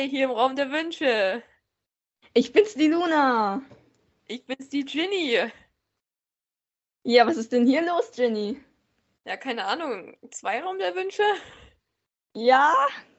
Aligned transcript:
Hi, 0.00 0.08
hier 0.08 0.24
im 0.24 0.30
Raum 0.30 0.56
der 0.56 0.70
Wünsche. 0.70 1.42
Ich 2.32 2.54
bin's, 2.54 2.72
die 2.72 2.86
Luna. 2.88 3.60
Ich 4.28 4.46
bin's, 4.46 4.70
die 4.70 4.86
Ginny. 4.86 5.38
Ja, 7.02 7.26
was 7.26 7.36
ist 7.36 7.52
denn 7.52 7.66
hier 7.66 7.84
los, 7.84 8.10
Ginny? 8.12 8.58
Ja, 9.26 9.36
keine 9.36 9.66
Ahnung. 9.66 10.16
Zwei 10.30 10.62
Raum 10.62 10.78
der 10.78 10.94
Wünsche? 10.94 11.22
Ja, 12.34 12.74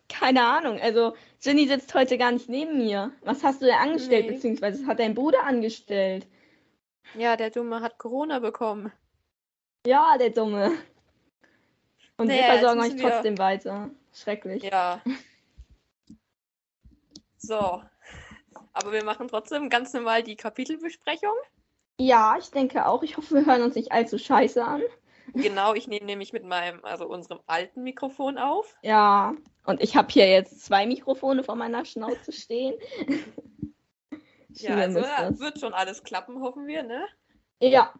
keine 0.09 0.43
Ahnung. 0.43 0.79
Also, 0.81 1.15
Ginny 1.43 1.67
sitzt 1.67 1.93
heute 1.93 2.17
gar 2.17 2.31
nicht 2.31 2.49
neben 2.49 2.79
mir. 2.79 3.11
Was 3.21 3.43
hast 3.43 3.61
du 3.61 3.67
denn 3.67 3.75
angestellt, 3.75 4.25
Nee. 4.25 4.31
beziehungsweise 4.33 4.87
hat 4.87 4.97
dein 4.97 5.13
Bruder 5.13 5.43
angestellt? 5.43 6.25
Ja, 7.13 7.37
der 7.37 7.51
Dumme 7.51 7.81
hat 7.81 7.99
Corona 7.99 8.39
bekommen. 8.39 8.91
Ja, 9.85 10.17
der 10.17 10.31
Dumme. 10.31 10.71
Und 12.17 12.27
wir 12.27 12.37
Naja, 12.37 12.53
jetzt 12.53 12.59
versorgen 12.61 12.81
euch 12.81 12.93
müssen 12.93 12.99
wir- 13.03 13.09
trotzdem 13.11 13.37
weiter. 13.37 13.91
Schrecklich. 14.15 14.63
Ja. 14.63 14.99
So. 17.41 17.81
Aber 18.73 18.91
wir 18.91 19.03
machen 19.03 19.27
trotzdem 19.27 19.69
ganz 19.69 19.93
normal 19.93 20.23
die 20.23 20.35
Kapitelbesprechung. 20.35 21.33
Ja, 21.97 22.35
ich 22.39 22.51
denke 22.51 22.85
auch. 22.85 23.03
Ich 23.03 23.17
hoffe, 23.17 23.35
wir 23.35 23.45
hören 23.45 23.63
uns 23.63 23.75
nicht 23.75 23.91
allzu 23.91 24.17
scheiße 24.17 24.63
an. 24.63 24.81
Genau, 25.33 25.73
ich 25.73 25.87
nehme 25.87 26.05
nämlich 26.05 26.33
mit 26.33 26.43
meinem, 26.43 26.83
also 26.83 27.07
unserem 27.07 27.39
alten 27.47 27.83
Mikrofon 27.83 28.37
auf. 28.37 28.75
Ja, 28.81 29.33
und 29.65 29.81
ich 29.81 29.95
habe 29.95 30.11
hier 30.11 30.27
jetzt 30.27 30.63
zwei 30.63 30.85
Mikrofone 30.85 31.43
vor 31.43 31.55
meiner 31.55 31.85
Schnauze 31.85 32.31
stehen. 32.31 32.75
Ja, 34.55 34.75
also 34.75 34.99
ja, 34.99 35.29
das. 35.29 35.39
wird 35.39 35.61
schon 35.61 35.73
alles 35.73 36.03
klappen, 36.03 36.41
hoffen 36.41 36.67
wir, 36.67 36.83
ne? 36.83 37.05
Ja. 37.61 37.93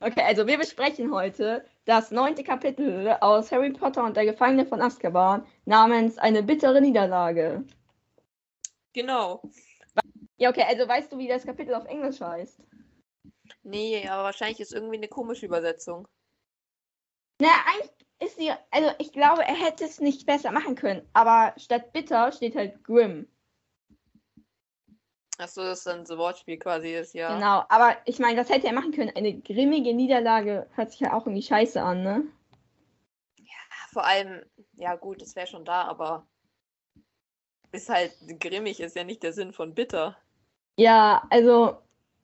Okay, 0.00 0.22
also 0.26 0.48
wir 0.48 0.58
besprechen 0.58 1.14
heute 1.14 1.64
das 1.84 2.10
neunte 2.10 2.42
Kapitel 2.42 3.16
aus 3.20 3.52
Harry 3.52 3.70
Potter 3.72 4.04
und 4.04 4.16
der 4.16 4.24
Gefangene 4.24 4.66
von 4.66 4.82
Azkaban 4.82 5.46
namens 5.64 6.18
Eine 6.18 6.42
bittere 6.42 6.80
Niederlage. 6.80 7.64
Genau. 8.96 9.42
Ja, 10.38 10.48
okay, 10.48 10.64
also 10.66 10.88
weißt 10.88 11.12
du, 11.12 11.18
wie 11.18 11.28
das 11.28 11.44
Kapitel 11.44 11.74
auf 11.74 11.84
Englisch 11.84 12.18
heißt? 12.18 12.62
Nee, 13.62 14.08
aber 14.08 14.24
wahrscheinlich 14.24 14.58
ist 14.58 14.72
irgendwie 14.72 14.96
eine 14.96 15.08
komische 15.08 15.44
Übersetzung. 15.44 16.08
Naja, 17.38 17.56
eigentlich 17.66 17.90
ist 18.20 18.38
sie, 18.38 18.50
also 18.70 18.90
ich 18.98 19.12
glaube, 19.12 19.42
er 19.44 19.54
hätte 19.54 19.84
es 19.84 20.00
nicht 20.00 20.24
besser 20.24 20.50
machen 20.50 20.76
können, 20.76 21.06
aber 21.12 21.52
statt 21.58 21.92
bitter 21.92 22.32
steht 22.32 22.56
halt 22.56 22.82
grim. 22.84 23.28
Achso, 25.36 25.62
das 25.62 25.80
ist 25.80 25.86
dann 25.86 26.06
so 26.06 26.16
Wortspiel 26.16 26.58
quasi 26.58 26.94
ist, 26.94 27.12
ja. 27.12 27.34
Genau, 27.34 27.64
aber 27.68 27.98
ich 28.06 28.18
meine, 28.18 28.36
das 28.36 28.48
hätte 28.48 28.66
er 28.66 28.72
machen 28.72 28.92
können. 28.92 29.14
Eine 29.14 29.38
grimmige 29.38 29.92
Niederlage 29.92 30.70
hört 30.74 30.90
sich 30.90 31.00
ja 31.00 31.12
auch 31.12 31.26
irgendwie 31.26 31.42
scheiße 31.42 31.82
an, 31.82 32.02
ne? 32.02 32.22
Vor 33.92 34.06
allem, 34.06 34.42
ja 34.72 34.94
gut, 34.94 35.20
das 35.20 35.36
wäre 35.36 35.46
schon 35.46 35.66
da, 35.66 35.82
aber 35.82 36.26
ist 37.76 37.88
halt 37.88 38.12
grimmig, 38.40 38.80
ist 38.80 38.96
ja 38.96 39.04
nicht 39.04 39.22
der 39.22 39.32
Sinn 39.32 39.52
von 39.52 39.74
bitter. 39.74 40.16
Ja, 40.76 41.26
also 41.30 41.78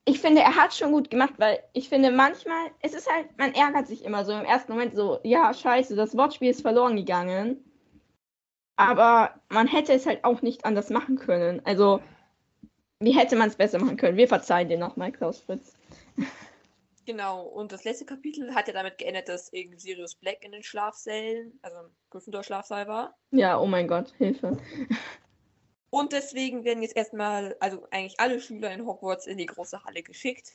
ich 0.04 0.20
finde, 0.20 0.40
er 0.40 0.56
hat 0.56 0.74
schon 0.74 0.92
gut 0.92 1.10
gemacht, 1.10 1.34
weil 1.38 1.62
ich 1.72 1.88
finde 1.88 2.10
manchmal, 2.10 2.70
es 2.80 2.94
ist 2.94 3.10
halt, 3.10 3.26
man 3.38 3.54
ärgert 3.54 3.86
sich 3.86 4.04
immer 4.04 4.24
so 4.24 4.32
im 4.32 4.44
ersten 4.44 4.72
Moment 4.72 4.94
so, 4.94 5.20
ja, 5.22 5.54
scheiße, 5.54 5.94
das 5.94 6.16
Wortspiel 6.16 6.50
ist 6.50 6.62
verloren 6.62 6.96
gegangen. 6.96 7.64
Aber 8.76 9.34
man 9.48 9.68
hätte 9.68 9.92
es 9.92 10.06
halt 10.06 10.24
auch 10.24 10.42
nicht 10.42 10.64
anders 10.64 10.90
machen 10.90 11.16
können. 11.16 11.60
Also, 11.64 12.00
wie 12.98 13.12
hätte 13.12 13.36
man 13.36 13.48
es 13.48 13.56
besser 13.56 13.78
machen 13.78 13.96
können? 13.96 14.16
Wir 14.16 14.28
verzeihen 14.28 14.68
dir 14.68 14.78
nochmal, 14.78 15.12
Klaus 15.12 15.40
Fritz. 15.40 15.74
Genau, 17.04 17.42
und 17.42 17.72
das 17.72 17.82
letzte 17.82 18.04
Kapitel 18.04 18.54
hat 18.54 18.68
ja 18.68 18.74
damit 18.74 18.98
geendet, 18.98 19.28
dass 19.28 19.52
irgendwie 19.52 19.78
Sirius 19.78 20.14
Black 20.14 20.44
in 20.44 20.52
den 20.52 20.62
Schlafsälen, 20.62 21.58
also 21.60 21.76
im 21.78 21.90
Gryffindor-Schlafsaal 22.10 22.86
war. 22.86 23.16
Ja, 23.32 23.58
oh 23.58 23.66
mein 23.66 23.88
Gott, 23.88 24.14
Hilfe. 24.18 24.56
Und 25.92 26.12
deswegen 26.12 26.64
werden 26.64 26.82
jetzt 26.82 26.96
erstmal, 26.96 27.54
also 27.60 27.86
eigentlich 27.90 28.18
alle 28.18 28.40
Schüler 28.40 28.72
in 28.72 28.86
Hogwarts 28.86 29.26
in 29.26 29.36
die 29.36 29.44
große 29.44 29.84
Halle 29.84 30.02
geschickt. 30.02 30.52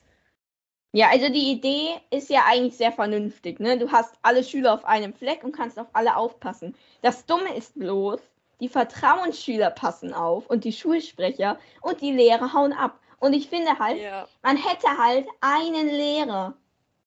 Ja, 0.94 1.10
also 1.10 1.30
die 1.30 1.52
Idee 1.52 1.90
ist 2.10 2.32
ja 2.32 2.46
eigentlich 2.48 2.76
sehr 2.76 2.92
vernünftig, 2.92 3.60
ne? 3.60 3.78
Du 3.78 3.92
hast 3.92 4.16
alle 4.24 4.44
Schüler 4.44 4.74
auf 4.74 4.84
einem 4.84 5.14
Fleck 5.14 5.44
und 5.44 5.52
kannst 5.52 5.78
auf 5.78 5.90
alle 5.94 6.18
aufpassen. 6.18 6.74
Das 7.04 7.28
Dumme 7.28 7.56
ist 7.56 7.78
bloß, 7.78 8.20
die 8.62 8.68
Vertrauensschüler 8.68 9.70
passen 9.70 10.12
auf 10.12 10.48
und 10.50 10.64
die 10.64 10.74
Schulsprecher 10.74 11.60
und 11.82 12.02
die 12.02 12.14
Lehrer 12.14 12.52
hauen 12.54 12.74
ab. 12.74 13.00
Und 13.20 13.34
ich 13.34 13.48
finde 13.48 13.78
halt, 13.78 14.02
Ja, 14.02 14.28
man 14.42 14.58
hätte 14.58 14.88
halt 14.98 15.28
einen 15.42 15.88
Lehrer. 15.88 16.56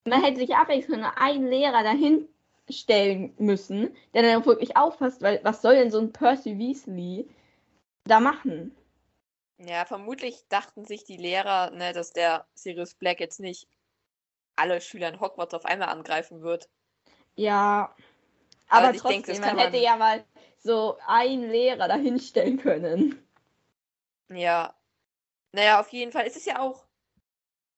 Man 0.05 0.23
hätte 0.23 0.39
sich 0.39 0.55
abwechselnd 0.55 1.03
nur 1.03 1.19
einen 1.19 1.49
Lehrer 1.49 1.83
dahin 1.83 2.29
stellen 2.69 3.35
müssen, 3.39 3.91
der 4.15 4.23
dann 4.23 4.47
wirklich 4.47 4.77
aufpasst, 4.77 5.21
weil 5.21 5.41
was 5.43 5.63
soll 5.63 5.75
denn 5.75 5.91
so 5.91 5.99
ein 5.99 6.13
Percy 6.13 6.57
Weasley 6.57 7.29
da 8.11 8.21
machen? 8.21 8.77
ja, 9.59 9.85
vermutlich 9.85 10.47
dachten 10.49 10.85
sich 10.85 11.05
die 11.05 11.17
Lehrer, 11.19 11.71
ne, 11.71 11.93
dass 11.93 12.13
der 12.13 12.47
Sirius 12.55 12.95
Black 12.95 13.21
jetzt 13.21 13.41
nicht 13.41 13.69
alle 14.57 14.81
Schüler 14.81 15.09
in 15.09 15.21
Hogwarts 15.21 15.55
auf 15.55 15.65
einmal 15.65 15.89
angreifen 15.89 16.43
wird. 16.43 16.69
Ja, 17.37 17.95
aber 18.69 18.95
ich 18.95 19.01
trotzdem, 19.01 19.23
denke, 19.23 19.41
man 19.41 19.59
hätte 19.59 19.77
man- 19.77 19.83
ja 19.85 19.97
mal 19.97 20.25
so 20.59 20.99
einen 21.07 21.51
Lehrer 21.51 21.89
dahinstellen 21.89 22.59
können. 22.59 23.27
Ja. 24.29 24.75
Naja, 25.53 25.81
auf 25.81 25.89
jeden 25.89 26.13
Fall 26.13 26.27
ist 26.27 26.37
es 26.37 26.45
ja 26.45 26.61
auch, 26.61 26.87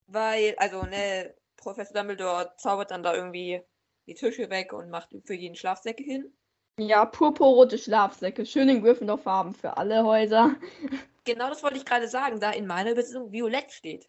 weil, 0.07 0.55
also, 0.59 0.83
ne, 0.85 1.35
Professor 1.57 1.95
Dumbledore 1.95 2.53
zaubert 2.59 2.91
dann 2.91 3.03
da 3.03 3.15
irgendwie 3.15 3.63
die 4.07 4.15
Tische 4.15 4.51
weg 4.51 4.73
und 4.73 4.91
macht 4.91 5.11
für 5.25 5.35
jeden 5.35 5.57
Schlafsäcke 5.57 6.03
hin. 6.03 6.33
Ja, 6.79 7.05
purpurrote 7.05 7.77
Schlafsäcke, 7.79 8.47
schön 8.47 8.69
in 8.69 8.83
Gryffindor-Farben 8.83 9.55
für 9.55 9.77
alle 9.77 10.05
Häuser. 10.05 10.57
Genau 11.25 11.49
das 11.49 11.63
wollte 11.63 11.77
ich 11.77 11.85
gerade 11.85 12.09
sagen, 12.09 12.41
da 12.41 12.51
in 12.51 12.67
meiner 12.67 12.93
Übersetzung 12.93 13.31
Violett 13.31 13.71
steht. 13.73 14.09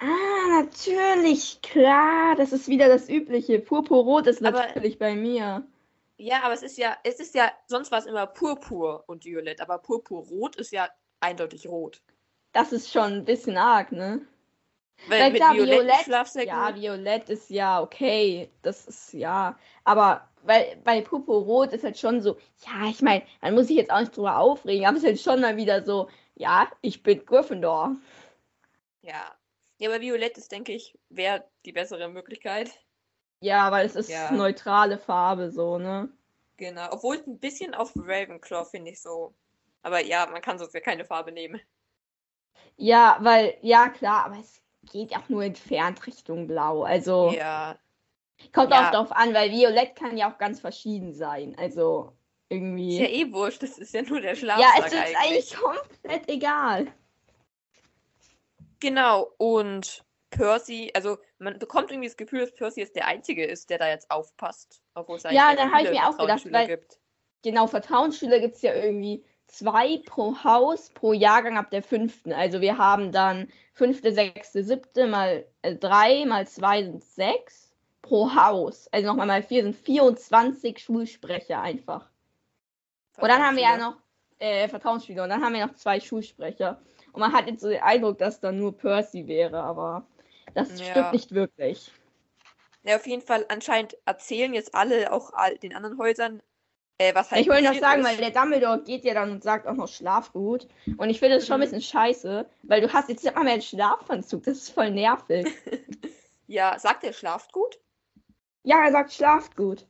Ah, 0.00 0.62
natürlich, 0.62 1.60
klar, 1.62 2.34
das 2.36 2.52
ist 2.52 2.66
wieder 2.66 2.88
das 2.88 3.08
Übliche. 3.08 3.60
Purpurrot 3.60 4.26
ist 4.26 4.44
Aber- 4.44 4.58
natürlich 4.66 4.98
bei 4.98 5.14
mir. 5.14 5.64
Ja, 6.16 6.42
aber 6.42 6.54
es 6.54 6.62
ist 6.62 6.78
ja, 6.78 6.96
es 7.04 7.20
ist 7.20 7.34
ja, 7.34 7.50
sonst 7.66 7.90
war 7.90 7.98
es 7.98 8.06
immer 8.06 8.26
Purpur 8.26 9.04
und 9.06 9.24
Violett, 9.24 9.60
aber 9.60 9.78
Purpurrot 9.78 10.56
ist 10.56 10.72
ja 10.72 10.88
eindeutig 11.20 11.68
rot. 11.68 12.00
Das 12.52 12.72
ist 12.72 12.90
schon 12.92 13.12
ein 13.12 13.24
bisschen 13.24 13.56
arg, 13.56 13.92
ne? 13.92 14.20
Weil 15.08 15.20
Weil 15.20 15.30
mit 15.32 15.40
klar, 15.40 15.54
Violett- 15.54 16.04
Schlafsäcken. 16.04 16.48
Ja, 16.48 16.74
Violett 16.74 17.28
ist 17.28 17.50
ja 17.50 17.80
okay. 17.80 18.50
Das 18.62 18.86
ist 18.86 19.12
ja. 19.14 19.58
Aber 19.84 20.28
weil 20.42 20.76
bei 20.84 21.00
Purpurrot 21.02 21.72
ist 21.72 21.84
halt 21.84 21.98
schon 21.98 22.20
so, 22.22 22.36
ja, 22.66 22.88
ich 22.90 23.02
meine, 23.02 23.24
man 23.40 23.54
muss 23.54 23.68
sich 23.68 23.76
jetzt 23.76 23.90
auch 23.92 24.00
nicht 24.00 24.16
drüber 24.16 24.38
aufregen, 24.38 24.86
aber 24.86 24.96
es 24.96 25.02
ist 25.02 25.08
halt 25.08 25.20
schon 25.20 25.40
mal 25.40 25.56
wieder 25.56 25.84
so, 25.84 26.08
ja, 26.36 26.68
ich 26.82 27.02
bin 27.02 27.24
Gryffindor. 27.26 27.96
ja. 29.02 29.36
Ja, 29.78 29.88
aber 29.90 30.00
Violett 30.00 30.38
ist, 30.38 30.52
denke 30.52 30.72
ich, 30.72 30.96
wäre 31.08 31.44
die 31.64 31.72
bessere 31.72 32.08
Möglichkeit. 32.08 32.70
Ja, 33.40 33.70
weil 33.72 33.84
es 33.86 33.94
ist 33.96 34.10
Ja. 34.10 34.30
neutrale 34.30 34.96
Farbe 34.98 35.50
so, 35.50 35.76
ne? 35.78 36.10
Genau. 36.56 36.90
Obwohl 36.92 37.22
ein 37.26 37.38
bisschen 37.40 37.74
auf 37.74 37.92
Ravenclaw 37.96 38.64
finde 38.64 38.90
ich 38.92 39.02
so. 39.02 39.34
Aber 39.82 40.00
ja, 40.00 40.26
man 40.26 40.40
kann 40.42 40.58
sonst 40.58 40.72
ja 40.74 40.80
keine 40.80 41.04
Farbe 41.04 41.30
nehmen. 41.32 41.60
Ja, 42.76 43.16
weil, 43.20 43.56
ja, 43.62 43.88
klar, 43.88 44.24
aber 44.26 44.38
es 44.38 44.62
geht 44.90 45.16
auch 45.16 45.28
nur 45.28 45.44
entfernt 45.44 46.06
Richtung 46.06 46.46
Blau. 46.46 46.82
Also 46.84 47.38
Ja. 47.38 47.78
Kommt 48.52 48.70
Ja. 48.70 48.86
auch 48.86 48.90
darauf 48.92 49.12
an, 49.12 49.34
weil 49.34 49.50
Violett 49.50 49.94
kann 49.96 50.16
ja 50.16 50.32
auch 50.32 50.38
ganz 50.38 50.60
verschieden 50.60 51.12
sein. 51.12 51.54
Also 51.58 52.12
irgendwie. 52.48 52.94
Ist 52.94 53.00
ja 53.00 53.08
eh 53.08 53.32
wurscht, 53.32 53.62
das 53.62 53.78
ist 53.78 53.94
ja 53.94 54.02
nur 54.02 54.20
der 54.20 54.34
ja, 54.34 54.36
Schlafsack 54.36 54.78
es 54.86 54.92
ist 54.92 54.98
eigentlich. 54.98 55.16
eigentlich 55.16 55.54
komplett 55.56 56.28
egal. 56.28 56.86
Genau, 58.80 59.30
und 59.38 60.04
Percy, 60.30 60.90
also 60.94 61.18
man 61.38 61.58
bekommt 61.58 61.90
irgendwie 61.90 62.08
das 62.08 62.16
Gefühl, 62.16 62.40
dass 62.40 62.54
Percy 62.54 62.80
jetzt 62.80 62.96
der 62.96 63.06
Einzige 63.06 63.44
ist, 63.44 63.70
der 63.70 63.78
da 63.78 63.88
jetzt 63.88 64.10
aufpasst. 64.10 64.82
Obwohl 64.94 65.16
es 65.16 65.24
eigentlich 65.24 65.38
Ja, 65.38 65.54
dann 65.54 65.72
hab 65.72 65.82
ich 65.82 65.90
mir 65.90 66.08
auch 66.08 66.16
gedacht, 66.18 66.52
weil- 66.52 66.66
gibt. 66.66 66.98
Genau, 67.44 67.66
Vertrauensschüler 67.66 68.38
gibt 68.38 68.56
es 68.56 68.62
ja 68.62 68.72
irgendwie 68.72 69.24
zwei 69.48 69.98
pro 70.06 70.42
Haus 70.44 70.90
pro 70.90 71.12
Jahrgang 71.12 71.58
ab 71.58 71.70
der 71.70 71.82
fünften. 71.82 72.32
Also 72.32 72.60
wir 72.60 72.78
haben 72.78 73.12
dann 73.12 73.48
fünfte, 73.72 74.12
sechste, 74.12 74.62
siebte 74.62 75.06
mal 75.06 75.44
äh, 75.62 75.74
drei 75.74 76.24
mal 76.24 76.46
zwei 76.46 76.84
sind 76.84 77.04
sechs 77.04 77.61
pro 78.02 78.34
Haus. 78.34 78.88
Also 78.92 79.06
nochmal 79.06 79.26
mal 79.26 79.42
vier 79.42 79.62
sind 79.62 79.76
24 79.76 80.78
Schulsprecher 80.78 81.60
einfach. 81.60 82.10
Und 83.18 83.28
dann 83.28 83.42
haben 83.42 83.56
wir 83.56 83.62
ja 83.62 83.76
noch 83.76 83.96
äh, 84.38 84.68
Vertrauensschüler 84.68 85.22
und 85.22 85.28
dann 85.28 85.42
haben 85.42 85.54
wir 85.54 85.64
noch 85.66 85.74
zwei 85.74 86.00
Schulsprecher. 86.00 86.80
Und 87.12 87.20
man 87.20 87.32
hat 87.32 87.46
jetzt 87.46 87.60
so 87.60 87.68
den 87.68 87.82
Eindruck, 87.82 88.18
dass 88.18 88.40
dann 88.40 88.58
nur 88.58 88.76
Percy 88.76 89.26
wäre, 89.28 89.62
aber 89.62 90.06
das 90.54 90.78
Ja. 90.80 90.86
stimmt 90.86 91.12
nicht 91.12 91.32
wirklich. 91.34 91.90
Ja, 92.84 92.96
auf 92.96 93.06
jeden 93.06 93.22
Fall, 93.22 93.46
anscheinend 93.48 93.96
erzählen 94.06 94.52
jetzt 94.54 94.74
alle 94.74 95.12
auch 95.12 95.32
all 95.34 95.56
den 95.58 95.76
anderen 95.76 95.98
Häusern, 95.98 96.42
äh, 96.98 97.14
was 97.14 97.30
halt 97.30 97.42
Ich 97.42 97.48
wollte 97.48 97.62
noch 97.64 97.74
sagen, 97.78 98.00
ist. 98.00 98.08
weil 98.08 98.16
der 98.16 98.30
Dumbledore 98.32 98.82
geht 98.82 99.04
ja 99.04 99.14
dann 99.14 99.30
und 99.30 99.44
sagt 99.44 99.68
auch 99.68 99.74
noch 99.74 99.86
Schlafgut. 99.86 100.66
Und 100.96 101.08
ich 101.10 101.20
finde 101.20 101.36
das 101.36 101.46
schon 101.46 101.54
ein 101.54 101.60
Mhm. 101.60 101.64
bisschen 101.64 101.82
scheiße, 101.82 102.46
weil 102.64 102.80
du 102.80 102.92
hast 102.92 103.08
jetzt 103.08 103.24
immer 103.24 103.44
mehr 103.44 103.52
einen 103.52 103.62
Schlafanzug. 103.62 104.42
Das 104.42 104.56
ist 104.58 104.70
voll 104.70 104.90
nervig. 104.90 105.46
Ja, 106.48 106.78
sagt 106.78 107.04
er, 107.04 107.14
schlaft 107.14 107.52
gut? 107.52 107.78
Ja, 108.62 108.84
er 108.84 108.92
sagt 108.92 109.12
Schlafgut. 109.12 109.86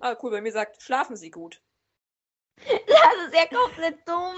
Ah, 0.00 0.16
cool, 0.22 0.30
bei 0.30 0.40
mir 0.40 0.52
sagt, 0.52 0.82
schlafen 0.82 1.16
Sie 1.16 1.30
gut. 1.30 1.62
Das 2.56 3.26
ist 3.26 3.34
ja 3.34 3.46
komplett 3.46 4.06
dumm. 4.06 4.36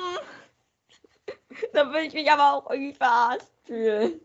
Da 1.73 1.87
würde 1.87 2.03
ich 2.03 2.15
mich 2.15 2.31
aber 2.31 2.53
auch 2.53 2.71
irgendwie 2.71 2.95
verarscht 2.95 3.47
fühlen. 3.65 4.21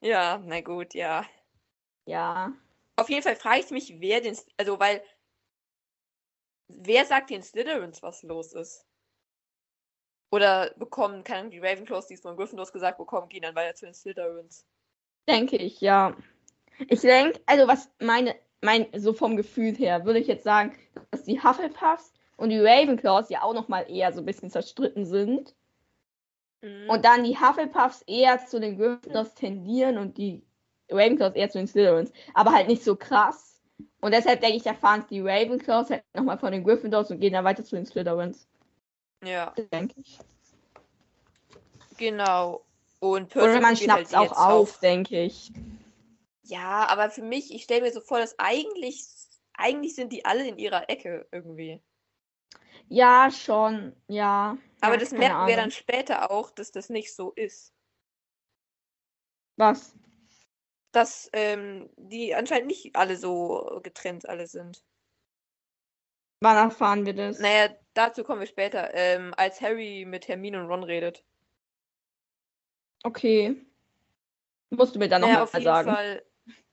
Ja, 0.00 0.38
na 0.44 0.60
gut, 0.60 0.94
ja. 0.94 1.24
Ja. 2.04 2.52
Auf 2.96 3.08
jeden 3.08 3.22
Fall 3.22 3.36
frage 3.36 3.60
ich 3.60 3.70
mich, 3.70 4.00
wer 4.00 4.20
den, 4.20 4.36
also 4.56 4.78
weil, 4.78 5.02
wer 6.68 7.04
sagt 7.06 7.30
den 7.30 7.42
Slytherins, 7.42 8.02
was 8.02 8.22
los 8.22 8.52
ist? 8.52 8.86
Oder 10.30 10.74
bekommen, 10.76 11.24
Ahnung, 11.30 11.50
die 11.50 11.60
Ravenclaws, 11.60 12.08
die 12.08 12.14
es 12.14 12.20
von 12.20 12.36
Gryffindors 12.36 12.72
gesagt 12.72 12.98
bekommen, 12.98 13.28
gehen 13.28 13.42
dann 13.42 13.54
weiter 13.54 13.74
zu 13.74 13.86
den 13.86 13.94
Slytherins. 13.94 14.66
Denke 15.28 15.56
ich, 15.56 15.80
ja. 15.80 16.16
Ich 16.88 17.00
denke, 17.00 17.40
also 17.46 17.68
was 17.68 17.90
meine, 18.00 18.34
mein, 18.60 18.86
so 18.96 19.12
vom 19.12 19.36
Gefühl 19.36 19.74
her, 19.74 20.04
würde 20.04 20.18
ich 20.18 20.26
jetzt 20.26 20.44
sagen, 20.44 20.74
dass 21.10 21.24
die 21.24 21.42
Hufflepuffs 21.42 22.12
und 22.36 22.50
die 22.50 22.58
Ravenclaws 22.58 23.30
ja 23.30 23.42
auch 23.42 23.54
nochmal 23.54 23.86
eher 23.88 24.12
so 24.12 24.20
ein 24.20 24.26
bisschen 24.26 24.50
zerstritten 24.50 25.06
sind. 25.06 25.54
Mhm. 26.62 26.88
Und 26.88 27.04
dann 27.04 27.24
die 27.24 27.38
Hufflepuffs 27.38 28.02
eher 28.06 28.44
zu 28.46 28.58
den 28.58 28.76
Gryffindors 28.76 29.34
tendieren 29.34 29.98
und 29.98 30.16
die 30.16 30.42
Ravenclaws 30.90 31.34
eher 31.34 31.50
zu 31.50 31.58
den 31.58 31.66
Slytherins. 31.66 32.12
Aber 32.32 32.52
halt 32.52 32.68
nicht 32.68 32.82
so 32.82 32.96
krass. 32.96 33.60
Und 34.00 34.12
deshalb 34.12 34.40
denke 34.40 34.56
ich, 34.56 34.66
erfahren 34.66 35.00
es 35.00 35.06
die 35.06 35.20
Ravenclaws 35.20 35.90
halt 35.90 36.04
nochmal 36.14 36.38
von 36.38 36.52
den 36.52 36.64
Gryffindors 36.64 37.10
und 37.10 37.20
gehen 37.20 37.32
dann 37.32 37.44
weiter 37.44 37.64
zu 37.64 37.76
den 37.76 37.86
Slytherins. 37.86 38.46
ja, 39.24 39.52
Denke 39.72 39.94
ich. 40.00 40.18
genau. 41.96 42.62
Und 43.00 43.34
Oder 43.36 43.60
man 43.60 43.76
schnappt 43.76 43.98
halt 43.98 44.06
es 44.06 44.14
auch 44.14 44.22
jetzt 44.22 44.36
auf, 44.36 44.78
denke 44.80 45.22
ich. 45.22 45.52
Ja, 46.46 46.86
aber 46.88 47.10
für 47.10 47.22
mich, 47.22 47.52
ich 47.52 47.64
stelle 47.64 47.82
mir 47.82 47.92
so 47.92 48.00
vor, 48.00 48.18
dass 48.18 48.38
eigentlich, 48.38 49.02
eigentlich 49.54 49.94
sind 49.94 50.12
die 50.12 50.24
alle 50.24 50.46
in 50.46 50.58
ihrer 50.58 50.88
Ecke 50.90 51.26
irgendwie. 51.32 51.82
Ja, 52.88 53.30
schon, 53.30 53.94
ja. 54.08 54.56
Aber 54.80 54.94
ja, 54.94 55.00
das 55.00 55.10
merken 55.12 55.46
wir 55.46 55.54
Ahnung. 55.54 55.56
dann 55.56 55.70
später 55.70 56.30
auch, 56.30 56.50
dass 56.50 56.70
das 56.70 56.88
nicht 56.90 57.14
so 57.14 57.32
ist. 57.32 57.72
Was? 59.56 59.94
Dass 60.92 61.28
ähm, 61.32 61.90
die 61.96 62.34
anscheinend 62.34 62.68
nicht 62.68 62.94
alle 62.96 63.16
so 63.16 63.80
getrennt 63.82 64.28
alle 64.28 64.46
sind. 64.46 64.84
Wann 66.40 66.56
erfahren 66.56 67.06
wir 67.06 67.14
das? 67.14 67.38
Naja, 67.38 67.74
dazu 67.94 68.22
kommen 68.22 68.40
wir 68.40 68.46
später, 68.46 68.92
ähm, 68.94 69.32
als 69.36 69.60
Harry 69.60 70.04
mit 70.06 70.28
Hermine 70.28 70.60
und 70.60 70.66
Ron 70.66 70.84
redet. 70.84 71.24
Okay. 73.04 73.56
Musst 74.70 74.94
du 74.94 74.98
mir 74.98 75.08
dann 75.08 75.20
Naja, 75.22 75.32
nochmal 75.34 75.44
auf 75.44 75.52
jeden 75.54 75.64
sagen. 75.64 75.88
Fall, 75.88 76.22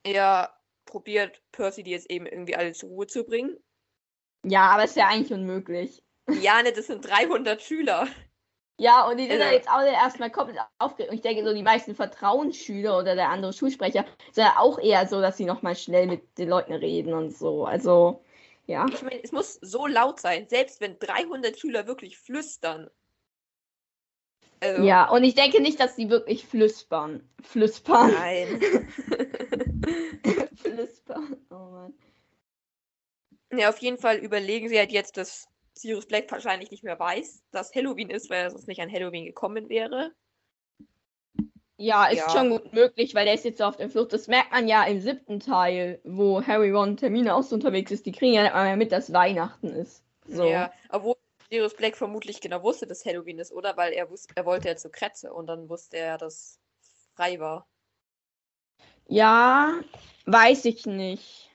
er 0.04 0.52
probiert 0.84 1.42
Percy 1.52 1.82
die 1.82 1.92
jetzt 1.92 2.10
eben 2.10 2.26
irgendwie 2.26 2.56
alle 2.56 2.72
zur 2.72 2.88
Ruhe 2.90 3.06
zu 3.06 3.24
bringen. 3.24 3.56
Ja, 4.44 4.70
aber 4.70 4.84
ist 4.84 4.96
ja 4.96 5.08
eigentlich 5.08 5.32
unmöglich. 5.32 6.02
Ja, 6.40 6.62
ne, 6.62 6.72
das 6.72 6.86
sind 6.88 7.06
300 7.08 7.62
Schüler. 7.62 8.08
Ja, 8.78 9.06
und 9.06 9.16
die 9.18 9.24
sind 9.24 9.32
Also- 9.34 9.44
ja 9.44 9.52
jetzt 9.52 9.68
alle 9.68 9.90
erstmal 9.92 10.30
komplett 10.30 10.58
aufgeregt. 10.78 11.10
Und 11.10 11.16
ich 11.16 11.22
denke, 11.22 11.44
so 11.44 11.54
die 11.54 11.62
meisten 11.62 11.94
Vertrauensschüler 11.94 12.98
oder 12.98 13.14
der 13.14 13.28
andere 13.28 13.52
Schulsprecher 13.52 14.04
sind 14.32 14.44
ja 14.44 14.56
auch 14.58 14.78
eher 14.80 15.06
so, 15.06 15.20
dass 15.20 15.36
sie 15.36 15.44
nochmal 15.44 15.76
schnell 15.76 16.06
mit 16.06 16.36
den 16.38 16.48
Leuten 16.48 16.72
reden 16.72 17.12
und 17.14 17.30
so. 17.36 17.64
Also, 17.64 18.24
ja. 18.66 18.86
Ich 18.92 19.02
meine, 19.02 19.22
es 19.22 19.30
muss 19.30 19.54
so 19.60 19.86
laut 19.86 20.18
sein, 20.20 20.48
selbst 20.48 20.80
wenn 20.80 20.98
300 20.98 21.56
Schüler 21.58 21.86
wirklich 21.86 22.18
flüstern. 22.18 22.90
Also, 24.60 24.82
Ja, 24.82 25.08
und 25.10 25.22
ich 25.24 25.34
denke 25.34 25.60
nicht, 25.60 25.78
dass 25.78 25.94
sie 25.96 26.08
wirklich 26.10 26.46
flüspern. 26.46 27.28
Flüspern. 27.42 28.12
Nein. 28.12 28.60
flüspern. 30.56 31.36
Oh 31.50 31.54
Mann. 31.70 31.94
Ja, 33.52 33.68
auf 33.68 33.78
jeden 33.78 33.98
Fall 33.98 34.16
überlegen 34.18 34.68
sie 34.68 34.78
halt 34.78 34.92
jetzt, 34.92 35.16
dass 35.16 35.46
Sirius 35.74 36.06
Black 36.06 36.30
wahrscheinlich 36.30 36.70
nicht 36.70 36.84
mehr 36.84 36.98
weiß, 36.98 37.42
dass 37.50 37.74
Halloween 37.74 38.10
ist, 38.10 38.30
weil 38.30 38.44
er 38.44 38.50
sonst 38.50 38.68
nicht 38.68 38.80
an 38.80 38.90
Halloween 38.90 39.24
gekommen 39.26 39.68
wäre. 39.68 40.12
Ja, 41.76 42.06
ist 42.06 42.18
Ja. 42.18 42.30
schon 42.30 42.50
gut 42.50 42.72
möglich, 42.72 43.14
weil 43.14 43.24
der 43.24 43.34
ist 43.34 43.44
jetzt 43.44 43.58
so 43.58 43.64
auf 43.64 43.76
der 43.76 43.88
Flucht. 43.88 44.12
Das 44.12 44.28
merkt 44.28 44.52
man 44.52 44.68
ja 44.68 44.84
im 44.84 45.00
siebten 45.00 45.40
Teil, 45.40 46.00
wo 46.04 46.40
Harry, 46.46 46.70
Ron 46.70 46.90
und 46.90 46.96
Termine 46.98 47.34
auch 47.34 47.42
so 47.42 47.56
unterwegs 47.56 47.90
ist. 47.90 48.06
Die 48.06 48.12
kriegen 48.12 48.34
ja 48.34 48.44
nicht 48.44 48.54
mal 48.54 48.76
mit, 48.76 48.92
dass 48.92 49.12
Weihnachten 49.12 49.68
ist. 49.68 50.04
So. 50.28 50.44
Ja, 50.46 50.72
obwohl 50.90 51.16
Sirius 51.50 51.74
Black 51.74 51.96
vermutlich 51.96 52.40
genau 52.40 52.62
wusste, 52.62 52.86
dass 52.86 53.04
Halloween 53.04 53.38
ist, 53.38 53.52
oder? 53.52 53.76
Weil 53.76 53.92
er 53.92 54.08
wusste, 54.10 54.32
er 54.36 54.46
wollte 54.46 54.68
ja 54.68 54.76
zur 54.76 54.92
Kretze 54.92 55.32
und 55.32 55.48
dann 55.48 55.68
wusste 55.68 55.96
er, 55.96 56.18
dass 56.18 56.60
frei 57.14 57.40
war. 57.40 57.66
Ja, 59.08 59.74
weiß 60.26 60.64
ich 60.64 60.86
nicht. 60.86 61.50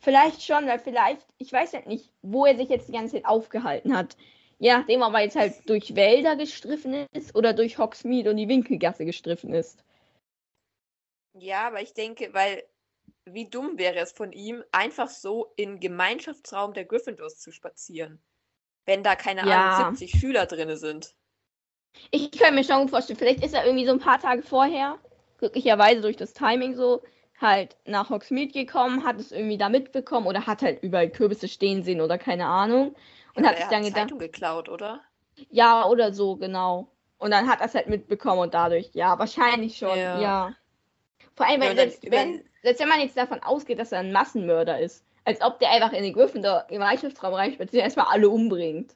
Vielleicht 0.00 0.42
schon, 0.42 0.66
weil 0.66 0.78
vielleicht, 0.78 1.26
ich 1.38 1.52
weiß 1.52 1.72
halt 1.72 1.86
nicht, 1.86 2.10
wo 2.22 2.44
er 2.44 2.56
sich 2.56 2.68
jetzt 2.68 2.88
die 2.88 2.92
ganze 2.92 3.16
Zeit 3.16 3.24
aufgehalten 3.24 3.96
hat. 3.96 4.16
Je 4.58 4.72
nachdem, 4.72 5.02
ob 5.02 5.14
er 5.14 5.20
jetzt 5.20 5.36
halt 5.36 5.68
durch 5.68 5.96
Wälder 5.96 6.36
gestriffen 6.36 7.06
ist 7.12 7.34
oder 7.34 7.52
durch 7.52 7.78
Hogsmeade 7.78 8.30
und 8.30 8.36
die 8.36 8.48
Winkelgasse 8.48 9.04
gestriffen 9.04 9.54
ist. 9.54 9.82
Ja, 11.38 11.66
aber 11.66 11.82
ich 11.82 11.94
denke, 11.94 12.32
weil 12.32 12.62
wie 13.24 13.48
dumm 13.48 13.78
wäre 13.78 13.98
es 13.98 14.12
von 14.12 14.32
ihm, 14.32 14.62
einfach 14.70 15.08
so 15.08 15.52
in 15.56 15.80
Gemeinschaftsraum 15.80 16.74
der 16.74 16.84
Gryffindors 16.84 17.38
zu 17.38 17.50
spazieren, 17.50 18.22
wenn 18.84 19.02
da 19.02 19.16
keine 19.16 19.46
Ja. 19.46 19.78
Ahnung 19.78 19.96
70 19.98 20.20
Schüler 20.20 20.46
drin 20.46 20.76
sind. 20.76 21.14
Ich 22.10 22.30
kann 22.32 22.54
mir 22.54 22.64
schon 22.64 22.82
gut 22.82 22.90
vorstellen, 22.90 23.18
vielleicht 23.18 23.42
ist 23.42 23.54
er 23.54 23.64
irgendwie 23.64 23.86
so 23.86 23.92
ein 23.92 24.00
paar 24.00 24.20
Tage 24.20 24.42
vorher, 24.42 24.98
glücklicherweise 25.44 26.00
durch 26.00 26.16
das 26.16 26.32
Timing 26.32 26.74
so, 26.74 27.02
halt 27.40 27.76
nach 27.84 28.10
Hogsmeade 28.10 28.52
gekommen, 28.52 29.04
hat 29.04 29.20
es 29.20 29.32
irgendwie 29.32 29.58
da 29.58 29.68
mitbekommen 29.68 30.26
oder 30.26 30.46
hat 30.46 30.62
halt 30.62 30.82
überall 30.82 31.10
Kürbisse 31.10 31.48
stehen 31.48 31.82
sehen 31.82 32.00
oder 32.00 32.16
keine 32.18 32.46
Ahnung. 32.46 32.94
Und 33.34 33.44
Ja, 33.44 33.50
hat 33.50 33.58
sich 33.58 33.66
dann 33.68 33.84
hat 33.84 33.88
gedacht, 33.88 34.02
Zeitung 34.04 34.18
geklaut, 34.18 34.68
oder? 34.68 35.00
ja, 35.50 35.86
oder 35.86 36.12
so, 36.12 36.36
genau. 36.36 36.88
Und 37.18 37.30
dann 37.30 37.48
hat 37.48 37.60
er 37.60 37.66
es 37.66 37.74
halt 37.74 37.88
mitbekommen 37.88 38.40
und 38.40 38.54
dadurch, 38.54 38.90
ja, 38.94 39.18
wahrscheinlich 39.18 39.76
schon, 39.76 39.98
Ja. 39.98 40.20
ja. 40.20 40.54
Vor 41.36 41.46
allem, 41.46 41.60
wenn, 41.60 41.76
selbst, 41.76 42.10
wenn, 42.10 42.44
selbst 42.62 42.80
wenn 42.80 42.88
man 42.88 43.00
jetzt 43.00 43.16
davon 43.16 43.42
ausgeht, 43.42 43.78
dass 43.78 43.92
er 43.92 44.00
ein 44.00 44.12
Massenmörder 44.12 44.78
ist, 44.80 45.04
als 45.24 45.40
ob 45.42 45.58
der 45.58 45.70
einfach 45.70 45.92
in 45.92 46.02
den 46.04 46.12
Gryffindor 46.12 46.66
Gemeinschaftsraum 46.68 47.34
reinspaziert 47.34 47.72
und 47.82 47.84
erstmal 47.84 48.06
alle 48.06 48.28
umbringt. 48.28 48.94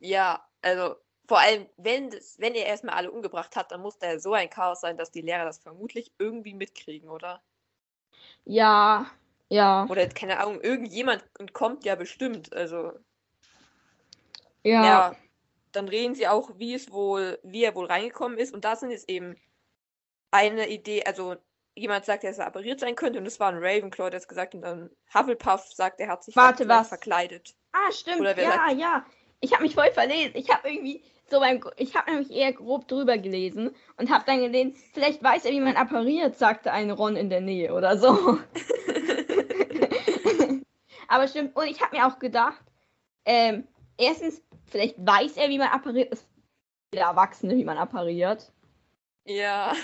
Ja, 0.00 0.46
also 0.62 0.96
vor 1.30 1.38
allem, 1.38 1.68
wenn, 1.76 2.10
das, 2.10 2.40
wenn 2.40 2.56
er 2.56 2.66
erstmal 2.66 2.96
alle 2.96 3.12
umgebracht 3.12 3.54
hat, 3.54 3.70
dann 3.70 3.82
muss 3.82 3.96
da 4.00 4.08
ja 4.08 4.18
so 4.18 4.32
ein 4.32 4.50
Chaos 4.50 4.80
sein, 4.80 4.96
dass 4.96 5.12
die 5.12 5.20
Lehrer 5.20 5.44
das 5.44 5.60
vermutlich 5.60 6.10
irgendwie 6.18 6.54
mitkriegen, 6.54 7.08
oder? 7.08 7.40
Ja, 8.44 9.08
ja, 9.48 9.86
Oder 9.88 10.08
keine 10.08 10.40
Ahnung, 10.40 10.60
irgendjemand 10.60 11.24
kommt 11.52 11.84
ja 11.84 11.94
bestimmt. 11.94 12.52
Also, 12.52 12.94
ja. 14.64 14.84
ja, 14.84 15.16
dann 15.70 15.86
reden 15.86 16.16
sie 16.16 16.26
auch, 16.26 16.50
wie 16.58 16.74
es 16.74 16.90
wohl, 16.90 17.38
wie 17.44 17.62
er 17.62 17.76
wohl 17.76 17.86
reingekommen 17.86 18.36
ist. 18.36 18.52
Und 18.52 18.64
da 18.64 18.74
sind 18.74 18.90
jetzt 18.90 19.08
eben 19.08 19.36
eine 20.32 20.68
Idee, 20.68 21.04
also 21.04 21.36
jemand 21.76 22.06
sagt, 22.06 22.24
dass 22.24 22.38
er 22.38 22.48
appariert 22.48 22.80
sein 22.80 22.96
könnte 22.96 23.20
und 23.20 23.24
das 23.24 23.38
war 23.38 23.52
ein 23.52 23.62
Ravenclaw, 23.62 24.10
der 24.10 24.18
es 24.18 24.26
gesagt 24.26 24.54
hat, 24.54 24.56
und 24.56 24.62
dann 24.62 24.90
Hufflepuff 25.14 25.72
sagt, 25.72 26.00
er 26.00 26.08
hat 26.08 26.24
sich 26.24 26.34
Warte, 26.34 26.66
was? 26.66 26.88
verkleidet. 26.88 27.54
Ah, 27.70 27.92
stimmt. 27.92 28.20
Ja, 28.20 28.34
sagt- 28.34 28.72
ja. 28.72 29.06
Ich 29.40 29.52
habe 29.54 29.62
mich 29.62 29.74
voll 29.74 29.90
verlesen. 29.92 30.32
Ich 30.36 30.50
habe 30.50 30.70
irgendwie 30.70 31.02
so 31.30 31.40
beim, 31.40 31.60
ich 31.76 31.94
habe 31.96 32.10
nämlich 32.10 32.30
eher 32.30 32.52
grob 32.52 32.88
drüber 32.88 33.18
gelesen 33.18 33.70
und 33.96 34.10
habe 34.10 34.24
dann 34.26 34.40
gelesen, 34.40 34.74
vielleicht 34.92 35.22
weiß 35.22 35.44
er, 35.44 35.52
wie 35.52 35.60
man 35.60 35.76
appariert, 35.76 36.36
sagte 36.36 36.72
ein 36.72 36.90
Ron 36.90 37.16
in 37.16 37.30
der 37.30 37.40
Nähe 37.40 37.72
oder 37.74 37.96
so. 37.96 38.38
Aber 41.08 41.28
stimmt. 41.28 41.56
Und 41.56 41.66
ich 41.66 41.80
habe 41.80 41.96
mir 41.96 42.06
auch 42.06 42.18
gedacht, 42.18 42.62
ähm, 43.24 43.66
erstens, 43.98 44.42
vielleicht 44.66 44.96
weiß 44.98 45.36
er, 45.36 45.48
wie 45.48 45.58
man 45.58 45.68
appariert, 45.68 46.12
ist 46.12 46.28
der 46.94 47.06
Erwachsene, 47.06 47.56
wie 47.56 47.64
man 47.64 47.78
appariert. 47.78 48.52
Ja, 49.24 49.74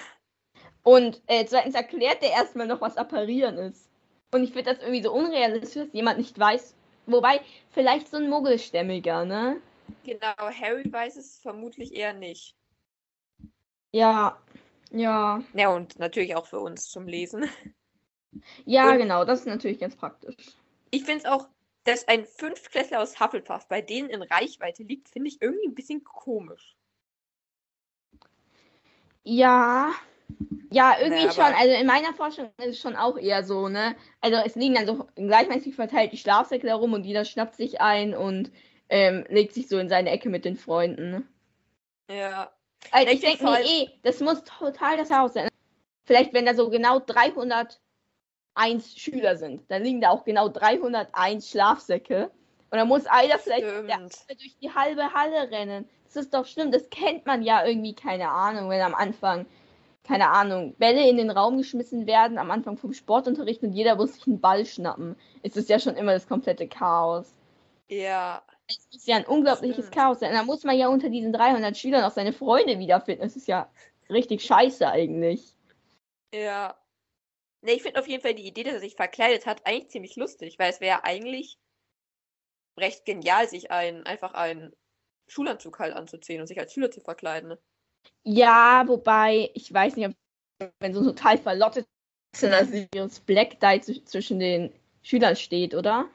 Und 0.87 1.21
äh, 1.27 1.45
zweitens 1.47 1.75
erklärt 1.75 2.23
er 2.23 2.31
erstmal 2.31 2.69
noch, 2.69 2.81
was 2.81 2.97
apparieren 2.97 3.59
ist. 3.59 3.91
Und 4.33 4.45
ich 4.45 4.53
finde 4.53 4.73
das 4.73 4.83
irgendwie 4.83 5.03
so 5.03 5.13
unrealistisch, 5.13 5.83
dass 5.83 5.93
jemand 5.93 6.19
nicht 6.19 6.39
weiß. 6.39 6.77
Wobei, 7.07 7.41
vielleicht 7.71 8.09
so 8.09 8.19
ein 8.19 8.31
Muggelstämmiger, 8.31 9.25
ne? 9.25 9.61
Genau. 10.05 10.37
Harry 10.37 10.91
weiß 10.91 11.17
es 11.17 11.39
vermutlich 11.39 11.95
eher 11.95 12.13
nicht. 12.13 12.57
Ja, 13.93 14.41
ja. 14.91 15.43
Ja, 15.55 15.69
und 15.71 15.99
natürlich 15.99 16.35
auch 16.37 16.47
für 16.47 16.61
uns 16.61 16.89
zum 16.89 17.07
Lesen. 17.07 17.49
Ja, 18.67 18.91
Und- 18.91 18.99
genau, 18.99 19.25
das 19.25 19.41
ist 19.41 19.47
natürlich 19.47 19.79
ganz 19.79 19.97
praktisch. 19.97 20.35
Ich 20.91 21.05
finde 21.05 21.21
es 21.21 21.25
auch, 21.25 21.49
dass 21.85 22.07
ein 22.07 22.27
Fünftklässler 22.27 23.01
aus 23.01 23.19
Hufflepuff 23.19 23.67
bei 23.67 23.81
denen 23.81 24.11
in 24.11 24.21
Reichweite 24.21 24.83
liegt, 24.83 25.09
finde 25.09 25.29
ich 25.29 25.41
irgendwie 25.41 25.67
ein 25.69 25.75
bisschen 25.75 26.05
komisch. 26.05 26.77
Ja. 29.25 29.93
Ja, 30.71 30.97
irgendwie 31.01 31.27
Naja, 31.27 31.33
schon. 31.33 31.45
Also 31.45 31.73
in 31.75 31.87
meiner 31.87 32.13
Forschung 32.13 32.51
ist 32.59 32.67
es 32.67 32.81
schon 32.81 32.97
auch 32.97 33.17
eher 33.17 33.45
so, 33.45 33.69
ne? 33.69 33.97
Also 34.21 34.37
es 34.45 34.55
liegen 34.57 34.75
dann 34.75 34.87
so 34.87 35.07
gleichmäßig 35.15 35.75
verteilt 35.75 36.13
die 36.13 36.19
Schlafsäcke 36.19 36.67
herum 36.69 36.93
und 36.93 37.05
jeder 37.05 37.25
schnappt 37.25 37.57
sich 37.57 37.81
ein 37.81 38.15
und 38.15 38.51
ähm, 38.89 39.25
legt 39.29 39.55
sich 39.55 39.69
so 39.69 39.79
in 39.79 39.89
seine 39.89 40.11
Ecke 40.11 40.29
mit 40.29 40.45
den 40.45 40.57
Freunden. 40.57 41.29
Ja. 42.11 42.53
Also 42.93 43.13
ich 43.13 43.21
denke 43.21 43.45
mir 43.45 43.65
eh, 43.65 43.89
das 44.03 44.21
muss 44.21 44.45
total 44.45 44.97
das 44.97 45.11
Haus 45.11 45.35
sein. 45.35 45.49
Vielleicht, 46.05 46.33
wenn 46.33 46.47
da 46.47 46.55
so 46.55 46.71
genau 46.71 47.01
301 47.01 47.79
Schüler 48.97 49.37
sind, 49.37 49.69
dann 49.71 49.83
liegen 49.83 50.01
da 50.01 50.11
auch 50.11 50.25
genau 50.25 50.49
301 50.49 51.51
Schlafsäcke. 51.51 52.31
Und 52.71 52.79
dann 52.79 52.89
muss 52.89 53.07
einer 53.07 53.39
vielleicht 53.39 53.67
durch 53.67 54.57
die 54.61 54.73
halbe 54.73 55.13
Halle 55.13 55.51
rennen. 55.51 55.89
Das 56.05 56.17
ist 56.17 56.35
doch 56.35 56.47
schlimm. 56.47 56.71
Das 56.71 56.89
kennt 56.91 57.27
man 57.27 57.43
ja 57.43 57.65
irgendwie, 57.65 57.95
keine 57.95 58.31
Ahnung, 58.31 58.71
wenn 58.71 58.81
am 58.81 58.95
Anfang, 58.95 59.47
keine 60.05 60.31
Ahnung, 60.31 60.75
Bälle 60.79 61.09
in 61.09 61.17
den 61.17 61.31
Raum 61.31 61.59
geschmissen 61.59 62.07
werden, 62.07 62.39
am 62.39 62.51
Anfang 62.51 62.77
vom 62.77 62.93
Sportunterricht 62.93 63.63
und 63.63 63.73
jeder 63.73 63.97
muss 63.97 64.15
sich 64.15 64.27
einen 64.27 64.41
Ball 64.41 64.65
schnappen. 64.65 65.17
Ist 65.43 65.57
es 65.57 65.69
ja 65.69 65.79
schon 65.79 65.97
immer 65.97 66.13
das 66.13 66.29
komplette 66.29 66.69
Chaos. 66.69 67.33
Ja, 67.89 68.43
Es 68.69 68.87
ist 68.93 69.07
ja 69.07 69.17
ein 69.17 69.27
unglaubliches. 69.27 69.91
Chaos. 69.91 70.21
Da 70.21 70.43
muss 70.43 70.65
man 70.65 70.77
ja 70.77 70.89
unter 70.89 71.09
diesen 71.09 71.33
300 71.33 71.77
Schülern 71.77 72.05
auch 72.05 72.11
seine 72.11 72.33
Freunde 72.33 72.79
wiederfinden. 72.79 73.23
Das 73.23 73.37
ist 73.37 73.49
ja 73.49 73.71
richtig 74.11 74.43
scheiße 74.45 74.89
eigentlich. 74.89 75.57
ja. 76.33 76.77
Ne, 77.63 77.73
ich 77.73 77.83
finde 77.83 77.99
auf 77.99 78.07
jeden 78.07 78.23
Fall 78.23 78.35
die 78.35 78.47
Idee, 78.47 78.65
dass 78.65 78.75
er 78.75 78.81
sich 78.81 78.95
verkleidet 78.95 79.47
hat, 79.47 79.67
eigentlich 79.67 79.91
ziemlich 79.91 80.15
lustig, 80.17 80.59
weil 80.59 80.71
es 80.71 80.81
wäre 80.81 81.05
eigentlich 81.05 81.59
recht 82.79 83.05
genial, 83.05 83.49
sich 83.49 83.71
ein, 83.71 84.05
einfach 84.05 84.35
einen 84.35 84.73
Schulanzug 85.27 85.79
halt 85.79 85.95
anzuziehen 85.95 86.41
und 86.41 86.47
sich 86.47 86.59
als 86.61 86.73
Schüler 86.73 86.91
zu 86.91 87.01
verkleiden. 87.01 87.51
ne? 87.51 87.59
Ja, 88.23 88.85
wobei, 88.87 89.51
ich 89.55 89.73
weiß 89.73 89.97
nicht, 89.97 90.09
ob 90.09 90.15
wenn 90.81 90.95
so 90.95 91.01
ein 91.01 91.07
total 91.07 91.39
verlottetes 91.39 91.89
Sirius 92.35 93.21
Black 93.21 93.59
da 93.61 93.73
jetzt 93.73 94.09
zwischen 94.09 94.39
den 94.39 94.73
Schülern 95.03 95.37
steht, 95.37 95.75
oder? 95.75 96.09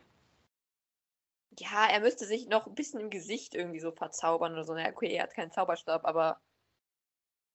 Ja, 1.60 1.88
er 1.88 2.00
müsste 2.00 2.26
sich 2.26 2.48
noch 2.48 2.68
ein 2.68 2.76
bisschen 2.76 3.00
im 3.00 3.10
Gesicht 3.10 3.56
irgendwie 3.56 3.80
so 3.80 3.92
verzaubern 3.92 4.54
oder 4.54 4.64
so. 4.64 4.74
Na, 4.74 4.90
okay, 4.90 5.14
er 5.14 5.24
hat 5.24 5.34
keinen 5.34 5.52
Zauberstab, 5.52 6.06
aber 6.06 6.40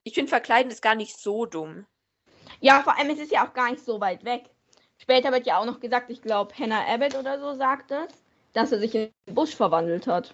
ich 0.05 0.15
finde, 0.15 0.29
verkleiden 0.29 0.71
ist 0.71 0.83
gar 0.83 0.95
nicht 0.95 1.17
so 1.17 1.47
dumm. 1.47 1.87
Ja, 2.61 2.83
vor 2.83 2.97
allem, 2.99 3.11
es 3.11 3.19
ist 3.19 3.33
ja 3.33 3.47
auch 3.47 3.55
gar 3.55 3.71
nicht 3.71 3.85
so 3.85 4.01
weit 4.01 4.25
weg. 4.25 4.51
Später 4.99 5.33
wird 5.33 5.47
ja 5.47 5.59
auch 5.59 5.65
noch 5.65 5.81
gesagt, 5.81 6.11
ich 6.11 6.23
glaube, 6.23 6.55
Hannah 6.59 6.87
Abbott 6.87 7.15
oder 7.17 7.41
so 7.41 7.55
sagt 7.55 7.91
es, 7.91 8.09
dass 8.53 8.73
er 8.73 8.79
sich 8.79 8.95
in 8.95 9.13
den 9.27 9.35
Busch 9.35 9.55
verwandelt 9.55 10.07
hat. 10.07 10.33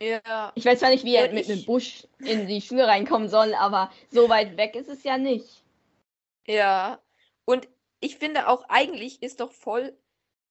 Ja, 0.00 0.52
Ich 0.54 0.64
weiß 0.64 0.78
zwar 0.80 0.90
nicht, 0.90 1.04
wie 1.04 1.16
er 1.16 1.28
Und 1.28 1.34
mit 1.34 1.48
einem 1.48 1.64
Busch 1.64 2.06
in 2.18 2.46
die 2.46 2.60
Schule 2.60 2.86
reinkommen 2.86 3.28
soll, 3.28 3.54
aber 3.54 3.90
so 4.10 4.28
weit 4.28 4.56
weg 4.56 4.76
ist 4.76 4.88
es 4.88 5.02
ja 5.04 5.18
nicht. 5.18 5.62
ja. 6.46 7.00
Und 7.44 7.68
ich 8.00 8.18
finde 8.18 8.48
auch, 8.48 8.64
eigentlich 8.68 9.22
ist 9.22 9.40
doch 9.40 9.52
voll. 9.52 9.96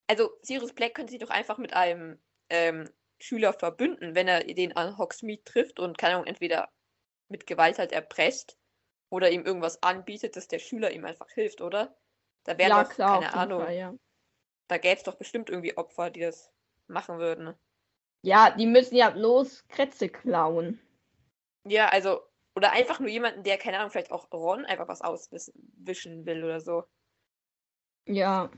Also, 0.07 0.31
Sirius 0.41 0.73
Black 0.73 0.95
könnte 0.95 1.11
sich 1.11 1.19
doch 1.19 1.29
einfach 1.29 1.57
mit 1.57 1.73
einem 1.73 2.19
ähm, 2.49 2.89
Schüler 3.19 3.53
verbünden, 3.53 4.15
wenn 4.15 4.27
er 4.27 4.43
den 4.43 4.75
an 4.75 4.97
Hogsmeade 4.97 5.43
trifft 5.43 5.79
und, 5.79 5.97
keine 5.97 6.15
Ahnung, 6.15 6.27
entweder 6.27 6.69
mit 7.29 7.47
Gewalt 7.47 7.79
halt 7.79 7.91
erpresst 7.91 8.57
oder 9.09 9.31
ihm 9.31 9.45
irgendwas 9.45 9.81
anbietet, 9.83 10.35
dass 10.35 10.47
der 10.47 10.59
Schüler 10.59 10.91
ihm 10.91 11.05
einfach 11.05 11.29
hilft, 11.31 11.61
oder? 11.61 11.95
Da 12.43 12.57
wäre 12.57 12.69
ja, 12.69 12.83
doch, 12.83 12.89
klar, 12.89 13.19
keine 13.19 13.33
Ahnung, 13.33 13.61
Fall, 13.63 13.75
ja. 13.75 13.93
da 14.67 14.77
gäbe 14.77 14.95
es 14.95 15.03
doch 15.03 15.15
bestimmt 15.15 15.49
irgendwie 15.49 15.77
Opfer, 15.77 16.09
die 16.09 16.21
das 16.21 16.51
machen 16.87 17.19
würden. 17.19 17.53
Ja, 18.21 18.51
die 18.51 18.65
müssen 18.65 18.95
ja 18.95 19.09
bloß 19.09 19.67
Kretze 19.67 20.09
klauen. 20.09 20.79
Ja, 21.65 21.89
also, 21.89 22.21
oder 22.55 22.71
einfach 22.71 22.99
nur 22.99 23.09
jemanden, 23.09 23.43
der, 23.43 23.57
keine 23.57 23.79
Ahnung, 23.79 23.91
vielleicht 23.91 24.11
auch 24.11 24.31
Ron 24.31 24.65
einfach 24.65 24.87
was 24.87 25.01
auswischen 25.01 26.25
will 26.25 26.43
oder 26.43 26.61
so. 26.61 26.83
Ja. 28.05 28.49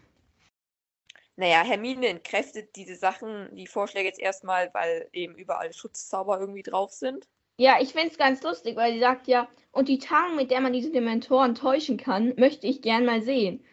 Naja, 1.40 1.64
Hermine 1.64 2.08
entkräftet 2.08 2.76
diese 2.76 2.98
Sachen, 2.98 3.56
die 3.56 3.66
Vorschläge 3.66 4.10
jetzt 4.10 4.20
erstmal, 4.20 4.74
weil 4.74 5.08
eben 5.14 5.36
überall 5.36 5.72
Schutzzauber 5.72 6.38
irgendwie 6.38 6.64
drauf 6.64 6.92
sind. 6.92 7.30
Ja, 7.56 7.78
ich 7.80 7.94
find's 7.94 8.18
ganz 8.18 8.44
lustig, 8.44 8.76
weil 8.76 8.92
sie 8.92 9.00
sagt 9.00 9.26
ja, 9.30 9.48
und 9.72 9.88
die 9.88 10.00
Tarnung, 10.00 10.36
mit 10.36 10.52
der 10.52 10.60
man 10.60 10.74
diese 10.74 10.92
Dementoren 10.92 11.56
täuschen 11.56 11.96
kann, 11.96 12.34
möchte 12.36 12.68
ich 12.68 12.82
gern 12.82 13.06
mal 13.06 13.22
sehen. 13.22 13.64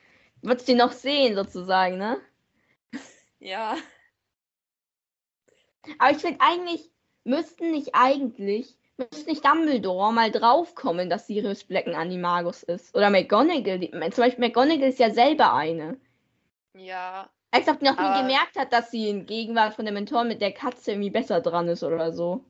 Wird 0.42 0.60
sie 0.60 0.76
noch 0.76 0.92
sehen, 0.92 1.34
sozusagen, 1.34 1.98
ne? 1.98 2.20
Ja. 3.40 3.76
Aber 5.98 6.12
ich 6.12 6.18
finde 6.18 6.38
eigentlich, 6.40 6.88
müssten 7.24 7.72
nicht 7.72 7.90
eigentlich, 7.94 8.76
müsste 8.96 9.28
nicht 9.28 9.44
Dumbledore 9.44 10.12
mal 10.12 10.30
draufkommen, 10.30 11.10
dass 11.10 11.26
Sirius 11.26 11.64
Black 11.64 11.88
ein 11.88 11.96
Animagus 11.96 12.62
ist. 12.62 12.94
Oder 12.94 13.10
McGonagall. 13.10 13.80
Die, 13.80 13.90
zum 13.90 14.00
Beispiel 14.00 14.38
McGonagall 14.38 14.88
ist 14.88 15.00
ja 15.00 15.10
selber 15.10 15.52
eine. 15.52 15.98
Ja. 16.74 17.28
Als 17.56 17.68
ob 17.68 17.78
die 17.78 17.84
noch 17.86 17.96
nie 17.98 18.04
Aber- 18.04 18.22
gemerkt 18.22 18.56
hat, 18.56 18.72
dass 18.72 18.90
sie 18.90 19.08
in 19.08 19.26
Gegenwart 19.26 19.74
von 19.74 19.84
Dementoren 19.86 20.28
mit 20.28 20.40
der 20.40 20.52
Katze 20.52 20.92
irgendwie 20.92 21.10
besser 21.10 21.40
dran 21.40 21.68
ist 21.68 21.82
oder 21.82 22.12
so. 22.12 22.44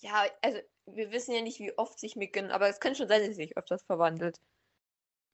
Ja, 0.00 0.24
also, 0.42 0.58
wir 0.86 1.10
wissen 1.12 1.34
ja 1.34 1.40
nicht, 1.40 1.58
wie 1.60 1.76
oft 1.78 1.98
sich 1.98 2.16
McGonagall, 2.16 2.54
aber 2.54 2.68
es 2.68 2.80
könnte 2.80 2.98
schon 2.98 3.08
sein, 3.08 3.20
dass 3.20 3.28
sie 3.28 3.34
sich 3.34 3.56
öfters 3.56 3.82
verwandelt. 3.84 4.38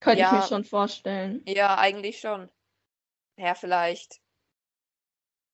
Könnte 0.01 0.23
ich 0.23 0.27
Ja. 0.27 0.33
mir 0.33 0.43
schon 0.47 0.65
vorstellen. 0.65 1.43
Ja, 1.47 1.77
eigentlich 1.79 2.21
schon. 2.21 2.51
Ja, 3.37 3.55
vielleicht 3.55 4.21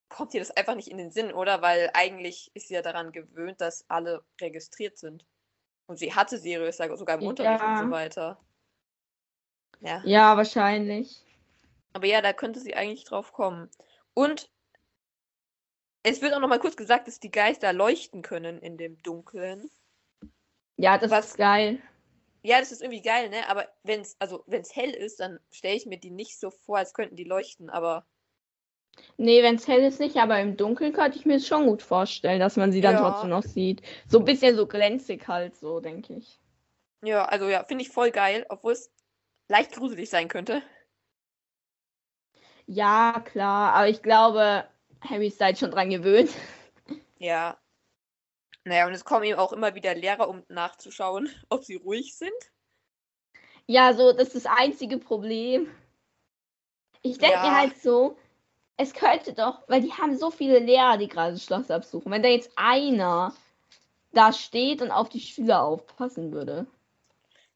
kommt 0.09 0.35
ihr 0.35 0.41
das 0.41 0.51
einfach 0.53 0.75
nicht 0.77 0.89
in 0.89 0.99
den 0.99 1.11
Sinn, 1.11 1.33
oder? 1.33 1.63
Weil 1.63 1.91
eigentlich 1.95 2.51
ist 2.55 2.69
sie 2.69 2.75
ja 2.75 2.83
daran 2.83 3.11
gewöhnt, 3.13 3.61
dass 3.61 3.89
alle 3.89 4.25
registriert 4.41 4.99
sind. 4.99 5.25
Und 5.89 5.97
sie 5.97 6.15
hatte 6.15 6.39
Sirius 6.39 6.77
sogar 6.77 7.19
im 7.21 7.27
Unterricht 7.27 7.63
und 7.63 7.79
so 7.79 7.91
weiter. 7.91 8.41
Ja. 9.81 10.03
Ja, 10.05 10.37
wahrscheinlich. 10.37 11.25
Aber 11.97 12.07
ja, 12.07 12.21
da 12.21 12.35
könnte 12.35 12.61
sie 12.61 12.75
eigentlich 12.75 13.05
drauf 13.05 13.33
kommen. 13.33 13.71
Und 14.13 14.51
es 16.03 16.21
wird 16.21 16.35
auch 16.35 16.41
noch 16.41 16.49
mal 16.49 16.59
kurz 16.59 16.77
gesagt, 16.77 17.09
dass 17.09 17.21
die 17.21 17.31
Geister 17.31 17.73
leuchten 17.73 18.21
können 18.21 18.59
in 18.59 18.77
dem 18.77 19.03
Dunkeln. 19.03 19.71
Ja, 20.77 20.99
das 20.99 21.11
Was- 21.11 21.29
ist 21.29 21.37
geil. 21.39 21.81
Ja, 22.43 22.61
das 22.61 22.71
ist 22.71 22.83
irgendwie 22.83 23.01
geil, 23.01 23.31
ne? 23.31 23.49
Aber 23.49 23.67
wenn 23.83 24.03
es 24.03 24.15
also 24.21 24.45
wenn's 24.47 24.77
hell 24.77 24.91
ist, 24.91 25.21
dann 25.21 25.41
stelle 25.51 25.75
ich 25.75 25.87
mir 25.87 25.99
die 25.99 26.11
nicht 26.11 26.39
so 26.39 26.51
vor, 26.51 26.77
als 26.77 26.93
könnten 26.93 27.17
die 27.17 27.25
leuchten. 27.25 27.71
Aber 27.71 28.07
Nee, 29.17 29.43
wenn 29.43 29.55
es 29.55 29.67
hell 29.67 29.83
ist 29.83 29.99
nicht, 29.99 30.19
aber 30.19 30.39
im 30.39 30.59
Dunkeln 30.59 30.93
könnte 30.93 31.19
ich 31.19 31.25
mir 31.25 31.37
es 31.37 31.47
schon 31.47 31.67
gut 31.67 31.81
vorstellen, 31.81 32.41
dass 32.41 32.57
man 32.57 32.73
sie 32.73 32.83
dann 32.83 32.97
Ja. 32.97 33.11
trotzdem 33.11 33.31
noch 33.31 33.43
sieht. 33.43 33.81
So 34.07 34.19
ein 34.19 34.27
bisschen 34.27 34.55
so 34.55 34.67
glänzig 34.67 35.27
halt, 35.29 35.57
so 35.57 35.81
denke 35.81 36.13
ich. 36.13 36.39
ja, 37.03 37.25
also 37.25 37.49
ja, 37.49 37.65
finde 37.65 37.85
ich 37.85 37.89
voll 37.89 38.11
geil, 38.11 38.45
obwohl 38.51 38.73
es 38.73 38.93
leicht 39.49 39.73
gruselig 39.73 40.11
sein 40.11 40.29
könnte. 40.29 40.63
Ja, 42.67 43.21
klar, 43.25 43.75
aber 43.75 43.89
ich 43.89 44.03
glaube, 44.03 44.69
Harry 45.01 45.29
ist 45.29 45.41
da 45.41 45.49
jetzt 45.49 45.61
schon 45.61 45.71
dran 45.71 45.91
gewöhnt. 45.91 46.31
Ja. 47.19 47.57
Naja, 48.65 48.87
und 48.87 48.93
es 48.93 49.05
kommen 49.05 49.25
eben 49.25 49.39
auch 49.39 49.53
immer 49.53 49.75
wieder 49.75 49.95
Lehrer, 49.95 50.29
um 50.29 50.43
nachzuschauen, 50.49 51.29
ob 51.49 51.65
sie 51.65 51.77
ruhig 51.77 52.17
sind. 52.17 52.33
Ja, 53.67 53.95
so, 53.95 54.13
das 54.13 54.35
ist 54.35 54.45
das 54.45 54.53
einzige 54.59 54.99
Problem. 54.99 55.69
Ich 57.03 57.19
denke 57.19 57.37
Ja. 57.37 57.43
mir 57.43 57.57
halt 57.57 57.81
so, 57.81 58.19
es 58.77 58.93
könnte 58.93 59.33
doch, 59.33 59.63
weil 59.69 59.81
die 59.83 59.93
haben 59.93 60.17
so 60.19 60.31
viele 60.31 60.59
Lehrer, 60.59 60.99
die 60.99 61.09
gerade 61.09 61.33
das 61.33 61.45
Schloss 61.45 61.71
absuchen, 61.71 62.11
wenn 62.13 62.23
da 62.23 62.29
jetzt 62.29 62.51
einer 62.57 63.35
da 64.13 64.33
steht 64.33 64.83
und 64.83 64.91
auf 64.91 65.09
die 65.09 65.21
Schüler 65.21 65.63
aufpassen 65.63 66.33
würde. 66.33 66.67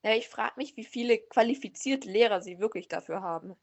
Ja, 0.02 0.14
ich 0.14 0.28
frage 0.28 0.54
mich, 0.56 0.76
wie 0.76 0.84
viele 0.84 1.18
qualifizierte 1.18 2.08
Lehrer 2.08 2.40
sie 2.40 2.58
wirklich 2.58 2.88
dafür 2.88 3.22
haben. 3.22 3.56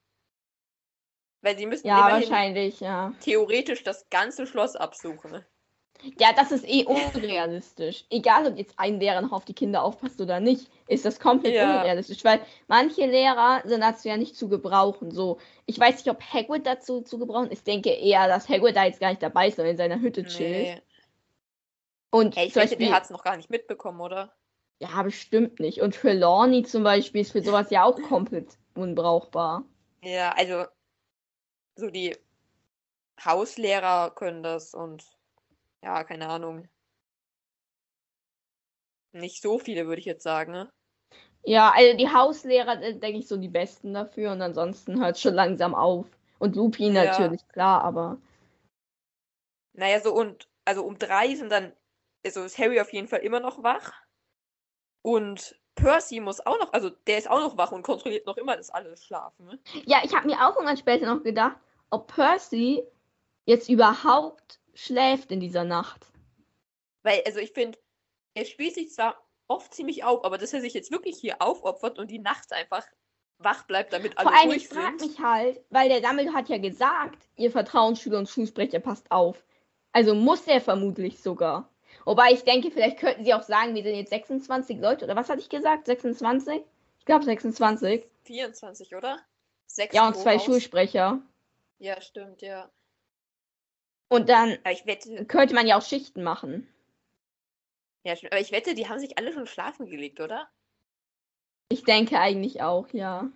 Weil 1.42 1.58
sie 1.58 1.66
müssen 1.66 1.88
Ja, 1.88 2.08
wahrscheinlich, 2.12 2.80
ja. 2.80 3.14
theoretisch 3.22 3.84
das 3.84 4.10
ganze 4.10 4.48
Schloss 4.48 4.76
absuchen. 4.76 5.46
Ja, 6.20 6.32
das 6.32 6.52
ist 6.52 6.68
eh 6.68 6.86
unrealistisch. 6.86 8.06
Egal, 8.12 8.46
ob 8.46 8.58
jetzt 8.58 8.76
ein 8.78 9.00
Lehrer 9.00 9.22
noch 9.22 9.32
auf 9.32 9.46
die 9.46 9.54
Kinder 9.56 9.82
aufpasst 9.84 10.22
oder 10.22 10.40
nicht, 10.40 10.70
ist 10.88 11.06
das 11.06 11.20
komplett 11.20 11.56
Ja. 11.56 11.76
unrealistisch, 11.76 12.24
weil 12.24 12.40
manche 12.68 13.06
Lehrer 13.08 13.62
sind 13.66 13.82
dazu 13.82 14.08
ja 14.08 14.16
nicht 14.18 14.36
zu 14.36 14.48
gebrauchen. 14.48 15.10
So, 15.12 15.40
ich 15.66 15.80
weiß 15.80 15.96
nicht, 15.96 16.10
ob 16.10 16.22
Hagrid 16.22 16.68
dazu 16.68 17.02
zu 17.02 17.18
gebrauchen 17.18 17.48
ist. 17.50 17.60
Ich 17.60 17.64
denke 17.64 17.90
eher, 17.90 18.28
dass 18.28 18.48
Hagrid 18.48 18.76
da 18.76 18.86
jetzt 18.86 19.00
gar 19.00 19.10
nicht 19.10 19.24
dabei 19.24 19.48
ist, 19.48 19.56
sondern 19.56 19.72
in 19.72 19.78
seiner 19.78 20.00
Hütte 20.00 20.24
chillt. 20.24 20.52
Nee. 20.52 20.82
Und 22.12 22.36
Ja, 22.36 22.44
ich 22.44 22.54
zum 22.54 22.62
Beispiel, 22.62 22.88
der 22.88 22.96
hat 22.96 23.04
es 23.06 23.10
noch 23.10 23.24
gar 23.24 23.36
nicht 23.36 23.50
mitbekommen, 23.50 24.00
oder? 24.00 24.34
ja, 24.80 25.02
bestimmt 25.02 25.60
nicht. 25.60 25.82
Und 25.82 25.96
Trelawney 25.96 26.64
zum 26.64 26.84
Beispiel 26.84 27.22
ist 27.22 27.32
für 27.32 27.42
sowas 27.42 27.72
ja 27.72 27.84
auch 27.84 28.00
komplett 28.04 28.58
unbrauchbar. 28.76 29.66
Ja, 30.04 30.32
also 30.38 30.66
so 31.78 31.90
die 31.90 32.16
Hauslehrer 33.24 34.12
können 34.12 34.44
das 34.44 34.74
und 34.74 35.06
ja, 35.84 36.04
keine 36.04 36.28
Ahnung. 36.30 36.68
Nicht 39.14 39.42
so 39.42 39.58
viele, 39.58 39.88
würde 39.88 40.00
ich 40.00 40.06
jetzt 40.06 40.24
sagen. 40.24 40.52
Ne? 40.52 40.70
Ja, 41.44 41.72
also 41.76 41.98
die 41.98 42.10
Hauslehrer, 42.10 42.82
äh, 42.82 42.96
denke 42.96 43.20
ich, 43.20 43.28
so 43.28 43.38
die 43.38 43.48
besten 43.48 43.94
dafür 43.94 44.32
und 44.34 44.42
ansonsten 44.42 45.00
hört 45.00 45.16
es 45.16 45.22
schon 45.22 45.34
langsam 45.34 45.74
auf. 45.74 46.06
Und 46.40 46.56
Lupin 46.56 46.94
Ja. 46.94 47.06
natürlich, 47.06 47.48
klar, 47.48 47.84
aber. 47.84 48.18
Naja, 49.74 50.00
so 50.02 50.14
und 50.14 50.48
also 50.66 50.84
um 50.84 51.00
drei 51.00 51.34
sind 51.36 51.52
dann, 51.52 51.72
also 52.26 52.44
ist 52.44 52.58
Harry 52.58 52.80
auf 52.82 52.92
jeden 52.92 53.08
Fall 53.08 53.20
immer 53.20 53.40
noch 53.40 53.64
wach. 53.64 53.94
Und 55.02 55.58
Percy 55.76 56.20
muss 56.20 56.46
auch 56.46 56.60
noch, 56.60 56.74
also 56.74 56.90
der 56.90 57.18
ist 57.20 57.30
auch 57.30 57.40
noch 57.40 57.58
wach 57.58 57.72
und 57.72 57.84
kontrolliert 57.84 58.26
noch 58.26 58.38
immer, 58.38 58.58
dass 58.58 58.70
alle 58.70 58.98
schlafen. 58.98 59.46
Ne? 59.46 59.60
Ja, 59.86 60.02
ich 60.04 60.14
habe 60.14 60.28
mir 60.28 60.36
auch 60.36 60.56
irgendwann 60.56 60.78
später 60.78 61.06
noch 61.06 61.24
gedacht, 61.24 61.58
ob 61.90 62.08
Percy 62.08 62.84
jetzt 63.46 63.70
überhaupt 63.70 64.60
schläft 64.74 65.32
in 65.32 65.40
dieser 65.40 65.64
Nacht. 65.64 66.06
Weil, 67.04 67.22
also 67.26 67.40
ich 67.40 67.52
finde, 67.52 67.78
er 68.34 68.46
spielt 68.46 68.76
sich 68.76 68.92
zwar 68.92 69.16
oft 69.48 69.74
ziemlich 69.74 70.04
auf, 70.04 70.24
aber 70.26 70.38
dass 70.38 70.54
er 70.54 70.62
sich 70.62 70.74
jetzt 70.74 70.92
wirklich 70.92 71.18
hier 71.18 71.42
aufopfert 71.42 72.00
und 72.00 72.12
die 72.12 72.20
nachts 72.20 72.52
einfach 72.52 72.86
wach 73.40 73.64
bleibt, 73.64 73.94
damit 73.94 74.18
alle 74.18 74.30
Vor 74.30 74.38
allem, 74.38 74.52
ich 74.52 74.68
frage 74.68 74.98
mich 75.06 75.20
halt, 75.20 75.62
weil 75.70 75.90
der 75.90 76.02
Dumbledore 76.02 76.36
hat 76.36 76.50
ja 76.50 76.58
gesagt, 76.58 77.28
ihr 77.36 77.52
Vertrauensschüler 77.52 78.18
und 78.18 78.30
Schulsprecher 78.30 78.80
passt 78.80 79.10
auf. 79.12 79.44
Also 79.92 80.14
muss 80.14 80.46
er 80.48 80.62
vermutlich 80.62 81.22
sogar. 81.22 81.70
Wobei 82.06 82.32
ich 82.32 82.44
denke, 82.44 82.72
vielleicht 82.72 83.00
könnten 83.00 83.24
sie 83.24 83.34
auch 83.34 83.44
sagen, 83.44 83.76
wir 83.76 83.84
sind 83.84 83.96
jetzt 83.96 84.10
26 84.10 84.80
Leute. 84.80 85.06
Oder 85.06 85.16
was 85.16 85.30
hatte 85.30 85.40
ich 85.40 85.50
gesagt? 85.50 85.86
26? 85.86 86.62
Ich 87.00 87.06
glaube 87.06 87.26
26. 87.26 88.06
24, 88.24 88.96
oder? 88.96 89.20
Sechs 89.66 89.96
Ja, 89.96 90.08
und 90.08 90.16
zwei. 90.16 90.40
Schulsprecher. 90.40 91.22
Ja, 91.80 92.02
stimmt, 92.02 92.42
ja. 92.42 92.72
Und 94.10 94.30
dann 94.30 94.58
wette, 94.86 95.26
könnte 95.26 95.54
man 95.54 95.68
ja 95.68 95.78
auch 95.78 95.86
Schichten 95.86 96.24
machen. 96.24 96.68
ja, 98.04 98.16
stimmt. 98.16 98.32
Aber 98.32 98.42
ich 98.42 98.52
wette, 98.52 98.74
die 98.74 98.88
haben 98.88 99.00
sich 99.00 99.18
alle 99.18 99.34
schon 99.34 99.48
schlafen 99.48 99.88
gelegt, 99.88 100.20
oder? 100.20 100.50
Ich 101.70 101.84
denke 101.84 102.20
eigentlich 102.20 102.62
auch, 102.62 102.88
ja. 102.94 103.30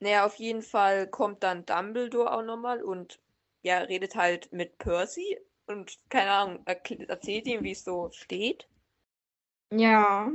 Naja, 0.00 0.26
auf 0.26 0.36
jeden 0.36 0.62
Fall 0.62 1.08
kommt 1.08 1.42
dann 1.42 1.64
Dumbledore 1.64 2.32
auch 2.32 2.42
nochmal 2.42 2.82
und 2.82 3.20
ja, 3.62 3.78
redet 3.78 4.16
halt 4.16 4.52
mit 4.52 4.76
Percy 4.78 5.38
und 5.66 5.98
keine 6.10 6.30
Ahnung, 6.30 6.66
erzählt 6.66 7.46
ihm, 7.46 7.62
wie 7.62 7.72
es 7.72 7.84
so 7.84 8.10
steht. 8.10 8.68
Ja. 9.70 10.30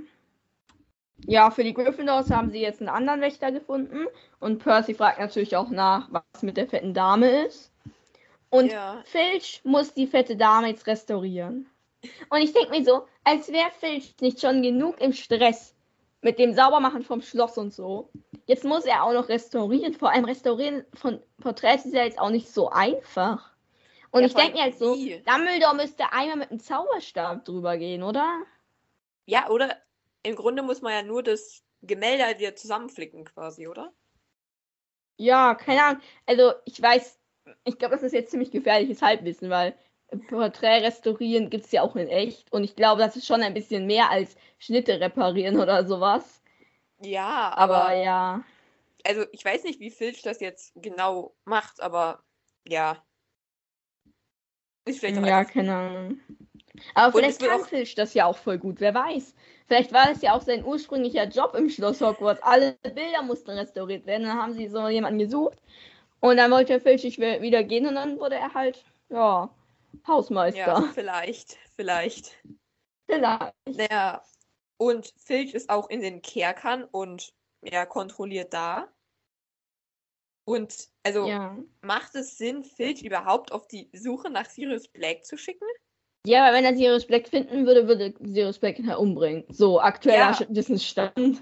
Ja, 1.28 1.52
für 1.52 1.64
die 1.64 1.74
Gryffindors 1.74 2.30
haben 2.32 2.50
sie 2.50 2.62
jetzt 2.62 2.80
einen 2.80 2.90
anderen 2.90 3.22
Wächter 3.22 3.52
gefunden. 3.52 4.08
Und 4.40 4.60
Percy 4.60 4.94
fragt 4.94 5.20
natürlich 5.20 5.56
auch 5.56 5.70
nach, 5.70 6.08
was 6.12 6.42
mit 6.42 6.58
der 6.58 6.68
fetten 6.68 6.94
Dame 6.94 7.46
ist. 7.46 7.72
Und 8.50 8.72
Ja. 8.72 9.02
Filch 9.06 9.62
muss 9.64 9.94
die 9.94 10.08
fette 10.08 10.36
Dame 10.36 10.70
jetzt 10.70 10.88
restaurieren. 10.88 11.68
Und 12.30 12.40
ich 12.40 12.54
denke 12.54 12.72
mir 12.72 12.84
so, 12.84 13.06
als 13.24 13.52
wäre 13.52 13.70
Filch 13.80 14.16
nicht 14.22 14.40
schon 14.40 14.62
genug 14.64 15.00
im 15.02 15.14
Stress 15.14 15.76
mit 16.22 16.40
dem 16.40 16.54
Saubermachen 16.54 17.04
vom 17.04 17.22
Schloss 17.22 17.58
und 17.58 17.74
so. 17.74 18.10
Jetzt 18.46 18.64
muss 18.64 18.86
er 18.86 19.04
auch 19.04 19.14
noch 19.14 19.30
restaurieren. 19.30 19.94
Vor 19.94 20.12
allem 20.12 20.26
restaurieren 20.26 20.86
von 20.94 21.22
Porträts 21.42 21.86
ist 21.86 21.94
ja 21.94 22.04
jetzt 22.04 22.20
auch 22.20 22.30
nicht 22.30 22.50
so 22.50 22.70
einfach. 22.70 23.52
Und 24.12 24.22
Ja, 24.22 24.28
ich 24.28 24.34
denke 24.34 24.54
mir 24.54 24.64
halt 24.64 24.78
so? 24.78 24.96
Dumbledore 24.96 25.76
müsste 25.76 26.12
einmal 26.12 26.38
mit 26.38 26.50
einem 26.50 26.60
Zauberstab 26.60 27.46
drüber 27.46 27.78
gehen, 27.78 28.02
oder? 28.02 28.28
Ja, 29.28 29.50
oder 29.50 29.76
im 30.24 30.36
Grunde 30.36 30.64
muss 30.64 30.82
man 30.82 30.94
ja 30.94 31.04
nur 31.04 31.24
das 31.24 31.64
Gemälde 31.82 32.26
halt 32.26 32.40
wieder 32.40 32.56
zusammenflicken 32.56 33.26
quasi, 33.26 33.68
oder? 33.68 33.94
Ja, 35.18 35.56
keine 35.56 35.84
Ahnung. 35.84 36.02
Also 36.26 36.54
ich 36.66 36.82
weiß, 36.82 37.20
ich 37.66 37.78
glaube, 37.78 37.96
das 37.96 38.04
ist 38.04 38.14
jetzt 38.14 38.32
ziemlich 38.32 38.52
gefährliches 38.52 39.02
Halbwissen, 39.02 39.50
weil 39.50 39.78
Porträt 40.30 40.82
restaurieren 40.84 41.50
gibt 41.50 41.66
es 41.66 41.72
ja 41.72 41.82
auch 41.84 41.96
in 41.96 42.08
echt. 42.08 42.52
Und 42.52 42.64
ich 42.64 42.76
glaube, 42.76 43.02
das 43.02 43.16
ist 43.16 43.28
schon 43.28 43.42
ein 43.42 43.54
bisschen 43.54 43.86
mehr 43.86 44.10
als 44.10 44.36
Schnitte 44.58 45.00
reparieren 45.00 45.60
oder 45.60 45.86
sowas. 45.86 46.42
Ja, 47.02 47.52
Aber, 47.56 47.90
aber, 47.90 47.94
ja. 47.96 48.44
also 49.06 49.26
ich 49.32 49.44
weiß 49.44 49.64
nicht, 49.64 49.80
wie 49.80 49.92
Filch 49.92 50.22
das 50.22 50.40
jetzt 50.40 50.74
genau 50.76 51.36
macht, 51.46 51.82
aber 51.82 52.24
ja. 52.68 53.06
Ist 54.86 55.00
vielleicht 55.00 55.18
auch 55.20 55.26
Ja, 55.26 55.44
keine 55.46 55.76
Ahnung. 55.76 56.20
Aber 56.96 57.08
Und 57.16 57.22
vielleicht 57.24 57.42
kann 57.42 57.64
Filch 57.66 57.96
das 57.96 58.14
ja 58.14 58.26
auch 58.26 58.38
voll 58.38 58.58
gut, 58.58 58.80
wer 58.80 58.94
weiß. 58.94 59.34
Vielleicht 59.68 59.94
war 59.94 60.10
es 60.12 60.22
ja 60.22 60.34
auch 60.34 60.42
sein 60.42 60.64
ursprünglicher 60.64 61.26
Job 61.28 61.54
im 61.56 61.70
Schloss 61.70 62.02
Hogwarts. 62.02 62.42
Alle 62.44 62.74
Bilder 62.84 63.22
mussten 63.22 63.52
restauriert 63.52 64.06
werden. 64.06 64.24
Dann 64.26 64.38
haben 64.42 64.54
sie 64.54 64.68
so 64.68 64.88
jemanden 64.88 65.20
gesucht. 65.20 65.58
Und 66.22 66.38
dann 66.38 66.52
wollte 66.52 66.80
Filch 66.80 67.04
nicht 67.04 67.20
wi- 67.20 67.42
wieder 67.42 67.64
gehen 67.64 67.86
und 67.88 67.96
dann 67.96 68.20
wurde 68.20 68.36
er 68.36 68.54
halt, 68.54 68.84
ja, 69.10 69.50
Hausmeister. 70.08 70.60
ja, 70.60 70.82
vielleicht, 70.94 71.58
vielleicht. 71.76 72.38
Vielleicht. 73.06 73.50
Naja, 73.68 74.24
und 74.78 75.14
Filch 75.18 75.54
ist 75.54 75.70
auch 75.70 75.90
in 75.90 76.02
den 76.02 76.22
Kerkern 76.22 76.84
und 76.86 77.34
ja, 77.62 77.86
kontrolliert 77.86 78.54
da. 78.54 78.88
Und 80.46 80.90
also 81.04 81.28
Ja. 81.28 81.58
macht 81.82 82.16
es 82.16 82.38
Sinn, 82.38 82.64
Filch 82.64 83.04
überhaupt 83.04 83.52
auf 83.52 83.68
die 83.68 83.90
Suche 83.94 84.30
nach 84.30 84.46
Sirius 84.50 84.88
Black 84.88 85.26
zu 85.26 85.38
schicken? 85.38 85.68
Ja, 86.26 86.46
aber 86.46 86.56
wenn 86.58 86.66
er 86.66 86.76
Sirius 86.76 87.06
Black 87.06 87.28
finden 87.28 87.66
würde, 87.66 87.88
würde 87.88 88.14
Sirius 88.20 88.60
Black 88.60 88.78
ihn 88.78 88.90
halt 88.90 89.00
umbringen. 89.00 89.46
So, 89.50 89.80
aktueller 89.80 90.32
Ja. 90.40 90.46
Wissensstand. 90.50 91.42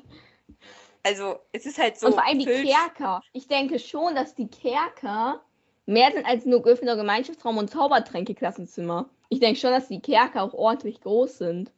Also, 1.04 1.40
es 1.52 1.66
ist 1.66 1.78
halt 1.78 1.98
so. 1.98 2.08
und 2.08 2.14
vor 2.14 2.26
allem 2.26 2.40
die 2.40 2.46
Kerker. 2.46 3.22
Ich 3.34 3.48
denke 3.48 3.80
schon, 3.80 4.14
dass 4.14 4.36
die 4.36 4.48
Kerker 4.48 5.42
mehr 5.86 6.12
sind 6.12 6.26
als 6.26 6.46
nur 6.46 6.62
Gryffindor 6.62 6.98
Gemeinschaftsraum 6.98 7.58
und 7.58 7.70
Zaubertränke-Klassenzimmer. 7.70 9.10
Ich 9.30 9.40
denke 9.40 9.60
schon, 9.60 9.72
dass 9.72 9.88
die 9.88 10.02
Kerker 10.02 10.44
auch 10.44 10.54
ordentlich 10.54 11.02
groß 11.02 11.38
sind. 11.38 11.72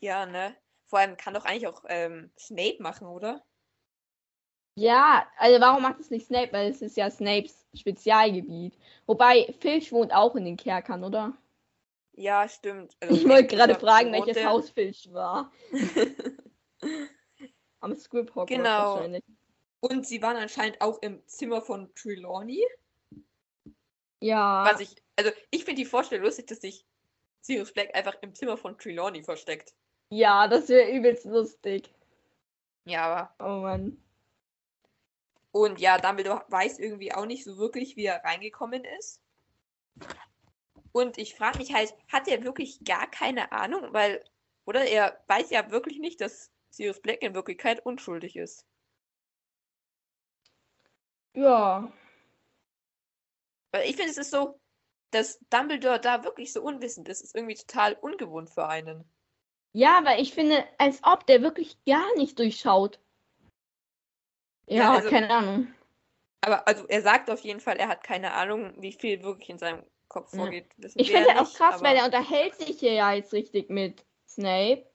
Ja, 0.00 0.24
ne? 0.24 0.54
Vor 0.86 0.98
allem 0.98 1.16
kann 1.16 1.34
doch 1.34 1.44
eigentlich 1.44 1.66
auch 1.66 1.84
ähm, 1.88 2.30
Snape 2.38 2.76
machen, 2.80 3.06
oder? 3.06 3.44
Ja, 4.76 5.26
also 5.36 5.60
warum 5.60 5.82
macht 5.82 6.00
es 6.00 6.10
nicht 6.10 6.26
Snape? 6.26 6.52
Weil 6.52 6.70
es 6.70 6.80
ist 6.80 6.96
ja 6.96 7.10
Snapes 7.10 7.66
Spezialgebiet. 7.74 8.78
Wobei, 9.06 9.52
Filch 9.60 9.92
wohnt 9.92 10.12
auch 10.14 10.36
in 10.36 10.44
den 10.44 10.56
Kerkern, 10.56 11.04
oder? 11.04 11.34
Ja, 12.20 12.46
stimmt. 12.50 12.94
Also, 13.00 13.14
Ich 13.14 13.26
wollte 13.26 13.46
gerade 13.56 13.74
fragen, 13.76 14.08
wohnt 14.12 14.26
welches 14.26 14.42
der- 14.42 14.50
Haus 14.50 14.68
Filch 14.68 15.08
war. 15.10 15.50
Am 17.80 17.96
Script 17.96 18.30
Hogwarts 18.34 18.50
Genau. 18.52 18.94
wahrscheinlich. 18.96 19.24
Und 19.80 20.06
sie 20.06 20.20
waren 20.20 20.36
anscheinend 20.36 20.82
auch 20.82 21.00
im 21.00 21.26
Zimmer 21.26 21.62
von 21.62 21.90
Trelawney. 21.94 22.62
Ja. 24.20 24.66
Was 24.70 24.80
ich, 24.80 24.94
also 25.16 25.30
ich 25.50 25.64
finde 25.64 25.80
die 25.80 25.86
Vorstellung 25.86 26.26
lustig, 26.26 26.46
dass 26.48 26.60
sich 26.60 26.84
Sirius 27.40 27.72
Black 27.72 27.94
einfach 27.94 28.14
im 28.20 28.34
Zimmer 28.34 28.58
von 28.58 28.76
Trelawney 28.76 29.22
versteckt. 29.22 29.72
Ja, 30.10 30.46
das 30.46 30.68
wäre 30.68 30.90
übelst 30.90 31.24
lustig. 31.24 31.90
Ja, 32.84 33.30
aber. 33.38 33.56
Oh 33.56 33.62
Mann. 33.62 33.96
Und 35.52 35.80
ja, 35.80 35.96
Dumbledore 35.96 36.44
weiß 36.48 36.78
irgendwie 36.80 37.14
auch 37.14 37.24
nicht 37.24 37.44
so 37.44 37.56
wirklich, 37.56 37.96
wie 37.96 38.04
er 38.04 38.22
reingekommen 38.22 38.84
ist. 38.98 39.22
Und 40.92 41.18
ich 41.18 41.34
frage 41.34 41.58
mich 41.58 41.72
halt, 41.72 41.94
hat 42.08 42.26
er 42.28 42.42
wirklich 42.42 42.82
gar 42.84 43.08
keine 43.10 43.52
Ahnung? 43.52 43.92
Weil, 43.92 44.24
oder 44.64 44.84
er 44.84 45.22
weiß 45.28 45.50
ja 45.50 45.70
wirklich 45.70 45.98
nicht, 45.98 46.20
dass 46.20 46.50
Sirius 46.70 47.00
Black 47.00 47.22
in 47.22 47.34
Wirklichkeit 47.34 47.84
unschuldig 47.84 48.36
ist. 48.36 48.66
Ja. 51.34 51.92
Weil 53.72 53.88
ich 53.88 53.96
finde, 53.96 54.10
es 54.10 54.18
ist 54.18 54.30
so, 54.32 54.58
dass 55.12 55.38
Dumbledore 55.50 56.00
da 56.00 56.24
wirklich 56.24 56.52
so 56.52 56.62
unwissend 56.62 57.08
ist, 57.08 57.20
ist 57.22 57.34
irgendwie 57.34 57.54
total 57.54 57.94
ungewohnt 57.94 58.50
für 58.50 58.66
einen. 58.68 59.04
Ja, 59.72 60.00
weil 60.04 60.20
ich 60.20 60.34
finde, 60.34 60.64
als 60.78 61.00
ob 61.04 61.26
der 61.26 61.42
wirklich 61.42 61.76
gar 61.84 62.14
nicht 62.16 62.38
durchschaut. 62.38 62.98
Ja, 64.66 64.76
Ja, 64.76 64.92
also- 64.94 65.10
keine 65.10 65.30
Ahnung. 65.30 65.74
Aber 66.42 66.66
also 66.66 66.86
er 66.86 67.02
sagt 67.02 67.28
auf 67.28 67.40
jeden 67.40 67.60
Fall, 67.60 67.76
er 67.76 67.88
hat 67.88 68.02
keine 68.02 68.32
Ahnung, 68.32 68.72
wie 68.80 68.92
viel 68.92 69.22
wirklich 69.22 69.50
in 69.50 69.58
seinem 69.58 69.84
Kopf 70.10 70.34
vorgeht. 70.34 70.68
Wissen 70.78 71.00
Ich 71.00 71.10
finde 71.10 71.30
ja 71.30 71.40
auch 71.40 71.40
nicht, 71.40 71.54
krass, 71.54 71.82
weil 71.82 71.96
er 71.96 72.04
unterhält 72.06 72.54
sich 72.56 72.78
hier 72.80 72.92
ja 72.92 73.12
jetzt 73.14 73.32
richtig 73.32 73.70
mit 73.70 74.04
Snape. 74.28 74.86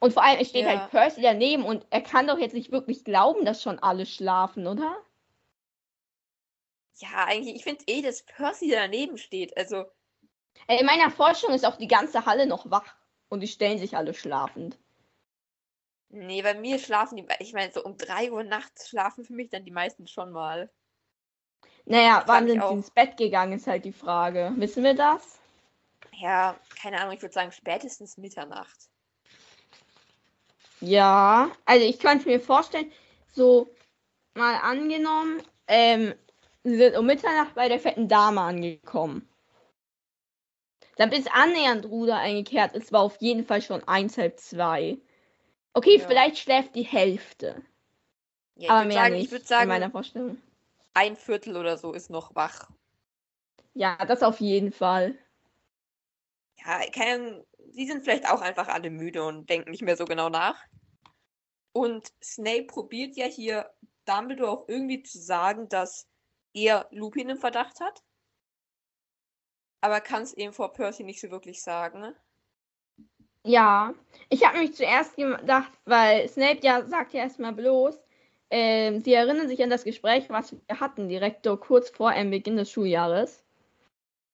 Und 0.00 0.12
vor 0.12 0.22
allem, 0.24 0.40
es 0.40 0.50
steht 0.50 0.66
Ja. 0.66 0.70
halt 0.80 0.90
Percy 0.90 1.22
daneben 1.22 1.64
und 1.64 1.86
er 1.90 2.02
kann 2.02 2.26
doch 2.28 2.38
jetzt 2.38 2.54
nicht 2.54 2.72
wirklich 2.72 3.04
glauben, 3.04 3.44
dass 3.46 3.62
schon 3.62 3.78
alle 3.80 4.06
schlafen, 4.06 4.66
oder? 4.68 4.96
Ja, 6.96 7.26
eigentlich, 7.26 7.54
ich 7.56 7.62
finde 7.64 7.84
eh, 7.86 8.02
dass 8.02 8.24
Percy 8.24 8.68
daneben 8.70 9.18
steht. 9.18 9.56
Also, 9.56 9.84
Äh, 10.68 10.78
In 10.78 10.86
meiner 10.86 11.10
Forschung 11.10 11.52
ist 11.54 11.66
auch 11.66 11.74
die 11.76 11.88
ganze 11.88 12.24
Halle 12.24 12.46
noch 12.46 12.70
wach 12.70 12.94
und 13.28 13.40
die 13.40 13.48
stellen 13.48 13.78
sich 13.78 13.96
alle 13.96 14.14
schlafend. 14.14 14.78
nee, 16.08 16.42
bei 16.42 16.54
mir 16.54 16.78
schlafen 16.80 17.16
die, 17.16 17.26
ich 17.40 17.52
meine, 17.52 17.72
so 17.72 17.82
um 17.84 17.96
3 17.96 18.32
Uhr 18.32 18.42
nachts 18.44 18.88
schlafen 18.88 19.24
für 19.24 19.34
mich 19.34 19.50
dann 19.50 19.64
die 19.64 19.70
meisten 19.70 20.06
schon 20.08 20.32
mal. 20.32 20.70
Naja, 21.86 22.22
frag 22.24 22.26
wann 22.26 22.46
sind 22.48 22.66
sie 22.66 22.74
ins 22.74 22.90
Bett 22.90 23.16
gegangen, 23.16 23.54
ist 23.54 23.66
halt 23.66 23.84
die 23.86 23.92
Frage. 23.92 24.52
Wissen 24.56 24.84
wir 24.84 24.94
das? 24.94 25.38
Ja, 26.18 26.58
keine 26.80 27.00
Ahnung, 27.00 27.14
ich 27.14 27.22
würde 27.22 27.32
sagen 27.32 27.52
spätestens 27.52 28.16
Mitternacht. 28.16 28.90
Ja, 30.80 31.50
also 31.66 31.84
ich 31.86 31.98
könnte 31.98 32.28
mir 32.28 32.40
vorstellen, 32.40 32.90
so 33.32 33.68
mal 34.34 34.56
angenommen, 34.56 35.42
ähm, 35.68 36.14
sie 36.64 36.76
sind 36.76 36.96
um 36.96 37.06
Mitternacht 37.06 37.54
bei 37.54 37.68
der 37.68 37.80
fetten 37.80 38.08
Dame 38.08 38.42
angekommen. 38.42 39.28
Dann 40.96 41.08
bis 41.08 41.26
annähernd 41.28 41.86
Ruder 41.86 42.18
eingekehrt 42.18 42.74
ist, 42.74 42.92
war 42.92 43.00
auf 43.00 43.16
jeden 43.22 43.46
Fall 43.46 43.62
schon 43.62 43.82
eins, 43.88 44.18
halb 44.18 44.38
zwei. 44.38 44.98
Okay, 45.74 45.98
Ja. 45.98 46.06
vielleicht 46.06 46.38
schläft 46.38 46.74
die 46.76 46.84
Hälfte, 46.84 47.62
Ja, 48.56 48.70
ich 48.70 48.80
aber 48.80 48.84
würde 48.84 48.92
mehr 48.92 48.92
sagen, 48.92 49.14
nicht 49.14 49.30
ich 49.30 49.30
würde 49.30 49.46
in 49.56 49.66
sagen, 49.66 49.68
meiner 49.68 49.90
Vorstellung. 49.90 50.38
Ein 50.96 51.14
Viertel 51.14 51.56
oder 51.58 51.76
so 51.76 51.92
ist 51.92 52.08
noch 52.08 52.34
wach. 52.34 52.70
Ja, 53.74 53.96
das 54.06 54.22
auf 54.22 54.40
jeden 54.40 54.72
Fall. 54.72 55.18
Ja, 56.64 56.80
kein, 56.90 57.44
die 57.74 57.86
sind 57.86 58.02
vielleicht 58.02 58.28
auch 58.28 58.40
einfach 58.40 58.68
alle 58.68 58.88
müde 58.88 59.22
und 59.22 59.50
denken 59.50 59.70
nicht 59.70 59.82
mehr 59.82 59.98
so 59.98 60.06
genau 60.06 60.30
nach. 60.30 60.58
Und 61.72 62.10
Snape 62.24 62.64
probiert 62.64 63.14
ja 63.16 63.26
hier 63.26 63.70
Dumbledore 64.06 64.50
auch 64.50 64.68
irgendwie 64.68 65.02
zu 65.02 65.18
sagen, 65.18 65.68
dass 65.68 66.08
er 66.54 66.88
Lupin 66.90 67.28
im 67.28 67.36
Verdacht 67.36 67.78
hat. 67.80 68.02
Aber 69.82 70.00
kann 70.00 70.22
es 70.22 70.32
eben 70.32 70.54
vor 70.54 70.72
Percy 70.72 71.04
nicht 71.04 71.20
so 71.20 71.30
wirklich 71.30 71.62
sagen. 71.62 72.00
ne? 72.00 72.16
Ja, 73.44 73.92
ich 74.30 74.46
habe 74.46 74.58
mich 74.58 74.74
zuerst 74.74 75.14
gedacht, 75.16 75.72
weil 75.84 76.26
Snape 76.30 76.60
ja 76.62 76.86
sagt 76.86 77.12
ja 77.12 77.20
erstmal 77.20 77.52
bloß, 77.52 78.05
ähm, 78.50 79.00
Sie 79.00 79.12
erinnern 79.12 79.48
sich 79.48 79.62
an 79.62 79.70
das 79.70 79.84
Gespräch, 79.84 80.28
was 80.28 80.52
wir 80.52 80.80
hatten, 80.80 81.08
direkt 81.08 81.44
so 81.44 81.56
kurz 81.56 81.90
vor 81.90 82.12
dem 82.12 82.30
Beginn 82.30 82.56
des 82.56 82.70
Schuljahres. 82.70 83.44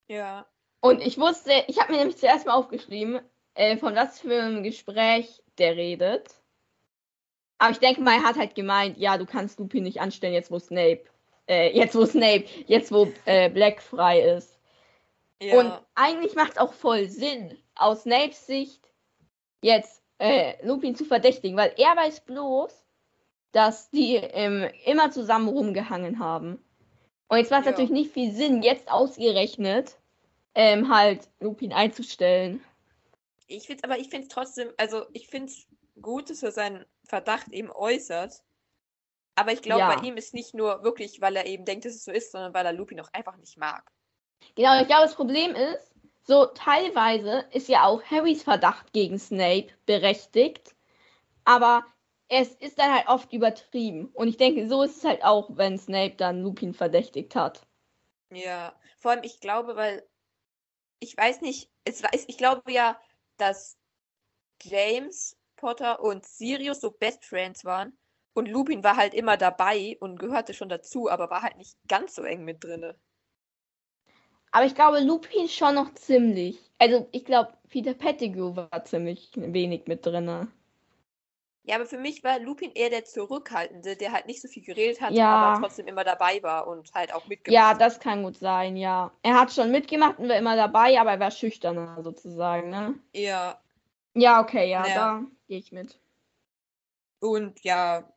Ja. 0.07 0.45
Und 0.81 1.01
ich 1.01 1.17
wusste, 1.17 1.51
ich 1.67 1.79
habe 1.79 1.93
mir 1.93 1.99
nämlich 1.99 2.17
zuerst 2.17 2.45
mal 2.45 2.53
aufgeschrieben, 2.53 3.21
äh, 3.55 3.77
von 3.77 3.95
was 3.95 4.19
für 4.19 4.41
einem 4.41 4.63
Gespräch 4.63 5.41
der 5.57 5.75
redet. 5.75 6.35
Aber 7.57 7.71
ich 7.71 7.79
denke 7.79 8.01
mal, 8.01 8.15
er 8.15 8.23
hat 8.23 8.37
halt 8.37 8.55
gemeint, 8.55 8.97
ja, 8.97 9.17
du 9.17 9.25
kannst 9.25 9.59
Lupin 9.59 9.83
nicht 9.83 10.01
anstellen, 10.01 10.33
jetzt 10.33 10.51
wo 10.51 10.59
Snape, 10.59 11.05
äh, 11.47 11.75
jetzt 11.75 11.95
wo 11.95 12.05
Snape, 12.05 12.45
jetzt 12.67 12.91
wo 12.91 13.07
äh, 13.25 13.49
Black 13.49 13.81
frei 13.81 14.21
ist. 14.21 14.59
Ja. 15.41 15.59
Und 15.59 15.73
eigentlich 15.95 16.35
macht 16.35 16.53
es 16.53 16.57
auch 16.57 16.73
voll 16.73 17.07
Sinn, 17.09 17.57
aus 17.75 18.03
Snapes 18.03 18.45
Sicht 18.45 18.89
jetzt 19.61 20.03
äh, 20.19 20.53
Lupin 20.65 20.95
zu 20.95 21.05
verdächtigen, 21.05 21.57
weil 21.57 21.73
er 21.77 21.95
weiß 21.95 22.21
bloß, 22.21 22.82
dass 23.53 23.89
die 23.91 24.15
ähm, 24.15 24.69
immer 24.85 25.11
zusammen 25.11 25.47
rumgehangen 25.47 26.19
haben. 26.19 26.63
Und 27.29 27.37
jetzt 27.37 27.51
macht 27.51 27.61
es 27.61 27.65
Ja. 27.67 27.71
natürlich 27.71 27.91
nicht 27.91 28.11
viel 28.13 28.33
Sinn, 28.33 28.61
jetzt 28.61 28.91
ausgerechnet 28.91 29.97
ähm, 30.55 30.93
halt 30.93 31.29
Lupin 31.39 31.71
einzustellen. 31.73 32.63
Ich 33.47 33.67
finde 33.67 33.83
aber 33.85 33.97
ich 33.99 34.09
finde 34.09 34.27
trotzdem, 34.27 34.69
also 34.77 35.05
ich 35.13 35.27
finde 35.27 35.51
es 35.51 35.67
gut, 36.01 36.29
dass 36.29 36.43
er 36.43 36.51
seinen 36.51 36.85
Verdacht 37.05 37.47
eben 37.49 37.71
äußert. 37.71 38.43
Aber 39.35 39.51
ich 39.51 39.61
glaube, 39.61 39.79
Ja. 39.79 39.95
bei 39.95 40.07
ihm 40.07 40.17
ist 40.17 40.33
nicht 40.33 40.53
nur 40.53 40.83
wirklich, 40.83 41.21
weil 41.21 41.35
er 41.35 41.45
eben 41.45 41.65
denkt, 41.65 41.85
dass 41.85 41.93
es 41.93 42.03
so 42.03 42.11
ist, 42.11 42.31
sondern 42.31 42.53
weil 42.53 42.65
er 42.65 42.73
Lupin 42.73 42.99
auch 42.99 43.09
einfach 43.13 43.37
nicht 43.37 43.57
mag. 43.57 43.83
Genau, 44.55 44.79
ich 44.81 44.87
glaube, 44.87 45.03
das 45.03 45.15
Problem 45.15 45.55
ist, 45.55 45.91
so 46.25 46.45
teilweise 46.45 47.45
ist 47.51 47.67
ja 47.67 47.85
auch 47.85 48.03
Harrys 48.03 48.43
Verdacht 48.43 48.93
gegen 48.93 49.17
Snape 49.19 49.67
berechtigt, 49.85 50.75
aber 51.45 51.83
es 52.29 52.53
ist 52.55 52.79
dann 52.79 52.93
halt 52.93 53.07
oft 53.07 53.31
übertrieben. 53.33 54.07
Und 54.13 54.27
ich 54.27 54.37
denke, 54.37 54.67
so 54.67 54.83
ist 54.83 54.97
es 54.97 55.03
halt 55.03 55.23
auch, 55.23 55.49
wenn 55.57 55.77
Snape 55.77 56.15
dann 56.15 56.41
Lupin 56.41 56.73
verdächtigt 56.73 57.35
hat. 57.35 57.65
Ja, 58.31 58.75
vor 58.97 59.11
allem 59.11 59.23
ich 59.23 59.39
glaube, 59.39 59.75
weil 59.75 60.07
ich 60.99 61.15
weiß 61.17 61.41
nicht, 61.41 61.69
es 61.83 62.01
weiß, 62.01 62.25
ich 62.27 62.37
glaube 62.37 62.71
ja, 62.71 62.99
dass 63.37 63.77
James 64.61 65.37
Potter 65.55 66.01
und 66.01 66.25
Sirius 66.25 66.81
so 66.81 66.91
Best 66.91 67.25
Friends 67.25 67.65
waren 67.65 67.97
und 68.33 68.47
Lupin 68.49 68.83
war 68.83 68.97
halt 68.97 69.13
immer 69.13 69.37
dabei 69.37 69.97
und 69.99 70.19
gehörte 70.19 70.53
schon 70.53 70.69
dazu, 70.69 71.09
aber 71.09 71.29
war 71.29 71.41
halt 71.43 71.57
nicht 71.57 71.77
ganz 71.87 72.15
so 72.15 72.23
eng 72.23 72.43
mit 72.43 72.63
drinne. 72.63 72.97
Aber 74.51 74.65
ich 74.65 74.75
glaube, 74.75 74.99
Lupin 74.99 75.49
schon 75.49 75.75
noch 75.75 75.93
ziemlich. 75.95 76.59
Also, 76.77 77.07
ich 77.11 77.25
glaube, 77.25 77.57
Peter 77.69 77.93
Pettigrew 77.93 78.55
war 78.55 78.85
ziemlich 78.85 79.31
wenig 79.35 79.87
mit 79.87 80.05
drin. 80.05 80.51
Ja, 81.65 81.75
aber 81.75 81.85
für 81.85 81.97
mich 81.97 82.23
war 82.25 82.39
Lupin 82.39 82.71
eher 82.73 82.89
der 82.89 83.05
Zurückhaltende, 83.05 83.95
der 83.95 84.11
halt 84.11 84.25
nicht 84.25 84.41
so 84.41 84.49
viel 84.49 84.63
geredet 84.63 84.99
hat, 84.99 85.13
Ja. 85.13 85.53
aber 85.53 85.59
trotzdem 85.61 85.87
immer 85.87 86.03
dabei 86.03 86.43
war 86.43 86.67
und 86.67 86.93
halt 86.93 87.13
auch 87.13 87.25
mitgemacht 87.27 87.53
Ja, 87.53 87.73
das 87.73 87.99
kann 88.01 88.23
gut 88.23 88.37
sein, 88.37 88.75
ja. 88.75 89.11
Er 89.23 89.39
hat 89.39 89.53
schon 89.53 89.71
mitgemacht 89.71 90.19
und 90.19 90.27
war 90.27 90.35
immer 90.35 90.57
dabei, 90.57 90.99
aber 90.99 91.11
er 91.11 91.19
war 91.21 91.31
schüchterner 91.31 92.03
sozusagen, 92.03 92.69
ne? 92.69 92.95
Ja, 93.13 93.61
Ja, 94.15 94.41
okay, 94.41 94.69
ja, 94.69 94.87
Ja. 94.87 94.93
da 94.93 95.25
gehe 95.47 95.57
ich 95.59 95.71
mit. 95.71 95.97
und 97.19 97.63
ja, 97.63 98.13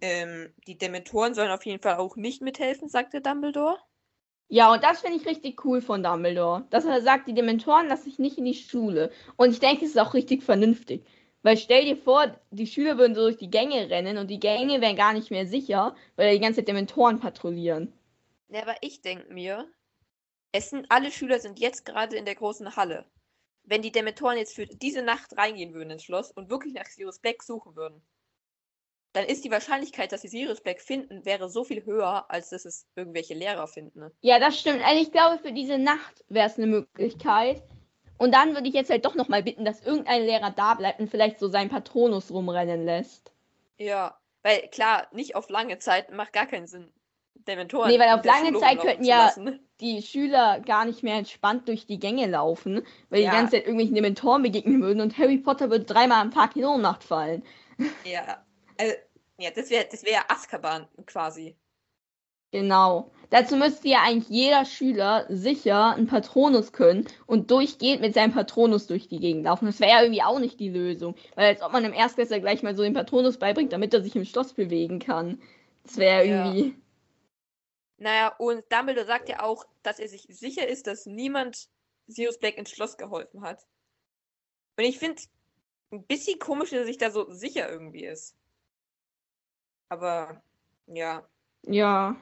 ähm, 0.00 0.52
die 0.66 0.76
Dementoren 0.78 1.34
sollen 1.34 1.50
auf 1.50 1.64
jeden 1.66 1.82
Fall 1.82 1.96
auch 1.96 2.16
nicht 2.16 2.42
mithelfen, 2.42 2.88
sagte 2.88 3.20
Dumbledore. 3.20 3.78
Ja, 4.48 4.72
und 4.72 4.82
das 4.84 5.00
finde 5.00 5.16
ich 5.18 5.26
richtig 5.26 5.64
cool 5.64 5.80
von 5.80 6.02
Dumbledore. 6.02 6.66
Dass 6.70 6.84
er 6.84 7.00
sagt, 7.02 7.28
die 7.28 7.34
Dementoren 7.34 7.88
lasse 7.88 8.08
ich 8.08 8.18
nicht 8.18 8.38
in 8.38 8.44
die 8.44 8.54
Schule. 8.54 9.10
Und 9.36 9.50
ich 9.50 9.60
denke, 9.60 9.84
es 9.84 9.92
ist 9.92 9.98
auch 9.98 10.14
richtig 10.14 10.42
vernünftig. 10.42 11.04
Weil 11.46 11.58
stell 11.58 11.84
dir 11.84 11.96
vor, 11.96 12.36
die 12.50 12.66
Schüler 12.66 12.98
würden 12.98 13.14
so 13.14 13.20
durch 13.20 13.36
die 13.36 13.48
Gänge 13.48 13.88
rennen 13.88 14.18
und 14.18 14.26
die 14.26 14.40
Gänge 14.40 14.80
wären 14.80 14.96
gar 14.96 15.12
nicht 15.12 15.30
mehr 15.30 15.46
sicher, 15.46 15.94
weil 16.16 16.34
die 16.34 16.40
ganze 16.40 16.58
Zeit 16.58 16.66
Dementoren 16.66 17.20
patrouillieren. 17.20 17.92
Ja, 18.48 18.62
aber 18.62 18.74
ich 18.80 19.00
denke 19.00 19.32
mir, 19.32 19.64
es 20.50 20.70
sind 20.70 20.86
alle 20.88 21.12
Schüler 21.12 21.38
sind 21.38 21.60
jetzt 21.60 21.84
gerade 21.84 22.16
in 22.16 22.24
der 22.24 22.34
großen 22.34 22.74
Halle. 22.74 23.06
Wenn 23.62 23.80
die 23.80 23.92
Dementoren 23.92 24.38
jetzt 24.38 24.56
für 24.56 24.66
diese 24.66 25.02
Nacht 25.02 25.38
reingehen 25.38 25.72
würden 25.72 25.92
ins 25.92 26.02
Schloss 26.02 26.32
und 26.32 26.50
wirklich 26.50 26.74
nach 26.74 26.86
Sirius 26.86 27.20
Black 27.20 27.44
suchen 27.44 27.76
würden, 27.76 28.02
dann 29.12 29.24
ist 29.26 29.44
die 29.44 29.50
Wahrscheinlichkeit, 29.52 30.10
dass 30.10 30.22
sie 30.22 30.28
Sirius 30.28 30.60
Black 30.60 30.80
finden, 30.80 31.24
wäre 31.24 31.48
so 31.48 31.62
viel 31.62 31.84
höher, 31.84 32.28
als 32.28 32.50
dass 32.50 32.64
es 32.64 32.88
irgendwelche 32.96 33.34
Lehrer 33.34 33.68
finden. 33.68 34.00
Ne? 34.00 34.12
Ja, 34.20 34.40
das 34.40 34.58
stimmt. 34.58 34.84
Also 34.84 35.00
ich 35.00 35.12
glaube, 35.12 35.38
für 35.38 35.52
diese 35.52 35.78
Nacht 35.78 36.24
wäre 36.28 36.48
es 36.48 36.56
eine 36.56 36.66
Möglichkeit. 36.66 37.62
Und 38.18 38.32
dann 38.34 38.54
würde 38.54 38.68
ich 38.68 38.74
jetzt 38.74 38.90
halt 38.90 39.04
doch 39.04 39.14
nochmal 39.14 39.42
bitten, 39.42 39.64
dass 39.64 39.82
irgendein 39.84 40.22
Lehrer 40.22 40.50
da 40.50 40.74
bleibt 40.74 41.00
und 41.00 41.10
vielleicht 41.10 41.38
so 41.38 41.48
seinen 41.48 41.68
Patronus 41.70 42.30
rumrennen 42.30 42.84
lässt. 42.84 43.32
Ja, 43.78 44.16
weil 44.42 44.68
klar, 44.68 45.06
nicht 45.12 45.34
auf 45.36 45.50
lange 45.50 45.78
Zeit 45.78 46.10
macht 46.12 46.32
gar 46.32 46.46
keinen 46.46 46.66
Sinn, 46.66 46.90
Dementoren 47.34 47.90
Nee, 47.90 47.98
weil 47.98 48.08
auf 48.14 48.22
der 48.22 48.32
lange 48.32 48.48
Schule 48.48 48.60
Zeit 48.60 48.80
könnten 48.80 49.04
ja- 49.04 49.26
lassen. 49.26 49.60
Die 49.80 50.00
Schüler 50.00 50.60
gar 50.60 50.86
nicht 50.86 51.02
mehr 51.02 51.16
entspannt 51.16 51.68
durch 51.68 51.84
die 51.84 51.98
Gänge 51.98 52.26
laufen, 52.26 52.80
weil 53.10 53.20
Ja. 53.20 53.28
die 53.30 53.36
ganze 53.36 53.52
Zeit 53.52 53.64
irgendwelchen 53.64 53.94
Dementoren 53.94 54.42
begegnen 54.42 54.80
würden 54.80 55.02
und 55.02 55.18
Harry 55.18 55.36
Potter 55.36 55.68
würde 55.68 55.84
dreimal 55.84 56.22
am 56.22 56.30
Tag 56.30 56.56
in 56.56 56.64
Ohnmacht 56.64 57.04
fallen. 57.04 57.42
Ja, 58.06 58.42
also, 58.80 58.94
ja, 59.36 59.50
das 59.50 59.68
wäre 59.68 59.86
das 59.90 60.02
wär 60.02 60.30
Azkaban 60.30 60.88
quasi. 61.04 61.54
Genau. 62.56 63.10
Dazu 63.28 63.54
müsste 63.56 63.86
ja 63.88 63.98
eigentlich 64.02 64.30
jeder 64.30 64.64
Schüler 64.64 65.26
sicher 65.28 65.94
einen 65.94 66.06
Patronus 66.06 66.72
können 66.72 67.06
und 67.26 67.50
durchgehend 67.50 68.00
mit 68.00 68.14
seinem 68.14 68.32
Patronus 68.32 68.86
durch 68.86 69.08
die 69.08 69.18
Gegend 69.20 69.44
laufen. 69.44 69.66
Das 69.66 69.78
wäre 69.78 69.90
ja 69.90 70.00
irgendwie 70.00 70.22
auch 70.22 70.38
nicht 70.38 70.58
die 70.58 70.70
Lösung. 70.70 71.14
Weil 71.34 71.48
als 71.48 71.60
ob 71.60 71.72
man 71.72 71.84
im 71.84 71.92
Erstklässler 71.92 72.40
gleich 72.40 72.62
mal 72.62 72.74
so 72.74 72.82
den 72.82 72.94
Patronus 72.94 73.36
beibringt, 73.38 73.74
damit 73.74 73.92
er 73.92 74.00
sich 74.00 74.16
im 74.16 74.24
Schloss 74.24 74.54
bewegen 74.54 75.00
kann. 75.00 75.38
Das 75.82 75.98
wäre 75.98 76.24
Ja. 76.24 76.46
irgendwie. 76.46 76.76
Naja, 77.98 78.34
und 78.38 78.64
Dumbledore 78.72 79.04
sagt 79.06 79.28
ja 79.28 79.42
auch, 79.42 79.66
dass 79.82 79.98
er 79.98 80.08
sich 80.08 80.22
sicher 80.30 80.66
ist, 80.66 80.86
dass 80.86 81.04
niemand 81.04 81.68
Sirius 82.06 82.38
Black 82.38 82.56
ins 82.56 82.70
Schloss 82.70 82.96
geholfen 82.96 83.42
hat. 83.42 83.66
Und 84.78 84.84
ich 84.84 84.98
finde 84.98 85.20
ein 85.92 86.04
bisschen 86.06 86.38
komisch, 86.38 86.70
dass 86.70 86.80
er 86.80 86.86
sich 86.86 86.98
da 86.98 87.10
so 87.10 87.30
sicher 87.30 87.68
irgendwie 87.70 88.06
ist. 88.06 88.34
Aber 89.90 90.42
ja, 90.86 91.28
Ja. 91.66 92.16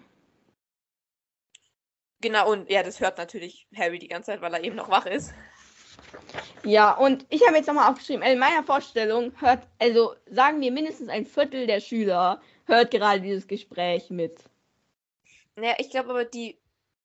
Genau, 2.24 2.50
und 2.50 2.70
ja, 2.70 2.82
das 2.82 2.98
hört 3.00 3.18
natürlich 3.18 3.66
Harry 3.76 3.98
die 3.98 4.08
ganze 4.08 4.32
Zeit, 4.32 4.40
weil 4.40 4.52
er 4.54 4.64
eben 4.64 4.76
noch 4.76 4.88
wach 4.88 5.06
ist. 5.06 5.32
Ja, 6.64 6.92
und 6.96 7.26
ich 7.28 7.46
habe 7.46 7.56
jetzt 7.56 7.66
nochmal 7.66 7.90
aufgeschrieben, 7.90 8.22
in 8.22 8.38
meiner 8.38 8.64
Vorstellung 8.64 9.32
hört, 9.40 9.66
also 9.78 10.14
sagen 10.30 10.60
wir 10.60 10.72
mindestens 10.72 11.08
ein 11.10 11.26
Viertel 11.26 11.66
der 11.66 11.80
Schüler 11.80 12.40
hört 12.66 12.90
gerade 12.90 13.20
dieses 13.20 13.46
Gespräch 13.46 14.08
mit. 14.10 14.36
Naja, 15.56 15.74
ich 15.78 15.90
glaube 15.90 16.10
aber, 16.10 16.24
die 16.24 16.58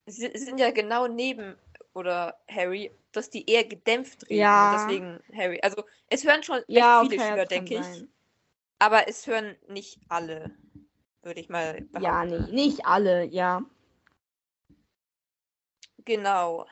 si- 0.06 0.32
sind 0.38 0.60
ja 0.60 0.72
genau 0.72 1.08
neben 1.08 1.56
oder 1.94 2.40
Harry, 2.50 2.92
dass 3.12 3.30
die 3.30 3.48
eher 3.50 3.66
gedämpft 3.66 4.24
reden. 4.30 4.40
Ja. 4.40 4.72
Deswegen 4.74 5.20
Harry. 5.36 5.60
Also 5.62 5.84
es 6.08 6.24
hören 6.24 6.42
schon 6.44 6.62
Ja, 6.68 7.02
viele 7.04 7.16
okay, 7.16 7.30
Schüler, 7.32 7.46
denke 7.46 7.74
ich. 7.76 7.86
sein. 7.86 8.10
Aber 8.80 9.10
es 9.10 9.28
hören 9.28 9.58
nicht 9.68 10.00
alle, 10.08 10.52
würde 11.22 11.42
ich 11.42 11.50
mal 11.50 11.82
behaupten. 11.92 12.02
Ja, 12.04 12.26
nee, 12.26 12.52
nicht 12.54 12.86
alle, 12.86 13.26
ja. 13.26 13.62
Genau. 16.06 16.66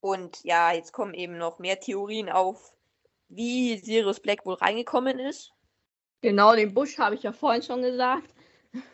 Und 0.00 0.42
ja, 0.44 0.72
jetzt 0.72 0.92
kommen 0.92 1.14
eben 1.14 1.38
noch 1.38 1.58
mehr 1.58 1.80
Theorien 1.80 2.28
auf, 2.28 2.74
wie 3.28 3.78
Sirius 3.78 4.20
Black 4.20 4.46
wohl 4.46 4.54
reingekommen 4.54 5.18
ist. 5.18 5.52
Genau, 6.20 6.54
den 6.54 6.74
Busch 6.74 6.98
habe 6.98 7.14
ich 7.14 7.22
ja 7.22 7.32
vorhin 7.32 7.62
schon 7.62 7.82
gesagt. 7.82 8.34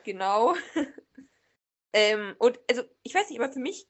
Genau. 0.05 0.55
ähm, 1.93 2.35
und 2.39 2.59
also, 2.69 2.83
ich 3.03 3.15
weiß 3.15 3.31
nicht, 3.31 3.41
aber 3.41 3.53
für 3.53 3.61
mich 3.61 3.87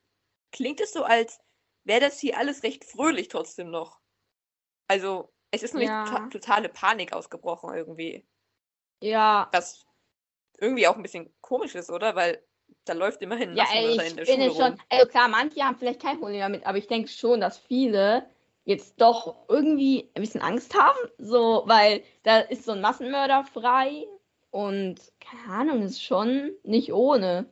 klingt 0.51 0.81
es 0.81 0.93
so, 0.93 1.05
als 1.05 1.41
wäre 1.85 2.01
das 2.01 2.19
hier 2.19 2.39
alles 2.39 2.63
recht 2.63 2.85
fröhlich 2.85 3.29
trotzdem 3.29 3.71
noch. 3.71 4.01
Also, 4.89 5.33
es 5.51 5.63
ist 5.63 5.75
noch 5.75 5.81
Ja. 5.81 6.03
nicht 6.03 6.13
to 6.13 6.39
totale 6.39 6.69
Panik 6.69 7.13
ausgebrochen 7.13 7.75
irgendwie. 7.75 8.27
Ja, 9.01 9.49
Was 9.53 9.87
irgendwie 10.59 10.87
auch 10.87 10.97
ein 10.97 11.03
bisschen 11.03 11.35
komisch 11.41 11.75
ist, 11.75 11.91
oder? 11.91 12.15
Weil 12.15 12.45
da 12.85 12.93
läuft 12.95 13.23
immerhin 13.23 13.51
ein 13.51 13.57
Ja, 13.57 13.65
Massenmörder 13.65 14.03
ey, 14.03 14.09
in 14.11 14.17
der 14.17 14.25
ich 14.25 14.31
finde 14.31 14.51
Schule 14.51 14.67
schon, 14.67 14.81
also 14.89 15.07
klar, 15.07 15.29
manche 15.29 15.63
haben 15.63 15.77
vielleicht 15.77 16.03
kein 16.03 16.19
Problem 16.19 16.41
damit, 16.41 16.67
aber 16.67 16.79
ich 16.79 16.87
denke 16.87 17.09
schon, 17.09 17.41
dass 17.41 17.59
viele 17.59 18.27
jetzt 18.65 19.01
doch 19.01 19.37
irgendwie 19.49 20.11
ein 20.15 20.23
bisschen 20.23 20.41
Angst 20.43 20.75
haben, 20.75 20.99
so, 21.19 21.63
weil 21.67 22.03
da 22.23 22.39
ist 22.39 22.65
so 22.65 22.73
ein 22.73 22.81
Massenmörder 22.81 23.45
frei 23.45 24.07
und 24.51 25.01
keine 25.21 25.55
Ahnung, 25.55 25.83
ist 25.83 26.03
schon 26.03 26.53
nicht 26.63 26.93
ohne. 26.93 27.47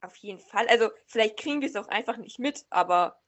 Auf 0.00 0.14
jeden 0.16 0.38
Fall. 0.38 0.66
Also, 0.68 0.90
vielleicht 1.06 1.38
kriegen 1.38 1.60
wir 1.60 1.68
es 1.68 1.74
auch 1.74 1.88
einfach 1.88 2.16
nicht 2.18 2.38
mit, 2.38 2.66
aber 2.70 3.20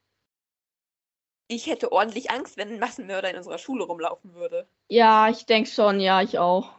ich 1.49 1.67
hätte 1.67 1.91
ordentlich 1.91 2.31
Angst, 2.31 2.57
wenn 2.57 2.69
ein 2.69 2.79
Massenmörder 2.79 3.31
in 3.31 3.37
unserer 3.37 3.59
Schule 3.59 3.83
rumlaufen 3.85 4.35
würde. 4.35 4.69
Ja, 4.89 5.29
ich 5.29 5.47
denke 5.47 5.69
schon, 5.69 5.99
ja, 5.99 6.23
ich 6.23 6.39
auch. 6.39 6.71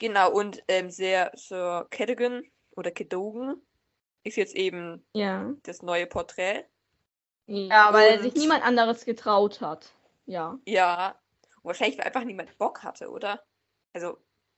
Genau, 0.00 0.32
und 0.32 0.62
ähm, 0.68 0.90
Sir, 0.90 1.30
Sir 1.34 1.86
Cadogan 1.90 2.42
oder 2.78 2.90
Cadogan 2.90 3.60
ist 4.22 4.36
jetzt 4.36 4.54
eben 4.54 5.04
Ja. 5.12 5.52
das 5.64 5.82
neue 5.82 6.06
Porträt. 6.06 6.64
Ja, 7.46 7.92
weil 7.92 8.16
Und- 8.18 8.22
sich 8.22 8.34
niemand 8.34 8.64
anderes 8.64 9.04
getraut 9.04 9.60
hat. 9.60 9.92
Ja. 10.26 10.58
Ja, 10.66 11.14
und 11.56 11.64
wahrscheinlich, 11.64 11.98
weil 11.98 12.06
einfach 12.06 12.24
niemand 12.24 12.56
Bock 12.58 12.82
hatte, 12.82 13.10
oder? 13.10 13.42
Also, 13.92 14.16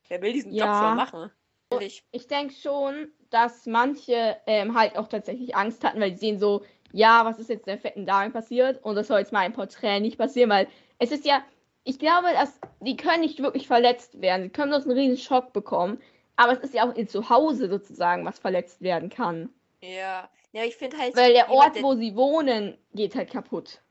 Wer 0.08 0.20
will 0.22 0.32
diesen 0.32 0.50
Job 0.50 0.66
Ja. 0.66 0.80
schon 0.88 0.96
machen? 0.96 1.30
Ehrlich. 1.70 2.02
Ich 2.10 2.26
denke 2.26 2.52
schon, 2.52 3.12
dass 3.30 3.64
manche 3.66 4.36
ähm, 4.48 4.76
halt 4.76 4.98
auch 4.98 5.06
tatsächlich 5.06 5.54
Angst 5.54 5.84
hatten, 5.84 6.00
weil 6.00 6.10
sie 6.14 6.18
sehen 6.18 6.40
so, 6.40 6.64
ja, 6.90 7.24
was 7.24 7.38
ist 7.38 7.48
jetzt 7.48 7.68
der 7.68 7.78
fetten 7.78 8.06
Dame 8.06 8.32
passiert 8.32 8.82
und 8.84 8.96
das 8.96 9.06
soll 9.06 9.20
jetzt 9.20 9.32
mal 9.32 9.46
im 9.46 9.52
Porträt 9.52 10.00
nicht 10.00 10.18
passieren, 10.18 10.50
weil 10.50 10.66
es 10.98 11.12
ist 11.12 11.24
ja, 11.26 11.44
ich 11.84 12.00
glaube, 12.00 12.26
dass 12.32 12.58
die 12.80 12.96
können 12.96 13.20
nicht 13.20 13.40
wirklich 13.40 13.68
verletzt 13.68 14.20
werden. 14.20 14.42
Sie 14.42 14.48
können 14.50 14.72
bloß 14.72 14.82
einen 14.86 14.98
riesen 14.98 15.16
Schock 15.16 15.52
bekommen, 15.52 16.02
aber 16.40 16.52
es 16.52 16.60
ist 16.60 16.72
ja 16.72 16.88
auch 16.88 16.94
ihr 16.96 17.06
Zuhause 17.06 17.68
sozusagen, 17.68 18.24
was 18.24 18.38
verletzt 18.38 18.80
werden 18.80 19.10
kann. 19.10 19.50
Ja. 19.82 20.30
Ja, 20.52 20.64
ich 20.64 20.74
finde 20.74 20.96
halt. 20.96 21.14
Weil 21.14 21.34
der 21.34 21.48
jemand, 21.48 21.76
Ort, 21.76 21.82
wo 21.82 21.94
sie 21.94 22.16
wohnen, 22.16 22.78
geht 22.94 23.14
halt 23.14 23.30
kaputt. 23.30 23.82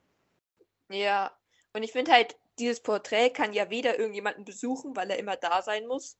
Ja, 0.89 1.31
und 1.73 1.83
ich 1.83 1.91
finde 1.91 2.11
halt, 2.11 2.35
dieses 2.57 2.81
Porträt 2.81 3.29
kann 3.29 3.53
ja 3.53 3.69
weder 3.69 3.99
irgendjemanden 3.99 4.45
besuchen, 4.45 4.95
weil 4.95 5.11
er 5.11 5.19
immer 5.19 5.35
da 5.35 5.61
sein 5.61 5.87
muss, 5.87 6.17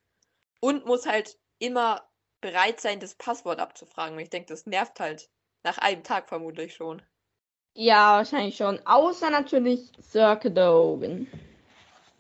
und 0.59 0.85
muss 0.85 1.07
halt 1.07 1.37
immer 1.57 2.07
bereit 2.41 2.79
sein, 2.79 2.99
das 2.99 3.15
Passwort 3.15 3.59
abzufragen. 3.59 4.15
Und 4.15 4.21
ich 4.21 4.29
denke, 4.29 4.49
das 4.49 4.67
nervt 4.67 4.99
halt 4.99 5.29
nach 5.63 5.79
einem 5.79 6.03
Tag 6.03 6.29
vermutlich 6.29 6.75
schon. 6.75 7.01
Ja, 7.73 8.17
wahrscheinlich 8.17 8.55
schon. 8.55 8.79
Außer 8.85 9.31
natürlich 9.31 9.91
Sir 9.97 10.35
Cadogan. 10.35 11.27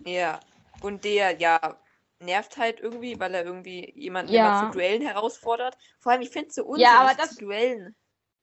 Ja. 0.03 0.39
Und 0.81 1.03
der, 1.03 1.37
ja, 1.37 1.77
nervt 2.19 2.57
halt 2.57 2.79
irgendwie, 2.79 3.19
weil 3.19 3.33
er 3.33 3.45
irgendwie 3.45 3.91
jemanden 3.95 4.33
Ja. 4.33 4.59
immer 4.61 4.71
zu 4.71 4.77
Duellen 4.77 5.01
herausfordert. 5.01 5.77
Vor 5.99 6.11
allem, 6.11 6.21
ich 6.21 6.29
finde 6.29 6.49
es 6.49 6.55
so 6.55 6.65
unsinnig 6.65 6.87
Ja, 6.91 6.99
aber 7.01 7.13
das- 7.15 7.35
zu 7.35 7.45
duellen. 7.45 7.95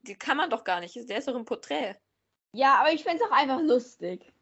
Die 0.03 0.15
kann 0.15 0.37
man 0.37 0.51
doch 0.51 0.65
gar 0.65 0.81
nicht. 0.81 0.97
Der 1.09 1.19
ist 1.19 1.29
doch 1.29 1.35
im 1.35 1.45
Porträt. 1.45 1.95
Ja, 2.53 2.75
aber 2.77 2.93
ich 2.93 3.03
finde 3.03 3.23
es 3.23 3.29
auch 3.31 3.37
einfach 3.37 3.61
lustig. 3.61 4.33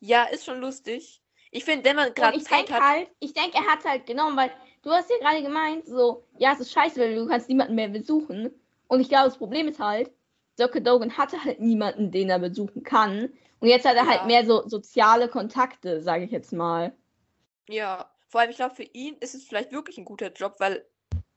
Ja, 0.00 0.24
ist 0.24 0.44
schon 0.44 0.60
lustig. 0.60 1.20
Ich 1.50 1.64
finde, 1.64 1.84
wenn 1.84 1.96
man 1.96 2.14
gerade 2.14 2.36
ich 2.36 2.44
Zeit 2.44 2.68
denke 2.68 2.74
hat. 2.74 2.82
halt, 2.82 3.08
ich 3.20 3.34
denke, 3.34 3.58
er 3.58 3.66
hat 3.66 3.84
halt 3.84 4.06
genommen, 4.06 4.36
weil 4.36 4.50
du 4.82 4.90
hast 4.90 5.10
ja 5.10 5.16
gerade 5.18 5.42
gemeint, 5.42 5.86
so, 5.86 6.24
ja, 6.38 6.52
es 6.52 6.60
ist 6.60 6.72
scheiße, 6.72 6.98
weil 7.00 7.14
du 7.14 7.26
kannst 7.26 7.48
niemanden 7.48 7.74
mehr 7.74 7.88
besuchen. 7.88 8.50
Und 8.88 9.00
ich 9.00 9.08
glaube, 9.08 9.26
das 9.26 9.36
Problem 9.38 9.68
ist 9.68 9.78
halt, 9.80 10.10
Sir 10.56 10.68
Dogan 10.68 11.16
hatte 11.16 11.42
halt 11.44 11.60
niemanden, 11.60 12.10
den 12.10 12.30
er 12.30 12.38
besuchen 12.38 12.82
kann. 12.82 13.32
Und 13.60 13.68
jetzt 13.68 13.84
hat 13.86 13.96
er 13.96 14.04
Ja. 14.04 14.08
halt 14.10 14.26
mehr 14.26 14.44
so 14.46 14.66
soziale 14.68 15.28
Kontakte, 15.28 16.00
sage 16.00 16.24
ich 16.24 16.30
jetzt 16.30 16.52
mal. 16.52 16.92
Ja, 17.68 18.10
vor 18.28 18.40
allem, 18.40 18.50
ich 18.50 18.56
glaube, 18.56 18.74
für 18.76 18.84
ihn 18.84 19.16
ist 19.18 19.34
es 19.34 19.44
vielleicht 19.44 19.72
wirklich 19.72 19.98
ein 19.98 20.04
guter 20.04 20.32
Job, 20.32 20.56
weil 20.58 20.86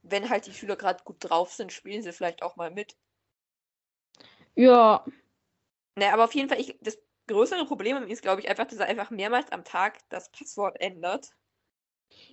wenn 0.02 0.30
halt 0.30 0.46
die 0.46 0.54
Schüler 0.54 0.76
gerade 0.76 1.02
gut 1.04 1.16
drauf 1.20 1.52
sind, 1.52 1.72
spielen 1.72 2.02
sie 2.02 2.12
vielleicht 2.12 2.42
auch 2.42 2.56
mal 2.56 2.70
mit. 2.70 2.96
Ja, 4.56 5.04
Ne, 5.98 6.10
aber 6.12 6.24
auf 6.24 6.34
jeden 6.34 6.48
Fall, 6.48 6.60
ich, 6.60 6.78
das 6.80 6.98
größere 7.26 7.66
Problem 7.66 7.96
an 7.96 8.04
ihm 8.04 8.10
ist, 8.10 8.22
glaube 8.22 8.40
ich, 8.40 8.48
einfach, 8.48 8.66
dass 8.66 8.78
er 8.78 8.86
einfach 8.86 9.10
mehrmals 9.10 9.50
am 9.52 9.64
Tag 9.64 9.98
das 10.10 10.30
Passwort 10.30 10.80
ändert. 10.80 11.34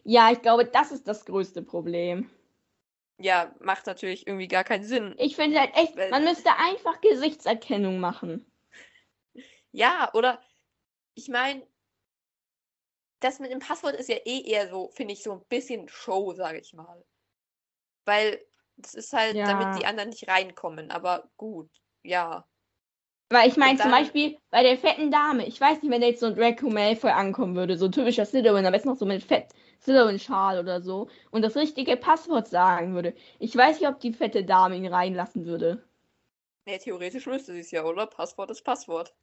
ja, 0.03 0.31
ich 0.31 0.41
glaube, 0.41 0.65
das 0.65 0.91
ist 0.91 1.07
das 1.07 1.25
größte 1.25 1.61
Problem. 1.61 2.29
Ja, 3.19 3.55
macht 3.59 3.87
natürlich 3.87 4.27
irgendwie 4.27 4.47
gar 4.47 4.63
keinen 4.63 4.83
Sinn. 4.83 5.15
Ich 5.17 5.35
finde 5.35 5.59
halt 5.59 5.75
echt, 5.75 5.95
man 6.11 6.23
müsste 6.23 6.49
einfach 6.57 6.99
Gesichtserkennung 7.01 7.99
machen. 7.99 8.45
Ja, 9.71 10.09
oder 10.13 10.41
ich 11.15 11.29
meine, 11.29 11.67
das 13.23 13.39
mit 13.39 13.51
dem 13.51 13.59
Passwort 13.59 13.95
ist 13.95 14.09
ja 14.09 14.17
eh 14.25 14.41
eher 14.41 14.69
so, 14.69 14.89
finde 14.89 15.13
ich, 15.13 15.23
so 15.23 15.33
ein 15.33 15.45
bisschen 15.49 15.87
Show, 15.87 16.33
sage 16.33 16.59
ich 16.59 16.73
mal. 16.73 17.03
Weil 18.05 18.43
das 18.77 18.93
ist 18.95 19.13
halt, 19.13 19.35
damit 19.35 19.67
Ja. 19.67 19.77
die 19.77 19.85
anderen 19.85 20.09
nicht 20.09 20.27
reinkommen. 20.27 20.91
Aber 20.91 21.29
gut, 21.37 21.69
ja. 22.03 22.45
Weil 23.29 23.47
ich 23.49 23.57
meine 23.57 23.79
zum 23.79 23.91
Beispiel 23.91 24.37
bei 24.51 24.61
der 24.61 24.77
fetten 24.77 25.09
Dame, 25.09 25.45
ich 25.47 25.59
weiß 25.59 25.81
nicht, 25.81 25.91
wenn 25.91 26.01
da 26.01 26.07
jetzt 26.07 26.19
so 26.19 26.27
ein 26.27 26.35
Draco 26.35 26.69
Malfoy 26.69 27.11
ankommen 27.11 27.55
würde, 27.55 27.77
so 27.77 27.85
ein 27.85 27.91
typischer 27.91 28.25
Slytherin, 28.25 28.65
am 28.65 28.71
besten 28.71 28.89
noch 28.89 28.97
so 28.97 29.05
mit 29.05 29.23
fett 29.23 29.47
Slytherin-Schal 29.81 30.59
oder 30.59 30.81
so 30.81 31.09
und 31.31 31.41
das 31.41 31.55
richtige 31.55 31.97
Passwort 31.97 32.47
sagen 32.47 32.93
würde. 32.93 33.15
Ich 33.39 33.55
weiß 33.55 33.79
nicht, 33.79 33.89
ob 33.89 33.99
die 33.99 34.13
fette 34.13 34.43
Dame 34.45 34.75
ihn 34.75 34.85
reinlassen 34.87 35.45
würde. 35.45 35.83
Nee, 36.65 36.77
theoretisch 36.77 37.25
müsste 37.25 37.53
sie 37.53 37.59
es 37.59 37.71
ja, 37.71 37.83
oder? 37.83 38.05
Passwort 38.05 38.51
ist 38.51 38.63
Passwort. 38.63 39.13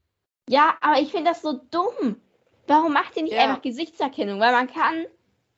Ja, 0.48 0.76
aber 0.80 1.00
ich 1.00 1.10
finde 1.10 1.30
das 1.30 1.42
so 1.42 1.52
dumm. 1.70 2.20
Warum 2.66 2.92
macht 2.92 3.16
ihr 3.16 3.24
nicht 3.24 3.34
Ja. 3.34 3.44
einfach 3.44 3.62
Gesichtserkennung? 3.62 4.40
Weil 4.40 4.52
man 4.52 4.68
kann, 4.68 5.06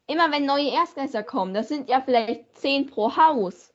immer 0.07 0.31
wenn 0.33 0.47
neue 0.47 0.71
Erstgeister 0.73 1.23
kommen, 1.23 1.55
das 1.55 1.69
sind 1.69 1.89
ja 1.89 2.01
vielleicht 2.01 2.57
zehn 2.57 2.87
pro 2.87 3.17
Haus. 3.17 3.73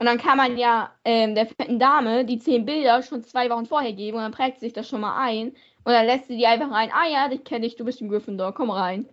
Und 0.00 0.06
dann 0.06 0.18
kann 0.18 0.36
man 0.36 0.56
ja 0.56 0.94
ähm, 1.04 1.34
der 1.34 1.46
fetten 1.46 1.80
Dame 1.80 2.24
die 2.24 2.38
zehn 2.38 2.64
Bilder 2.64 3.02
schon 3.02 3.24
zwei 3.24 3.50
Wochen 3.50 3.66
vorher 3.66 3.92
geben 3.92 4.18
und 4.18 4.22
dann 4.22 4.32
prägt 4.32 4.60
sich 4.60 4.72
das 4.72 4.88
schon 4.88 5.00
mal 5.00 5.18
ein. 5.20 5.48
Und 5.84 5.92
dann 5.92 6.06
lässt 6.06 6.28
sie 6.28 6.36
die 6.36 6.46
einfach 6.46 6.70
rein. 6.70 6.92
Ah 6.92 7.06
ja, 7.08 7.28
dich 7.28 7.42
kenne 7.44 7.66
ich, 7.66 7.76
du 7.76 7.84
bist 7.84 8.00
im 8.00 8.08
Gryffindor, 8.08 8.54
komm 8.54 8.70
rein. 8.70 9.08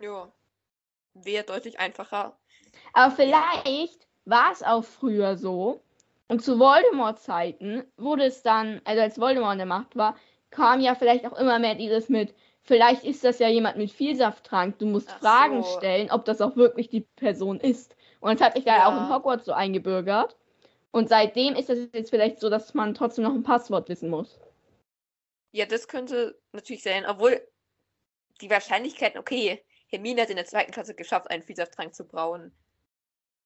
Ja. 0.00 0.32
Wäre 1.14 1.44
deutlich 1.44 1.78
einfacher. 1.78 2.38
Aber 2.92 3.14
vielleicht 3.14 4.06
war 4.24 4.52
es 4.52 4.62
auch 4.62 4.84
früher 4.84 5.36
so. 5.36 5.82
Und 6.28 6.42
zu 6.42 6.58
Voldemort-Zeiten 6.60 7.84
wurde 7.96 8.24
es 8.24 8.42
dann, 8.42 8.80
also 8.84 9.02
als 9.02 9.18
Voldemort 9.18 9.52
in 9.54 9.58
der 9.58 9.66
Macht 9.66 9.96
war, 9.96 10.14
kam 10.50 10.80
ja 10.80 10.94
vielleicht 10.94 11.26
auch 11.26 11.38
immer 11.38 11.58
mehr 11.58 11.74
dieses 11.74 12.08
mit, 12.08 12.34
vielleicht 12.62 13.04
ist 13.04 13.24
das 13.24 13.38
ja 13.38 13.48
jemand 13.48 13.76
mit 13.76 13.90
Vielsafttrank, 13.90 14.78
du 14.78 14.86
musst 14.86 15.08
Ach 15.10 15.20
Fragen 15.20 15.62
so. 15.62 15.78
stellen, 15.78 16.10
ob 16.10 16.24
das 16.24 16.40
auch 16.40 16.56
wirklich 16.56 16.88
die 16.88 17.06
Person 17.16 17.58
ist. 17.60 17.96
Und 18.20 18.38
das 18.38 18.46
hat 18.46 18.56
sich 18.56 18.64
da 18.64 18.76
ja. 18.76 18.86
auch 18.86 19.08
in. 19.08 19.14
Hogwarts 19.14 19.46
so 19.46 19.52
eingebürgert. 19.52 20.36
Und 20.90 21.08
seitdem 21.08 21.54
ist 21.54 21.68
das 21.68 21.78
jetzt 21.92 22.10
vielleicht 22.10 22.40
so, 22.40 22.50
dass 22.50 22.74
man 22.74 22.94
trotzdem 22.94 23.24
noch 23.24 23.34
ein 23.34 23.42
Passwort 23.42 23.88
wissen 23.88 24.10
muss. 24.10 24.38
Ja, 25.52 25.66
das 25.66 25.88
könnte 25.88 26.38
natürlich 26.52 26.82
sein, 26.82 27.04
obwohl 27.06 27.40
die 28.40 28.50
Wahrscheinlichkeit, 28.50 29.16
okay, 29.16 29.62
Hermine 29.88 30.22
hat 30.22 30.30
in 30.30 30.36
der 30.36 30.46
zweiten 30.46 30.72
Klasse 30.72 30.94
geschafft, 30.94 31.30
einen 31.30 31.42
Vielsafttrank 31.42 31.94
zu 31.94 32.04
brauen. 32.04 32.52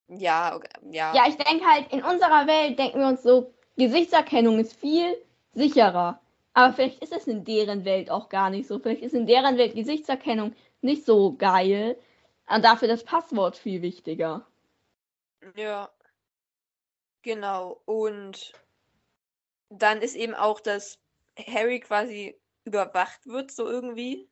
Ja, 0.08 0.54
okay, 0.54 0.68
ja. 0.90 1.14
Ja, 1.14 1.24
ich 1.28 1.36
denke 1.36 1.64
halt, 1.64 1.90
in 1.92 2.02
unserer 2.02 2.46
Welt 2.46 2.78
denken 2.78 3.00
wir 3.00 3.08
uns 3.08 3.22
so, 3.22 3.54
Gesichtserkennung 3.76 4.58
ist 4.58 4.78
viel 4.78 5.16
sicherer. 5.54 6.20
Aber 6.54 6.72
vielleicht 6.72 7.02
ist 7.02 7.12
es 7.12 7.26
in 7.26 7.44
deren 7.44 7.84
Welt 7.84 8.10
auch 8.10 8.28
gar 8.28 8.48
nicht 8.48 8.68
so. 8.68 8.78
Vielleicht 8.78 9.02
ist 9.02 9.14
in 9.14 9.26
deren 9.26 9.58
Welt 9.58 9.74
Gesichtserkennung 9.74 10.54
nicht 10.82 11.04
so 11.04 11.34
geil. 11.36 11.98
Und 12.48 12.64
dafür 12.64 12.88
das 12.88 13.04
Passwort 13.04 13.56
viel 13.56 13.82
wichtiger. 13.82 14.46
Ja. 15.56 15.90
Genau. 17.24 17.80
Und 17.86 18.52
dann 19.70 20.02
ist 20.02 20.14
eben 20.14 20.34
auch, 20.34 20.60
dass 20.60 21.00
Harry 21.38 21.80
quasi 21.80 22.38
überwacht 22.64 23.26
wird, 23.26 23.50
so 23.50 23.68
irgendwie. 23.68 24.28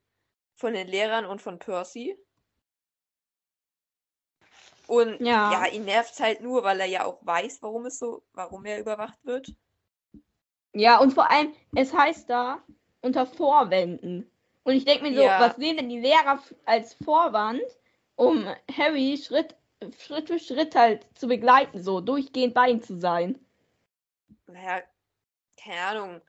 Von 0.54 0.74
den 0.74 0.87
Lehrern 0.87 1.24
und 1.26 1.42
von 1.42 1.58
Percy. 1.58 2.16
Und 4.87 5.20
Ja. 5.20 5.52
ja, 5.52 5.66
ihn 5.66 5.85
nervt 5.85 6.18
halt 6.20 6.40
nur, 6.42 6.62
weil 6.64 6.80
er 6.80 6.87
ja 6.87 7.04
auch 7.04 7.18
weiß, 7.24 7.62
warum 7.62 7.87
es 7.87 7.98
so, 7.98 8.22
warum 8.32 8.64
er 8.64 8.78
überwacht 8.80 9.18
wird. 9.24 9.48
Ja, 10.74 10.98
und 11.00 11.12
vor 11.12 11.30
allem, 11.30 11.52
es 11.76 11.92
heißt 11.92 12.30
da 12.30 12.62
unter 13.02 13.26
Vorwänden. 13.26 14.30
Und 14.64 14.74
ich 14.74 14.85
denke 14.85 15.04
mir 15.04 15.14
so, 15.14 15.22
Ja. 15.22 15.40
was 15.40 15.56
sehen 15.56 15.76
denn 15.76 15.88
die 15.88 16.00
Lehrer 16.00 16.40
als 16.64 16.94
Vorwand, 17.04 17.62
um 18.16 18.46
Harry 18.76 19.16
Schritt, 19.18 19.56
Schritt 19.98 20.28
für 20.28 20.38
Schritt 20.38 20.74
halt 20.74 21.06
zu 21.14 21.26
begleiten, 21.26 21.82
so 21.82 22.00
durchgehend 22.00 22.54
bei 22.54 22.68
ihm 22.70 22.82
zu 22.82 22.98
sein? 23.00 23.38
Naja, 24.46 24.82
keine 25.56 25.80
Ahnung. 25.80 26.20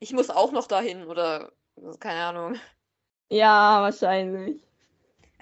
Ich 0.00 0.12
muss 0.12 0.30
auch 0.30 0.52
noch 0.52 0.66
dahin 0.66 1.06
oder 1.06 1.52
keine 2.00 2.24
Ahnung. 2.24 2.60
Ja, 3.30 3.80
wahrscheinlich. 3.82 4.62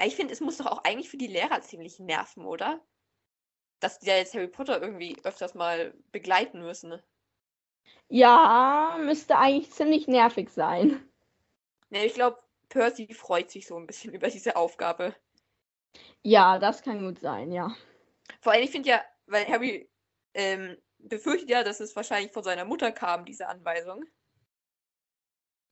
Ich 0.04 0.16
finde, 0.16 0.32
es 0.32 0.40
muss 0.40 0.58
doch 0.58 0.66
auch 0.66 0.84
eigentlich 0.84 1.08
für 1.08 1.16
die 1.16 1.26
Lehrer 1.26 1.60
ziemlich 1.62 1.98
nerven, 1.98 2.44
oder? 2.44 2.80
Dass 3.80 3.98
die 3.98 4.06
ja 4.06 4.16
jetzt 4.16 4.34
Harry 4.34 4.48
Potter 4.48 4.80
irgendwie 4.80 5.16
öfters 5.24 5.54
mal 5.54 5.94
begleiten 6.12 6.60
müssen. 6.62 7.00
Ja, 8.08 8.98
müsste 9.00 9.38
eigentlich 9.38 9.72
ziemlich 9.72 10.06
nervig 10.06 10.50
sein. 10.50 11.08
Ja, 11.90 12.02
ich 12.02 12.14
glaube, 12.14 12.38
Percy 12.68 13.12
freut 13.14 13.50
sich 13.50 13.66
so 13.66 13.76
ein 13.76 13.86
bisschen 13.86 14.12
über 14.12 14.28
diese 14.28 14.56
Aufgabe. 14.56 15.14
Ja, 16.22 16.58
das 16.58 16.82
kann 16.82 17.04
gut 17.04 17.18
sein, 17.18 17.52
ja. 17.52 17.74
Vor 18.40 18.52
allem, 18.52 18.64
ich 18.64 18.70
finde 18.70 18.88
ja, 18.88 19.04
weil 19.26 19.46
Harry 19.46 19.90
ähm, 20.34 20.76
befürchtet 20.98 21.50
ja, 21.50 21.62
dass 21.62 21.80
es 21.80 21.94
wahrscheinlich 21.94 22.32
von 22.32 22.42
seiner 22.42 22.64
Mutter 22.64 22.92
kam, 22.92 23.24
diese 23.24 23.48
Anweisung. 23.48 24.04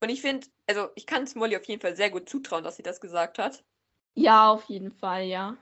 Und 0.01 0.09
ich 0.09 0.21
finde, 0.21 0.47
also 0.67 0.89
ich 0.95 1.07
kann 1.07 1.23
es 1.23 1.35
Molly 1.35 1.57
auf 1.57 1.65
jeden 1.65 1.81
Fall 1.81 1.97
sehr 1.97 2.11
gut 2.11 2.29
zutrauen, 2.29 2.65
dass 2.65 2.77
sie 2.77 2.83
das 2.83 3.01
gesagt 3.01 3.39
hat. 3.39 3.65
Ja, 4.15 4.51
auf 4.51 4.65
jeden 4.65 4.93
Fall, 4.93 5.25
ja. 5.25 5.57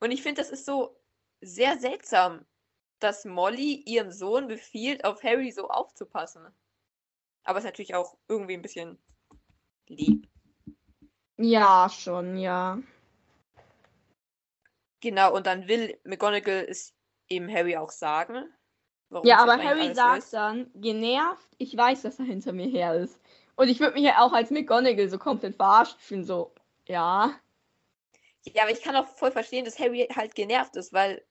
Und 0.00 0.10
ich 0.10 0.22
finde, 0.22 0.40
das 0.40 0.50
ist 0.50 0.66
so 0.66 1.00
sehr 1.40 1.78
seltsam, 1.78 2.44
dass 3.04 3.24
Molly 3.24 3.82
ihrem 3.86 4.10
Sohn 4.10 4.48
befiehlt, 4.48 5.04
auf 5.04 5.22
Harry 5.22 5.52
so 5.52 5.68
aufzupassen. 5.68 6.46
Aber 7.44 7.58
ist 7.58 7.64
natürlich 7.64 7.94
auch 7.94 8.16
irgendwie 8.28 8.54
ein 8.54 8.62
bisschen 8.62 8.98
lieb. 9.88 10.26
Ja, 11.36 11.88
schon, 11.90 12.38
ja. 12.38 12.78
Genau, 15.00 15.34
und 15.34 15.46
dann 15.46 15.68
will 15.68 15.98
McGonagall 16.04 16.66
es 16.68 16.94
eben 17.28 17.52
Harry 17.52 17.76
auch 17.76 17.90
sagen. 17.90 18.50
warum 19.10 19.26
Ja, 19.26 19.38
aber 19.38 19.62
Harry 19.62 19.94
sagt 19.94 20.18
ist. 20.18 20.32
dann, 20.32 20.70
genervt, 20.74 21.46
ich 21.58 21.76
weiß, 21.76 22.02
dass 22.02 22.18
er 22.18 22.24
hinter 22.24 22.52
mir 22.52 22.68
her 22.68 22.94
ist. 22.94 23.20
Und 23.56 23.68
ich 23.68 23.80
würde 23.80 23.94
mich 23.94 24.04
ja 24.04 24.20
auch 24.20 24.32
als 24.32 24.50
McGonagall 24.50 25.08
so 25.08 25.18
komplett 25.18 25.56
verarscht 25.56 26.00
fühlen, 26.00 26.24
so, 26.24 26.54
ja. 26.86 27.38
Ja, 28.46 28.62
aber 28.62 28.72
ich 28.72 28.82
kann 28.82 28.96
auch 28.96 29.08
voll 29.08 29.30
verstehen, 29.30 29.64
dass 29.64 29.78
Harry 29.78 30.08
halt 30.14 30.34
genervt 30.34 30.76
ist, 30.76 30.92
weil 30.92 31.22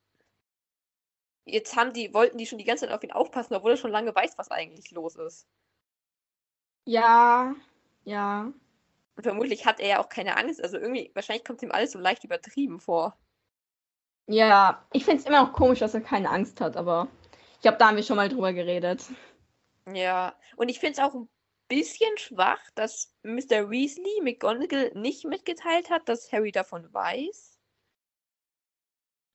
jetzt 1.46 1.76
haben 1.76 1.94
die, 1.94 2.14
wollten 2.14 2.38
die 2.38 2.46
schon 2.46 2.58
die 2.58 2.64
ganze 2.64 2.86
Zeit 2.86 2.96
auf 2.96 3.04
ihn 3.04 3.12
aufpassen, 3.12 3.56
obwohl 3.56 3.72
er 3.72 3.78
schon 3.78 3.92
lange 3.92 4.14
weiß, 4.14 4.38
was 4.38 4.52
eigentlich 4.52 4.92
los 4.92 5.16
ist. 5.16 5.48
Ja, 6.86 7.56
ja. 8.04 8.52
Und 9.16 9.24
vermutlich 9.24 9.66
hat 9.66 9.80
er 9.80 9.88
ja 9.88 10.04
auch 10.04 10.10
keine 10.10 10.38
Angst. 10.38 10.62
Also 10.62 10.78
irgendwie, 10.78 11.12
wahrscheinlich 11.14 11.46
kommt 11.46 11.62
ihm 11.62 11.72
alles 11.72 11.92
so 11.92 12.00
leicht 12.00 12.24
übertrieben 12.24 12.80
vor. 12.80 13.18
Ja, 14.28 14.86
ich 14.94 15.06
finde 15.06 15.22
es 15.22 15.28
immer 15.28 15.44
noch 15.44 15.54
komisch, 15.54 15.80
dass 15.80 15.94
er 15.94 16.02
keine 16.02 16.30
Angst 16.30 16.62
hat, 16.62 16.78
aber 16.78 17.10
ich 17.56 17.62
glaube, 17.62 17.78
da 17.78 17.88
haben 17.88 17.98
wir 17.98 18.04
schon 18.04 18.16
mal 18.16 18.30
drüber 18.30 18.54
geredet. 18.54 19.06
Ja, 19.92 20.36
und 20.56 20.70
ich 20.70 20.80
finde 20.80 20.94
es 20.94 21.00
auch 21.00 21.14
ein 21.14 21.30
bisschen 21.68 22.18
schwach, 22.18 22.62
dass 22.76 23.14
Mr. 23.24 23.70
Weasley 23.70 24.22
McGonagall 24.22 24.92
nicht 24.96 25.26
mitgeteilt 25.26 25.90
hat, 25.90 26.08
dass 26.08 26.32
Harry 26.32 26.52
davon 26.52 26.94
weiß. 26.94 27.53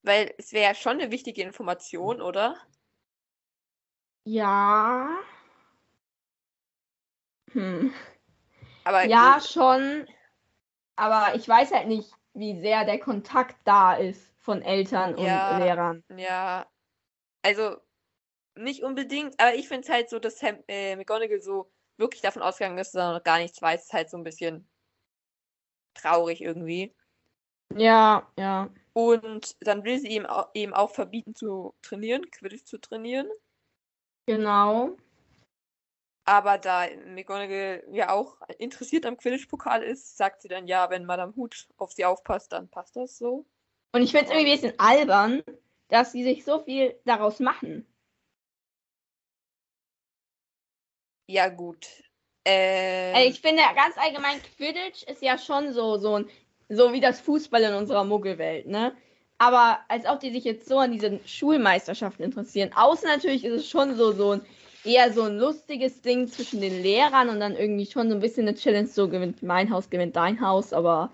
Weil 0.04 0.32
es 0.38 0.52
wäre 0.52 0.64
ja 0.70 0.74
schon 0.74 1.00
eine 1.00 1.11
wichtige 1.11 1.42
Information, 1.42 2.20
oder? 2.20 2.56
Ja. 4.26 5.18
Hm. 7.52 7.92
Aber 8.84 9.06
Ja, 9.06 9.34
gut. 9.34 9.44
schon. 9.44 10.06
Aber 10.96 11.34
ich 11.37 11.48
weiß 11.48 11.72
halt 11.72 11.88
nicht, 11.88 12.12
wie 12.34 12.61
sehr 12.61 12.84
der 12.84 12.98
Kontakt 12.98 13.56
da 13.64 13.94
ist 13.94 14.32
von 14.38 14.62
Eltern 14.62 15.14
und 15.14 15.24
Ja. 15.24 15.58
Lehrern. 15.58 16.04
Ja, 16.16 16.66
also 17.42 17.76
nicht 18.56 18.82
unbedingt, 18.84 19.38
aber 19.40 19.54
ich 19.54 19.68
finde 19.68 19.82
es 19.84 19.90
halt 19.90 20.11
so, 20.11 20.18
dass 20.18 20.38
Sam, 20.38 20.58
äh, 20.68 20.96
McGonagall 20.96 21.40
so 21.40 21.72
wirklich 21.98 22.22
davon 22.22 22.42
ausgegangen 22.42 22.78
ist, 22.78 22.94
dass 22.94 23.02
er 23.02 23.14
noch 23.14 23.24
gar 23.24 23.38
nichts 23.38 23.62
weiß, 23.62 23.84
ist 23.84 23.92
halt 23.92 24.11
so 24.11 24.16
ein 24.18 24.24
bisschen 24.24 24.68
traurig 25.94 26.40
irgendwie. 26.40 26.94
Ja, 27.76 28.26
ja. 28.37 28.68
Und 28.98 29.54
dann 29.61 29.84
will 29.84 30.00
sie 30.00 30.08
ihm 30.08 30.26
au- 30.26 30.46
eben 30.54 30.74
auch 30.74 30.90
verbieten 30.90 31.32
zu 31.32 31.72
trainieren, 31.82 32.28
Quidditch 32.32 32.64
zu 32.64 32.78
trainieren. 32.78 33.28
Genau. 34.26 34.96
Aber 36.24 36.58
da 36.58 36.84
McGonagall 37.06 37.84
ja 37.92 38.11
auch 38.11 38.38
interessiert 38.58 39.06
am 39.06 39.16
Quidditch-Pokal 39.16 39.84
ist, 39.84 40.16
sagt 40.16 40.42
sie 40.42 40.48
dann, 40.48 40.66
ja, 40.66 40.90
wenn 40.90 41.04
Madame 41.04 41.32
Hut 41.37 41.68
auf 41.76 41.92
sie 41.92 42.04
aufpasst, 42.04 42.50
dann 42.50 42.68
passt 42.68 42.96
das 42.96 43.16
so. 43.16 43.46
Und 43.92 44.02
ich 44.02 44.11
finde 44.11 44.26
es 44.26 44.32
irgendwie 44.32 44.50
ein 44.50 44.61
bisschen 44.61 44.80
albern, 44.80 45.44
dass 45.87 46.11
sie 46.11 46.24
sich 46.24 46.44
so 46.44 46.64
viel 46.64 46.98
daraus 47.04 47.38
machen. 47.38 47.87
Ja, 51.28 51.50
gut. 51.50 51.87
Ähm, 52.44 53.14
Also 53.14 53.28
ich 53.28 53.40
finde 53.40 53.62
ganz 53.76 53.96
allgemein, 53.96 54.42
Quidditch 54.42 55.04
ist 55.04 55.22
ja 55.22 55.38
schon 55.38 55.72
so, 55.72 55.98
so, 55.98 56.16
ein, 56.16 56.30
so 56.68 56.92
wie 56.92 57.00
das 57.00 57.20
Fußball 57.20 57.62
in 57.62 57.74
unserer 57.74 58.04
Muggelwelt, 58.04 58.66
ne? 58.66 58.94
Aber 59.38 59.78
als 59.88 60.07
ob 60.07 60.20
die 60.20 60.33
sich 60.33 60.44
jetzt 60.44 60.68
so 60.68 60.78
an 60.78 60.92
diese 60.92 61.20
Schulmeisterschaften 61.24 62.24
interessieren. 62.24 62.72
Außer 62.74 63.07
natürlich 63.07 63.44
ist 63.44 63.52
es 63.52 63.68
schon 63.68 63.96
so, 63.96 64.12
so 64.12 64.33
ein 64.33 64.40
eher 64.85 65.12
so 65.12 65.22
ein 65.22 65.38
lustiges 65.38 66.00
Ding 66.02 66.26
zwischen 66.28 66.61
den 66.61 66.83
Lehrern 66.83 67.28
und 67.28 67.40
dann 67.40 67.54
irgendwie 67.57 67.87
schon 67.87 68.09
so 68.09 68.16
ein 68.16 68.20
bisschen 68.20 68.48
eine 68.48 68.57
Challenge, 68.57 68.88
so 68.88 69.09
gewinnt 69.09 69.42
mein 69.42 69.70
Haus, 69.70 69.90
gewinnt 69.90 70.16
dein 70.16 70.40
Haus, 70.40 70.72
aber 70.72 71.12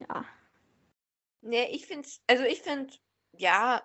ja. 0.00 0.24
Nee, 1.42 1.68
ich 1.72 1.86
find's, 1.86 2.22
also 2.26 2.44
ich 2.44 2.62
find, 2.62 3.00
ja, 3.32 3.82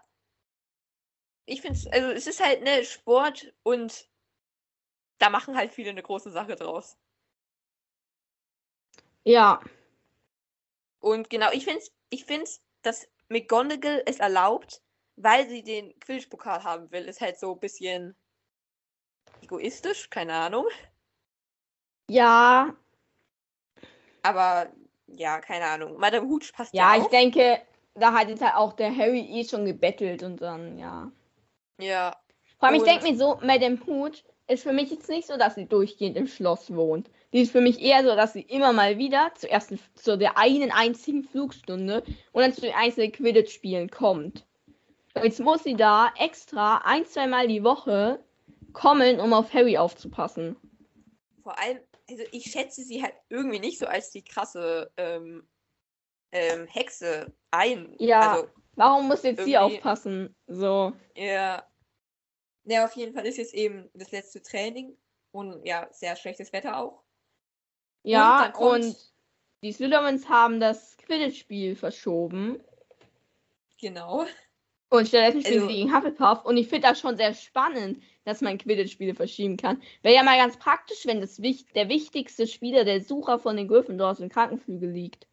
ich 1.46 1.62
find's, 1.62 1.88
also 1.88 2.10
es 2.10 2.28
ist 2.28 2.44
halt 2.44 2.64
ne 2.64 2.84
Sport 2.84 3.54
und 3.64 4.08
da 5.20 5.30
machen 5.30 5.56
halt 5.56 5.72
viele 5.72 5.92
eine 5.92 6.02
große 6.02 6.32
Sache 6.32 6.56
draus. 6.56 6.98
Ja, 9.24 9.62
Und 11.02 11.30
genau, 11.30 11.52
ich 11.52 11.66
find's, 11.66 11.92
ich 12.10 12.26
find's, 12.26 12.62
dass 12.84 13.08
McGonagall 13.28 14.04
es 14.06 14.20
erlaubt, 14.20 14.82
weil 15.18 15.50
sie 15.50 15.64
den 15.64 16.00
Quidditch-Pokal 16.00 16.64
haben 16.64 16.92
will, 16.92 17.06
ist 17.06 17.22
halt 17.22 17.38
so 17.40 17.54
ein 17.54 17.60
bisschen 17.60 18.16
egoistisch, 19.42 20.10
keine 20.10 20.34
Ahnung. 20.34 20.66
ja, 22.08 22.74
Aber 24.24 24.72
ja, 25.08 25.40
keine 25.42 25.66
Ahnung. 25.66 25.98
Madame 25.98 26.28
Hooch 26.28 26.54
passt 26.54 26.74
ja, 26.74 26.96
ja 26.96 27.02
ich 27.02 27.08
denke, 27.10 27.62
da 27.96 28.14
hat 28.14 28.30
jetzt 28.30 28.42
halt 28.42 28.56
auch 28.56 28.74
der 28.74 28.96
Harry 28.96 29.22
eh 29.22 29.44
schon 29.44 29.66
gebettelt 29.66 30.24
und 30.24 30.42
dann, 30.42 30.78
ja. 30.78 31.12
Ja, 31.80 32.16
Vor 32.60 32.70
allem, 32.70 32.78
ich 32.78 32.84
denke 32.84 33.10
mir 33.10 33.18
so, 33.18 33.40
Madame 33.42 33.80
Hooch 33.88 34.24
ist 34.52 34.64
für 34.64 34.74
mich 34.74 34.92
jetzt 34.92 35.10
nicht 35.10 35.28
so, 35.28 35.38
dass 35.38 35.56
sie 35.56 35.66
durchgehend 35.66 36.18
im 36.18 36.28
Schloss 36.28 36.74
wohnt. 36.74 37.10
Die 37.34 37.42
ist 37.42 37.52
für 37.52 37.62
mich 37.62 37.82
eher 37.82 38.04
so, 38.04 38.16
dass 38.16 38.34
sie 38.34 38.42
immer 38.42 38.74
mal 38.74 38.98
wieder 38.98 39.32
zuerst 39.36 39.74
zu 39.96 40.18
der 40.18 40.38
einen 40.38 40.72
einzigen 40.72 41.24
Flugstunde 41.24 42.04
und 42.32 42.42
dann 42.42 42.54
zu 42.54 42.62
den 42.62 42.74
einzelnen 42.74 43.12
Quidditch-Spielen 43.12 43.90
kommt. 43.90 44.46
Und 45.14 45.24
jetzt 45.24 45.40
muss 45.40 45.64
sie 45.64 45.76
da 45.76 46.12
extra 46.18 46.82
ein, 46.84 47.06
zweimal 47.06 47.48
die 47.48 47.64
Woche 47.64 48.24
kommen, 48.74 49.20
um 49.20 49.34
auf 49.34 49.54
Harry 49.54 49.78
aufzupassen. 49.78 50.56
vor 51.44 51.58
allem, 51.60 51.80
also 52.10 52.24
ich 52.32 52.52
schätze 52.52 52.84
sie 52.84 53.02
halt 53.02 53.14
irgendwie 53.30 53.60
nicht 53.60 53.80
so 53.80 53.86
als 53.86 54.12
die 54.12 54.24
krasse 54.24 54.92
ähm, 54.98 55.48
ähm, 56.32 56.68
Hexe 56.68 57.34
ein. 57.52 57.96
Ja. 58.00 58.34
Also, 58.34 58.48
Warum 58.76 59.08
muss 59.08 59.24
jetzt 59.24 59.44
sie 59.44 59.58
aufpassen? 59.58 60.36
So. 60.48 60.94
ja. 61.16 61.64
Ja, 62.66 62.86
auf 62.86 62.96
jeden 62.96 63.14
Fall 63.14 63.26
ist 63.26 63.38
jetzt 63.38 63.54
eben 63.54 63.90
das 63.94 64.12
letzte 64.12 64.42
Training 64.42 64.96
und 65.32 65.66
ja, 65.66 65.88
sehr 65.92 66.16
schlechtes 66.16 66.54
Wetter 66.54 66.78
auch. 66.78 67.02
Ja, 68.04 68.52
kommt- 68.54 68.86
und 68.86 69.14
die 69.64 69.72
Slytherins 69.72 70.28
haben 70.28 70.60
das 70.60 70.98
Quidditch-Spiel 70.98 71.76
verschoben. 71.76 72.64
Genau. 73.80 74.26
Und 74.90 75.08
stattdessen 75.08 75.42
spielen 75.42 75.62
Also- 75.62 75.70
sie 75.70 75.76
gegen 75.76 75.96
Hufflepuff. 75.96 76.46
Und 76.46 76.58
ich 76.58 76.68
finde 76.68 76.88
das 76.90 77.00
schon 77.00 77.18
sehr 77.18 77.34
spannend, 77.34 78.04
dass 78.26 78.42
man 78.42 78.58
Quidditch-Spiele 78.58 79.16
verschieben 79.16 79.58
kann. 79.58 79.82
Wäre 80.02 80.16
ja 80.16 80.24
mal 80.24 80.38
ganz 80.38 80.58
praktisch, 80.58 81.06
wenn 81.06 81.22
das 81.22 81.38
der 81.38 81.90
wichtigste 81.90 82.46
Spieler, 82.46 82.84
der 82.84 83.02
Sucher 83.02 83.40
von 83.40 83.56
den 83.56 83.68
Gryffindors 83.68 84.20
im 84.20 84.30
Krankenflügel 84.30 84.92
liegt. 84.92 85.28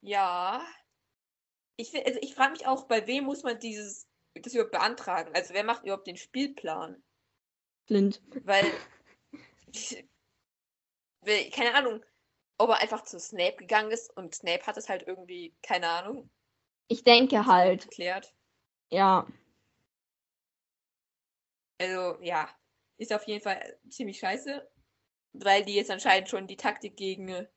Ja. 0.00 0.62
Ich, 1.76 1.94
also 2.06 2.18
ich 2.22 2.34
frage 2.34 2.52
mich 2.52 2.66
auch, 2.66 2.84
bei 2.84 3.06
wem 3.06 3.24
muss 3.24 3.42
man 3.42 3.58
dieses, 3.58 4.07
das 4.46 4.54
überhaupt 4.54 4.72
beantragen? 4.72 5.34
Also 5.34 5.54
wer 5.54 5.64
macht 5.64 5.82
überhaupt 5.84 6.06
den 6.06 6.16
Spielplan? 6.16 7.02
Flint. 7.86 8.22
Weil, 8.44 8.64
weil, 11.22 11.50
keine 11.50 11.74
Ahnung, 11.74 12.04
ob 12.58 12.70
er 12.70 12.78
einfach 12.80 13.02
zu 13.04 13.18
Snape 13.20 13.56
gegangen 13.56 13.90
ist 13.90 14.14
und 14.16 14.34
Snape 14.34 14.66
hat 14.66 14.76
es 14.76 14.88
halt 14.88 15.04
irgendwie, 15.06 15.54
keine 15.62 15.88
Ahnung, 15.88 16.30
Ich 16.88 17.04
denke 17.04 17.46
halt, 17.46 17.84
erklärt. 17.84 18.34
ja. 18.90 19.26
Also, 21.80 22.20
ja, 22.22 22.48
ist 22.98 23.12
auf 23.12 23.26
jeden 23.26 23.42
Fall 23.42 23.78
ziemlich 23.88 24.18
scheiße, 24.18 24.68
weil 25.34 25.64
die 25.64 25.74
jetzt 25.74 25.90
anscheinend 25.90 26.28
schon 26.28 26.46
die 26.46 26.56
Taktik 26.56 26.96
gegen 26.96 27.28
äh, 27.28 27.48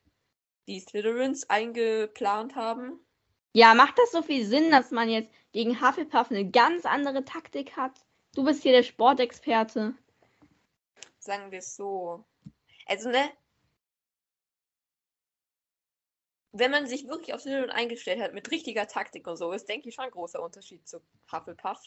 die 0.68 0.80
Slytherins 0.80 1.50
eingeplant 1.50 2.56
haben. 2.56 3.06
Ja, 3.54 3.74
macht 3.74 3.98
das 3.98 4.12
so 4.12 4.22
viel 4.22 4.46
Sinn, 4.46 4.72
dass 4.72 4.92
man 4.92 5.10
jetzt 5.10 5.30
gegen 5.52 5.82
Hufflepuff 5.82 6.32
eine 6.32 6.50
ganz 6.50 6.86
andere 6.86 7.26
Taktik 7.26 7.76
hat? 7.76 7.92
Du 8.34 8.46
bist 8.46 8.64
hier 8.64 8.72
der 8.72 8.84
Sportexperte. 8.84 9.94
Sagen 11.20 11.52
wir 11.52 11.60
es 11.60 11.76
so. 11.76 12.24
Also, 12.86 13.10
ne? 13.10 13.30
Wenn 16.54 16.72
man 16.72 16.88
sich 16.88 17.08
wirklich 17.08 17.34
auf 17.34 17.42
Slytherin 17.42 17.70
eingestellt 17.70 18.22
hat, 18.22 18.34
mit 18.34 18.52
richtiger 18.52 18.88
Taktik 18.88 19.28
und 19.28 19.38
so, 19.38 19.52
ist, 19.52 19.68
denke 19.68 19.90
ich, 19.90 19.96
schon 19.96 20.06
ein 20.06 20.12
großer 20.12 20.42
Unterschied 20.42 20.88
zu 20.88 21.02
Hufflepuff. 21.32 21.82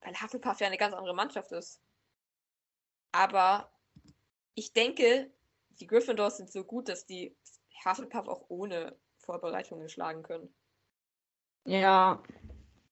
Weil 0.00 0.20
Hufflepuff 0.20 0.60
ja 0.60 0.66
eine 0.66 0.78
ganz 0.78 0.94
andere 0.94 1.14
Mannschaft 1.14 1.52
ist. 1.52 1.80
Aber 3.12 3.72
ich 4.54 4.72
denke, 4.72 5.30
die 5.80 5.86
Gryffindors 5.86 6.36
sind 6.36 6.52
so 6.52 6.64
gut, 6.64 6.88
dass 6.88 7.06
die 7.06 7.34
Hufflepuff 7.84 8.28
auch 8.28 8.44
ohne 8.48 8.96
Vorbereitungen 9.20 9.88
schlagen 9.88 10.22
können. 10.22 10.52
Ja, 11.64 12.22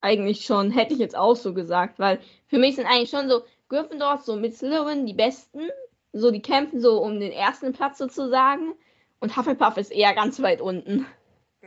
eigentlich 0.01 0.45
schon. 0.45 0.71
Hätte 0.71 0.95
ich 0.95 1.01
jetzt 1.01 1.17
auch 1.17 1.37
so 1.37 1.55
gesagt, 1.55 1.99
weil 1.99 2.21
für 2.47 2.59
mich 2.59 2.77
sind 2.77 2.87
eigentlich 2.87 3.11
schon 3.11 3.29
so 3.29 3.43
Gryffindors 3.69 4.25
so 4.25 4.37
mit 4.37 4.57
Slytherin 4.57 5.07
die 5.07 5.15
Besten. 5.15 5.69
So, 6.13 6.31
die 6.31 6.43
kämpfen 6.43 6.81
so 6.81 7.03
um 7.03 7.21
den 7.21 7.33
ersten 7.33 7.73
Platz 7.73 7.99
sozusagen. 7.99 8.75
Und 9.21 9.37
Hufflepuff 9.37 9.77
ist 9.77 9.91
eher 9.91 10.15
ganz 10.15 10.41
weit 10.41 10.61
unten. 10.61 11.07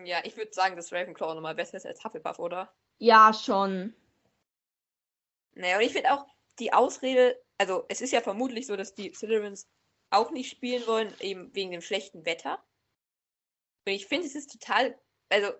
Ja, 0.05 0.19
ich 0.23 0.37
würde 0.37 0.53
sagen, 0.53 0.75
dass 0.75 0.91
Ravenclaw 0.91 1.35
nochmal 1.35 1.55
besser 1.55 1.77
ist 1.77 1.85
als 1.85 2.03
Hufflepuff, 2.03 2.39
oder? 2.39 2.73
Ja, 2.97 3.33
schon. 3.33 3.93
Naja, 5.53 5.77
und 5.77 5.83
ich 5.83 5.91
finde 5.91 6.13
auch 6.13 6.25
die 6.59 6.71
Ausrede, 6.71 7.39
also 7.57 7.83
es 7.89 8.01
ist 8.01 8.13
ja 8.13 8.21
vermutlich 8.21 8.67
so, 8.67 8.75
dass 8.75 8.95
die 8.95 9.13
Slytherins 9.13 9.67
auch 10.09 10.31
nicht 10.31 10.49
spielen 10.49 10.85
wollen, 10.87 11.13
eben 11.19 11.53
wegen 11.53 11.71
dem 11.71 11.81
schlechten 11.81 12.25
Wetter. 12.25 12.63
Und 13.85 13.93
ich 13.93 14.05
finde, 14.07 14.27
es 14.27 14.35
ist 14.35 14.51
total, 14.51 14.97
also 15.29 15.51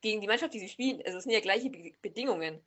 gegen 0.00 0.20
die 0.20 0.26
Mannschaft, 0.26 0.54
die 0.54 0.58
sie 0.60 0.68
spielen, 0.68 1.02
also 1.04 1.18
es 1.18 1.24
sind 1.24 1.32
ja 1.32 1.40
gleiche 1.40 1.70
Be 1.70 1.94
Bedingungen. 2.02 2.64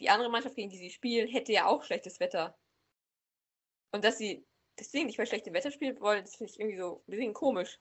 Die 0.00 0.08
andere 0.10 0.30
Mannschaft, 0.30 0.56
gegen 0.56 0.70
die 0.70 0.78
sie 0.78 0.90
spielen, 0.90 1.28
hätte 1.28 1.52
ja 1.52 1.66
auch 1.66 1.84
schlechtes 1.84 2.18
Wetter. 2.18 2.58
Und 3.92 4.04
dass 4.04 4.18
sie 4.18 4.44
deswegen 4.78 5.06
nicht 5.06 5.18
bei 5.18 5.26
schlechtem 5.26 5.54
Wetter 5.54 5.70
spielen 5.70 6.00
wollen, 6.00 6.24
das 6.24 6.36
finde 6.36 6.52
ich 6.52 6.58
irgendwie 6.58 6.78
so 6.78 7.02
ein 7.06 7.10
bisschen 7.10 7.34
komisch. 7.34 7.78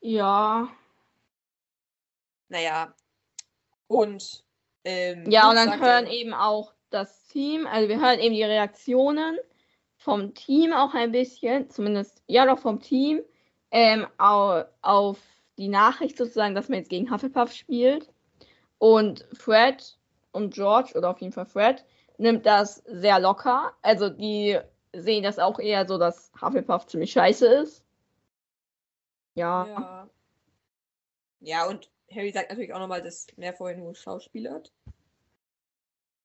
Ja. 0.00 0.68
Naja. 2.48 2.94
Und 3.88 4.44
ähm, 4.84 5.30
Ja, 5.30 5.50
und 5.50 5.56
dann 5.56 5.80
hören 5.80 6.04
dann- 6.04 6.06
eben 6.06 6.34
auch 6.34 6.72
das 6.90 7.24
Team, 7.28 7.66
also 7.66 7.88
wir 7.88 8.00
hören 8.00 8.18
eben 8.18 8.34
die 8.34 8.42
Reaktionen 8.44 9.38
vom 9.96 10.34
Team 10.34 10.72
auch 10.72 10.94
ein 10.94 11.12
bisschen, 11.12 11.68
zumindest, 11.68 12.22
ja 12.26 12.46
doch 12.46 12.58
vom 12.58 12.80
Team, 12.80 13.22
ähm, 13.70 14.06
au, 14.18 14.64
auf 14.82 15.18
die 15.58 15.68
Nachricht 15.68 16.16
sozusagen, 16.16 16.54
dass 16.54 16.68
man 16.68 16.78
jetzt 16.78 16.90
gegen 16.90 17.10
Hufflepuff 17.10 17.52
spielt. 17.52 18.12
Und 18.78 19.26
Fred 19.32 19.98
und 20.32 20.54
George, 20.54 20.92
oder 20.96 21.10
auf 21.10 21.20
jeden 21.20 21.32
Fall 21.32 21.46
Fred, 21.46 21.84
nimmt 22.16 22.46
das 22.46 22.76
sehr 22.86 23.18
locker. 23.18 23.72
Also 23.82 24.08
die 24.08 24.58
sehen 24.92 25.22
das 25.24 25.38
auch 25.38 25.58
eher 25.58 25.86
so, 25.86 25.98
dass 25.98 26.30
Hufflepuff 26.40 26.86
ziemlich 26.86 27.12
scheiße 27.12 27.46
ist. 27.46 27.84
Ja. 29.34 29.66
Ja. 29.66 30.10
Ja, 31.40 31.66
und 31.68 31.90
Harry 32.10 32.32
sagt 32.32 32.50
natürlich 32.50 32.72
auch 32.72 32.80
nochmal, 32.80 33.02
dass 33.02 33.26
mehr 33.36 33.54
vorher 33.54 33.76
nur 33.76 33.94
schauspielert. 33.94 34.72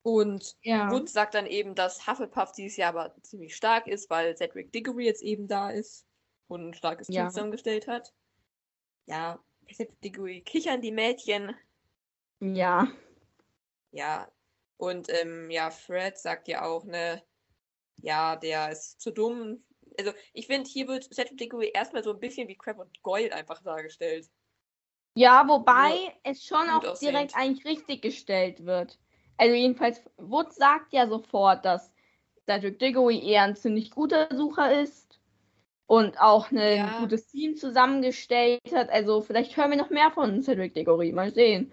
Und 0.01 0.55
Ja. 0.63 0.91
Wood 0.91 1.09
sagt 1.09 1.33
dann 1.33 1.45
eben, 1.45 1.75
dass 1.75 2.07
Hufflepuff 2.07 2.51
dieses 2.51 2.77
Jahr 2.77 2.89
aber 2.89 3.15
ziemlich 3.21 3.55
stark 3.55 3.87
ist, 3.87 4.09
weil 4.09 4.35
Cedric 4.35 4.71
Diggory 4.73 5.05
jetzt 5.05 5.21
eben 5.21 5.47
da 5.47 5.69
ist 5.69 6.05
und 6.53 6.69
ein 6.69 6.73
starkes 6.73 7.07
Team 7.07 7.15
Ja. 7.17 7.29
zusammengestellt 7.29 7.87
hat. 7.87 8.13
Ja, 9.05 9.39
Cedric 9.71 9.99
Diggory 10.01 10.41
kichern 10.41 10.81
die 10.81 10.91
Mädchen. 10.91 11.55
Ja. 12.39 12.87
Ja, 13.91 14.27
und 14.77 15.07
ähm, 15.09 15.49
ja, 15.51 15.69
Fred 15.69 16.17
sagt 16.17 16.47
ja 16.47 16.63
auch, 16.65 16.83
ne, 16.85 17.23
ja, 18.01 18.35
der 18.35 18.71
ist 18.71 18.99
zu 19.01 19.11
dumm. 19.11 19.63
Also, 19.99 20.11
ich 20.33 20.47
finde, 20.47 20.69
hier 20.69 20.87
wird 20.87 21.13
Cedric 21.13 21.37
Diggory 21.37 21.71
erstmal 21.73 22.03
so 22.03 22.11
ein 22.11 22.19
bisschen 22.19 22.47
wie 22.47 22.57
Crab 22.57 22.79
und 22.79 23.01
Goyle 23.03 23.31
einfach 23.33 23.61
dargestellt. 23.61 24.29
Ja, 25.15 25.47
wobei 25.47 25.89
Nur 25.89 26.11
es 26.23 26.43
schon 26.43 26.67
auch 26.69 26.83
aussehend. 26.83 27.13
direkt 27.13 27.35
eigentlich 27.35 27.65
richtig 27.65 28.01
gestellt 28.01 28.65
wird. 28.65 28.97
Also 29.37 29.53
jedenfalls, 29.55 30.01
Wood 30.17 30.53
sagt 30.53 30.91
ja 30.93 31.07
sofort, 31.07 31.65
dass 31.65 31.91
Cedric 32.45 32.79
Diggory 32.79 33.19
eher 33.23 33.43
ein 33.43 33.55
ziemlich 33.55 33.91
guter 33.91 34.27
Sucher 34.35 34.81
ist 34.81 35.12
und 35.87 36.19
auch 36.19 36.51
ein 36.51 36.77
Ja. 36.77 36.99
gutes 36.99 37.27
Team 37.27 37.55
zusammengestellt 37.55 38.61
hat. 38.73 38.89
Also 38.89 39.21
vielleicht 39.21 39.55
hören 39.57 39.71
wir 39.71 39.77
noch 39.77 39.89
mehr 39.89 40.11
von 40.11 40.41
Cedric 40.41 40.73
Diggory. 40.73 41.11
Mal 41.11 41.33
sehen. 41.33 41.71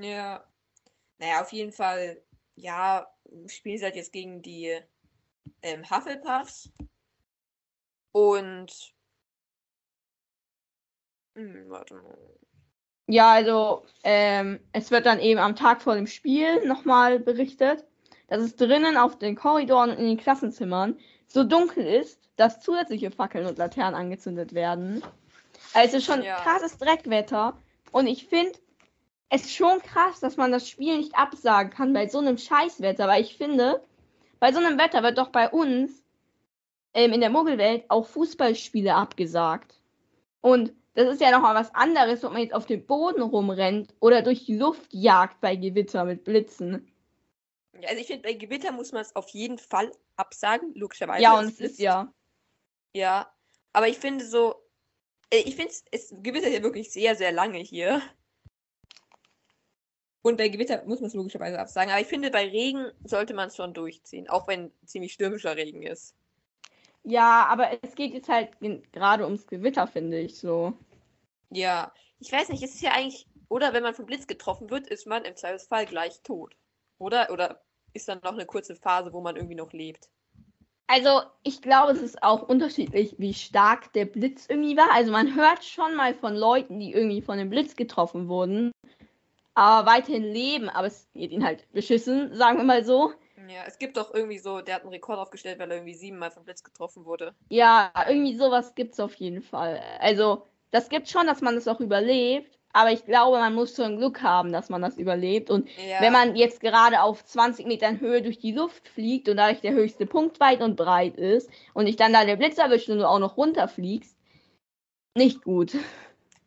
Ja. 0.00 0.44
Naja, 1.18 1.42
auf 1.42 1.52
jeden 1.52 1.72
Fall, 1.72 2.22
ja, 2.56 3.06
spielen 3.46 3.78
sie 3.78 3.84
halt 3.84 3.96
jetzt 3.96 4.12
gegen 4.12 4.40
die 4.42 4.74
ähm, 5.62 5.88
Hufflepuffs. 5.88 6.72
Und. 8.12 8.94
Hm, 11.36 11.66
warte 11.68 11.94
mal. 11.94 12.18
Ja, 13.06 13.32
also 13.32 13.84
ähm, 14.04 14.60
es 14.72 14.90
wird 14.90 15.04
dann 15.04 15.18
eben 15.18 15.40
am 15.40 15.56
Tag 15.56 15.82
vor 15.82 15.94
dem 15.94 16.06
Spiel 16.06 16.64
nochmal 16.66 17.18
berichtet, 17.18 17.84
dass 18.28 18.40
es 18.40 18.56
drinnen 18.56 18.96
auf 18.96 19.18
den 19.18 19.34
Korridoren 19.34 19.90
und 19.90 19.98
in 19.98 20.06
den 20.06 20.16
Klassenzimmern 20.16 20.98
so 21.32 21.44
dunkel 21.44 21.86
ist, 21.86 22.20
dass 22.36 22.60
zusätzliche 22.60 23.10
Fackeln 23.10 23.46
und 23.46 23.58
Laternen 23.58 23.94
angezündet 23.94 24.52
werden. 24.54 25.02
Also 25.74 26.00
schon 26.00 26.22
Ja. 26.22 26.36
krasses 26.36 26.78
Dreckwetter. 26.78 27.56
Und 27.92 28.06
ich 28.06 28.26
finde 28.26 28.58
es 29.28 29.52
schon 29.52 29.80
krass, 29.80 30.20
dass 30.20 30.36
man 30.36 30.50
das 30.50 30.68
Spiel 30.68 30.96
nicht 30.96 31.14
absagen 31.14 31.70
kann 31.70 31.92
bei 31.92 32.08
so 32.08 32.18
einem 32.18 32.38
Scheißwetter. 32.38 33.06
Weil 33.06 33.22
ich 33.22 33.36
finde, 33.36 33.82
bei 34.40 34.52
so 34.52 34.58
einem 34.58 34.78
Wetter 34.78 35.02
wird 35.02 35.18
doch 35.18 35.28
bei 35.28 35.48
uns 35.48 36.02
ähm, 36.94 37.12
in 37.12 37.20
der 37.20 37.30
Muggelwelt 37.30 37.84
auch 37.88 38.06
Fußballspiele 38.06 38.94
abgesagt. 38.94 39.74
Und 40.40 40.72
das 40.94 41.08
ist 41.08 41.20
ja 41.20 41.30
nochmal 41.30 41.54
was 41.54 41.72
anderes, 41.74 42.24
ob 42.24 42.32
man 42.32 42.42
jetzt 42.42 42.54
auf 42.54 42.66
dem 42.66 42.84
Boden 42.84 43.22
rumrennt 43.22 43.94
oder 44.00 44.22
durch 44.22 44.46
die 44.46 44.56
Luft 44.56 44.92
jagt 44.92 45.40
bei 45.40 45.54
Gewitter 45.54 46.04
mit 46.04 46.24
Blitzen. 46.24 46.90
Also 47.86 48.00
ich 48.00 48.06
finde, 48.06 48.22
bei 48.22 48.34
Gewitter 48.34 48.72
muss 48.72 48.92
man 48.92 49.02
es 49.02 49.14
auf 49.16 49.28
jeden 49.30 49.58
Fall 49.58 49.90
absagen, 50.16 50.74
logischerweise. 50.74 51.22
ja, 51.22 51.38
und 51.38 51.46
es 51.48 51.60
ist 51.60 51.78
ja. 51.78 52.12
Ja. 52.94 53.32
Aber 53.72 53.88
ich 53.88 53.98
finde 53.98 54.24
so. 54.26 54.54
äh, 55.32 55.38
Ich 55.38 55.56
finde 55.56 55.72
es 55.92 56.14
gewittert 56.22 56.52
ja 56.52 56.62
wirklich 56.62 56.90
sehr, 56.92 57.14
sehr 57.14 57.32
lange 57.32 57.58
hier. 57.58 58.02
Und 60.22 60.36
bei 60.36 60.48
Gewitter 60.48 60.84
muss 60.84 61.00
man 61.00 61.08
es 61.08 61.14
logischerweise 61.14 61.58
absagen. 61.58 61.90
Aber 61.90 62.00
ich 62.00 62.06
finde, 62.06 62.30
bei 62.30 62.46
Regen 62.46 62.90
sollte 63.04 63.32
man 63.32 63.48
es 63.48 63.56
schon 63.56 63.72
durchziehen. 63.72 64.28
Auch 64.28 64.46
wenn 64.48 64.70
ziemlich 64.84 65.12
stürmischer 65.14 65.56
Regen 65.56 65.82
ist. 65.82 66.14
Ja, 67.04 67.46
aber 67.46 67.82
es 67.82 67.94
geht 67.94 68.12
jetzt 68.12 68.28
halt 68.28 68.50
gerade 68.92 69.24
ums 69.24 69.46
Gewitter, 69.46 69.86
finde 69.86 70.18
ich 70.18 70.38
so. 70.38 70.74
Ja, 71.48 71.92
ich 72.18 72.30
weiß 72.30 72.50
nicht, 72.50 72.62
es 72.62 72.74
ist 72.74 72.82
ja 72.82 72.92
eigentlich, 72.92 73.26
oder 73.48 73.72
wenn 73.72 73.82
man 73.82 73.94
vom 73.94 74.04
Blitz 74.04 74.26
getroffen 74.26 74.68
wird, 74.68 74.86
ist 74.88 75.06
man 75.06 75.24
im 75.24 75.36
Zweifelsfall 75.36 75.86
gleich 75.86 76.20
tot. 76.20 76.54
Oder? 76.98 77.30
Oder 77.30 77.62
ist 77.92 78.08
dann 78.08 78.20
noch 78.22 78.32
eine 78.32 78.46
kurze 78.46 78.76
Phase, 78.76 79.12
wo 79.12 79.20
man 79.20 79.36
irgendwie 79.36 79.54
noch 79.54 79.72
lebt? 79.72 80.08
Also, 80.86 81.22
ich 81.44 81.62
glaube, 81.62 81.92
es 81.92 82.02
ist 82.02 82.22
auch 82.22 82.42
unterschiedlich, 82.42 83.14
wie 83.18 83.32
stark 83.32 83.92
der 83.92 84.06
Blitz 84.06 84.46
irgendwie 84.48 84.76
war. 84.76 84.90
Also, 84.92 85.12
man 85.12 85.36
hört 85.36 85.64
schon 85.64 85.94
mal 85.94 86.14
von 86.14 86.34
Leuten, 86.34 86.80
die 86.80 86.92
irgendwie 86.92 87.22
von 87.22 87.38
dem 87.38 87.48
Blitz 87.48 87.76
getroffen 87.76 88.28
wurden, 88.28 88.72
aber 89.54 89.88
weiterhin 89.88 90.24
leben, 90.24 90.68
aber 90.68 90.88
es 90.88 91.08
geht 91.12 91.30
ihnen 91.30 91.44
halt 91.44 91.70
beschissen, 91.72 92.34
sagen 92.34 92.58
wir 92.58 92.64
mal 92.64 92.84
so. 92.84 93.12
Ja, 93.48 93.62
es 93.66 93.78
gibt 93.78 93.96
doch 93.96 94.12
irgendwie 94.14 94.38
so, 94.38 94.60
der 94.60 94.76
hat 94.76 94.82
einen 94.82 94.92
Rekord 94.92 95.18
aufgestellt, 95.18 95.58
weil 95.58 95.70
er 95.70 95.78
irgendwie 95.78 95.94
siebenmal 95.94 96.30
vom 96.30 96.44
Blitz 96.44 96.62
getroffen 96.62 97.04
wurde. 97.04 97.34
Ja, 97.48 97.92
irgendwie 98.08 98.36
sowas 98.36 98.74
gibt's 98.74 99.00
auf 99.00 99.14
jeden 99.14 99.42
Fall. 99.42 99.80
Also, 99.98 100.46
das 100.72 100.88
gibt 100.88 101.08
schon, 101.08 101.26
dass 101.26 101.40
man 101.40 101.56
es 101.56 101.66
auch 101.66 101.80
überlebt, 101.80 102.59
aber 102.72 102.92
ich 102.92 103.04
glaube, 103.04 103.38
man 103.38 103.54
muss 103.54 103.74
schon 103.74 103.96
Glück 103.98 104.22
haben, 104.22 104.52
dass 104.52 104.68
man 104.68 104.82
das 104.82 104.96
überlebt. 104.98 105.50
Und 105.50 105.68
Ja, 105.76 106.00
wenn 106.00 106.12
man 106.12 106.36
jetzt 106.36 106.60
gerade 106.60 107.02
auf 107.02 107.24
20 107.24 107.66
Metern 107.66 108.00
Höhe 108.00 108.22
durch 108.22 108.38
die 108.38 108.52
Luft 108.52 108.88
fliegt 108.88 109.28
und 109.28 109.36
dadurch 109.36 109.60
der 109.60 109.72
höchste 109.72 110.06
Punkt 110.06 110.40
weit 110.40 110.60
und 110.60 110.76
breit 110.76 111.16
ist 111.16 111.50
und 111.74 111.86
dich 111.86 111.96
dann 111.96 112.12
da 112.12 112.24
der 112.24 112.36
Blitz 112.36 112.58
erwischt 112.58 112.88
und 112.88 112.98
du 112.98 113.08
auch 113.08 113.18
noch 113.18 113.36
runterfliegst, 113.36 114.16
nicht 115.16 115.42
gut. 115.42 115.76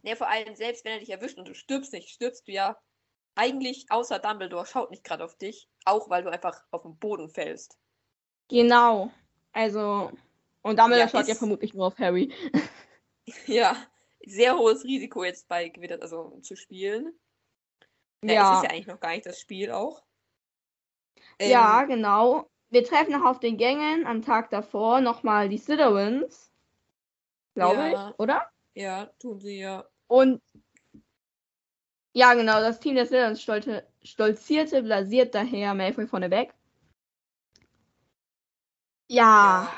ja, 0.04 0.16
vor 0.16 0.30
allem, 0.30 0.56
selbst 0.56 0.86
wenn 0.86 0.94
er 0.94 1.00
dich 1.00 1.10
erwischt 1.10 1.38
und 1.38 1.48
du 1.48 1.54
stirbst 1.54 1.94
nicht, 1.94 2.10
stirbst 2.10 2.48
du 2.48 2.52
ja 2.54 2.78
eigentlich, 3.36 3.86
außer 3.90 4.20
Dumbledore 4.20 4.66
schaut 4.66 4.92
nicht 4.92 5.04
gerade 5.04 5.24
auf 5.24 5.36
dich, 5.38 5.68
auch 5.86 6.10
weil 6.10 6.24
du 6.24 6.32
einfach 6.32 6.64
auf 6.72 6.84
den 6.84 6.98
Boden 6.98 7.30
fällst. 7.30 7.78
Genau. 8.50 9.12
Also, 9.52 10.12
und 10.62 10.78
damit 10.78 11.00
Ja, 11.00 11.08
schaut 11.08 11.28
ja 11.28 11.36
vermutlich 11.36 11.74
nur 11.74 11.88
auf 11.88 11.98
Harry. 12.00 12.32
Ja, 13.48 13.78
sehr 14.26 14.58
hohes 14.58 14.84
Risiko 14.84 15.24
jetzt 15.24 15.48
bei 15.48 15.70
Gewitter, 15.70 16.02
also 16.02 16.40
zu 16.42 16.56
spielen. 16.56 17.14
Ja, 18.24 18.34
Ja. 18.34 18.52
es 18.52 18.58
ist 18.58 18.64
ja 18.64 18.70
eigentlich 18.72 18.88
noch 18.88 19.00
gar 19.00 19.12
nicht 19.12 19.26
das 19.26 19.40
Spiel 19.40 19.72
auch. 19.72 20.04
Ähm, 21.40 21.52
Ja, 21.52 21.84
genau. 21.84 22.50
Wir 22.70 22.84
treffen 22.84 23.12
noch 23.12 23.26
auf 23.26 23.40
den 23.40 23.58
Gängen 23.58 24.06
am 24.08 24.22
Tag 24.24 24.50
davor 24.50 25.00
nochmal 25.02 25.50
die 25.50 25.58
Slytherins. 25.58 26.52
Glaube 27.54 27.90
Ja. 27.92 28.10
ich, 28.10 28.20
oder? 28.20 28.50
Ja, 28.74 29.06
tun 29.20 29.40
sie 29.40 29.60
ja. 29.60 29.88
Und 30.08 30.42
ja, 32.14 32.34
genau, 32.34 32.60
das 32.62 32.80
Team 32.80 32.96
der 32.96 33.06
Slytherins 33.06 33.42
stolte, 33.42 33.88
stolzierte, 34.04 34.82
blasiert 34.84 35.36
daher 35.36 35.74
Malfoy 35.76 36.08
vorneweg. 36.08 36.54
Ja, 39.08 39.64
Ja. 39.66 39.74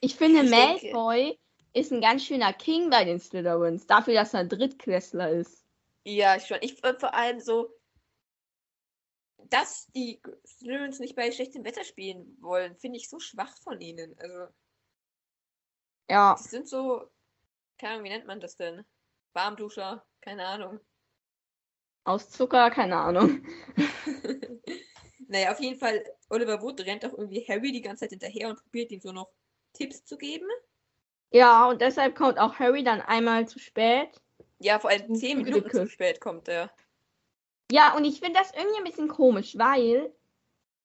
ich 0.00 0.16
finde, 0.16 0.42
Ich 0.42 0.50
denke- 0.50 0.92
Malfoy 0.92 1.38
ist 1.72 1.92
ein 1.92 2.00
ganz 2.00 2.24
schöner 2.24 2.52
King 2.52 2.90
bei 2.90 3.04
den 3.04 3.20
Slytherins, 3.20 3.86
dafür, 3.86 4.14
dass 4.14 4.34
er 4.34 4.40
ein 4.40 4.48
Drittklässler 4.48 5.30
ist. 5.30 5.64
Ja, 6.04 6.36
ich 6.36 6.46
schon. 6.46 6.58
Ich 6.62 6.82
äh, 6.84 6.98
vor 6.98 7.14
allem 7.14 7.40
so, 7.40 7.74
dass 9.48 9.86
die 9.92 10.20
Slytherins 10.46 10.98
nicht 11.00 11.16
bei 11.16 11.30
schlechtem 11.32 11.64
Wetter 11.64 11.84
spielen 11.84 12.36
wollen, 12.40 12.76
finde 12.76 12.98
ich 12.98 13.08
so 13.08 13.18
schwach 13.20 13.56
von 13.62 13.80
ihnen. 13.80 14.16
Also, 14.18 14.48
Ja, 16.08 16.36
die 16.38 16.48
sind 16.48 16.68
so, 16.68 17.08
keine 17.78 17.94
Ahnung, 17.94 18.04
wie 18.04 18.08
nennt 18.10 18.26
man 18.26 18.40
das 18.40 18.56
denn? 18.56 18.84
Warmduscher, 19.32 20.06
keine 20.20 20.46
Ahnung. 20.46 20.80
aus 22.04 22.30
Zucker, 22.30 22.70
keine 22.70 22.96
Ahnung. 22.96 23.46
naja, 25.28 25.52
auf 25.52 25.60
jeden 25.60 25.78
Fall, 25.78 26.04
Oliver 26.28 26.60
Wood 26.62 26.80
rennt 26.82 27.04
auch 27.04 27.12
irgendwie 27.16 27.46
Harry 27.48 27.72
die 27.72 27.82
ganze 27.82 28.02
Zeit 28.02 28.10
hinterher 28.10 28.48
und 28.50 28.60
probiert 28.62 28.90
ihm 28.92 29.00
so 29.00 29.12
noch 29.12 29.30
Tipps 29.72 30.04
zu 30.04 30.16
geben. 30.18 30.48
Ja, 31.30 31.68
und 31.68 31.80
deshalb 31.80 32.16
kommt 32.16 32.38
auch 32.38 32.58
Harry 32.58 32.82
dann 32.82 33.00
einmal 33.00 33.46
zu 33.46 33.58
spät. 33.58 34.08
Ja, 34.58 34.78
vor 34.78 34.90
allem 34.90 35.14
zehn. 35.14 35.42
Minuten 35.42 35.70
zu 35.70 35.86
spät 35.86 36.20
kommt 36.20 36.48
er. 36.48 36.70
Ja, 37.70 37.94
und 37.96 38.04
ich 38.04 38.20
finde 38.20 38.38
das 38.38 38.52
irgendwie 38.52 38.78
ein 38.78 38.84
bisschen 38.84 39.08
komisch, 39.08 39.56
weil 39.56 40.12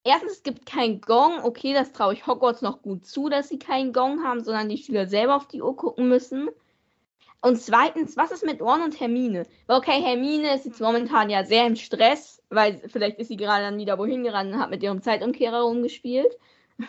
erstens 0.04 0.34
es 0.34 0.44
gibt 0.44 0.66
keinen 0.66 1.02
Gong. 1.02 1.44
Okay, 1.44 1.74
das 1.74 1.92
traue 1.92 2.14
ich 2.14 2.28
Hogwarts 2.28 2.62
noch 2.62 2.84
gut 2.84 3.06
zu, 3.06 3.28
dass 3.28 3.50
sie 3.50 3.60
keinen 3.60 3.92
Gong 3.92 4.24
haben, 4.24 4.44
sondern 4.44 4.70
die 4.70 4.78
Schüler 4.78 5.08
selber 5.08 5.36
auf 5.36 5.48
die 5.48 5.62
Uhr 5.62 5.76
gucken 5.76 6.08
müssen. 6.08 6.50
Und 7.42 7.62
zweitens, 7.62 8.18
was 8.18 8.32
ist 8.32 8.46
mit 8.46 8.62
Ron 8.62 8.82
und 8.82 9.00
Hermine? 9.00 9.46
Okay, 9.68 10.02
Hermine 10.02 10.56
ist 10.56 10.66
jetzt 10.66 10.80
momentan 10.80 11.30
ja 11.30 11.44
sehr 11.44 11.68
im 11.68 11.76
Stress, 11.76 12.42
weil 12.50 12.82
vielleicht 12.88 13.20
ist 13.20 13.28
sie 13.28 13.38
gerade 13.38 13.64
dann 13.64 13.78
wieder 13.78 13.98
wohin 13.98 14.24
gerannt 14.24 14.54
und 14.54 14.60
hat 14.60 14.70
mit 14.70 14.82
ihrem 14.82 15.02
Zeitumkehrer 15.02 15.62
rumgespielt. 15.62 16.38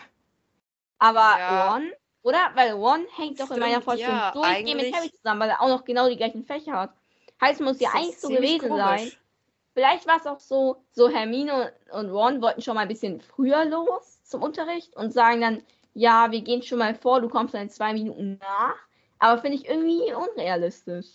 Aber 0.99 1.37
Ja. 1.37 1.73
Ron 1.73 1.91
Oder? 2.23 2.51
Weil 2.55 2.71
Ron 2.71 3.05
hängt 3.15 3.39
doch 3.39 3.51
in 3.51 3.59
meiner 3.59 3.81
Stimmt, 3.81 3.83
Vorstellung 3.85 4.17
ja, 4.17 4.31
durchgehend 4.31 4.81
mit 4.81 4.93
Harry 4.93 5.11
zusammen, 5.11 5.41
weil 5.41 5.49
er 5.49 5.61
auch 5.61 5.69
noch 5.69 5.85
genau 5.85 6.09
die 6.09 6.17
gleichen 6.17 6.43
Fächer 6.43 6.73
hat. 6.73 6.93
Heißt, 7.39 7.61
muss 7.61 7.79
ja 7.79 7.89
eigentlich 7.93 8.19
so 8.19 8.29
gewesen 8.29 8.67
sein. 8.75 8.97
komisch. 8.97 9.19
Vielleicht 9.73 10.07
war 10.07 10.17
es 10.17 10.25
auch 10.25 10.39
so, 10.39 10.83
so 10.91 11.07
Hermine 11.07 11.71
und 11.91 12.09
Ron 12.09 12.41
wollten 12.41 12.61
schon 12.61 12.75
mal 12.75 12.81
ein 12.81 12.87
bisschen 12.87 13.21
früher 13.21 13.63
los 13.65 14.23
zum 14.23 14.41
Unterricht 14.41 14.95
und 14.95 15.13
sagen 15.13 15.41
dann, 15.41 15.63
ja, 15.93 16.31
wir 16.31 16.41
gehen 16.41 16.63
schon 16.63 16.79
mal 16.79 16.95
vor, 16.95 17.21
du 17.21 17.29
kommst 17.29 17.53
dann 17.53 17.61
in 17.61 17.69
zwei 17.69 17.93
Minuten 17.93 18.39
nach. 18.39 18.75
Aber 19.19 19.39
finde 19.41 19.57
ich 19.57 19.67
irgendwie 19.67 20.13
unrealistisch. 20.13 21.07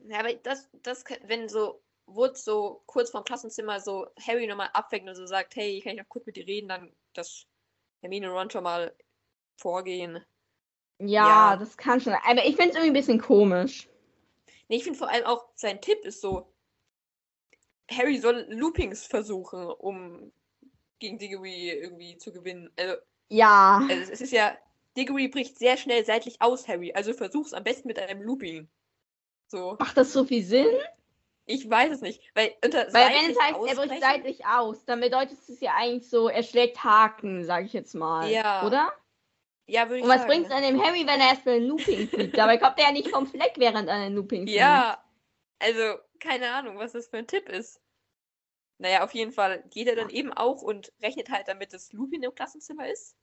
Ja, 0.00 0.20
aber 0.20 0.32
das, 0.34 0.68
das, 0.82 1.04
wenn 1.26 1.48
so 1.48 1.80
Wood 2.06 2.36
so 2.38 2.82
kurz 2.86 3.10
vorm 3.10 3.24
Klassenzimmer 3.24 3.80
so 3.80 4.06
Harry 4.26 4.46
nochmal 4.46 4.70
abweckt 4.72 5.06
und 5.06 5.14
so 5.14 5.26
sagt, 5.26 5.56
hey, 5.56 5.80
kann 5.82 5.92
ich 5.92 5.98
noch 5.98 6.08
kurz 6.08 6.26
mit 6.26 6.36
dir 6.36 6.46
reden, 6.46 6.68
dann 6.68 6.92
dass 7.12 7.46
Hermine 8.00 8.30
und 8.30 8.36
Ron 8.36 8.50
schon 8.50 8.64
mal 8.64 8.94
vorgehen. 9.56 10.24
Ja, 10.98 11.52
Ja. 11.52 11.56
das 11.56 11.76
kann 11.76 12.00
schon. 12.00 12.12
Aber 12.12 12.44
ich 12.44 12.56
finde 12.56 12.70
es 12.70 12.74
irgendwie 12.76 12.90
ein 12.90 12.92
bisschen 12.92 13.20
komisch. 13.20 13.88
Nee, 14.68 14.76
ich 14.76 14.84
finde 14.84 14.98
vor 14.98 15.08
allem 15.08 15.24
auch, 15.24 15.46
sein 15.54 15.80
Tipp 15.80 16.04
ist 16.04 16.20
so, 16.20 16.52
Harry 17.90 18.18
soll 18.18 18.46
Loopings 18.50 19.06
versuchen, 19.06 19.66
um 19.66 20.30
gegen 20.98 21.18
Diggory 21.18 21.70
irgendwie 21.70 22.18
zu 22.18 22.32
gewinnen. 22.32 22.70
Also, 22.78 22.96
Ja. 23.28 23.80
also 23.88 24.12
es 24.12 24.20
ist 24.20 24.32
ja, 24.32 24.56
Diggory 24.96 25.28
bricht 25.28 25.58
sehr 25.58 25.76
schnell 25.76 26.04
seitlich 26.04 26.42
aus, 26.42 26.66
Harry, 26.68 26.92
also 26.92 27.12
versuch's 27.14 27.54
am 27.54 27.64
besten 27.64 27.88
mit 27.88 27.98
einem 27.98 28.20
Looping. 28.22 28.68
So, 29.46 29.76
Macht 29.78 29.96
das 29.96 30.12
so 30.12 30.24
viel 30.24 30.42
Sinn? 30.44 30.66
ich 31.46 31.70
weiß 31.70 31.92
es 31.92 32.00
nicht, 32.02 32.20
weil 32.34 32.52
unter 32.62 32.92
Weil 32.92 33.08
wenn 33.08 33.30
es 33.30 33.40
heißt, 33.40 33.56
er 33.66 33.86
bricht 33.86 34.02
seitlich 34.02 34.44
aus, 34.44 34.84
dann 34.84 35.00
bedeutet 35.00 35.38
es 35.48 35.60
ja 35.60 35.72
eigentlich 35.78 36.10
so, 36.10 36.28
er 36.28 36.42
schlägt 36.42 36.84
Haken, 36.84 37.44
sage 37.44 37.64
ich 37.64 37.72
jetzt 37.72 37.94
mal. 37.94 38.28
Ja. 38.30 38.66
Oder? 38.66 38.92
Ja, 39.68 39.88
würde 39.88 39.98
ich 39.98 40.02
Und 40.04 40.08
was 40.08 40.20
sagen. 40.22 40.30
bringt 40.30 40.46
es 40.46 40.52
an 40.52 40.62
dem 40.62 40.82
Harry, 40.82 41.00
wenn 41.06 41.20
er 41.20 41.28
erstmal 41.28 41.56
ein 41.56 41.64
Looping 41.66 42.08
fliegt? 42.08 42.36
Dabei 42.38 42.56
kommt 42.58 42.78
er 42.78 42.86
ja 42.86 42.92
nicht 42.92 43.10
vom 43.10 43.26
Fleck 43.26 43.52
während 43.56 43.88
er 43.88 43.96
ein 43.96 44.14
Looping 44.14 44.44
fliegt. 44.44 44.58
Ja, 44.58 45.02
also 45.58 45.98
keine 46.20 46.50
Ahnung, 46.52 46.78
was 46.78 46.92
das 46.92 47.08
für 47.08 47.18
ein 47.18 47.26
Tipp 47.26 47.48
ist. 47.48 47.80
Naja, 48.78 49.04
auf 49.04 49.12
jeden 49.12 49.32
Fall 49.32 49.62
geht 49.70 49.88
er 49.88 49.96
dann 49.96 50.08
eben 50.10 50.32
auch 50.32 50.62
und 50.62 50.92
rechnet 51.02 51.30
halt 51.30 51.48
damit, 51.48 51.72
dass 51.72 51.92
Lupin 51.92 52.22
im 52.22 52.34
Klassenzimmer 52.34 52.88
ist. 52.88 53.16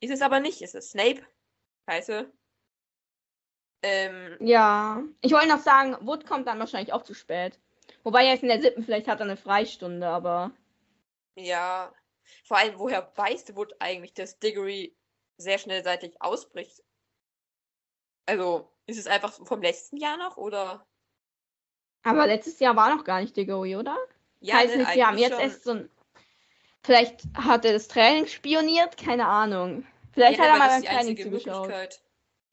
Ist 0.00 0.12
es 0.12 0.22
aber 0.22 0.40
nicht, 0.40 0.60
es 0.60 0.74
ist 0.74 0.90
Snape. 0.90 1.22
Scheiße. 1.88 2.30
Ähm, 3.82 4.36
Ja. 4.40 5.02
Ich 5.22 5.32
wollte 5.32 5.48
noch 5.48 5.60
sagen, 5.60 5.96
Wood 6.06 6.26
kommt 6.26 6.46
dann 6.46 6.58
wahrscheinlich 6.58 6.92
auch 6.92 7.02
zu 7.02 7.14
spät. 7.14 7.58
Wobei 8.02 8.26
er 8.26 8.34
ist 8.34 8.42
in 8.42 8.48
der 8.48 8.60
siebten, 8.60 8.82
vielleicht 8.84 9.08
hat 9.08 9.20
er 9.20 9.26
eine 9.26 9.36
Freistunde, 9.36 10.06
aber. 10.06 10.52
ja. 11.36 11.92
Vor 12.44 12.58
allem, 12.58 12.78
woher 12.78 13.10
weiß 13.16 13.56
Wood 13.56 13.74
eigentlich, 13.80 14.14
dass 14.14 14.38
Diggory 14.38 14.94
sehr 15.40 15.58
schnell 15.58 15.82
seitlich 15.82 16.20
ausbricht? 16.20 16.82
Also, 18.26 18.70
ist 18.86 18.98
es 18.98 19.06
einfach 19.06 19.32
vom 19.32 19.62
letzten 19.62 19.96
Jahr 19.96 20.16
noch 20.16 20.36
oder? 20.36 20.86
Aber 22.02 22.26
letztes 22.26 22.58
Jahr 22.60 22.76
war 22.76 22.94
noch 22.94 23.04
gar 23.04 23.20
nicht 23.20 23.36
Diggory, 23.36 23.76
oder? 23.76 23.96
Ja, 24.40 24.56
heißt 24.56 24.76
ne, 24.76 24.84
nicht, 24.84 24.94
wir 24.94 25.06
haben 25.06 25.18
jetzt 25.18 25.32
schon. 25.32 25.40
erst 25.40 25.64
so 25.64 25.70
ein. 25.72 25.90
Vielleicht 26.82 27.24
hat 27.34 27.64
er 27.64 27.74
das 27.74 27.88
Training 27.88 28.26
spioniert, 28.26 28.96
keine 28.96 29.26
Ahnung. 29.26 29.86
Vielleicht 30.12 30.38
ja, 30.38 30.44
hat 30.44 30.52
er 30.52 30.58
mal 30.58 30.68
beim 30.68 30.82
die 30.82 30.88
Training 30.88 31.16
zugeschaut. 31.16 32.00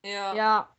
Ja. 0.03 0.35
Ja. 0.35 0.77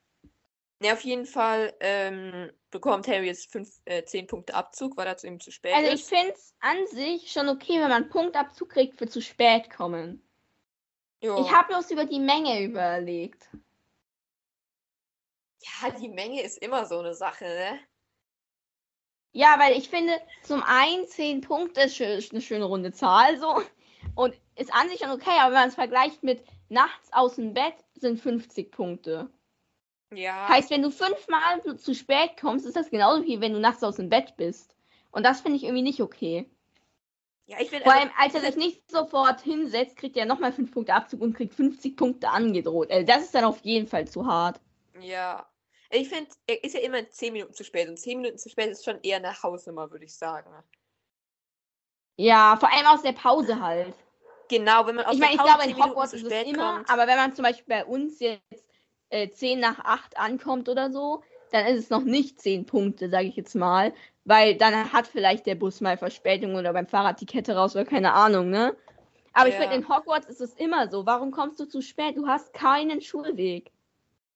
Ja, 0.81 0.93
auf 0.93 1.01
jeden 1.01 1.27
Fall 1.27 1.75
ähm, 1.81 2.53
bekommt 2.71 3.09
Harry 3.09 3.27
jetzt 3.27 3.51
fünf, 3.51 3.81
äh, 3.85 4.05
zehn 4.05 4.27
Punkte 4.29 4.55
Abzug, 4.55 4.97
weil 4.97 5.09
er 5.09 5.17
zu 5.17 5.27
ihm 5.27 5.41
zu 5.41 5.51
spät 5.51 5.75
Also 5.75 5.89
ich 5.89 6.03
ist. 6.03 6.09
finde 6.09 6.33
es 6.35 6.55
an 6.61 6.87
sich 6.87 7.33
schon 7.33 7.49
okay, 7.49 7.81
wenn 7.81 7.89
man 7.89 8.09
Punktabzug 8.09 8.69
kriegt 8.69 8.99
für 8.99 9.09
zu 9.09 9.21
spät 9.21 9.71
kommen. 9.71 10.23
Jo. 11.21 11.41
Ich 11.45 11.51
habe 11.53 11.69
bloß 11.69 11.91
über 11.91 12.05
die 12.05 12.21
Menge 12.21 12.63
überlegt. 12.63 13.49
Ja, 15.61 15.91
die 15.91 16.09
Menge 16.09 16.43
ist 16.43 16.59
immer 16.59 16.87
so 16.87 16.99
eine 17.01 17.15
Sache, 17.15 17.45
ne? 17.45 17.81
Ja, 19.33 19.57
weil 19.59 19.77
ich 19.77 19.89
finde, 19.89 20.13
zum 20.43 20.63
einen 20.63 21.07
10 21.07 21.41
Punkte 21.43 21.83
ist 21.83 22.01
eine 22.33 22.41
schöne 22.41 22.65
runde 22.65 22.93
Zahl 22.93 23.39
so. 23.39 23.63
Und 24.15 24.35
ist 24.57 24.73
an 24.73 24.89
sich 24.89 25.01
schon 25.01 25.11
okay, 25.11 25.31
aber 25.39 25.53
wenn 25.53 25.61
man 25.61 25.69
es 25.69 25.75
vergleicht 25.75 26.23
mit 26.23 26.43
nachts 26.69 27.13
aus 27.13 27.37
dem 27.37 27.55
Bett, 27.55 27.75
sind 27.95 28.21
50 28.21 28.71
Punkte. 28.71 29.31
Ja. 30.15 30.49
Heißt, 30.49 30.71
wenn 30.71 30.83
du 30.83 30.91
fünfmal 30.91 31.63
zu- 31.63 31.77
zu 31.77 31.95
spät 31.95 32.37
kommst, 32.41 32.65
ist 32.67 32.77
das 32.77 32.91
genauso 32.91 33.25
wie 33.25 33.41
wenn 33.41 33.53
du 33.53 33.61
nachts 33.61 33.85
aus 33.85 33.97
dem 33.97 34.09
Bett 34.09 34.37
bist. 34.37 34.75
Und 35.11 35.25
das 35.25 35.41
finde 35.41 35.57
ich 35.57 35.65
irgendwie 35.65 35.83
nicht 35.83 36.01
okay. 36.01 36.49
Ja, 37.49 37.57
ich 37.61 37.71
bin 37.71 37.83
Vor 37.83 37.93
also, 37.93 38.05
allem, 38.05 38.13
als 38.19 38.35
er 38.35 38.41
sich 38.43 38.57
nicht 38.57 38.91
sofort 38.91 39.41
hinsetzt, 39.41 39.97
kriegt 39.97 40.19
er 40.19 40.27
nochmal 40.27 40.53
5 40.53 40.71
Punkte 40.71 40.93
Abzug 40.93 41.23
und 41.23 41.33
kriegt 41.33 41.55
50 41.55 41.97
Punkte 41.97 42.29
angedroht. 42.29 42.91
Also 42.91 43.07
das 43.07 43.23
ist 43.25 43.35
dann 43.35 43.45
auf 43.45 43.61
jeden 43.63 43.87
Fall 43.89 44.07
zu 44.07 44.27
hart. 44.27 44.61
ja. 45.01 45.49
Ich 45.91 46.11
finde, 46.11 46.29
er 46.47 46.63
ist 46.63 46.75
ja 46.75 46.81
immer 46.81 47.09
zehn 47.09 47.33
Minuten 47.33 47.55
zu 47.55 47.65
spät. 47.65 47.89
Und 47.89 47.99
zehn 47.99 48.21
Minuten 48.21 48.37
zu 48.37 48.51
spät 48.51 48.69
ist 48.69 48.85
schon 48.85 49.01
eher 49.03 49.17
eine 49.17 49.43
Hausnummer, 49.43 49.91
würde 49.91 50.05
ich 50.05 50.15
sagen. 50.15 50.51
Ja, 52.19 52.59
vor 52.61 52.71
allem 52.71 52.87
aus 52.89 53.01
der 53.01 53.13
Pause 53.13 53.59
halt. 53.59 53.95
Genau, 54.51 54.87
wenn 54.87 54.97
man 54.97 55.07
aus 55.07 55.15
ich 55.15 55.21
der 55.21 55.29
meine, 55.29 55.37
ich 55.37 55.41
Pause 55.41 55.51
glaube, 55.51 55.63
zehn 55.63 55.77
in 55.77 55.83
Hogwarts 55.83 56.13
ist 56.13 56.27
es 56.27 56.43
immer, 56.45 56.75
kommt. 56.75 56.91
aber 56.91 57.07
wenn 57.07 57.17
man 57.17 57.35
zum 57.35 57.45
Beispiel 57.45 57.65
bei 57.67 57.87
uns 57.87 58.21
jetzt 58.21 58.43
äh, 59.09 59.31
10 59.31 59.61
nach 59.61 59.79
8 59.79 60.19
ankommt 60.19 60.69
oder 60.69 60.91
so, 60.93 61.23
dann 61.53 61.65
ist 61.65 61.85
es 61.85 61.89
noch 61.91 62.05
nicht 62.05 62.39
10 62.39 62.67
Punkte, 62.67 63.09
sage 63.09 63.29
ich 63.29 63.37
jetzt 63.37 63.55
mal. 63.55 63.95
Weil 64.29 64.57
dann 64.57 64.93
hat 64.93 65.07
vielleicht 65.07 65.47
der 65.47 65.55
Bus 65.55 65.81
mal 65.81 65.97
Verspätung 65.97 66.55
oder 66.55 66.75
beim 66.75 66.87
Fahrrad 66.87 67.19
die 67.19 67.25
Kette 67.25 67.57
raus 67.57 67.75
oder 67.75 67.87
keine 67.87 68.13
Ahnung, 68.13 68.51
ne? 68.51 68.77
Aber 69.33 69.49
ich 69.49 69.55
Ja. 69.55 69.63
finde, 69.63 69.77
in 69.77 69.89
Hogwarts 69.89 70.27
ist 70.29 70.43
es 70.43 70.53
immer 70.53 70.91
so. 70.91 71.07
Warum 71.07 71.31
kommst 71.31 71.59
du 71.61 71.65
zu 71.65 71.81
spät? 71.81 72.15
Du 72.15 72.27
hast 72.27 72.53
keinen 72.53 73.01
Schulweg. 73.01 73.73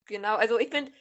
Genau, 0.07 0.37
also 0.37 0.59
ich 0.59 0.71
finde, 0.71 0.93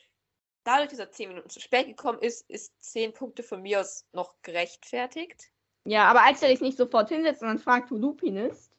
dadurch, 0.65 0.89
dass 0.89 0.99
er 0.99 1.09
zehn 1.09 1.29
Minuten 1.29 1.49
zu 1.49 1.61
spät 1.61 1.87
gekommen 1.87 2.19
ist, 2.19 2.49
ist 2.49 2.73
zehn 2.83 3.13
Punkte 3.13 3.43
von 3.43 3.61
mir 3.61 3.79
aus 3.79 4.05
noch 4.11 4.35
gerechtfertigt. 4.41 5.53
Ja, 5.85 6.09
aber 6.09 6.23
als 6.25 6.41
er 6.41 6.49
dich 6.49 6.59
nicht 6.59 6.77
sofort 6.77 7.07
hinsetzt 7.07 7.41
und 7.43 7.47
dann 7.47 7.59
fragt, 7.59 7.91
wo 7.91 7.95
Lupin 7.95 8.35
ist, 8.35 8.73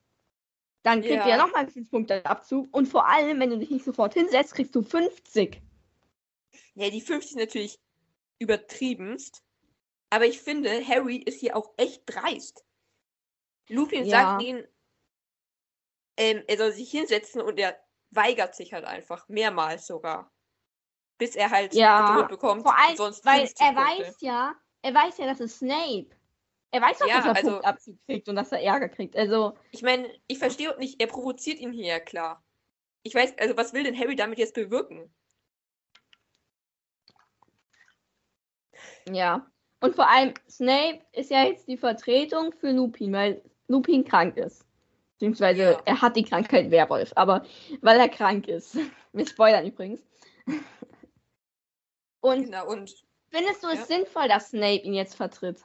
dann 0.83 1.01
kriegt 1.01 1.25
Ja. 1.25 1.31
er 1.31 1.39
nochmal 1.39 1.67
5 1.69 1.91
Punkte 1.91 2.27
Abzug. 2.27 2.69
Und 2.71 2.87
vor 2.87 3.09
allem, 3.09 3.41
wenn 3.41 3.49
du 3.49 3.59
dich 3.59 3.71
nicht 3.71 3.85
sofort 3.87 4.13
hinsetzt, 4.13 4.55
kriegst 4.55 4.75
du 4.75 4.83
50. 4.83 5.63
Ja, 6.75 6.91
die 6.91 7.01
50 7.01 7.31
ist 7.31 7.39
natürlich 7.39 7.79
übertriebenst. 8.39 9.42
Aber 10.13 10.27
ich 10.27 10.43
finde, 10.43 10.87
Harry 10.87 11.17
ist 11.17 11.41
hier 11.41 11.57
auch 11.57 11.73
echt 11.79 12.03
dreist. 12.05 12.67
Lupin 13.71 14.05
Ja. 14.05 14.11
sagt 14.33 14.43
ihm, 14.43 14.63
ähm, 16.19 16.45
er 16.47 16.59
soll 16.59 16.71
sich 16.73 16.91
hinsetzen 16.91 17.41
und 17.41 17.59
er 17.59 17.83
weigert 18.11 18.55
sich 18.55 18.75
halt 18.75 18.85
einfach. 18.85 19.27
Mehrmals 19.31 19.87
sogar. 19.87 20.31
Bis 21.17 21.35
er 21.35 21.49
halt 21.49 21.73
Ja, 21.73 22.21
bekommt. 22.27 22.61
Vor 22.61 22.77
allem, 22.77 22.95
sonst 22.95 23.25
weil 23.25 23.47
50 23.47 23.61
er 23.67 23.73
Punkte. 23.73 24.03
weiß 24.03 24.17
ja, 24.21 24.55
er 24.83 24.95
weiß 24.95 25.17
ja, 25.17 25.25
das 25.27 25.41
ist 25.41 25.57
Snape. 25.61 26.11
Er 26.73 26.83
weiß 26.83 26.99
doch, 26.99 27.07
Ja, 27.07 27.17
dass 27.17 27.25
er 27.25 27.37
also- 27.37 27.51
Punktabzug 27.53 27.99
kriegt 28.05 28.29
und 28.29 28.37
dass 28.37 28.53
er 28.53 28.61
Ärger 28.63 28.91
kriegt. 28.91 29.17
Also, 29.17 29.57
Ich 29.71 29.81
meine, 29.81 30.15
ich 30.27 30.39
verstehe 30.39 30.75
auch 30.75 30.79
nicht, 30.79 31.01
er 31.01 31.07
provoziert 31.07 31.59
ihn 31.59 31.73
hier, 31.73 32.01
klar. 32.01 32.45
Ich 33.03 33.15
weiß, 33.15 33.39
also 33.39 33.57
was 33.57 33.73
will 33.73 33.85
denn 33.85 33.99
Harry 33.99 34.15
damit 34.15 34.39
jetzt 34.39 34.53
bewirken? 34.53 35.11
ja. 39.11 39.52
Und 39.83 39.97
vor 39.97 40.09
allem, 40.09 40.33
Snape 40.49 41.01
ist 41.13 41.31
ja 41.31 41.45
jetzt 41.45 41.67
die 41.67 41.77
Vertretung 41.77 42.53
für 42.53 42.71
Lupin, 42.71 43.13
weil 43.13 43.43
Lupin 43.67 44.05
krank 44.05 44.37
ist. 44.37 44.65
Beziehungsweise, 45.15 45.63
Ja. 45.63 45.83
er 45.85 46.01
hat 46.01 46.17
die 46.17 46.23
Krankheit 46.23 46.71
Werwolf, 46.71 47.13
aber 47.17 47.45
weil 47.81 47.99
er 47.99 48.09
krank 48.09 48.47
ist. 48.49 48.77
Wir 49.13 49.27
spoilern 49.27 49.67
übrigens. 49.67 50.01
Und 52.21 52.45
Genau, 52.45 52.69
und 52.69 52.95
findest 53.31 53.65
du 53.65 53.69
es 53.69 53.81
Ja. 53.81 53.85
sinnvoll, 53.97 54.29
dass 54.29 54.51
Snape 54.51 54.83
ihn 54.85 54.95
jetzt 54.95 55.17
vertritt? 55.17 55.61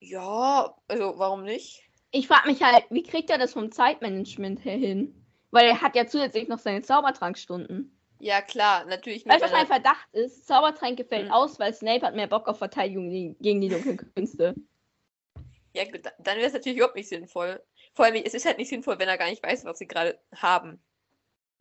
ja, 0.00 0.74
also 0.88 1.18
warum 1.18 1.44
nicht? 1.44 1.82
Ich 2.10 2.26
frage 2.28 2.48
mich 2.48 2.62
halt, 2.62 2.84
wie 2.90 3.02
kriegt 3.02 3.30
er 3.30 3.38
das 3.38 3.52
vom 3.54 3.70
Zeitmanagement 3.72 4.64
her 4.64 4.76
hin? 4.76 5.14
Weil 5.50 5.66
er 5.66 5.80
hat 5.80 5.94
ja 5.96 6.06
zusätzlich 6.06 6.48
noch 6.48 6.58
seine 6.58 6.82
Zaubertrankstunden. 6.82 7.99
Ja, 8.20 8.42
klar, 8.42 8.84
natürlich. 8.84 9.24
Weißt 9.26 9.40
du, 9.40 9.44
was 9.46 9.52
weil 9.52 9.58
mein 9.60 9.66
Verdacht 9.66 10.06
ist? 10.12 10.46
Zaubertränke 10.46 11.04
fällt 11.04 11.26
Hm. 11.26 11.32
aus, 11.32 11.58
weil 11.58 11.72
Snape 11.74 12.06
hat 12.06 12.14
mehr 12.14 12.26
Bock 12.26 12.46
auf 12.48 12.58
Verteidigung 12.58 13.08
ge- 13.10 13.34
gegen 13.40 13.60
die 13.60 13.68
dunklen 13.70 13.96
Künste. 14.14 14.54
ja, 15.74 15.84
gut, 15.84 16.04
da- 16.04 16.12
dann 16.18 16.36
wäre 16.36 16.46
es 16.46 16.52
natürlich 16.52 16.76
überhaupt 16.78 16.96
nicht 16.96 17.08
sinnvoll. 17.08 17.62
Vor 17.94 18.04
allem, 18.04 18.22
es 18.24 18.34
ist 18.34 18.44
halt 18.44 18.58
nicht 18.58 18.68
sinnvoll, 18.68 18.98
wenn 18.98 19.08
er 19.08 19.18
gar 19.18 19.28
nicht 19.30 19.42
weiß, 19.42 19.64
was 19.64 19.78
sie 19.78 19.86
gerade 19.86 20.18
haben. 20.36 20.80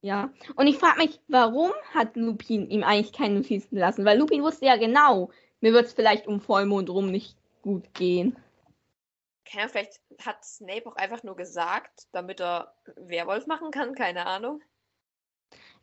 Ja. 0.02 0.32
Und 0.56 0.68
ich 0.68 0.78
frage 0.78 0.98
mich, 1.00 1.20
warum 1.28 1.72
hat 1.94 2.16
Lupin 2.16 2.70
ihm 2.70 2.84
eigentlich 2.84 3.14
keine 3.14 3.36
Notizen 3.36 3.76
gelassen? 3.76 4.06
Weil 4.06 4.18
Lupin 4.18 4.44
wusste 4.44 4.66
ja 4.66 4.78
genau, 4.78 5.30
mir 5.62 5.74
wird 5.74 5.86
es 5.88 5.94
vielleicht 5.94 6.28
um 6.28 6.40
Vollmond 6.42 6.90
rum 6.90 7.12
nicht 7.12 7.36
gut 7.62 7.94
gehen. 7.94 8.36
Keine 9.46 9.64
Ahnung, 9.64 9.72
vielleicht 9.72 10.00
hat 10.26 10.44
Snape 10.46 10.86
auch 10.88 10.96
einfach 10.96 11.24
nur 11.24 11.36
gesagt, 11.36 12.08
damit 12.12 12.40
er 12.40 12.74
Werwolf 12.96 13.48
machen 13.48 13.72
kann, 13.72 13.94
keine 13.96 14.26
Ahnung. 14.26 14.62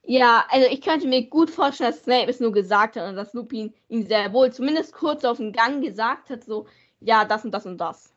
Ja, 0.08 0.46
also 0.50 0.68
ich 0.68 0.82
könnte 0.82 1.08
mir 1.08 1.26
gut 1.26 1.50
vorstellen, 1.50 1.90
dass 1.90 2.04
Snape 2.04 2.30
es 2.30 2.38
nur 2.38 2.52
gesagt 2.52 2.94
hat 2.94 3.08
und 3.08 3.16
dass 3.16 3.32
Lupin 3.32 3.74
ihm 3.88 4.06
sehr 4.06 4.32
wohl 4.32 4.52
zumindest 4.52 4.92
kurz 4.92 5.24
auf 5.24 5.38
den 5.38 5.52
Gang 5.52 5.82
gesagt 5.82 6.30
hat, 6.30 6.44
so, 6.44 6.68
ja, 7.00 7.24
das 7.24 7.44
und 7.44 7.50
das 7.50 7.66
und 7.66 7.78
das. 7.78 8.14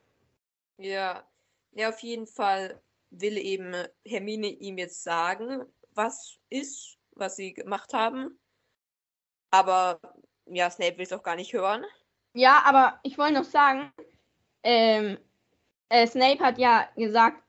Ja, 0.78 1.24
ja, 1.72 1.90
auf 1.90 2.00
jeden 2.00 2.28
Fall 2.28 2.80
will 3.10 3.38
eben 3.38 3.74
Hermine 4.06 4.50
ihm 4.50 4.78
jetzt 4.78 5.04
sagen, 5.04 5.66
was 5.96 6.38
ist, 6.52 6.98
was 7.16 7.36
sie 7.36 7.56
gemacht 7.56 7.92
haben. 7.92 8.38
Aber 9.50 10.00
ja, 10.46 10.70
Snape 10.70 10.98
will 10.98 11.06
es 11.06 11.14
auch 11.14 11.24
gar 11.24 11.36
nicht 11.36 11.54
hören. 11.54 11.84
Ja, 12.34 12.62
aber 12.66 13.00
ich 13.02 13.18
wollte 13.18 13.34
noch 13.34 13.46
sagen, 13.46 13.92
ähm, 14.62 15.18
äh, 15.90 16.06
Snape 16.06 16.44
hat 16.44 16.60
ja 16.60 16.88
gesagt, 16.96 17.42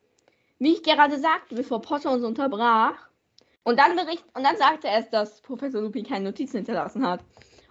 wie 0.59 0.72
ich 0.72 0.82
gerade 0.82 1.18
sagte, 1.18 1.55
bevor 1.55 1.82
Potter 1.82 2.11
uns 2.11 2.24
unterbrach. 2.24 3.09
Und 3.62 3.78
dann 3.78 3.96
bericht 3.96 4.24
und 4.34 4.42
dann 4.42 4.56
sagte 4.56 4.88
er 4.88 5.02
dass 5.02 5.40
Professor 5.42 5.80
Lupin 5.80 6.06
keine 6.06 6.26
Notizen 6.26 6.58
hinterlassen 6.58 7.06
hat. 7.06 7.20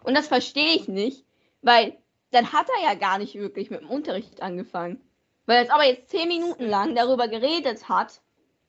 Und 0.04 0.16
das 0.16 0.28
verstehe 0.28 0.76
ich 0.76 0.88
nicht, 0.88 1.26
weil 1.62 1.98
dann 2.32 2.54
hat 2.54 2.68
er 2.78 2.90
ja 2.90 2.94
gar 2.94 3.18
nicht 3.18 3.36
wirklich 3.36 3.70
mit 3.70 3.82
dem 3.82 3.90
Unterricht 3.90 4.42
angefangen. 4.42 5.02
Weil 5.46 5.66
er 5.66 5.74
aber 5.74 5.86
jetzt 5.86 6.10
zehn 6.10 6.28
Minuten 6.28 6.66
lang 6.66 6.94
darüber 6.96 7.28
geredet 7.28 7.90
hat, 7.90 8.22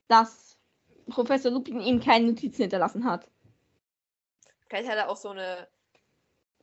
dass 0.07 0.57
Professor 1.09 1.51
Lupin 1.51 1.79
ihm 1.79 2.01
keine 2.01 2.27
Notizen 2.27 2.63
hinterlassen 2.63 3.05
hat. 3.05 3.27
Vielleicht 4.67 4.89
hat 4.89 4.97
er 4.97 5.09
auch 5.09 5.17
so 5.17 5.29
eine 5.29 5.67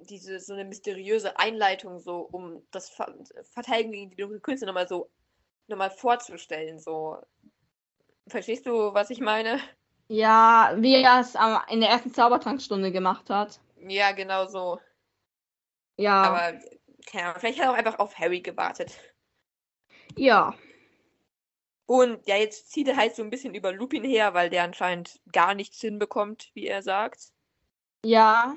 diese 0.00 0.38
so 0.40 0.52
eine 0.52 0.64
mysteriöse 0.64 1.38
Einleitung 1.38 1.98
so, 1.98 2.20
um 2.20 2.62
das 2.70 2.88
Ver 2.88 3.14
Verteidigen 3.42 3.92
gegen 3.92 4.10
die 4.10 4.16
dunklen 4.16 4.42
Künste 4.42 4.66
nochmal 4.66 4.88
so 4.88 5.10
nochmal 5.66 5.90
vorzustellen. 5.90 6.78
So, 6.78 7.18
verstehst 8.26 8.66
du, 8.66 8.94
was 8.94 9.10
ich 9.10 9.20
meine? 9.20 9.60
Ja, 10.08 10.74
wie 10.76 11.02
er 11.02 11.20
es 11.20 11.34
in 11.70 11.80
der 11.80 11.90
ersten 11.90 12.12
Zaubertrankstunde 12.12 12.90
gemacht 12.90 13.28
hat. 13.30 13.60
Ja, 13.86 14.12
genau 14.12 14.46
so. 14.46 14.80
Ja. 15.96 16.22
Aber 16.22 16.58
keine 17.06 17.26
Ahnung, 17.28 17.40
vielleicht 17.40 17.58
hat 17.58 17.66
er 17.66 17.72
auch 17.72 17.76
einfach 17.76 17.98
auf 17.98 18.18
Harry 18.18 18.40
gewartet. 18.40 18.98
Ja. 20.16 20.54
Und 21.86 22.26
ja, 22.26 22.36
jetzt 22.36 22.70
zieht 22.70 22.88
er 22.88 22.96
halt 22.96 23.14
so 23.16 23.22
ein 23.22 23.30
bisschen 23.30 23.54
über 23.54 23.72
Lupin 23.72 24.04
her, 24.04 24.34
weil 24.34 24.50
der 24.50 24.64
anscheinend 24.64 25.20
gar 25.32 25.54
nichts 25.54 25.80
hinbekommt, 25.80 26.50
wie 26.54 26.66
er 26.66 26.82
sagt. 26.82 27.32
Ja. 28.04 28.54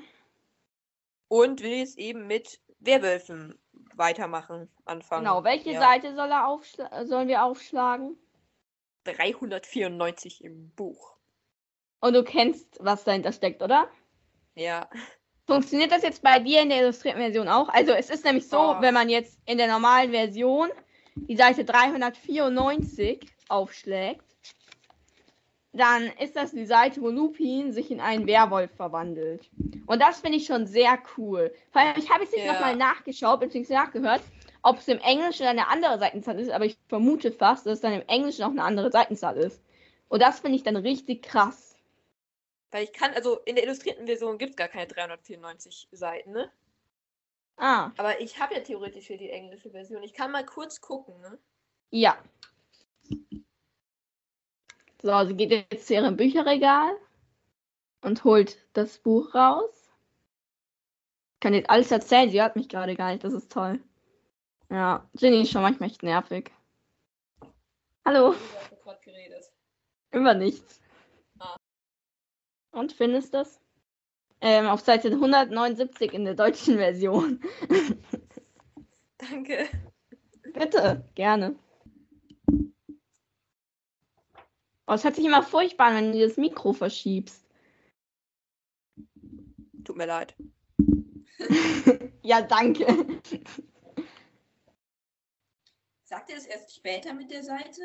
Und 1.28 1.62
will 1.62 1.78
jetzt 1.78 1.98
eben 1.98 2.26
mit 2.26 2.60
Werwölfen 2.78 3.58
weitermachen, 3.94 4.70
anfangen. 4.84 5.24
Genau, 5.24 5.44
welche 5.44 5.72
ja. 5.72 5.80
Seite 5.80 6.14
soll 6.14 6.30
er 6.30 6.46
aufschla 6.46 7.06
sollen 7.06 7.28
wir 7.28 7.44
aufschlagen? 7.44 8.18
394 9.04 10.44
im 10.44 10.70
Buch. 10.70 11.16
Und 12.02 12.14
du 12.14 12.24
kennst, 12.24 12.66
was 12.80 13.04
dahinter 13.04 13.32
steckt, 13.32 13.62
oder? 13.62 13.88
Ja. 14.56 14.88
Funktioniert 15.46 15.92
das 15.92 16.02
jetzt 16.02 16.20
bei 16.22 16.40
dir 16.40 16.60
in 16.62 16.68
der 16.68 16.82
illustrierten 16.82 17.22
Version 17.22 17.48
auch? 17.48 17.68
Also 17.68 17.92
es 17.92 18.10
ist 18.10 18.24
nämlich 18.24 18.48
so, 18.48 18.58
Oh. 18.58 18.76
wenn 18.80 18.92
man 18.92 19.08
jetzt 19.08 19.38
in 19.46 19.56
der 19.56 19.68
normalen 19.68 20.10
Version 20.10 20.68
die 21.14 21.36
Seite 21.36 21.64
394 21.64 23.20
aufschlägt, 23.48 24.24
dann 25.72 26.02
ist 26.20 26.34
das 26.36 26.50
die 26.50 26.66
Seite, 26.66 27.00
wo 27.00 27.08
Lupin 27.08 27.72
sich 27.72 27.90
in 27.90 28.00
einen 28.00 28.26
Werwolf 28.26 28.72
verwandelt. 28.72 29.48
Und 29.86 30.02
das 30.02 30.20
finde 30.20 30.38
ich 30.38 30.46
schon 30.46 30.66
sehr 30.66 30.98
cool. 31.16 31.54
Vor 31.70 31.82
allem, 31.82 31.94
ich 31.96 32.10
habe 32.10 32.24
jetzt 32.24 32.34
nicht 32.34 32.44
Ja. 32.44 32.52
nochmal 32.54 32.76
nachgeschaut, 32.76 33.40
bzw. 33.40 33.74
nachgehört, 33.74 34.22
ob 34.62 34.78
es 34.78 34.88
im 34.88 34.98
Englischen 34.98 35.46
eine 35.46 35.68
andere 35.68 35.98
Seitenzahl 35.98 36.38
ist, 36.40 36.50
aber 36.50 36.64
ich 36.64 36.76
vermute 36.88 37.30
fast, 37.30 37.64
dass 37.64 37.74
es 37.74 37.80
dann 37.80 37.92
im 37.92 38.06
Englischen 38.08 38.42
auch 38.42 38.50
eine 38.50 38.64
andere 38.64 38.90
Seitenzahl 38.90 39.36
ist. 39.36 39.62
Und 40.08 40.20
das 40.20 40.40
finde 40.40 40.56
ich 40.56 40.62
dann 40.62 40.76
richtig 40.76 41.22
krass. 41.22 41.71
Weil 42.72 42.84
ich 42.84 42.92
kann, 42.92 43.12
also 43.14 43.38
in 43.40 43.54
der 43.54 43.64
illustrierten 43.64 44.06
Version 44.06 44.38
gibt 44.38 44.50
es 44.52 44.56
gar 44.56 44.66
keine 44.68 44.86
394 44.88 45.88
Seiten, 45.92 46.32
ne? 46.32 46.50
Ah, 47.58 47.92
Aber 47.98 48.20
ich 48.20 48.40
habe 48.40 48.54
ja 48.54 48.60
theoretisch 48.60 49.06
hier 49.06 49.18
die 49.18 49.30
englische 49.30 49.70
Version. 49.70 50.02
Ich 50.02 50.14
kann 50.14 50.32
mal 50.32 50.44
kurz 50.44 50.80
gucken, 50.80 51.20
ne? 51.20 51.38
ja. 51.90 52.16
So, 55.02 55.24
sie 55.26 55.34
geht 55.34 55.50
jetzt 55.50 55.86
zu 55.88 55.94
ihrem 55.94 56.16
Bücherregal 56.16 56.96
und 58.02 58.22
holt 58.24 58.56
das 58.72 58.98
Buch 58.98 59.34
raus. 59.34 59.90
Kann 61.40 61.54
jetzt 61.54 61.68
alles 61.70 61.90
erzählen, 61.90 62.30
sie 62.30 62.40
hört 62.40 62.54
mich 62.54 62.68
gerade 62.68 62.94
gar 62.94 63.10
nicht, 63.10 63.24
das 63.24 63.32
ist 63.32 63.50
toll. 63.50 63.80
Ja, 64.70 65.08
Ginny 65.14 65.42
ist 65.42 65.50
schon 65.50 65.62
manchmal 65.62 65.88
echt 65.88 66.04
nervig. 66.04 66.52
Hallo, 68.04 68.32
Ich 68.34 68.70
habe 68.70 68.76
gerade 68.82 69.00
geredet. 69.04 69.44
über 70.12 70.34
nichts. 70.34 70.80
Und 72.72 72.92
findest 72.92 73.32
du 73.32 73.38
das? 73.38 73.60
Ähm, 74.40 74.66
auf 74.66 74.80
Seite 74.80 75.08
179 75.08 76.12
in 76.12 76.24
der 76.24 76.34
deutschen 76.34 76.76
Version. 76.76 77.40
Danke. 79.18 79.68
Bitte, 80.52 81.08
gerne. 81.14 81.54
Oh, 84.86 84.94
es 84.94 85.04
hört 85.04 85.14
sich 85.14 85.24
immer 85.24 85.44
furchtbar 85.44 85.86
an, 85.88 85.94
wenn 85.94 86.12
du 86.12 86.18
das 86.18 86.36
Mikro 86.36 86.72
verschiebst. 86.72 87.46
Tut 89.84 89.96
mir 89.96 90.06
leid. 90.06 90.34
ja, 92.22 92.42
danke. 92.42 92.84
Sagt 96.04 96.30
er 96.30 96.36
das 96.36 96.46
erst 96.46 96.74
später 96.74 97.14
mit 97.14 97.30
der 97.30 97.42
Seite? 97.42 97.80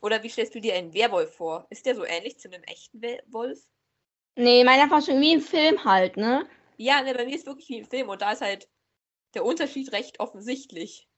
oder 0.00 0.22
wie 0.22 0.28
stellst 0.28 0.54
du 0.54 0.60
dir 0.60 0.74
einen 0.74 0.94
Werwolf 0.94 1.34
vor? 1.34 1.66
Ist 1.70 1.86
der 1.86 1.94
so 1.94 2.04
ähnlich 2.04 2.38
zu 2.38 2.48
einem 2.48 2.62
echten 2.64 3.02
Wolf? 3.28 3.60
Nee, 4.36 4.64
meiner 4.64 4.90
war 4.90 5.02
schon 5.02 5.20
wie 5.20 5.34
im 5.34 5.40
Film 5.40 5.84
halt, 5.84 6.16
ne? 6.16 6.46
Ja, 6.78 7.02
ne, 7.02 7.14
bei 7.14 7.24
mir 7.24 7.36
ist 7.36 7.46
wirklich 7.46 7.68
wie 7.68 7.78
im 7.78 7.84
Film 7.84 8.08
und 8.08 8.22
da 8.22 8.32
ist 8.32 8.40
halt 8.40 8.68
der 9.34 9.44
Unterschied 9.44 9.92
recht 9.92 10.20
offensichtlich. 10.20 11.08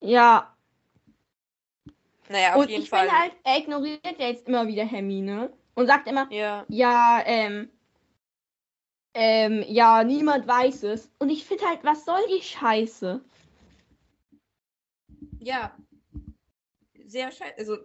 Ja. 0.00 0.56
Naja, 2.28 2.54
auf 2.54 2.62
Und 2.62 2.70
jeden 2.70 2.82
ich 2.82 2.90
Fall. 2.90 3.06
finde 3.06 3.18
halt, 3.18 3.32
er 3.44 3.58
ignoriert 3.58 4.18
ja 4.18 4.26
jetzt 4.28 4.48
immer 4.48 4.66
wieder 4.66 4.84
Hermine 4.84 5.52
und 5.74 5.86
sagt 5.86 6.08
immer, 6.08 6.30
ja, 6.32 6.64
ja, 6.68 7.22
ähm, 7.24 7.70
ähm, 9.14 9.64
ja, 9.68 10.02
niemand 10.04 10.46
weiß 10.46 10.84
es. 10.84 11.10
Und 11.18 11.30
ich 11.30 11.44
finde 11.44 11.66
halt, 11.66 11.84
was 11.84 12.04
soll 12.04 12.20
die 12.28 12.42
Scheiße? 12.42 13.22
ja. 15.40 15.76
Sehr 17.12 17.30
scheiße. 17.30 17.58
Also, 17.58 17.76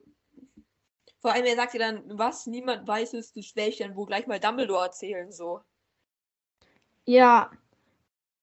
vor 1.19 1.34
allem, 1.34 1.43
er 1.45 1.55
sagt 1.57 1.73
ja 1.73 1.80
dann, 1.80 2.17
was, 2.17 2.47
niemand 2.47 2.88
weiß 2.88 3.13
es, 3.15 3.34
das 3.34 3.53
werde 3.57 3.71
ich 3.71 3.78
dann 3.78 3.95
wohl 3.97 4.05
gleich 4.05 4.25
mal 4.25 4.39
Dumbledore 4.39 4.86
erzählen, 4.86 5.30
so. 5.34 5.61
Ja. 7.05 7.51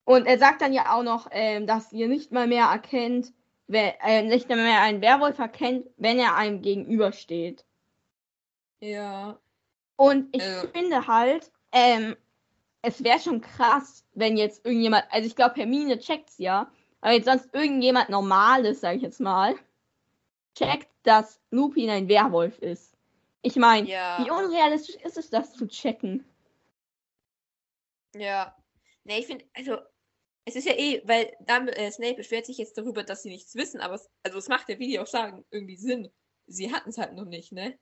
Und 0.04 0.26
er 0.26 0.38
sagt 0.38 0.60
dann 0.60 0.74
ja 0.74 0.94
auch 0.94 1.02
noch, 1.02 1.28
ähm, 1.30 1.66
dass 1.66 1.90
ihr 1.92 2.08
nicht 2.08 2.32
mal 2.32 2.46
mehr 2.46 2.66
erkennt, 2.66 3.32
wer, 3.66 3.94
äh, 4.04 4.22
nicht 4.22 4.48
mehr 4.50 4.82
einen 4.82 5.00
Werwolf 5.00 5.38
erkennt, 5.38 5.86
wenn 5.96 6.18
er 6.18 6.36
einem 6.36 6.60
gegenübersteht. 6.60 7.64
Ja. 8.80 9.38
Und 9.96 10.34
ich 10.36 10.42
Äh. 10.42 10.68
finde 10.68 11.06
halt, 11.06 11.50
ähm, 11.72 12.14
es 12.82 13.02
wäre 13.02 13.18
schon 13.20 13.40
krass, 13.40 14.04
wenn 14.12 14.36
jetzt 14.36 14.66
irgendjemand, 14.66 15.06
also 15.10 15.26
ich 15.26 15.36
glaube, 15.36 15.54
Hermine 15.56 15.98
checkt's 15.98 16.36
ja, 16.36 16.70
aber 17.00 17.12
jetzt 17.14 17.24
sonst 17.26 17.48
irgendjemand 17.54 18.10
Normales, 18.10 18.82
sag 18.82 18.96
ich 18.96 19.02
jetzt 19.02 19.20
mal, 19.20 19.54
checkt, 20.54 20.88
dass 21.02 21.40
Lupin 21.50 21.90
ein 21.90 22.08
Werwolf 22.08 22.58
ist. 22.58 22.96
Ich 23.42 23.56
meine, 23.56 23.88
Ja. 23.88 24.18
wie 24.24 24.30
unrealistisch 24.30 24.96
ist 24.96 25.18
es, 25.18 25.30
das 25.30 25.52
zu 25.52 25.66
checken? 25.66 26.24
Ja. 28.14 28.54
Ne, 29.04 29.18
ich 29.18 29.26
finde, 29.26 29.44
also, 29.54 29.78
es 30.46 30.56
ist 30.56 30.66
ja 30.66 30.72
eh, 30.74 31.02
weil 31.04 31.32
Dumb 31.40 31.68
äh, 31.76 31.90
Snape 31.90 32.14
beschwert 32.14 32.46
sich 32.46 32.58
jetzt 32.58 32.76
darüber, 32.78 33.02
dass 33.02 33.22
sie 33.22 33.30
nichts 33.30 33.54
wissen, 33.54 33.80
aber 33.80 33.94
es, 33.94 34.08
also 34.22 34.38
es 34.38 34.48
macht 34.48 34.68
ja, 34.68 34.78
wie 34.78 34.88
die 34.88 34.98
auch 35.00 35.06
sagen, 35.06 35.44
irgendwie 35.50 35.76
Sinn. 35.76 36.10
Sie 36.46 36.72
hatten 36.72 36.90
es 36.90 36.98
halt 36.98 37.14
noch 37.14 37.24
nicht, 37.24 37.52
ne? 37.52 37.78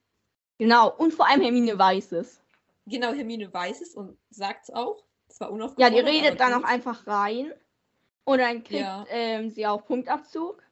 Genau, 0.58 0.94
und 0.96 1.12
vor 1.12 1.26
allem 1.28 1.42
Hermine 1.42 1.78
weiß 1.78 2.12
es. 2.12 2.40
Genau, 2.86 3.12
Hermine 3.12 3.52
weiß 3.52 3.80
es 3.80 3.94
und 3.94 4.16
sagt 4.30 4.64
es 4.68 4.74
auch. 4.74 5.04
Zwar 5.28 5.48
Ja, 5.48 5.54
unaufgefordert. 5.54 5.94
die 5.94 6.10
redet 6.10 6.40
dann 6.40 6.54
auch 6.54 6.66
einfach 6.68 7.06
rein. 7.06 7.52
Und 8.24 8.38
dann 8.38 8.62
kriegt 8.62 8.80
Ja. 8.80 9.04
ähm, 9.08 9.50
sie 9.50 9.66
auch 9.66 9.84
Punktabzug. 9.84 10.62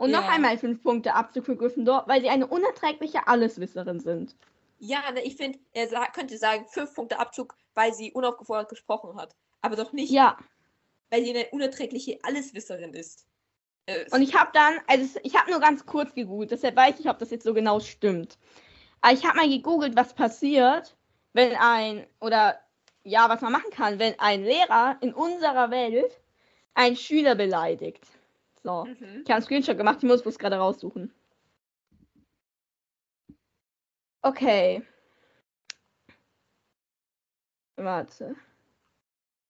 Und 0.00 0.12
noch 0.12 0.22
Ja. 0.22 0.30
einmal 0.30 0.56
fünf 0.56 0.82
Punkte 0.82 1.14
Abzug 1.14 1.44
für 1.44 1.56
Gryffindor, 1.56 2.04
weil 2.06 2.22
sie 2.22 2.30
eine 2.30 2.46
unerträgliche 2.46 3.28
Alleswisserin 3.28 4.00
sind. 4.00 4.34
Ja, 4.78 5.10
ne, 5.12 5.20
ich 5.22 5.36
finde, 5.36 5.58
er 5.74 5.88
sa 5.88 6.06
könnte 6.06 6.38
sagen, 6.38 6.64
fünf 6.68 6.94
Punkte 6.94 7.18
Abzug, 7.18 7.54
weil 7.74 7.92
sie 7.92 8.10
unaufgefordert 8.10 8.70
gesprochen 8.70 9.20
hat. 9.20 9.36
Aber 9.60 9.76
doch 9.76 9.92
nicht, 9.92 10.10
Ja, 10.10 10.38
weil 11.10 11.22
sie 11.22 11.34
eine 11.36 11.48
unerträgliche 11.50 12.18
Alleswisserin 12.22 12.94
ist. 12.94 13.26
Äh, 13.84 14.06
und 14.10 14.22
ich 14.22 14.34
habe 14.34 14.50
dann, 14.54 14.78
also 14.86 15.20
ich 15.22 15.36
habe 15.36 15.50
nur 15.50 15.60
ganz 15.60 15.84
kurz 15.84 16.14
gegoogelt, 16.14 16.50
deshalb 16.50 16.76
weiß 16.76 16.94
ich 16.94 17.04
nicht, 17.04 17.10
ob 17.10 17.18
das 17.18 17.30
jetzt 17.30 17.44
so 17.44 17.52
genau 17.52 17.78
stimmt. 17.78 18.38
Aber 19.02 19.12
ich 19.12 19.26
habe 19.26 19.36
mal 19.36 19.50
gegoogelt, 19.50 19.96
was 19.96 20.14
passiert, 20.14 20.96
wenn 21.34 21.54
ein, 21.56 22.06
oder 22.20 22.58
ja, 23.04 23.28
was 23.28 23.42
man 23.42 23.52
machen 23.52 23.70
kann, 23.70 23.98
wenn 23.98 24.18
ein 24.18 24.44
Lehrer 24.44 24.96
in 25.02 25.12
unserer 25.12 25.70
Welt 25.70 26.22
einen 26.72 26.96
Schüler 26.96 27.34
beleidigt. 27.34 28.06
So. 28.62 28.84
mhm. 28.84 29.22
Ich 29.24 29.30
habe 29.30 29.34
einen 29.34 29.42
Screenshot 29.42 29.76
gemacht, 29.76 29.98
ich 30.02 30.08
muss 30.08 30.24
es 30.24 30.38
gerade 30.38 30.56
raussuchen. 30.56 31.12
Okay. 34.22 34.82
Warte. 37.76 38.36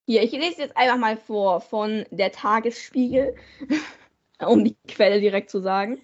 Hier, 0.07 0.23
ich 0.23 0.33
lese 0.33 0.63
jetzt 0.63 0.77
einfach 0.77 0.97
mal 0.97 1.17
vor 1.17 1.61
von 1.61 2.05
der 2.11 2.33
Tagesspiegel, 2.33 3.35
um 4.47 4.65
die 4.65 4.77
Quelle 4.89 5.21
direkt 5.21 5.51
zu 5.51 5.61
sagen. 5.61 6.01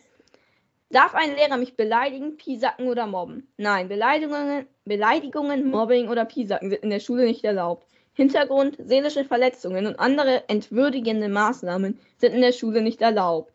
Darf 0.91 1.15
ein 1.15 1.35
Lehrer 1.35 1.57
mich 1.57 1.77
beleidigen, 1.77 2.37
piesacken 2.37 2.87
oder 2.87 3.07
mobben? 3.07 3.53
Nein, 3.57 3.89
Beleidigungen, 3.89 4.67
Beleidigungen, 4.85 5.69
Mobbing 5.69 6.09
oder 6.09 6.25
piesacken 6.25 6.71
sind 6.71 6.83
in 6.85 6.91
der 6.91 7.01
Schule 7.01 7.25
nicht 7.25 7.45
erlaubt. 7.45 7.89
Hintergrund, 8.17 8.79
seelische 8.79 9.27
Verletzungen 9.27 9.87
und 9.87 10.01
andere 10.01 10.49
entwürdigende 10.49 11.29
Maßnahmen 11.29 12.01
sind 12.17 12.33
in 12.35 12.41
der 12.41 12.53
Schule 12.53 12.81
nicht 12.81 13.03
erlaubt. 13.03 13.53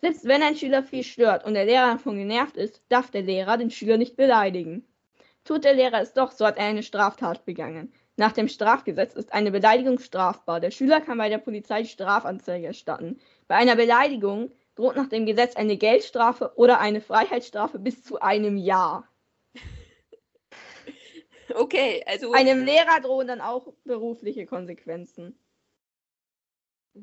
Selbst 0.00 0.24
wenn 0.24 0.42
ein 0.42 0.56
Schüler 0.56 0.82
viel 0.82 1.04
stört 1.04 1.44
und 1.44 1.54
der 1.54 1.64
Lehrer 1.64 1.92
davon 1.92 2.18
genervt 2.18 2.56
ist, 2.56 2.82
darf 2.88 3.12
der 3.12 3.22
Lehrer 3.22 3.56
den 3.56 3.70
Schüler 3.70 3.96
nicht 3.96 4.16
beleidigen. 4.16 4.84
Tut 5.44 5.64
der 5.64 5.74
Lehrer 5.74 6.00
es 6.00 6.12
doch, 6.12 6.32
so 6.32 6.44
hat 6.44 6.56
er 6.56 6.66
eine 6.66 6.82
Straftat 6.82 7.44
begangen. 7.44 7.92
Nach 8.16 8.32
dem 8.32 8.48
Strafgesetz 8.48 9.14
ist 9.14 9.32
eine 9.32 9.52
Beleidigung 9.52 10.00
strafbar. 10.00 10.58
Der 10.58 10.72
Schüler 10.72 11.00
kann 11.00 11.18
bei 11.18 11.28
der 11.28 11.38
Polizei 11.38 11.84
Strafanzeige 11.84 12.66
erstatten. 12.66 13.20
Bei 13.46 13.54
einer 13.54 13.76
Beleidigung 13.76 14.50
droht 14.74 14.96
nach 14.96 15.08
dem 15.08 15.24
Gesetz 15.24 15.54
eine 15.54 15.76
Geldstrafe 15.76 16.52
oder 16.56 16.80
eine 16.80 17.00
Freiheitsstrafe 17.00 17.78
bis 17.78 18.02
zu 18.02 18.20
einem 18.20 18.56
Jahr. 18.56 19.07
Okay, 21.54 22.04
also 22.06 22.32
Einem 22.32 22.64
Lehrer 22.64 23.00
drohen 23.00 23.26
dann 23.28 23.40
auch 23.40 23.72
berufliche 23.84 24.46
Konsequenzen. 24.46 25.38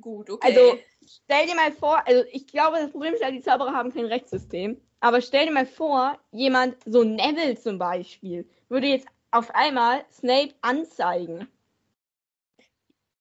gut, 0.02 0.30
okay. 0.30 0.48
Also, 0.48 0.78
stell 1.08 1.48
dir 1.48 1.56
mal 1.56 1.72
vor, 1.72 2.06
also 2.08 2.24
ich 2.32 2.48
glaube, 2.48 2.78
das 2.78 2.92
Problem 2.92 3.14
ist 3.14 3.22
ja, 3.22 3.32
die 3.32 3.42
Zauberer 3.42 3.74
haben 3.74 3.94
kein 3.94 4.06
Rechtssystem. 4.06 4.80
Aber 5.00 5.22
stell 5.22 5.46
dir 5.46 5.52
mal 5.52 5.66
vor, 5.66 6.20
jemand, 6.32 6.78
so 6.86 7.04
Neville 7.04 7.56
zum 7.56 7.78
Beispiel, 7.78 8.50
würde 8.70 8.88
jetzt 8.88 9.08
auf 9.32 9.54
einmal 9.54 10.06
Snape 10.12 10.54
anzeigen. 10.62 11.48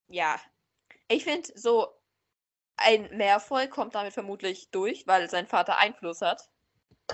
ja. 0.08 0.40
Ich 1.08 1.24
finde, 1.24 1.48
so 1.54 1.88
ein 2.76 3.14
Mehrvoll 3.16 3.68
kommt 3.68 3.94
damit 3.94 4.14
vermutlich 4.14 4.70
durch, 4.70 5.06
weil 5.06 5.28
sein 5.28 5.46
Vater 5.46 5.78
Einfluss 5.78 6.22
hat. 6.22 6.48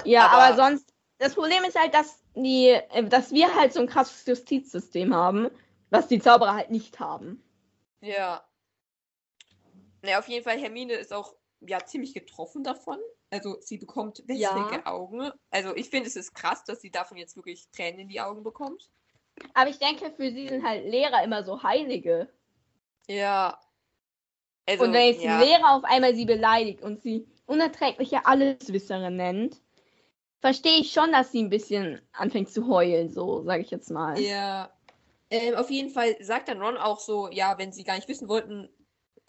Ja, 0.05 0.27
Aber- 0.29 0.43
aber, 0.45 0.57
sonst, 0.57 0.95
das 1.19 1.35
Problem 1.35 1.65
ist 1.65 1.79
halt, 1.79 1.93
dass 1.93 2.20
die, 2.35 2.69
äh, 2.69 3.05
dass 3.05 3.33
wir 3.33 3.55
halt 3.55 3.73
so 3.73 3.81
ein 3.81 3.87
krasses 3.87 4.27
Justizsystem 4.27 5.15
haben, 5.15 5.51
was 5.91 6.09
die 6.09 6.21
Zauberer 6.21 6.55
halt 6.55 6.71
nicht 6.71 7.01
haben. 7.01 7.43
Ja. 8.01 8.45
Ne, 10.03 10.19
auf 10.19 10.29
jeden 10.29 10.45
Fall, 10.45 10.59
Hermine 10.59 10.95
ist 10.95 11.13
auch 11.13 11.35
ja 11.61 11.85
ziemlich 11.85 12.15
getroffen 12.15 12.65
davon. 12.65 12.99
Also 13.31 13.61
sie 13.61 13.79
bekommt 13.79 14.23
wässrige 14.27 14.77
Ja. 14.77 14.87
Augen. 14.87 15.31
Also 15.51 15.75
ich 15.77 15.91
finde, 15.91 16.09
es 16.09 16.17
ist 16.17 16.35
krass, 16.35 16.65
dass 16.65 16.81
sie 16.81 16.91
davon 16.91 17.17
jetzt 17.17 17.37
wirklich 17.37 17.69
Tränen 17.71 18.01
in 18.01 18.09
die 18.09 18.21
Augen 18.21 18.43
bekommt. 18.43 18.91
Aber 19.55 19.71
ich 19.71 19.79
denke, 19.79 20.11
für 20.11 20.31
sie 20.31 20.49
sind 20.49 20.65
halt 20.65 20.85
Lehrer 20.85 21.23
immer 21.23 21.45
so 21.45 21.63
Heilige. 21.63 22.29
Ja. 23.09 23.61
Also, 24.67 24.85
und 24.85 24.93
wenn 24.93 25.07
jetzt 25.07 25.23
ja. 25.23 25.39
ein 25.39 25.47
Lehrer 25.47 25.77
auf 25.77 25.85
einmal 25.85 26.15
sie 26.15 26.25
beleidigt 26.25 26.83
und 26.83 27.03
sie 27.03 27.27
unerträgliche 27.47 28.27
Alleswisserin 28.27 29.17
nennt, 29.17 29.61
verstehe 30.41 30.81
ich 30.81 30.93
schon, 30.93 31.13
dass 31.13 31.33
sie 31.33 31.43
ein 31.43 31.51
bisschen 31.51 32.01
anfängt 32.13 32.51
zu 32.51 32.67
heulen, 32.67 33.11
so 33.11 33.43
sage 33.45 33.63
ich 33.63 33.71
jetzt 33.71 33.91
mal. 33.91 34.19
Ja. 34.19 34.73
Ähm, 35.31 35.55
auf 35.55 35.71
jeden 35.71 35.91
Fall 35.91 36.17
sagt 36.21 36.49
dann 36.49 36.61
Ron 36.61 36.77
auch 36.77 36.99
so, 36.99 37.29
ja, 37.31 37.57
wenn 37.59 37.73
sie 37.73 37.85
gar 37.85 37.95
nicht 37.95 38.09
wissen 38.09 38.29
wollten, 38.29 38.69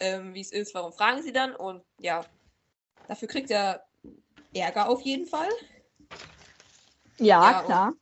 ähm, 0.00 0.34
wie 0.34 0.40
es 0.40 0.50
ist, 0.50 0.74
warum 0.74 0.92
fragen 0.92 1.22
sie 1.22 1.32
dann? 1.32 1.54
Und 1.54 1.84
ja, 1.98 2.26
dafür 3.06 3.28
kriegt 3.28 3.50
er 3.50 3.84
Ärger 4.52 4.88
auf 4.88 5.00
jeden 5.02 5.26
Fall. 5.26 5.48
Ja, 7.18 7.50
Ja, 7.50 7.60
und- 7.60 7.66
klar. 7.66 7.92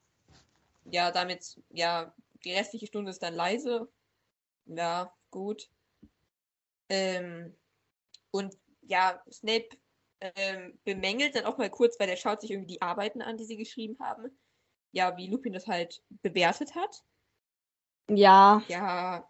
Ja, 0.84 1.10
damit, 1.10 1.60
ja, 1.70 2.14
die 2.42 2.52
restliche 2.52 2.86
Stunde 2.86 3.10
ist 3.10 3.22
dann 3.22 3.34
leise. 3.34 3.86
Ja, 4.64 5.12
gut. 5.30 5.68
Ähm, 6.88 7.54
und 8.30 8.56
ja, 8.82 9.22
Snape 9.30 9.68
ähm, 10.20 10.78
bemängelt 10.84 11.34
dann 11.36 11.44
auch 11.46 11.58
mal 11.58 11.70
kurz, 11.70 11.98
weil 12.00 12.08
er 12.08 12.16
schaut 12.16 12.40
sich 12.40 12.50
irgendwie 12.50 12.74
die 12.74 12.82
Arbeiten 12.82 13.22
an, 13.22 13.36
die 13.36 13.44
sie 13.44 13.56
geschrieben 13.56 13.96
haben. 14.00 14.30
Ja, 14.92 15.16
wie 15.16 15.28
Lupin 15.28 15.52
das 15.52 15.66
halt 15.66 16.02
bewertet 16.22 16.74
hat. 16.74 17.04
Ja, 18.08 18.62
Ja, 18.68 19.28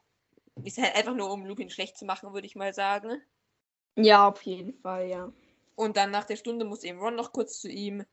ist 0.64 0.78
halt 0.78 0.94
einfach 0.96 1.14
nur, 1.14 1.32
um 1.32 1.46
Lupin 1.46 1.70
schlecht 1.70 1.98
zu 1.98 2.04
machen, 2.04 2.32
würde 2.34 2.46
ich 2.46 2.56
mal 2.56 2.74
sagen. 2.74 3.22
ja, 3.96 4.28
auf 4.28 4.42
jeden 4.42 4.74
Fall, 4.80 5.08
ja. 5.08 5.32
Und 5.74 5.96
dann 5.96 6.10
nach 6.10 6.24
der 6.24 6.36
Stunde 6.36 6.64
muss 6.64 6.84
eben 6.84 6.98
Ron 7.00 7.14
noch 7.16 7.32
kurz 7.32 7.60
zu 7.60 7.68
ihm. 7.68 8.04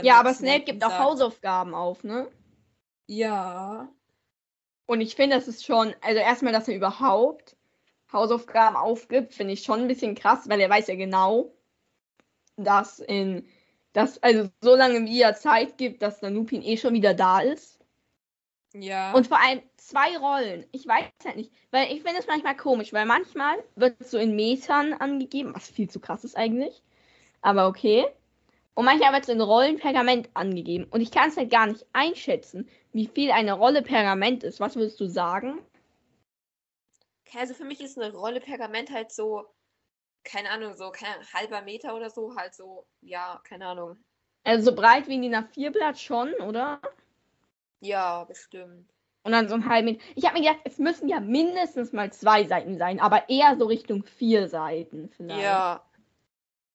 Ja, 0.00 0.20
aber 0.20 0.32
Snape 0.34 0.64
gibt 0.64 0.84
auch 0.84 0.98
Hausaufgaben 0.98 1.74
auf, 1.74 2.02
ne? 2.04 2.30
Ja, 3.08 3.88
Und 4.86 5.00
ich 5.00 5.14
finde, 5.16 5.36
das 5.36 5.48
ist 5.48 5.64
schon, 5.64 5.94
also 6.00 6.20
erstmal, 6.20 6.52
dass 6.52 6.68
er 6.68 6.74
überhaupt 6.76 7.56
Hausaufgaben 8.12 8.76
aufgibt, 8.76 9.34
finde 9.34 9.52
ich 9.54 9.62
schon 9.64 9.80
ein 9.80 9.88
bisschen 9.88 10.14
krass, 10.14 10.48
weil 10.48 10.60
er 10.60 10.70
weiß 10.70 10.86
ja 10.88 10.94
genau, 10.96 11.52
dass 12.56 13.00
in, 13.00 13.46
dass, 13.92 14.22
also 14.22 14.48
so 14.60 14.74
lange 14.76 15.04
wie 15.06 15.22
er 15.22 15.34
Zeit 15.34 15.78
gibt, 15.78 16.02
dass 16.02 16.20
der 16.20 16.30
Lupin 16.30 16.62
eh 16.62 16.76
schon 16.76 16.94
wieder 16.94 17.14
da 17.14 17.40
ist. 17.40 17.80
ja. 18.74 19.12
Und 19.12 19.26
vor 19.26 19.40
allem 19.40 19.62
zwei 19.76 20.16
Rollen. 20.18 20.66
Ich 20.72 20.86
weiß 20.86 21.04
halt 21.24 21.36
nicht, 21.36 21.52
weil 21.70 21.92
ich 21.92 22.02
finde 22.02 22.18
es 22.20 22.26
manchmal 22.26 22.56
komisch, 22.56 22.92
weil 22.92 23.06
manchmal 23.06 23.56
wird 23.76 24.00
es 24.00 24.10
so 24.10 24.18
in 24.18 24.36
Metern 24.36 24.92
angegeben, 24.94 25.54
was 25.54 25.68
viel 25.70 25.88
zu 25.88 26.00
krass 26.00 26.24
ist 26.24 26.36
eigentlich. 26.36 26.82
Aber 27.40 27.68
okay. 27.68 28.06
Und 28.74 28.84
manchmal 28.84 29.12
wird 29.12 29.24
es 29.24 29.28
in 29.30 29.40
Rollen 29.40 29.78
Pergament 29.78 30.28
angegeben. 30.34 30.86
Und 30.90 31.00
ich 31.00 31.10
kann 31.10 31.30
es 31.30 31.36
halt 31.36 31.50
gar 31.50 31.66
nicht 31.66 31.86
einschätzen, 31.92 32.68
wie 32.92 33.06
viel 33.06 33.30
eine 33.30 33.54
Rolle 33.54 33.82
Pergament 33.82 34.44
ist. 34.44 34.60
Was 34.60 34.76
würdest 34.76 35.00
du 35.00 35.06
sagen? 35.08 35.60
Okay, 37.26 37.38
Also 37.38 37.54
für 37.54 37.64
mich 37.64 37.80
ist 37.80 37.98
eine 37.98 38.12
Rolle 38.14 38.40
Pergament 38.40 38.90
halt 38.90 39.12
so, 39.12 39.46
keine 40.26 40.50
Ahnung, 40.50 40.74
so 40.74 40.90
kein 40.90 41.14
halber 41.32 41.62
Meter 41.62 41.94
oder 41.94 42.10
so, 42.10 42.34
halt 42.36 42.54
so, 42.54 42.84
ja, 43.00 43.40
keine 43.44 43.66
Ahnung. 43.68 43.96
Also 44.44 44.70
so 44.70 44.76
breit 44.76 45.08
wie 45.08 45.14
ein 45.16 45.22
DIN 45.22 45.34
A4-Blatt 45.34 45.98
schon, 45.98 46.32
oder? 46.34 46.80
Ja, 47.80 48.24
bestimmt. 48.24 48.88
Und 49.22 49.32
dann 49.32 49.48
so 49.48 49.54
ein 49.54 49.68
halb 49.68 49.84
Meter. 49.84 50.00
Ich 50.14 50.24
habe 50.24 50.38
mir 50.38 50.46
gedacht, 50.46 50.60
es 50.64 50.78
müssen 50.78 51.08
ja 51.08 51.18
mindestens 51.20 51.92
mal 51.92 52.12
zwei 52.12 52.44
Seiten 52.44 52.78
sein, 52.78 53.00
aber 53.00 53.28
eher 53.28 53.56
so 53.56 53.66
Richtung 53.66 54.04
vier 54.04 54.48
Seiten 54.48 55.08
vielleicht. 55.16 55.42
Ja, 55.42 55.82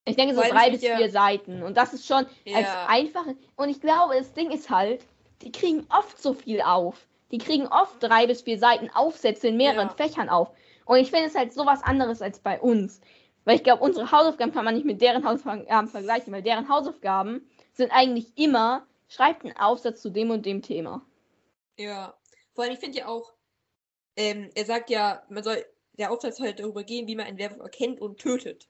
Ich 0.04 0.16
denke 0.18 0.36
so 0.36 0.42
Weil 0.42 0.52
drei 0.52 0.70
bis 0.72 0.82
ja- 0.82 0.98
vier 0.98 1.10
Seiten. 1.10 1.64
Und 1.64 1.78
das 1.78 1.94
ist 1.94 2.06
schon 2.06 2.26
als 2.26 2.68
ja, 2.68 2.88
einfache. 2.90 3.36
Und 3.56 3.70
ich 3.70 3.80
glaube, 3.80 4.16
das 4.18 4.34
Ding 4.34 4.52
ist 4.52 4.70
halt, 4.70 5.06
die 5.44 5.52
kriegen 5.52 5.86
oft 5.90 6.22
so 6.22 6.34
viel 6.34 6.62
auf. 6.62 7.08
Die 7.32 7.38
kriegen 7.38 7.68
oft 7.68 8.04
drei 8.04 8.28
bis 8.28 8.42
vier 8.42 8.60
Seiten 8.60 8.90
Aufsätze 8.90 9.48
in 9.48 9.56
mehreren 9.58 9.88
Ja. 9.88 9.94
Fächern 9.94 10.28
auf. 10.28 10.52
Und 10.86 10.98
ich 10.98 11.10
finde 11.10 11.28
es 11.28 11.36
halt 11.36 11.54
sowas 11.54 11.82
anderes 11.84 12.22
als 12.22 12.40
bei 12.40 12.60
uns. 12.60 13.00
Weil 13.44 13.56
ich 13.56 13.64
glaube, 13.64 13.84
unsere 13.84 14.12
Hausaufgaben 14.12 14.52
kann 14.52 14.66
man 14.66 14.76
nicht 14.76 14.86
mit 14.86 15.02
deren 15.02 15.26
Hausaufgaben 15.26 15.88
vergleichen, 15.88 16.32
weil 16.32 16.44
deren 16.44 16.70
Hausaufgaben 16.70 17.50
sind 17.74 17.92
eigentlich 17.92 18.38
immer, 18.38 18.86
schreibt 19.08 19.44
einen 19.44 19.58
Aufsatz 19.58 20.02
zu 20.02 20.10
dem 20.10 20.30
und 20.30 20.46
dem 20.46 20.62
Thema. 20.62 21.02
Ja. 21.78 22.14
Vor 22.54 22.64
allem, 22.64 22.74
ich 22.74 22.80
finde 22.80 23.00
ja 23.00 23.08
auch, 23.08 23.34
ähm, 24.16 24.50
er 24.56 24.66
sagt 24.66 24.90
ja, 24.90 25.24
man 25.30 25.44
soll, 25.44 25.66
der 25.94 26.12
Aufsatz 26.12 26.38
soll 26.38 26.48
halt 26.48 26.60
darüber 26.60 26.84
gehen, 26.84 27.08
wie 27.08 27.16
man 27.16 27.26
einen 27.26 27.38
Werwolf 27.38 27.62
erkennt 27.62 28.00
und 28.02 28.20
tötet. 28.20 28.68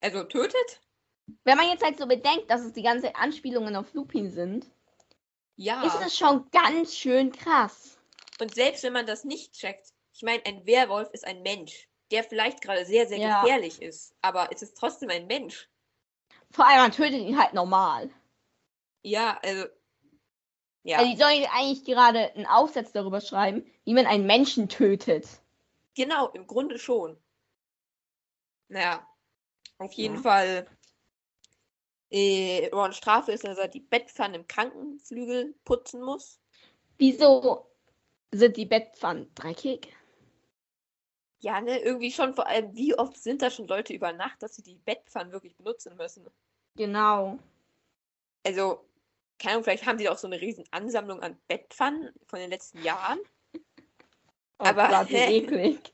Also 0.00 0.24
tötet? 0.24 0.80
Wenn 1.44 1.56
man 1.56 1.68
jetzt 1.68 1.84
halt 1.84 1.98
so 1.98 2.06
bedenkt, 2.06 2.50
dass 2.50 2.62
es 2.62 2.72
die 2.72 2.82
ganze 2.82 3.14
Anspielungen 3.16 3.76
auf 3.76 3.92
Lupin 3.94 4.30
sind, 4.30 4.66
Ja. 5.56 5.82
ist 5.84 6.00
es 6.04 6.16
schon 6.16 6.48
ganz 6.50 6.94
schön 6.96 7.32
krass. 7.32 7.98
Und 8.40 8.54
selbst 8.54 8.82
wenn 8.82 8.92
man 8.92 9.06
das 9.06 9.24
nicht 9.24 9.52
checkt, 9.52 9.92
ich 10.12 10.22
meine, 10.22 10.44
ein 10.44 10.66
Werwolf 10.66 11.10
ist 11.12 11.24
ein 11.26 11.42
Mensch, 11.42 11.88
der 12.12 12.22
vielleicht 12.24 12.60
gerade 12.60 12.84
sehr, 12.84 13.06
sehr 13.06 13.18
Ja. 13.18 13.40
gefährlich 13.42 13.80
ist, 13.82 14.14
aber 14.22 14.50
es 14.52 14.62
ist 14.62 14.76
trotzdem 14.76 15.10
ein 15.10 15.26
Mensch. 15.26 15.68
Vor 16.50 16.66
allem, 16.66 16.82
man 16.82 16.92
tötet 16.92 17.20
ihn 17.20 17.38
halt 17.40 17.54
normal. 17.54 18.10
Ja, 19.02 19.38
also. 19.42 19.66
Ja, 20.84 20.98
Also, 20.98 21.10
die 21.10 21.16
sollen 21.16 21.46
eigentlich 21.52 21.84
gerade 21.84 22.32
einen 22.34 22.46
Aufsatz 22.46 22.92
darüber 22.92 23.20
schreiben, 23.20 23.64
wie 23.84 23.94
man 23.94 24.06
einen 24.06 24.26
Menschen 24.26 24.68
tötet. 24.68 25.26
genau, 25.94 26.28
im 26.28 26.46
Grunde 26.46 26.78
schon. 26.78 27.16
Naja, 28.68 29.06
auf 29.78 29.92
jeden 29.92 30.16
Ja. 30.16 30.22
Fall. 30.22 30.66
Äh, 32.10 32.68
Rons 32.72 32.96
Strafe 32.96 33.32
ist, 33.32 33.44
dass 33.44 33.56
er 33.56 33.68
die 33.68 33.80
Bettpfanne 33.80 34.36
im 34.36 34.46
Krankenflügel 34.46 35.54
putzen 35.64 36.02
muss. 36.02 36.40
Wieso 36.98 37.66
sind 38.32 38.56
die 38.56 38.66
Bettpfannen 38.66 39.34
dreckig? 39.34 39.94
Ja, 41.42 41.60
ne, 41.60 41.80
irgendwie 41.80 42.12
schon 42.12 42.34
vor 42.34 42.46
allem, 42.46 42.74
wie 42.76 42.96
oft 42.96 43.16
sind 43.20 43.42
da 43.42 43.50
schon 43.50 43.66
Leute 43.66 43.92
über 43.92 44.12
Nacht, 44.12 44.42
dass 44.42 44.54
sie 44.54 44.62
die 44.62 44.76
Bettpfannen 44.76 45.32
wirklich 45.32 45.56
benutzen 45.56 45.96
müssen? 45.96 46.24
Genau. 46.76 47.38
Also, 48.46 48.84
keine 49.40 49.54
Ahnung, 49.54 49.64
vielleicht 49.64 49.84
haben 49.86 49.98
die 49.98 50.08
auch 50.08 50.18
so 50.18 50.28
eine 50.28 50.40
riesen 50.40 50.64
Ansammlung 50.70 51.20
an 51.20 51.36
Bettpfannen 51.48 52.12
von 52.26 52.38
den 52.38 52.48
letzten 52.50 52.80
Jahren. 52.82 53.18
Oh 54.58 54.64
Aber- 54.64 54.88
Gott, 54.88 55.08
wie 55.10 55.16
eklig. 55.16 55.92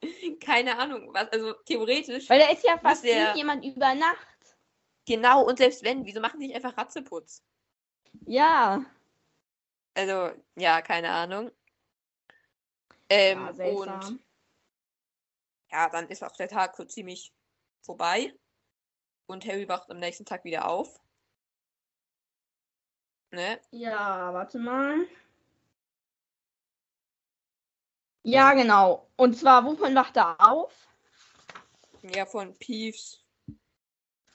Keine 0.40 0.78
Ahnung, 0.78 1.12
was, 1.12 1.28
also 1.30 1.52
theoretisch. 1.66 2.28
Weil 2.30 2.40
da 2.40 2.48
ist 2.48 2.64
ja 2.64 2.78
fast 2.78 3.04
der- 3.04 3.32
nie 3.34 3.40
jemand 3.40 3.62
über 3.62 3.94
Nacht. 3.94 4.56
Genau, 5.06 5.44
und 5.46 5.58
selbst 5.58 5.82
wenn, 5.84 6.06
wieso 6.06 6.20
machen 6.20 6.40
die 6.40 6.46
nicht 6.46 6.56
einfach 6.56 6.76
Ratzeputz? 6.78 7.42
Ja. 8.26 8.82
Also, 9.94 10.30
ja, 10.56 10.80
keine 10.80 11.10
Ahnung. 11.10 11.50
Ähm, 13.10 13.50
ja 13.58 13.64
und. 13.66 14.20
Ja, 15.70 15.88
dann 15.88 16.08
ist 16.08 16.22
auch 16.22 16.36
der 16.36 16.48
Tag 16.48 16.76
so 16.76 16.84
ziemlich 16.84 17.32
vorbei. 17.82 18.34
Und 19.26 19.46
Harry 19.46 19.68
wacht 19.68 19.90
am 19.90 19.98
nächsten 19.98 20.24
Tag 20.24 20.44
wieder 20.44 20.68
auf. 20.68 21.00
Ne? 23.30 23.60
Ja, 23.70 24.34
warte 24.34 24.58
mal. 24.58 25.06
Ja, 28.22 28.52
genau. 28.52 29.08
Und 29.16 29.38
zwar, 29.38 29.64
wovon 29.64 29.94
wacht 29.94 30.16
er 30.16 30.36
auf? 30.40 30.72
Ja, 32.02 32.26
von 32.26 32.54
Peeves. 32.58 33.24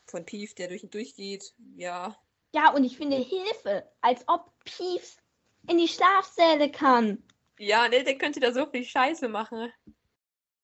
Von 0.08 0.26
Peeves, 0.26 0.56
der 0.56 0.70
durch 0.70 0.84
ihn 0.84 0.90
durchgeht. 0.90 1.54
Ja. 1.76 2.18
Ja, 2.54 2.72
und 2.72 2.84
ich 2.84 2.96
finde 2.96 3.18
Hilfe, 3.18 3.92
als 4.02 4.24
ob 4.28 4.52
Peeves 4.64 5.18
in 5.68 5.78
die 5.78 5.88
Schlafsäle 5.88 6.72
kann. 6.72 7.22
Ja, 7.60 7.88
ne, 7.90 8.04
der 8.04 8.18
könnte 8.18 8.40
da 8.40 8.54
so 8.54 8.66
viel 8.66 8.84
Scheiße 8.84 9.28
machen. 9.28 9.72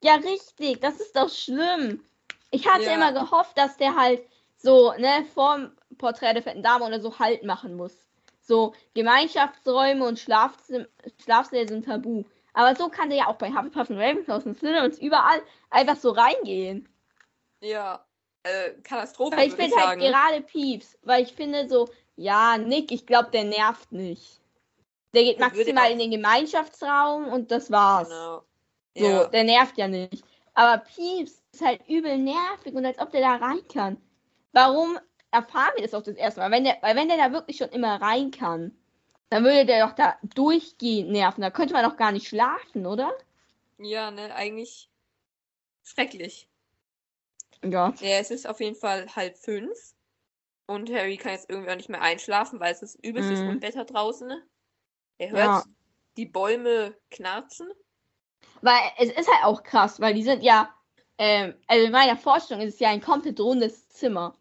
Ja, 0.03 0.15
richtig, 0.15 0.79
das 0.81 0.99
ist 0.99 1.15
doch 1.15 1.29
schlimm. 1.29 2.03
Ich 2.49 2.67
hatte 2.67 2.85
Ja. 2.85 2.95
immer 2.95 3.13
gehofft, 3.13 3.57
dass 3.57 3.77
der 3.77 3.95
halt 3.95 4.21
so, 4.57 4.93
ne, 4.93 5.25
vorm 5.33 5.71
Porträt 5.97 6.33
der 6.33 6.43
fetten 6.43 6.63
Dame 6.63 6.85
oder 6.85 6.99
so 6.99 7.17
Halt 7.19 7.43
machen 7.43 7.75
muss. 7.75 7.95
So, 8.41 8.73
Gemeinschaftsräume 8.95 10.05
und 10.05 10.19
Schlafzim 10.19 10.87
Schlafsäle 11.23 11.67
sind 11.67 11.85
tabu. 11.85 12.23
Aber 12.53 12.75
so 12.75 12.89
kann 12.89 13.09
der 13.09 13.19
ja 13.19 13.27
auch 13.27 13.35
bei 13.35 13.49
Hufflepuff 13.49 13.89
und 13.89 13.97
Ravenclaw 13.97 14.43
und 14.43 14.57
Slytherins 14.57 14.99
überall 14.99 15.41
einfach 15.69 15.95
so 15.95 16.09
reingehen. 16.11 16.89
Ja. 17.61 18.05
Äh, 18.43 18.71
Katastrophe, 18.83 19.37
Weil 19.37 19.47
ich 19.47 19.53
finde 19.53 19.75
halt 19.75 19.99
gerade 19.99 20.41
Pieps, 20.41 20.97
weil 21.03 21.23
ich 21.23 21.33
finde 21.33 21.69
so, 21.69 21.87
ja, 22.15 22.57
Nick, 22.57 22.91
ich 22.91 23.05
glaube, 23.05 23.29
der 23.31 23.43
nervt 23.43 23.91
nicht. 23.91 24.41
Der 25.13 25.23
geht 25.23 25.39
maximal 25.39 25.91
in 25.91 25.99
den 25.99 26.11
Gemeinschaftsraum 26.11 27.27
und 27.27 27.51
das 27.51 27.69
war's. 27.71 28.09
Genau. 28.09 28.43
So, 28.97 29.05
Ja. 29.05 29.25
der 29.27 29.43
nervt 29.43 29.77
ja 29.77 29.87
nicht. 29.87 30.23
Aber 30.53 30.83
Pieps 30.83 31.41
ist 31.53 31.61
halt 31.65 31.81
übel 31.87 32.17
nervig 32.17 32.73
und 32.73 32.85
als 32.85 32.99
ob 32.99 33.11
der 33.11 33.21
da 33.21 33.35
rein 33.37 33.65
kann. 33.73 33.97
Warum 34.51 34.99
erfahren 35.31 35.71
wir 35.75 35.83
das 35.83 35.93
auch 35.93 36.03
das 36.03 36.15
erste 36.15 36.41
Mal? 36.41 36.51
Wenn 36.51 36.65
der, 36.65 36.77
weil 36.81 36.95
wenn 36.95 37.07
der 37.07 37.17
da 37.17 37.31
wirklich 37.31 37.57
schon 37.57 37.69
immer 37.69 38.01
rein 38.01 38.31
kann, 38.31 38.75
dann 39.29 39.43
würde 39.45 39.65
der 39.65 39.87
doch 39.87 39.95
da 39.95 40.17
durchgehend 40.35 41.09
nerven. 41.11 41.41
Da 41.41 41.51
könnte 41.51 41.73
man 41.73 41.85
doch 41.89 41.95
gar 41.97 42.11
nicht 42.11 42.27
schlafen, 42.27 42.85
oder? 42.85 43.13
ja, 43.77 44.11
ne, 44.11 44.33
eigentlich 44.35 44.89
schrecklich. 45.83 46.47
Ja. 47.63 47.93
Ja, 47.99 48.17
es 48.19 48.29
ist 48.31 48.47
auf 48.47 48.59
jeden 48.59 48.75
Fall 48.75 49.07
halb 49.15 49.37
fünf. 49.37 49.95
Und 50.67 50.89
Harry 50.91 51.17
kann 51.17 51.33
jetzt 51.33 51.49
irgendwie 51.49 51.71
auch 51.71 51.75
nicht 51.75 51.89
mehr 51.89 52.01
einschlafen, 52.01 52.59
weil 52.59 52.71
es 52.73 52.81
ist 52.81 52.95
übelstes 53.05 53.41
Mhm. 53.41 53.49
Unwetter 53.49 53.85
draußen. 53.85 54.31
Er 55.17 55.29
hört 55.31 55.43
Ja. 55.45 55.63
die 56.17 56.25
Bäume 56.25 56.95
knarzen. 57.09 57.69
Weil 58.61 58.79
es 58.97 59.09
ist 59.09 59.27
halt 59.31 59.43
auch 59.43 59.63
krass, 59.63 59.99
weil 59.99 60.13
die 60.13 60.23
sind 60.23 60.43
ja, 60.43 60.73
ähm, 61.17 61.55
also 61.67 61.85
in 61.85 61.91
meiner 61.91 62.17
Vorstellung 62.17 62.63
ist 62.63 62.75
es 62.75 62.79
ja 62.79 62.89
ein 62.89 63.01
komplett 63.01 63.39
rundes 63.39 63.89
Zimmer. 63.89 64.35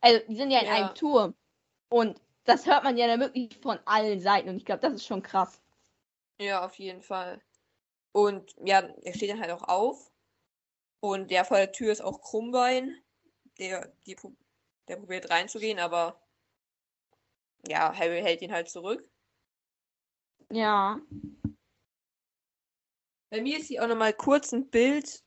Also 0.00 0.20
die 0.28 0.36
sind 0.36 0.50
ja 0.50 0.60
in 0.60 0.66
Ja. 0.66 0.72
einem 0.74 0.94
Turm. 0.94 1.34
Und 1.88 2.20
das 2.44 2.66
hört 2.66 2.84
man 2.84 2.96
ja 2.96 3.06
dann 3.06 3.20
wirklich 3.20 3.56
von 3.58 3.78
allen 3.84 4.20
Seiten. 4.20 4.48
Und 4.48 4.56
ich 4.56 4.64
glaube, 4.64 4.80
das 4.80 4.94
ist 4.94 5.06
schon 5.06 5.22
krass. 5.22 5.60
Ja, 6.40 6.64
auf 6.64 6.78
jeden 6.78 7.02
Fall. 7.02 7.40
Und 8.12 8.54
ja, 8.64 8.80
er 8.80 9.14
steht 9.14 9.30
dann 9.30 9.40
halt 9.40 9.50
auch 9.50 9.64
auf. 9.64 10.10
Und 11.00 11.30
ja, 11.30 11.44
vor 11.44 11.56
der 11.56 11.72
Tür 11.72 11.92
ist 11.92 12.00
auch 12.00 12.20
Krummbein. 12.20 12.96
Der, 13.58 13.92
die, 14.06 14.16
der 14.86 14.96
probiert 14.96 15.30
reinzugehen, 15.30 15.80
aber 15.80 16.20
ja, 17.66 17.92
Harry 17.92 18.20
hält 18.22 18.40
ihn 18.40 18.52
halt 18.52 18.68
zurück. 18.68 19.08
Ja. 20.50 21.00
Bei 23.30 23.40
mir 23.42 23.58
ist 23.58 23.66
hier 23.68 23.82
auch 23.84 23.88
nochmal 23.88 24.12
kurz 24.14 24.52
ein 24.52 24.70
Bild. 24.70 25.22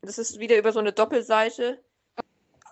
Das 0.00 0.18
ist 0.18 0.38
wieder 0.38 0.58
über 0.58 0.72
so 0.72 0.80
eine 0.80 0.92
Doppelseite. 0.92 1.84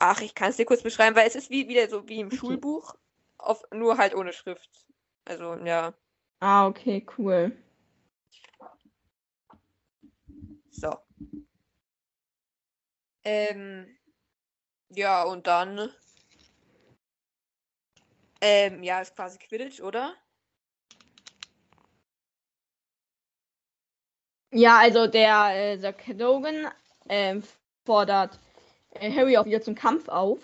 Ach, 0.00 0.20
ich 0.20 0.34
kann 0.34 0.50
es 0.50 0.56
dir 0.56 0.66
kurz 0.66 0.82
beschreiben, 0.82 1.16
weil 1.16 1.28
es 1.28 1.36
ist 1.36 1.50
wie 1.50 1.68
wieder 1.68 1.88
so 1.88 2.08
wie 2.08 2.20
im 2.20 2.26
Okay. 2.28 2.36
Schulbuch, 2.36 2.94
auf, 3.38 3.62
nur 3.72 3.96
halt 3.98 4.14
ohne 4.14 4.32
Schrift. 4.32 4.68
Also, 5.24 5.54
ja, 5.64 5.94
Ah, 6.40 6.66
okay, 6.66 7.06
cool. 7.16 7.56
so. 10.70 10.90
Ähm, 13.24 13.96
ja, 14.90 15.22
und 15.24 15.46
dann. 15.46 15.90
Ähm, 18.40 18.82
ja, 18.82 19.00
ist 19.00 19.16
quasi 19.16 19.38
Quidditch, 19.38 19.80
oder? 19.80 20.14
Ja, 24.54 24.78
also 24.78 25.06
der 25.08 25.50
äh, 25.54 25.78
Sir 25.78 25.92
Cadogan 25.92 26.68
ähm, 27.08 27.42
fordert 27.84 28.38
äh, 28.94 29.10
Harry 29.12 29.36
auch 29.36 29.44
wieder 29.46 29.60
zum 29.60 29.74
Kampf 29.74 30.08
auf, 30.08 30.38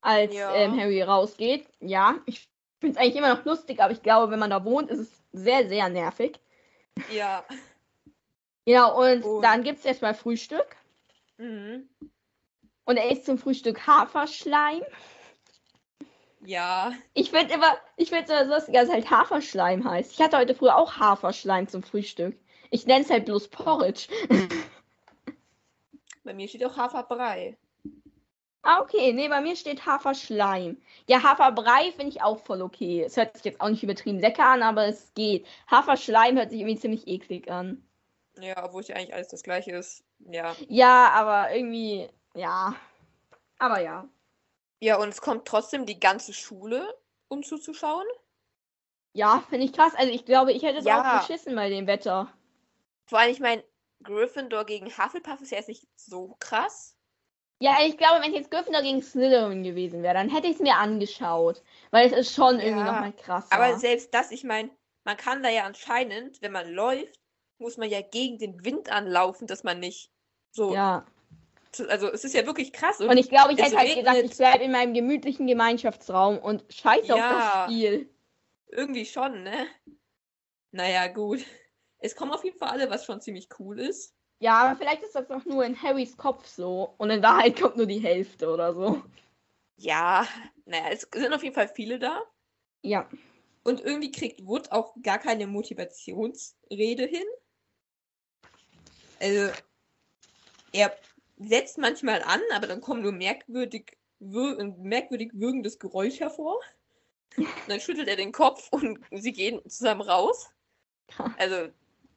als 0.00 0.34
Ja. 0.34 0.52
ähm, 0.54 0.78
Harry 0.78 1.00
rausgeht. 1.02 1.66
Ja, 1.80 2.16
ich 2.26 2.48
finde 2.80 2.96
es 2.96 3.00
eigentlich 3.00 3.16
immer 3.16 3.34
noch 3.34 3.44
lustig, 3.44 3.80
aber 3.80 3.92
ich 3.92 4.02
glaube, 4.02 4.32
wenn 4.32 4.40
man 4.40 4.50
da 4.50 4.64
wohnt, 4.64 4.90
ist 4.90 4.98
es 4.98 5.22
sehr, 5.32 5.68
sehr 5.68 5.88
nervig. 5.88 6.40
Ja. 7.12 7.44
Ja, 8.66 8.86
und 8.86 9.22
Und- 9.24 9.42
dann 9.42 9.62
gibt 9.62 9.78
es 9.78 9.84
erstmal 9.84 10.14
Frühstück. 10.14 10.76
Mhm. 11.38 11.88
Und 12.84 12.96
er 12.96 13.10
isst 13.12 13.24
zum 13.26 13.38
Frühstück 13.38 13.86
Haferschleim. 13.86 14.82
Ja. 16.44 16.92
Ich 17.14 17.30
finde 17.30 17.54
immer, 17.54 17.76
ich 17.96 18.08
finde 18.08 18.24
es 18.24 18.30
immer 18.30 18.44
so 18.46 18.54
lustig, 18.54 18.74
dass 18.74 18.88
es 18.88 18.92
halt 18.92 19.10
Haferschleim 19.10 19.88
heißt. 19.88 20.10
Ich 20.12 20.20
hatte 20.20 20.36
heute 20.36 20.54
früher 20.56 20.76
auch 20.76 20.96
Haferschleim 20.96 21.68
zum 21.68 21.84
Frühstück. 21.84 22.36
Ich 22.72 22.86
nenne 22.86 23.04
es 23.04 23.10
halt 23.10 23.26
bloß 23.26 23.48
Porridge. 23.48 24.08
Bei 26.24 26.32
mir 26.32 26.48
steht 26.48 26.64
auch 26.64 26.76
Haferbrei. 26.76 27.58
Ah, 28.62 28.80
okay. 28.80 29.12
Nee, 29.12 29.28
bei 29.28 29.40
mir 29.40 29.56
steht 29.56 29.84
Haferschleim. 29.84 30.80
Ja, 31.08 31.22
Haferbrei 31.22 31.90
finde 31.90 32.10
ich 32.10 32.22
auch 32.22 32.38
voll 32.38 32.62
okay. 32.62 33.02
Es 33.02 33.16
hört 33.16 33.36
sich 33.36 33.44
jetzt 33.44 33.60
auch 33.60 33.68
nicht 33.68 33.82
übertrieben 33.82 34.20
lecker 34.20 34.46
an, 34.46 34.62
aber 34.62 34.86
es 34.86 35.12
geht. 35.14 35.46
Haferschleim 35.68 36.36
hört 36.36 36.50
sich 36.50 36.60
irgendwie 36.60 36.78
ziemlich 36.78 37.08
eklig 37.08 37.50
an. 37.50 37.84
Ja, 38.40 38.64
obwohl 38.64 38.82
es 38.82 38.88
ja 38.88 38.94
eigentlich 38.96 39.12
alles 39.14 39.28
das 39.28 39.42
gleiche 39.42 39.72
ist. 39.72 40.04
Ja. 40.20 40.54
Ja, 40.68 41.10
aber 41.10 41.52
irgendwie, 41.54 42.08
ja. 42.34 42.74
Aber 43.58 43.80
ja. 43.80 44.08
Ja, 44.80 44.96
und 44.98 45.08
es 45.08 45.20
kommt 45.20 45.44
trotzdem 45.44 45.84
die 45.84 45.98
ganze 46.00 46.32
Schule, 46.32 46.86
um 47.28 47.42
zuzuschauen. 47.42 48.06
Ja, 49.12 49.42
finde 49.50 49.66
ich 49.66 49.72
krass. 49.72 49.92
Also 49.96 50.12
ich 50.12 50.24
glaube, 50.24 50.52
ich 50.52 50.62
hätte 50.62 50.78
es 50.78 50.84
Ja. 50.84 51.00
auch 51.00 51.20
beschissen 51.26 51.56
bei 51.56 51.68
dem 51.68 51.88
Wetter. 51.88 52.32
Vor 53.06 53.18
allem, 53.18 53.30
ich 53.32 53.40
meine, 53.40 53.64
Gryffindor 54.02 54.64
gegen 54.64 54.86
Hufflepuff 54.86 55.40
ist 55.40 55.50
ja 55.50 55.58
jetzt 55.58 55.68
nicht 55.68 55.86
so 55.96 56.36
krass. 56.40 56.96
Ja, 57.60 57.76
ich 57.86 57.96
glaube, 57.96 58.22
wenn 58.22 58.34
jetzt 58.34 58.50
Gryffindor 58.50 58.82
gegen 58.82 59.02
Slytherin 59.02 59.62
gewesen 59.62 60.02
wäre, 60.02 60.14
dann 60.14 60.28
hätte 60.28 60.48
ich 60.48 60.54
es 60.54 60.60
mir 60.60 60.76
angeschaut. 60.76 61.62
Weil 61.92 62.06
es 62.08 62.12
ist 62.12 62.34
schon 62.34 62.58
irgendwie 62.58 62.80
Ja, 62.84 62.92
nochmal 62.92 63.12
krasser. 63.12 63.52
Aber 63.54 63.78
selbst 63.78 64.12
das, 64.12 64.32
ich 64.32 64.42
meine, 64.42 64.70
man 65.04 65.16
kann 65.16 65.42
da 65.42 65.48
ja 65.48 65.64
anscheinend, 65.64 66.42
wenn 66.42 66.50
man 66.52 66.68
läuft, 66.72 67.20
muss 67.58 67.76
man 67.76 67.88
ja 67.88 68.00
gegen 68.00 68.38
den 68.38 68.64
Wind 68.64 68.90
anlaufen, 68.90 69.46
dass 69.46 69.62
man 69.62 69.78
nicht 69.78 70.10
so. 70.50 70.74
ja. 70.74 71.06
Also 71.88 72.12
es 72.12 72.22
ist 72.24 72.34
ja 72.34 72.44
wirklich 72.44 72.70
krass. 72.72 73.00
Und 73.00 73.16
ich 73.16 73.30
glaube, 73.30 73.54
ich 73.54 73.58
hätte 73.58 73.78
halt 73.78 73.94
gesagt, 73.94 74.08
regnet. 74.16 74.32
ich 74.32 74.36
bleibe 74.36 74.62
in 74.64 74.72
meinem 74.72 74.92
gemütlichen 74.92 75.46
Gemeinschaftsraum 75.46 76.36
und 76.38 76.64
scheiße 76.70 77.14
auf 77.14 77.18
Ja. 77.18 77.32
das 77.32 77.72
Spiel. 77.72 78.10
Irgendwie 78.66 79.06
schon, 79.06 79.42
ne? 79.42 79.66
Naja, 80.72 81.06
gut. 81.06 81.40
Es 82.02 82.16
kommen 82.16 82.32
auf 82.32 82.44
jeden 82.44 82.58
Fall 82.58 82.70
alle, 82.70 82.90
was 82.90 83.04
schon 83.04 83.20
ziemlich 83.20 83.48
cool 83.58 83.78
ist. 83.78 84.14
Ja, 84.40 84.64
aber 84.64 84.76
vielleicht 84.76 85.02
ist 85.04 85.14
das 85.14 85.28
doch 85.28 85.44
nur 85.44 85.64
in 85.64 85.80
Harrys 85.80 86.16
Kopf 86.16 86.46
so. 86.46 86.94
Und 86.98 87.10
in 87.10 87.22
Wahrheit 87.22 87.60
kommt 87.60 87.76
nur 87.76 87.86
die 87.86 88.00
Hälfte 88.00 88.50
oder 88.50 88.74
so. 88.74 89.00
Ja, 89.76 90.26
naja, 90.64 90.90
es 90.90 91.06
sind 91.14 91.32
auf 91.32 91.44
jeden 91.44 91.54
Fall 91.54 91.68
viele 91.68 92.00
da. 92.00 92.22
Ja. 92.82 93.08
Und 93.62 93.80
irgendwie 93.80 94.10
kriegt 94.10 94.44
Wood 94.44 94.72
auch 94.72 94.94
gar 95.00 95.20
keine 95.20 95.46
Motivationsrede 95.46 97.04
hin. 97.04 97.24
Also, 99.20 99.52
er 100.72 100.96
setzt 101.36 101.78
manchmal 101.78 102.22
an, 102.22 102.40
aber 102.52 102.66
dann 102.66 102.80
kommt 102.80 103.02
nur 103.02 103.12
merkwürdig, 103.12 103.96
wir 104.18 104.56
merkwürdig 104.78 105.30
würgendes 105.34 105.78
Geräusch 105.78 106.18
hervor. 106.18 106.58
Und 107.36 107.46
dann 107.68 107.78
schüttelt 107.78 108.08
er 108.08 108.16
den 108.16 108.32
Kopf 108.32 108.68
und 108.72 108.98
sie 109.12 109.32
gehen 109.32 109.60
zusammen 109.68 110.02
raus. 110.02 110.50
Also, 111.38 111.68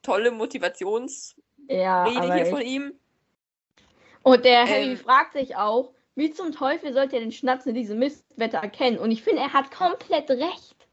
tolle 0.02 0.30
Motivationsrede 0.30 1.42
Ja, 1.68 2.06
hier 2.06 2.46
von 2.46 2.60
ihm. 2.60 2.98
Und 4.22 4.44
der 4.44 4.66
Harry 4.66 4.92
Ähm. 4.92 4.96
fragt 4.96 5.34
sich 5.34 5.56
auch, 5.56 5.92
wie 6.16 6.30
zum 6.32 6.50
Teufel 6.52 6.92
sollte 6.92 7.16
er 7.16 7.20
den 7.20 7.32
Schnatz 7.32 7.66
in 7.66 7.74
diesem 7.74 7.98
Mistwetter 7.98 8.58
erkennen? 8.58 8.98
Und 8.98 9.10
ich 9.10 9.22
finde, 9.22 9.42
er 9.42 9.52
hat 9.52 9.70
komplett 9.70 10.30
recht. 10.30 10.88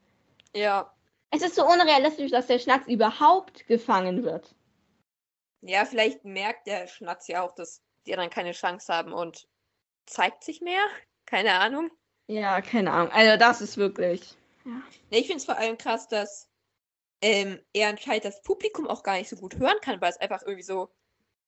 Ja. 0.56 0.94
Es 1.32 1.42
ist 1.42 1.56
so 1.56 1.66
unrealistisch, 1.66 2.30
dass 2.30 2.48
der 2.48 2.60
Schnatz 2.60 2.88
überhaupt 2.88 3.66
gefangen 3.68 4.24
wird. 4.24 4.54
Ja, 5.62 5.86
vielleicht 5.86 6.26
merkt 6.26 6.68
der 6.68 6.88
Schnatz 6.88 7.28
ja 7.28 7.42
auch, 7.42 7.56
dass 7.56 7.82
die 8.06 8.14
anderen 8.14 8.30
keine 8.30 8.52
Chance 8.52 8.94
haben 8.94 9.14
und 9.14 9.48
zeigt 10.06 10.44
sich 10.44 10.62
mehr. 10.62 10.84
Keine 11.26 11.54
Ahnung. 11.54 11.90
Ja, 12.28 12.62
keine 12.62 12.92
Ahnung. 12.92 13.12
Also 13.14 13.38
das 13.38 13.62
ist 13.62 13.78
wirklich. 13.78 14.36
Ne, 14.66 14.82
ich 15.10 15.28
finde 15.28 15.38
es 15.38 15.46
vor 15.46 15.58
allem 15.58 15.78
krass, 15.78 16.08
dass 16.08 16.50
ähm, 17.24 17.60
er 17.74 17.90
anscheinend 17.90 18.26
das 18.26 18.42
Publikum 18.42 18.88
auch 18.88 19.02
gar 19.02 19.18
nicht 19.18 19.30
so 19.30 19.38
gut 19.38 19.56
hören 19.56 19.80
kann, 19.82 20.02
weil 20.02 20.12
es 20.12 20.18
einfach 20.18 20.42
irgendwie 20.44 20.64
so 20.64 20.92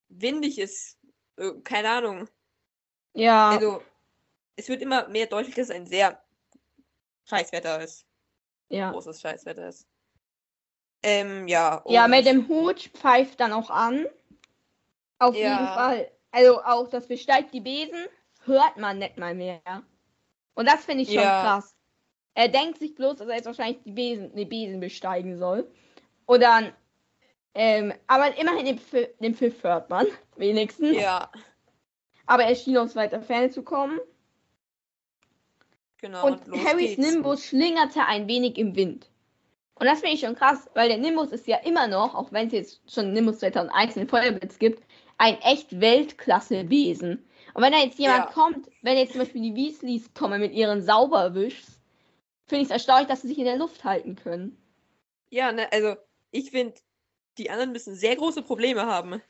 windig 0.09 0.57
ist. 0.57 0.97
Äh, 1.37 1.51
keine 1.63 1.89
Ahnung. 1.89 2.29
Ja, 3.13 3.49
Also, 3.49 3.83
es 4.55 4.69
wird 4.69 4.81
immer 4.81 5.07
mehr 5.09 5.27
deutlich, 5.27 5.55
dass 5.55 5.69
es 5.69 5.75
ein 5.75 5.85
sehr 5.85 6.23
Scheißwetter 7.25 7.81
ist. 7.81 8.05
ja. 8.69 8.91
Großes 8.91 9.19
Scheißwetter 9.21 9.67
ist. 9.67 9.87
Ähm, 11.03 11.47
ja. 11.47 11.83
Ja, 11.87 12.07
mit 12.07 12.25
dem 12.25 12.47
Hut 12.47 12.89
pfeift 12.93 13.39
dann 13.39 13.53
auch 13.53 13.69
an. 13.69 14.07
Auf 15.19 15.35
Ja. 15.35 15.59
jeden 15.59 15.67
Fall. 15.73 16.11
Also 16.31 16.61
auch 16.63 16.87
das 16.89 17.07
besteigt 17.07 17.53
die 17.53 17.61
Besen, 17.61 18.05
hört 18.45 18.77
man 18.77 18.99
nicht 18.99 19.17
mal 19.17 19.35
mehr. 19.35 19.61
Und 20.55 20.67
das 20.67 20.85
finde 20.85 21.03
ich 21.03 21.09
schon 21.09 21.17
Ja. 21.17 21.41
krass. 21.41 21.74
Er 22.35 22.49
denkt 22.49 22.79
sich 22.79 22.93
bloß, 22.95 23.17
dass 23.17 23.27
er 23.27 23.35
jetzt 23.35 23.45
wahrscheinlich 23.45 23.81
die 23.83 23.91
Besen, 23.91 24.35
die 24.35 24.45
Besen 24.45 24.79
besteigen 24.79 25.37
soll. 25.37 25.67
Und 26.25 26.41
dann, 26.41 26.71
ähm, 27.53 27.93
aber 28.07 28.37
immerhin 28.37 28.65
den, 28.65 28.77
Pfiff, 28.79 29.07
den 29.19 29.33
Pfiff 29.35 29.63
hört 29.63 29.89
man, 29.89 30.05
wenigstens. 30.35 30.97
Ja, 30.97 31.31
Aber 32.27 32.43
er 32.43 32.55
schien 32.55 32.77
aus 32.77 32.95
weiter 32.95 33.21
Ferne 33.21 33.49
zu 33.49 33.63
kommen. 33.63 33.99
genau. 35.97 36.25
Und 36.27 36.47
los 36.47 36.59
Harrys. 36.65 36.97
Nimbus 36.97 37.45
schlingerte 37.45 38.05
ein 38.05 38.27
wenig 38.27 38.57
im 38.57 38.75
Wind. 38.75 39.09
Und 39.75 39.87
das 39.87 39.99
finde 39.99 40.15
ich 40.15 40.21
schon 40.21 40.35
krass, 40.35 40.69
weil 40.73 40.87
der 40.87 40.97
Nimbus 40.97 41.31
ist 41.31 41.47
ja 41.47 41.57
immer 41.57 41.87
noch, 41.87 42.15
auch 42.15 42.31
wenn 42.31 42.47
es 42.47 42.53
jetzt 42.53 42.91
schon 42.93 43.11
Nimbus 43.13 43.39
2001 43.39 43.97
in 43.97 44.07
Feuerblitz 44.07 44.57
gibt, 44.57 44.81
ein 45.17 45.37
echt 45.41 45.79
Weltklasse-Besen. 45.81 47.25
Und 47.53 47.61
wenn 47.63 47.71
da 47.73 47.79
jetzt 47.79 47.99
jemand 47.99 48.25
Ja. 48.25 48.31
kommt, 48.31 48.69
wenn 48.81 48.97
jetzt 48.97 49.11
zum 49.13 49.19
Beispiel 49.21 49.41
die 49.41 49.55
Weasleys 49.55 50.13
kommen 50.13 50.39
mit 50.41 50.53
ihren 50.53 50.81
Sauberwischs, 50.81 51.74
finde 52.47 52.61
ich 52.63 52.67
es 52.67 52.71
erstaunlich, 52.71 53.07
dass 53.07 53.21
sie 53.21 53.27
sich 53.29 53.37
in 53.39 53.45
der 53.45 53.57
Luft 53.57 53.83
halten 53.83 54.15
können. 54.15 54.57
Ja, 55.29 55.51
ne, 55.51 55.71
also, 55.71 55.95
ich 56.31 56.51
finde, 56.51 56.75
die 57.37 57.49
anderen 57.49 57.71
müssen 57.71 57.95
sehr 57.95 58.15
große 58.15 58.41
Probleme 58.43 58.85
haben. 58.85 59.21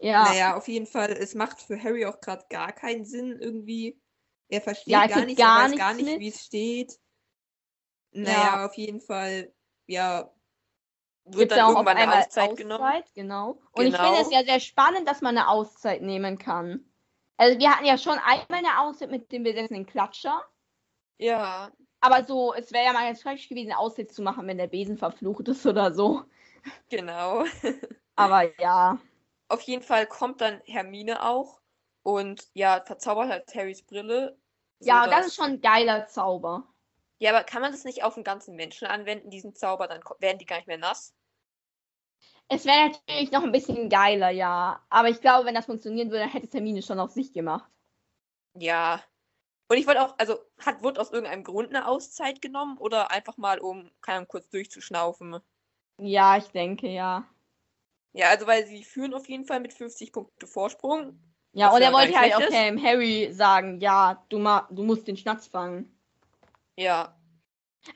Ja, 0.00 0.24
Naja, 0.24 0.56
auf 0.56 0.66
jeden 0.68 0.86
Fall, 0.86 1.12
es 1.12 1.34
macht 1.34 1.60
für 1.60 1.80
Harry 1.82 2.04
auch 2.06 2.20
gerade 2.20 2.44
gar 2.50 2.72
keinen 2.72 3.04
Sinn 3.04 3.38
irgendwie. 3.38 4.00
Er 4.48 4.60
versteht 4.60 4.88
Ja, 4.92 5.02
er 5.02 5.08
gar 5.08 5.24
nichts, 5.24 5.40
gar 5.40 5.58
er 5.64 5.70
weiß 5.70 5.78
gar 5.78 5.94
nicht, 5.94 6.18
wie 6.18 6.28
es 6.28 6.44
steht. 6.44 6.98
Naja, 8.12 8.42
Ja. 8.56 8.66
auf 8.66 8.74
jeden 8.74 9.00
Fall, 9.00 9.52
ja, 9.86 10.32
wird 11.24 11.38
gibt 11.38 11.52
dann 11.52 11.60
auch 11.60 11.68
irgendwann 11.68 11.96
eine 11.96 12.02
einmal 12.12 12.26
Auszeit, 12.26 12.56
genommen. 12.56 13.02
Genau. 13.14 13.62
Und 13.72 13.86
ich 13.86 13.92
Genau. 13.92 14.04
finde 14.04 14.20
es 14.22 14.32
ja 14.32 14.44
sehr 14.44 14.60
spannend, 14.60 15.08
dass 15.08 15.20
man 15.20 15.38
eine 15.38 15.48
Auszeit 15.48 16.02
nehmen 16.02 16.36
kann. 16.36 16.84
Also 17.36 17.58
wir 17.58 17.70
hatten 17.70 17.84
ja 17.86 17.96
schon 17.96 18.18
einmal 18.18 18.58
eine 18.58 18.80
Auszeit 18.80 19.10
mit 19.10 19.30
dem 19.32 19.44
besessenen 19.44 19.86
Klatscher. 19.86 20.42
Ja, 21.18 21.70
Aber 22.00 22.24
so, 22.24 22.52
es 22.54 22.72
wäre 22.72 22.86
ja 22.86 22.92
mal 22.92 23.06
ganz 23.06 23.20
schrecklich 23.20 23.48
gewesen, 23.48 23.72
Auszeit 23.72 24.10
zu 24.12 24.22
machen, 24.22 24.46
wenn 24.46 24.58
der 24.58 24.66
Besen 24.66 24.98
verflucht 24.98 25.48
ist 25.48 25.64
oder 25.66 25.92
so. 25.94 26.24
genau. 26.88 27.44
Aber 28.16 28.58
ja. 28.60 28.98
Auf 29.48 29.62
jeden 29.62 29.82
Fall 29.82 30.06
kommt 30.06 30.40
dann 30.40 30.60
Hermine 30.64 31.24
auch 31.24 31.60
und 32.02 32.48
ja, 32.54 32.82
verzaubert 32.84 33.28
halt 33.28 33.54
Harrys 33.54 33.82
Brille. 33.82 34.36
Ja, 34.80 35.06
das 35.06 35.28
ist 35.28 35.36
schon 35.36 35.44
ein 35.44 35.60
geiler 35.60 36.06
Zauber. 36.08 36.66
Ja, 37.18 37.30
aber 37.30 37.44
kann 37.44 37.62
man 37.62 37.70
das 37.70 37.84
nicht 37.84 38.02
auf 38.02 38.14
den 38.14 38.24
ganzen 38.24 38.56
Menschen 38.56 38.88
anwenden, 38.88 39.30
diesen 39.30 39.54
Zauber? 39.54 39.86
Dann 39.86 40.02
werden 40.18 40.38
die 40.38 40.46
gar 40.46 40.56
nicht 40.56 40.66
mehr 40.66 40.78
nass. 40.78 41.14
Es 42.48 42.64
wäre 42.64 42.90
natürlich 42.90 43.30
noch 43.30 43.44
ein 43.44 43.52
bisschen 43.52 43.88
geiler, 43.88 44.30
ja. 44.30 44.84
Aber 44.88 45.08
ich 45.08 45.20
glaube, 45.20 45.46
wenn 45.46 45.54
das 45.54 45.66
funktionieren 45.66 46.10
würde, 46.10 46.26
hätte 46.26 46.48
es 46.48 46.52
Hermine 46.52 46.82
schon 46.82 46.98
auf 46.98 47.12
sich 47.12 47.32
gemacht. 47.32 47.70
Ja. 48.54 49.02
Und 49.72 49.78
ich 49.78 49.86
wollte 49.86 50.02
auch, 50.02 50.14
also 50.18 50.38
hat 50.58 50.82
Wood 50.82 50.98
aus 50.98 51.12
irgendeinem 51.12 51.44
Grund 51.44 51.70
eine 51.70 51.88
Auszeit 51.88 52.42
genommen 52.42 52.76
oder 52.76 53.10
einfach 53.10 53.38
mal, 53.38 53.58
um, 53.58 53.90
keine 54.02 54.18
Ahnung, 54.18 54.28
kurz 54.28 54.50
durchzuschnaufen? 54.50 55.40
Ja, 55.96 56.36
ich 56.36 56.48
denke, 56.48 56.88
ja. 56.88 57.26
Ja, 58.12 58.28
also 58.28 58.46
weil 58.46 58.66
sie 58.66 58.84
führen 58.84 59.14
auf 59.14 59.26
jeden 59.30 59.46
Fall 59.46 59.60
mit 59.60 59.72
50 59.72 60.12
Punkte 60.12 60.46
Vorsprung. 60.46 61.18
Ja, 61.54 61.70
und 61.70 61.80
ja 61.80 61.86
er 61.86 61.94
wollte 61.94 62.20
halt 62.20 62.34
auch 62.34 62.42
ähm, 62.50 62.82
Harry 62.82 63.32
sagen, 63.32 63.80
ja, 63.80 64.22
du, 64.28 64.40
ma 64.40 64.68
du 64.70 64.82
musst 64.82 65.08
den 65.08 65.16
Schnatz 65.16 65.46
fangen. 65.46 65.90
Ja. 66.76 67.16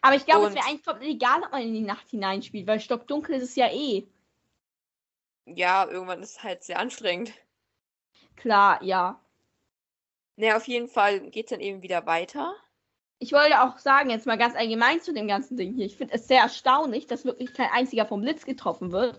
Aber 0.01 0.17
ich 0.17 0.25
glaube, 0.25 0.47
es 0.47 0.55
wäre 0.55 0.65
eigentlich 0.65 0.83
komplett 0.83 1.11
egal, 1.11 1.43
ob 1.43 1.53
man 1.53 1.61
in 1.61 1.75
die 1.75 1.83
Nacht 1.83 2.09
hineinspielt, 2.09 2.67
weil 2.67 2.81
stockdunkel 2.81 3.35
ist 3.35 3.51
es 3.51 3.55
ja 3.55 3.71
eh. 3.71 4.07
Ja, 5.45 5.87
irgendwann 5.87 6.23
ist 6.23 6.39
es 6.39 6.43
halt 6.43 6.65
sehr 6.65 6.79
anstrengend. 6.79 7.35
Klar, 8.35 8.83
ja. 8.83 9.21
Naja, 10.37 10.57
auf 10.57 10.67
jeden 10.69 10.89
Fall 10.89 11.21
geht 11.31 11.47
es 11.47 11.51
dann 11.51 11.61
eben 11.61 11.83
wieder 11.83 12.07
weiter. 12.07 12.55
Ich 13.19 13.33
wollte 13.33 13.63
auch 13.63 13.79
sagen, 13.79 14.11
jetzt 14.11 14.27
mal 14.27 14.37
ganz 14.37 14.55
allgemein 14.55 15.01
zu 15.01 15.15
dem 15.15 15.27
ganzen 15.27 15.57
Ding 15.57 15.73
hier. 15.75 15.87
Ich 15.87 15.97
finde 15.97 16.15
es 16.15 16.29
sehr 16.29 16.41
erstaunlich, 16.43 17.07
dass 17.07 17.25
wirklich 17.25 17.55
kein 17.55 17.71
einziger 17.73 18.05
vom 18.05 18.21
Blitz 18.21 18.45
getroffen 18.45 18.93
wird, 18.93 19.19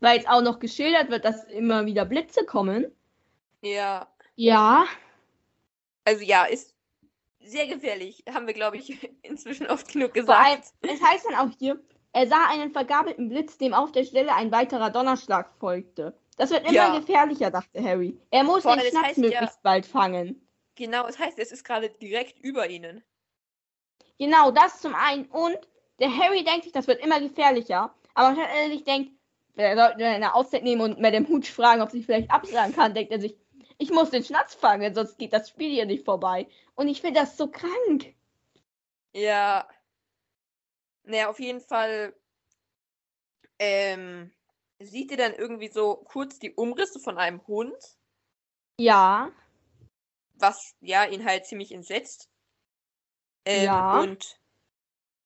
weil 0.00 0.16
jetzt 0.16 0.28
auch 0.28 0.42
noch 0.42 0.58
geschildert 0.58 1.08
wird, 1.10 1.24
dass 1.24 1.44
immer 1.44 1.86
wieder 1.86 2.04
Blitze 2.04 2.44
kommen. 2.44 2.92
Ja. 3.62 4.06
Ja, 4.36 4.84
Also 6.04 6.22
ja, 6.22 6.44
ist 6.44 6.74
sehr 7.40 7.66
gefährlich. 7.66 8.22
Haben 8.32 8.46
wir, 8.46 8.54
glaube 8.54 8.76
ich, 8.76 9.10
inzwischen 9.22 9.66
oft 9.66 9.90
genug 9.90 10.12
vor 10.18 10.36
allem, 10.36 10.60
gesagt. 10.60 10.74
es 10.82 11.02
heißt 11.02 11.26
dann 11.30 11.34
auch 11.48 11.54
hier, 11.58 11.82
er 12.12 12.26
sah 12.26 12.46
einen 12.50 12.72
vergabelten 12.72 13.28
Blitz, 13.30 13.56
dem 13.58 13.72
auf 13.74 13.92
der 13.92 14.04
Stelle 14.04 14.34
ein 14.34 14.52
weiterer 14.52 14.90
Donnerschlag 14.90 15.50
folgte. 15.58 16.14
Das 16.36 16.50
wird 16.50 16.64
immer 16.64 16.72
Ja. 16.72 16.98
gefährlicher, 16.98 17.50
dachte 17.50 17.82
Harry. 17.82 18.16
Er 18.30 18.44
muss 18.44 18.62
Vor 18.62 18.76
den 18.76 18.90
Schnatz 18.90 19.02
heißt 19.06 19.16
ja- 19.18 19.22
möglichst 19.22 19.62
bald 19.62 19.86
fangen. 19.86 20.46
Genau, 20.78 21.08
es 21.08 21.18
heißt, 21.18 21.40
es 21.40 21.50
ist 21.50 21.64
gerade 21.64 21.90
direkt 21.90 22.38
über 22.38 22.70
ihnen. 22.70 23.02
Genau, 24.16 24.52
das 24.52 24.80
zum 24.80 24.94
einen. 24.94 25.26
Und 25.26 25.58
der 25.98 26.16
Harry 26.16 26.44
denkt 26.44 26.62
sich, 26.62 26.72
das 26.72 26.86
wird 26.86 27.04
immer 27.04 27.18
gefährlicher. 27.20 27.92
Aber 28.14 28.36
statt 28.36 28.48
er 28.54 28.68
sich 28.68 28.84
denkt, 28.84 29.10
er 29.56 29.76
sollte 29.76 30.06
eine 30.06 30.34
Auszeit 30.34 30.62
nehmen 30.62 30.82
und 30.82 31.00
mit 31.00 31.14
dem 31.14 31.26
Hutsch 31.26 31.50
fragen, 31.50 31.82
ob 31.82 31.90
sich 31.90 32.06
vielleicht 32.06 32.30
absagen 32.30 32.76
kann, 32.76 32.94
denkt 32.94 33.10
er 33.10 33.20
sich, 33.20 33.36
ich 33.78 33.90
muss 33.90 34.10
den 34.10 34.22
Schnatz 34.22 34.54
fangen, 34.54 34.94
sonst 34.94 35.18
geht 35.18 35.32
das 35.32 35.48
Spiel 35.48 35.70
hier 35.70 35.84
nicht 35.84 36.04
vorbei. 36.04 36.46
Und 36.76 36.86
ich 36.86 37.00
finde 37.00 37.18
das 37.18 37.36
so 37.36 37.48
krank. 37.48 38.14
Ja. 39.12 39.68
Naja, 41.02 41.28
auf 41.28 41.40
jeden 41.40 41.60
Fall 41.60 42.14
ähm, 43.58 44.30
sieht 44.78 45.10
ihr 45.10 45.16
dann 45.16 45.34
irgendwie 45.34 45.68
so 45.68 45.96
kurz 45.96 46.38
die 46.38 46.54
Umrisse 46.54 47.00
von 47.00 47.18
einem 47.18 47.44
Hund, 47.48 47.98
Ja, 48.78 49.32
was 50.38 50.74
ja 50.80 51.04
ihn 51.04 51.24
halt 51.24 51.46
ziemlich 51.46 51.72
entsetzt. 51.72 52.28
Ähm, 53.44 53.64
Ja. 53.64 54.00
Und 54.00 54.38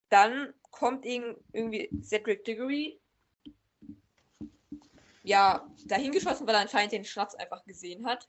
dann 0.09 0.53
kommt 0.71 1.05
ihn 1.05 1.35
irgendwie 1.51 1.89
Cedric 2.01 2.43
Diggory 2.45 2.99
ja, 5.23 5.65
dahin 5.85 6.11
geschossen, 6.11 6.45
weil 6.47 6.55
er 6.55 6.61
anscheinend 6.61 6.91
den 6.91 7.05
Schnatz 7.05 7.33
einfach 7.35 7.63
gesehen 7.65 8.05
hat. 8.05 8.27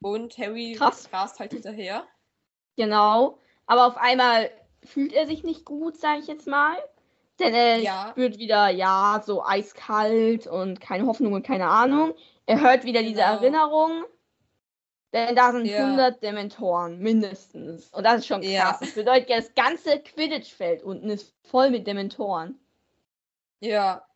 Und 0.00 0.36
Harry 0.38 0.76
rast 0.80 1.38
halt 1.38 1.52
hinterher. 1.52 2.06
Genau. 2.76 3.38
Aber 3.66 3.86
auf 3.86 3.96
einmal 3.96 4.50
fühlt 4.82 5.12
er 5.12 5.26
sich 5.26 5.44
nicht 5.44 5.64
gut, 5.64 5.96
sage 5.96 6.20
ich 6.20 6.26
jetzt 6.26 6.46
mal. 6.46 6.76
Denn 7.38 7.54
er 7.54 7.78
Ja. 7.78 8.08
spürt 8.10 8.38
wieder, 8.38 8.68
ja, 8.70 9.22
so 9.24 9.44
eiskalt 9.44 10.46
und 10.46 10.80
keine 10.80 11.06
Hoffnung 11.06 11.34
und 11.34 11.46
keine 11.46 11.68
Ahnung. 11.68 12.14
Er 12.46 12.60
hört 12.60 12.84
wieder 12.84 13.02
diese 13.02 13.20
Genau. 13.20 13.34
Erinnerung. 13.34 14.04
Denn 15.12 15.36
da 15.36 15.52
sind 15.52 15.66
Ja. 15.66 15.86
100 15.86 16.22
Dementoren, 16.22 16.98
mindestens. 16.98 17.88
Und 17.90 18.04
das 18.04 18.20
ist 18.20 18.26
schon 18.26 18.40
krass. 18.40 18.50
Ja. 18.50 18.78
Das 18.80 18.94
bedeutet 18.94 19.28
ja, 19.28 19.36
das 19.36 19.54
ganze 19.54 20.00
Quidditch-Feld 20.00 20.82
unten 20.82 21.10
ist 21.10 21.34
voll 21.42 21.70
mit 21.70 21.86
Dementoren. 21.86 22.58
Ja, 23.60 24.06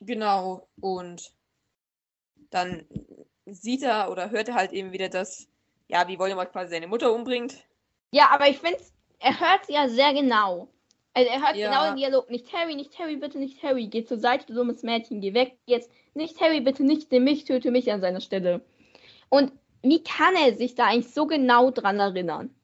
genau. 0.00 0.66
Und 0.80 1.30
dann 2.50 2.86
sieht 3.46 3.82
er 3.82 4.10
oder 4.10 4.30
hört 4.30 4.48
er 4.48 4.54
halt 4.54 4.72
eben 4.72 4.92
wieder, 4.92 5.08
dass, 5.08 5.46
ja, 5.88 6.08
wie 6.08 6.18
Voldemort 6.18 6.52
quasi 6.52 6.70
seine 6.70 6.86
Mutter 6.86 7.12
umbringt. 7.12 7.56
Ja, 8.12 8.30
aber 8.30 8.48
ich 8.48 8.58
finde, 8.58 8.78
er 9.18 9.38
hört 9.38 9.66
sie 9.66 9.74
ja 9.74 9.88
sehr 9.88 10.14
genau. 10.14 10.68
Also 11.14 11.30
er 11.30 11.42
hört 11.42 11.56
Ja. 11.56 11.68
genau 11.68 11.86
den 11.88 11.96
Dialog. 11.96 12.30
Nicht 12.30 12.50
Harry, 12.54 12.74
nicht 12.74 12.98
Harry, 12.98 13.16
bitte 13.16 13.38
nicht 13.38 13.62
Harry. 13.62 13.86
Geh 13.88 14.04
zur 14.04 14.18
Seite, 14.18 14.46
du 14.46 14.54
dummes 14.54 14.82
Mädchen, 14.82 15.20
geh 15.20 15.34
weg. 15.34 15.58
Jetzt 15.66 15.90
nicht 16.14 16.40
Harry, 16.40 16.60
bitte 16.62 16.82
nicht 16.84 17.12
nimm 17.12 17.24
mich, 17.24 17.44
töte 17.44 17.70
mich 17.70 17.92
an 17.92 18.00
seiner 18.00 18.20
Stelle. 18.20 18.62
Und 19.28 19.52
wie 19.82 20.02
kann 20.02 20.34
er 20.36 20.54
sich 20.54 20.74
da 20.74 20.86
eigentlich 20.86 21.12
so 21.12 21.26
genau 21.26 21.70
dran 21.70 21.98
erinnern? 22.00 22.54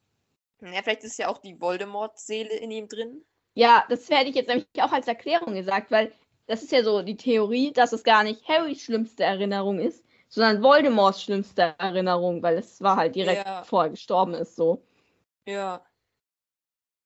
Ja, 0.61 0.81
vielleicht 0.83 1.03
ist 1.03 1.17
ja 1.17 1.27
auch 1.29 1.37
die 1.37 1.59
Voldemort-Seele 1.59 2.53
in 2.55 2.71
ihm 2.71 2.87
drin. 2.87 3.23
Ja, 3.55 3.85
das 3.89 4.09
hätte 4.09 4.29
ich 4.29 4.35
jetzt 4.35 4.47
nämlich 4.47 4.67
auch 4.81 4.91
als 4.91 5.07
Erklärung 5.07 5.53
gesagt, 5.53 5.91
weil 5.91 6.11
das 6.47 6.63
ist 6.63 6.71
ja 6.71 6.83
so 6.83 7.01
die 7.01 7.17
Theorie, 7.17 7.71
dass 7.73 7.93
es 7.93 8.03
gar 8.03 8.23
nicht 8.23 8.47
Harrys 8.47 8.81
schlimmste 8.83 9.23
Erinnerung 9.23 9.79
ist, 9.79 10.03
sondern 10.29 10.63
Voldemorts 10.63 11.23
schlimmste 11.23 11.75
Erinnerung, 11.77 12.41
weil 12.43 12.57
es 12.57 12.81
war 12.81 12.95
halt 12.97 13.15
direkt 13.15 13.45
Ja. 13.45 13.61
bevor 13.61 13.83
er 13.83 13.89
gestorben 13.91 14.33
ist, 14.33 14.55
so. 14.55 14.81
Ja. 15.45 15.83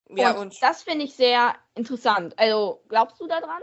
Ja, 0.10 0.32
und, 0.32 0.38
und, 0.38 0.62
das 0.62 0.84
finde 0.84 1.06
ich 1.06 1.16
sehr 1.16 1.56
interessant. 1.76 2.38
Also, 2.38 2.84
glaubst 2.88 3.20
du 3.20 3.28
daran? 3.28 3.62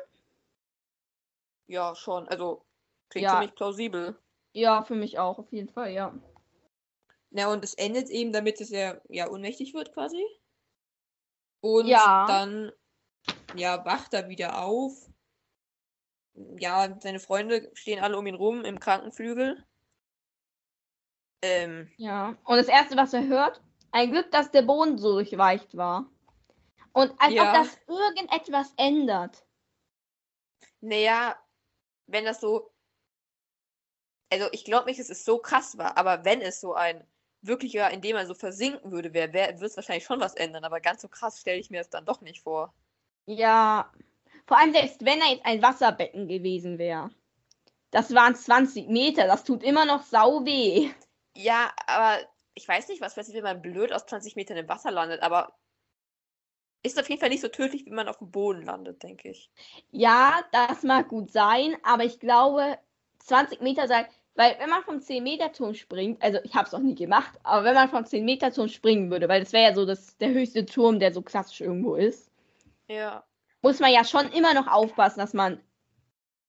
ja, 1.66 1.94
schon. 1.94 2.28
Also, 2.28 2.66
klingt 3.08 3.24
Ja. 3.24 3.32
ziemlich 3.32 3.54
plausibel. 3.54 4.18
Ja, 4.52 4.82
für 4.82 4.94
mich 4.96 5.18
auch, 5.18 5.38
auf 5.38 5.52
jeden 5.52 5.68
Fall, 5.68 5.92
ja. 5.92 6.12
Ja, 7.30 7.50
und 7.52 7.62
es 7.64 7.74
endet 7.74 8.10
eben 8.10 8.32
damit, 8.32 8.60
dass 8.60 8.70
er 8.70 9.02
ja 9.08 9.28
ohnmächtig 9.30 9.72
wird 9.74 9.92
quasi. 9.92 10.24
Und 11.60 11.86
Ja. 11.86 12.26
dann 12.26 12.72
ja, 13.54 13.84
wacht 13.84 14.14
er 14.14 14.28
wieder 14.28 14.62
auf. 14.64 15.08
Ja, 16.58 16.96
seine 17.00 17.20
Freunde 17.20 17.70
stehen 17.74 18.00
alle 18.02 18.16
um 18.18 18.26
ihn 18.26 18.34
rum 18.34 18.64
im 18.64 18.80
Krankenflügel. 18.80 19.64
Ähm, 21.42 21.90
Ja. 21.96 22.36
Und 22.44 22.56
das 22.56 22.68
Erste, 22.68 22.96
was 22.96 23.12
er 23.12 23.26
hört, 23.26 23.62
ein 23.92 24.10
Glück, 24.10 24.30
dass 24.30 24.50
der 24.50 24.62
Boden 24.62 24.98
so 24.98 25.12
durchweicht 25.12 25.76
war. 25.76 26.10
Und 26.92 27.12
als 27.20 27.34
Ja. 27.34 27.48
ob 27.48 27.54
das 27.54 27.78
irgendetwas 27.86 28.72
ändert. 28.76 29.44
naja, 30.80 31.36
wenn 32.06 32.24
das 32.24 32.40
so. 32.40 32.72
Also 34.32 34.48
ich 34.52 34.64
glaube 34.64 34.86
nicht, 34.86 34.98
dass 35.00 35.10
es 35.10 35.24
so 35.24 35.38
krass 35.38 35.76
war, 35.76 35.96
aber 35.98 36.24
wenn 36.24 36.40
es 36.40 36.60
so 36.60 36.72
ein 36.74 37.06
wirklicher, 37.42 37.90
in 37.90 38.00
dem 38.00 38.16
er 38.16 38.26
so 38.26 38.34
versinken 38.34 38.92
würde, 38.92 39.12
wäre, 39.12 39.32
wär, 39.32 39.54
würde 39.54 39.66
es 39.66 39.76
wahrscheinlich 39.76 40.04
schon 40.04 40.20
was 40.20 40.34
ändern. 40.34 40.64
Aber 40.64 40.80
ganz 40.80 41.02
so 41.02 41.08
krass 41.08 41.40
stelle 41.40 41.58
ich 41.58 41.70
mir 41.70 41.80
es 41.80 41.90
dann 41.90 42.04
doch 42.04 42.20
nicht 42.20 42.42
vor. 42.42 42.74
Ja. 43.26 43.92
Vor 44.46 44.58
allem 44.58 44.72
selbst 44.72 45.04
wenn 45.04 45.20
er 45.20 45.32
jetzt 45.32 45.46
ein 45.46 45.62
Wasserbecken 45.62 46.28
gewesen 46.28 46.78
wäre. 46.78 47.10
Das 47.90 48.14
waren 48.14 48.36
20 48.36 48.88
Meter, 48.88 49.26
das 49.26 49.44
tut 49.44 49.62
immer 49.62 49.84
noch 49.84 50.02
sau 50.02 50.44
weh. 50.44 50.90
Ja, 51.34 51.72
aber 51.86 52.20
ich 52.54 52.66
weiß 52.66 52.88
nicht, 52.88 53.00
was 53.00 53.14
passiert, 53.14 53.36
wenn 53.36 53.44
man 53.44 53.62
blöd 53.62 53.92
aus 53.92 54.06
20 54.06 54.36
Metern 54.36 54.56
im 54.56 54.68
Wasser 54.68 54.90
landet, 54.90 55.22
aber 55.22 55.56
ist 56.82 56.98
auf 56.98 57.08
jeden 57.08 57.20
Fall 57.20 57.28
nicht 57.28 57.42
so 57.42 57.48
tödlich, 57.48 57.84
wie 57.86 57.90
man 57.90 58.08
auf 58.08 58.18
dem 58.18 58.30
Boden 58.30 58.62
landet, 58.62 59.02
denke 59.02 59.30
ich. 59.30 59.50
Ja, 59.90 60.42
das 60.52 60.82
mag 60.82 61.08
gut 61.08 61.30
sein, 61.30 61.76
aber 61.82 62.04
ich 62.04 62.20
glaube, 62.20 62.78
20 63.18 63.60
Meter 63.60 63.86
sei. 63.86 64.08
Weil 64.40 64.58
wenn 64.58 64.70
man 64.70 64.82
vom 64.82 65.00
10-Meter-Turm 65.00 65.74
springt, 65.74 66.22
also 66.22 66.38
ich 66.44 66.54
habe 66.54 66.64
es 66.64 66.72
noch 66.72 66.80
nie 66.80 66.94
gemacht, 66.94 67.38
aber 67.42 67.62
wenn 67.62 67.74
man 67.74 67.90
vom 67.90 68.04
10-Meter-Turm 68.04 68.68
springen 68.68 69.10
würde, 69.10 69.28
weil 69.28 69.40
das 69.40 69.52
wäre 69.52 69.64
ja 69.68 69.74
so 69.74 69.84
das, 69.84 70.16
der 70.16 70.30
höchste 70.30 70.64
Turm, 70.64 70.98
der 70.98 71.12
so 71.12 71.20
klassisch 71.20 71.60
irgendwo 71.60 71.94
ist, 71.94 72.30
Ja, 72.88 73.22
muss 73.60 73.80
man 73.80 73.92
ja 73.92 74.02
schon 74.02 74.32
immer 74.32 74.54
noch 74.54 74.66
aufpassen, 74.66 75.20
dass 75.20 75.34
man 75.34 75.60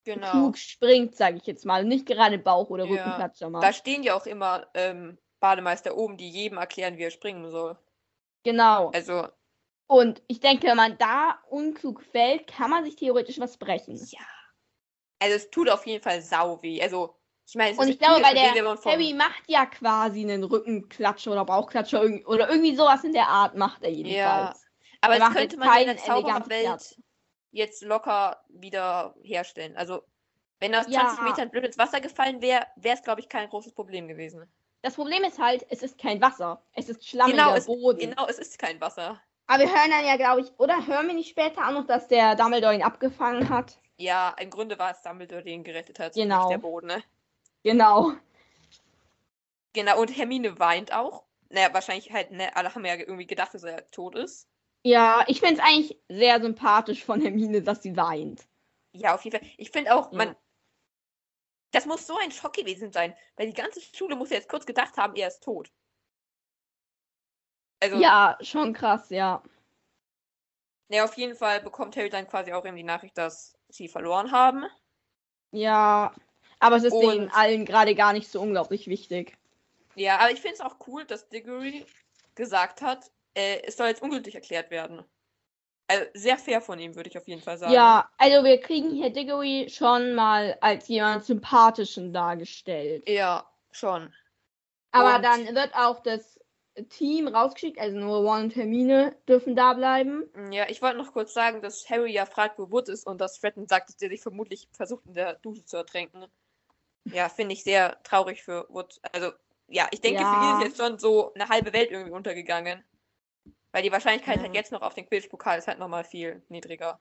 genau. 0.04 0.30
klug 0.30 0.56
springt, 0.56 1.16
sage 1.16 1.36
ich 1.36 1.46
jetzt 1.46 1.66
mal, 1.66 1.82
und 1.82 1.88
nicht 1.88 2.06
gerade 2.06 2.38
Bauch- 2.38 2.70
oder 2.70 2.84
Ja, 2.84 2.92
Rückenklatscher 2.92 3.50
macht. 3.50 3.64
Da 3.64 3.74
stehen 3.74 4.02
ja 4.02 4.14
auch 4.14 4.24
immer 4.24 4.66
ähm, 4.72 5.18
Bademeister 5.40 5.94
oben, 5.94 6.16
die 6.16 6.30
jedem 6.30 6.56
erklären, 6.56 6.96
wie 6.96 7.02
er 7.02 7.10
springen 7.10 7.50
soll. 7.50 7.76
Genau. 8.42 8.88
Also, 8.94 9.28
Und 9.86 10.22
ich 10.28 10.40
denke, 10.40 10.66
wenn 10.68 10.78
man 10.78 10.96
da 10.96 11.38
unklug 11.50 12.02
fällt, 12.02 12.46
kann 12.46 12.70
man 12.70 12.84
sich 12.84 12.96
theoretisch 12.96 13.38
was 13.38 13.58
brechen. 13.58 13.96
ja. 13.96 14.20
Also 15.18 15.36
es 15.36 15.50
tut 15.50 15.68
auf 15.68 15.86
jeden 15.86 16.02
Fall 16.02 16.22
sau 16.22 16.62
weh. 16.62 16.82
Also, 16.82 17.14
ich 17.52 17.56
meine, 17.56 17.76
Und 17.76 17.88
ich 17.88 17.98
glaube, 17.98 18.22
weil 18.22 18.34
der 18.34 18.54
Harry 18.86 19.12
macht 19.12 19.42
ja 19.46 19.66
quasi 19.66 20.22
einen 20.22 20.42
Rückenklatscher 20.42 21.32
oder 21.32 21.44
Bauchklatscher 21.44 22.00
oder 22.24 22.48
irgendwie 22.48 22.74
sowas 22.74 23.04
in 23.04 23.12
der 23.12 23.28
Art 23.28 23.58
macht 23.58 23.82
er 23.82 23.90
jedenfalls. 23.90 24.62
Ja, 24.62 24.68
aber 25.02 25.14
Er 25.14 25.18
das 25.20 25.34
könnte 25.34 25.58
man 25.58 25.68
ja 25.68 25.80
in 25.80 25.86
der 25.88 25.96
Zaubererwelt 25.98 26.96
jetzt 27.50 27.82
locker 27.82 28.42
wieder 28.48 29.14
herstellen. 29.22 29.76
Also, 29.76 30.00
wenn 30.60 30.72
er 30.72 30.80
aus 30.80 30.86
Ja. 30.88 31.08
20 31.08 31.24
Metern 31.24 31.50
blöd 31.50 31.66
ins 31.66 31.76
Wasser 31.76 32.00
gefallen 32.00 32.40
wäre, 32.40 32.66
wäre 32.76 32.96
es, 32.96 33.02
glaube 33.02 33.20
ich, 33.20 33.28
kein 33.28 33.50
großes 33.50 33.74
Problem 33.74 34.08
gewesen. 34.08 34.50
Das 34.80 34.94
Problem 34.94 35.22
ist 35.24 35.38
halt, 35.38 35.66
es 35.68 35.82
ist 35.82 35.98
kein 35.98 36.22
Wasser. 36.22 36.62
Es 36.72 36.88
ist 36.88 37.06
schlammiger 37.06 37.36
Genau, 37.36 37.54
es, 37.54 37.66
Boden. 37.66 37.98
genau, 37.98 38.26
es 38.28 38.38
ist 38.38 38.58
kein 38.58 38.80
Wasser. 38.80 39.20
Aber 39.46 39.58
wir 39.64 39.68
hören 39.68 39.90
dann 39.90 40.06
ja, 40.06 40.16
glaube 40.16 40.40
ich, 40.40 40.58
oder 40.58 40.86
hören 40.86 41.06
wir 41.08 41.14
nicht 41.14 41.28
später 41.28 41.68
auch 41.68 41.72
noch, 41.72 41.86
dass 41.86 42.08
der 42.08 42.34
Dumbledore 42.34 42.74
ihn 42.74 42.82
abgefangen 42.82 43.50
hat? 43.50 43.78
Ja, 43.98 44.34
im 44.40 44.48
Grunde 44.48 44.78
war 44.78 44.92
es 44.92 45.02
Dumbledore, 45.02 45.42
der 45.42 45.52
ihn 45.52 45.64
gerettet 45.64 45.98
hat, 45.98 46.14
Genau. 46.14 46.38
nicht 46.38 46.50
der 46.52 46.58
Boden, 46.58 46.86
ne? 46.86 47.02
Genau. 47.64 48.12
Genau, 49.74 50.00
und 50.00 50.08
Hermine 50.16 50.58
weint 50.58 50.92
auch. 50.92 51.24
Naja, 51.50 51.72
wahrscheinlich 51.74 52.10
halt, 52.12 52.30
ne, 52.30 52.54
alle 52.56 52.74
haben 52.74 52.84
ja 52.86 52.94
irgendwie 52.96 53.26
gedacht, 53.26 53.52
dass 53.54 53.64
er 53.64 53.90
tot 53.90 54.14
ist. 54.14 54.48
Ja, 54.84 55.24
ich 55.28 55.40
finde 55.40 55.54
es 55.56 55.60
eigentlich 55.60 55.98
sehr 56.08 56.40
sympathisch 56.40 57.04
von 57.04 57.20
Hermine, 57.20 57.62
dass 57.62 57.82
sie 57.82 57.96
weint. 57.96 58.46
Ja, 58.94 59.14
auf 59.14 59.24
jeden 59.24 59.38
Fall. 59.38 59.48
Ich 59.58 59.70
finde 59.70 59.94
auch, 59.94 60.10
Ja. 60.12 60.18
man. 60.18 60.36
Das 61.72 61.84
muss 61.86 62.06
so 62.06 62.16
ein 62.16 62.30
Schock 62.32 62.54
gewesen 62.54 62.92
sein, 62.92 63.14
weil 63.36 63.46
die 63.48 63.52
ganze 63.52 63.80
Schule 63.80 64.16
muss 64.16 64.30
ja 64.30 64.36
jetzt 64.36 64.48
kurz 64.48 64.64
gedacht 64.64 64.96
haben, 64.96 65.14
er 65.16 65.28
ist 65.28 65.42
tot. 65.42 65.70
Also, 67.80 67.96
Ja, 68.00 68.38
schon 68.40 68.72
krass, 68.72 69.10
ja. 69.10 69.42
ne, 70.88 71.00
auf 71.02 71.16
jeden 71.16 71.34
Fall 71.36 71.60
bekommt 71.60 71.96
Harry 71.96 72.08
dann 72.10 72.28
quasi 72.28 72.52
auch 72.52 72.64
eben 72.64 72.76
die 72.76 72.82
Nachricht, 72.84 73.18
dass 73.18 73.58
sie 73.68 73.88
verloren 73.88 74.30
haben. 74.32 74.64
Ja. 75.52 76.12
Aber 76.62 76.76
es 76.76 76.84
ist 76.84 76.92
Und- 76.92 77.02
denen 77.02 77.30
allen 77.30 77.64
gerade 77.64 77.94
gar 77.94 78.12
nicht 78.12 78.30
so 78.30 78.40
unglaublich 78.40 78.86
wichtig. 78.86 79.36
Ja, 79.94 80.18
aber 80.18 80.30
ich 80.30 80.40
finde 80.40 80.54
es 80.54 80.60
auch 80.60 80.76
cool, 80.86 81.04
dass 81.04 81.28
Diggory 81.28 81.84
gesagt 82.34 82.80
hat, 82.80 83.10
äh, 83.34 83.60
es 83.64 83.76
soll 83.76 83.88
jetzt 83.88 84.02
ungültig 84.02 84.34
erklärt 84.34 84.70
werden. 84.70 85.02
Also 85.88 86.04
sehr 86.14 86.38
fair 86.38 86.60
von 86.62 86.78
ihm, 86.78 86.94
würde 86.94 87.10
ich 87.10 87.18
auf 87.18 87.26
jeden 87.28 87.42
Fall 87.42 87.58
sagen. 87.58 87.72
Ja, 87.72 88.08
also 88.16 88.44
wir 88.44 88.60
kriegen 88.60 88.90
hier 88.90 89.10
Diggory 89.10 89.66
schon 89.68 90.14
mal 90.14 90.56
als 90.60 90.88
jemand 90.88 91.24
sympathischen 91.24 92.12
dargestellt. 92.12 93.06
Ja, 93.08 93.50
schon. 93.72 94.14
Aber 94.92 95.16
Und- 95.16 95.22
dann 95.24 95.54
wird 95.54 95.74
auch 95.74 96.00
das 96.00 96.38
Team 96.88 97.28
rausgeschickt, 97.28 97.78
also 97.78 97.98
nur 97.98 98.18
Ron 98.18 98.44
und 98.44 98.56
Hermine 98.56 99.14
dürfen 99.28 99.54
da 99.54 99.74
bleiben. 99.74 100.30
Ja, 100.50 100.70
ich 100.70 100.80
wollte 100.80 100.96
noch 100.96 101.12
kurz 101.12 101.34
sagen, 101.34 101.60
dass 101.60 101.90
Harry 101.90 102.12
ja 102.12 102.24
fragt, 102.24 102.58
wo 102.58 102.70
Wood 102.70 102.88
ist 102.88 103.06
und 103.06 103.20
dass 103.20 103.36
Fredden 103.36 103.66
sagt, 103.66 103.90
dass 103.90 103.96
der 103.98 104.08
sich 104.08 104.22
vermutlich 104.22 104.68
versucht, 104.72 105.04
in 105.04 105.12
der 105.12 105.34
Dusche 105.34 105.66
zu 105.66 105.76
ertränken. 105.76 106.24
Ja, 107.04 107.28
finde 107.28 107.54
ich 107.54 107.64
sehr 107.64 108.02
traurig 108.02 108.42
für 108.42 108.66
Wood. 108.68 109.00
Also, 109.12 109.32
ja, 109.68 109.88
ich 109.90 110.00
denke, 110.00 110.24
für 110.26 110.36
ihn 110.36 110.42
Ja. 110.42 110.52
ist 110.52 110.60
jetzt 110.60 110.76
schon 110.78 110.98
so 110.98 111.32
eine 111.34 111.48
halbe 111.48 111.72
Welt 111.72 111.90
irgendwie 111.90 112.12
untergegangen. 112.12 112.84
Weil 113.72 113.82
die 113.82 113.92
Wahrscheinlichkeit 113.92 114.36
Ja. 114.36 114.42
halt 114.42 114.54
jetzt 114.54 114.72
noch 114.72 114.82
auf 114.82 114.94
den 114.94 115.06
Quidditch-Pokal 115.06 115.58
ist 115.58 115.68
halt 115.68 115.78
nochmal 115.78 116.04
viel 116.04 116.42
niedriger. 116.48 117.00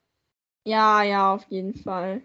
Ja, 0.65 1.03
ja, 1.03 1.33
auf 1.33 1.45
jeden 1.49 1.75
Fall. 1.75 2.21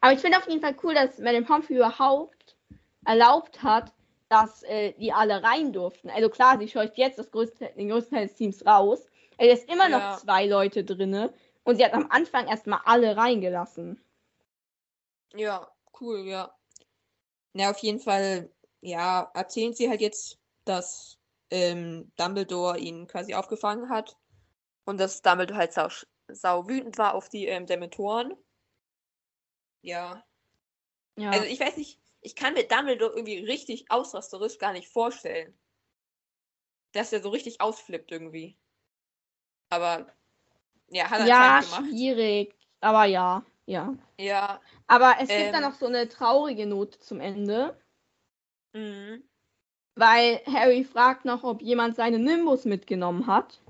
Aber 0.00 0.12
ich 0.12 0.20
finde 0.20 0.38
auf 0.38 0.48
jeden 0.48 0.60
Fall 0.60 0.76
cool, 0.82 0.94
dass 0.94 1.18
Madame 1.18 1.44
Pomfrey 1.46 1.76
überhaupt 1.76 2.56
erlaubt 3.04 3.62
hat, 3.62 3.92
dass 4.28 4.62
äh, 4.64 4.92
die 4.94 5.12
alle 5.12 5.42
rein 5.42 5.72
durften. 5.72 6.10
Also 6.10 6.28
klar, 6.28 6.58
sie 6.58 6.68
scheucht 6.68 6.96
jetzt 6.96 7.18
das 7.18 7.30
größte, 7.30 7.70
den 7.76 7.88
größten 7.88 8.16
Teil 8.16 8.26
des 8.26 8.36
Teams 8.36 8.66
raus. 8.66 9.06
Es 9.38 9.60
ist 9.60 9.70
immer 9.72 9.88
noch 9.88 10.00
Ja. 10.00 10.16
zwei 10.16 10.46
Leute 10.46 10.84
drinne 10.84 11.32
und 11.64 11.76
sie 11.76 11.84
hat 11.84 11.92
am 11.94 12.10
Anfang 12.10 12.48
erstmal 12.48 12.80
alle 12.84 13.16
reingelassen. 13.16 14.00
Ja, 15.34 15.72
cool, 16.00 16.26
ja. 16.26 16.55
Na, 17.56 17.70
auf 17.70 17.78
jeden 17.78 18.00
Fall, 18.00 18.52
ja, 18.82 19.30
erzählen 19.32 19.72
sie 19.72 19.88
halt 19.88 20.02
jetzt, 20.02 20.38
dass 20.66 21.18
ähm, 21.50 22.12
Dumbledore 22.16 22.78
ihn 22.78 23.06
quasi 23.06 23.32
aufgefangen 23.32 23.88
hat 23.88 24.14
und 24.84 25.00
dass 25.00 25.22
Dumbledore 25.22 25.58
halt 25.58 25.72
sau, 25.72 25.88
sau 26.28 26.68
wütend 26.68 26.98
war 26.98 27.14
auf 27.14 27.30
die 27.30 27.46
ähm, 27.46 27.64
Dementoren. 27.64 28.34
Ja. 29.80 30.22
Ja. 31.16 31.30
Also 31.30 31.46
ich 31.46 31.58
weiß 31.58 31.78
nicht, 31.78 31.98
ich 32.20 32.36
kann 32.36 32.52
mir 32.52 32.68
Dumbledore 32.68 33.14
irgendwie 33.14 33.38
richtig 33.38 33.90
ausrasterisch 33.90 34.58
gar 34.58 34.74
nicht 34.74 34.88
vorstellen. 34.88 35.58
Dass 36.92 37.10
er 37.10 37.22
so 37.22 37.30
richtig 37.30 37.62
ausflippt 37.62 38.12
irgendwie. 38.12 38.58
Aber 39.70 40.14
ja, 40.88 41.08
hat 41.08 41.20
er 41.20 41.26
ja, 41.26 41.56
anscheinend 41.56 41.70
gemacht. 41.70 41.90
schwierig. 41.90 42.54
Aber 42.80 43.06
ja, 43.06 43.46
ja. 43.66 43.94
Ja. 44.18 44.60
Aber 44.86 45.14
es 45.20 45.28
gibt 45.28 45.52
dann 45.54 45.62
Ähm. 45.62 45.70
noch 45.70 45.74
so 45.74 45.86
eine 45.86 46.08
traurige 46.08 46.66
Note 46.66 46.98
zum 47.00 47.20
Ende, 47.20 47.76
Mhm. 48.72 49.22
weil 49.94 50.40
Harry 50.46 50.84
fragt 50.84 51.24
noch, 51.24 51.42
ob 51.44 51.62
jemand 51.62 51.96
seine 51.96 52.18
Nimbus 52.18 52.64
mitgenommen 52.64 53.26
hat. 53.26 53.60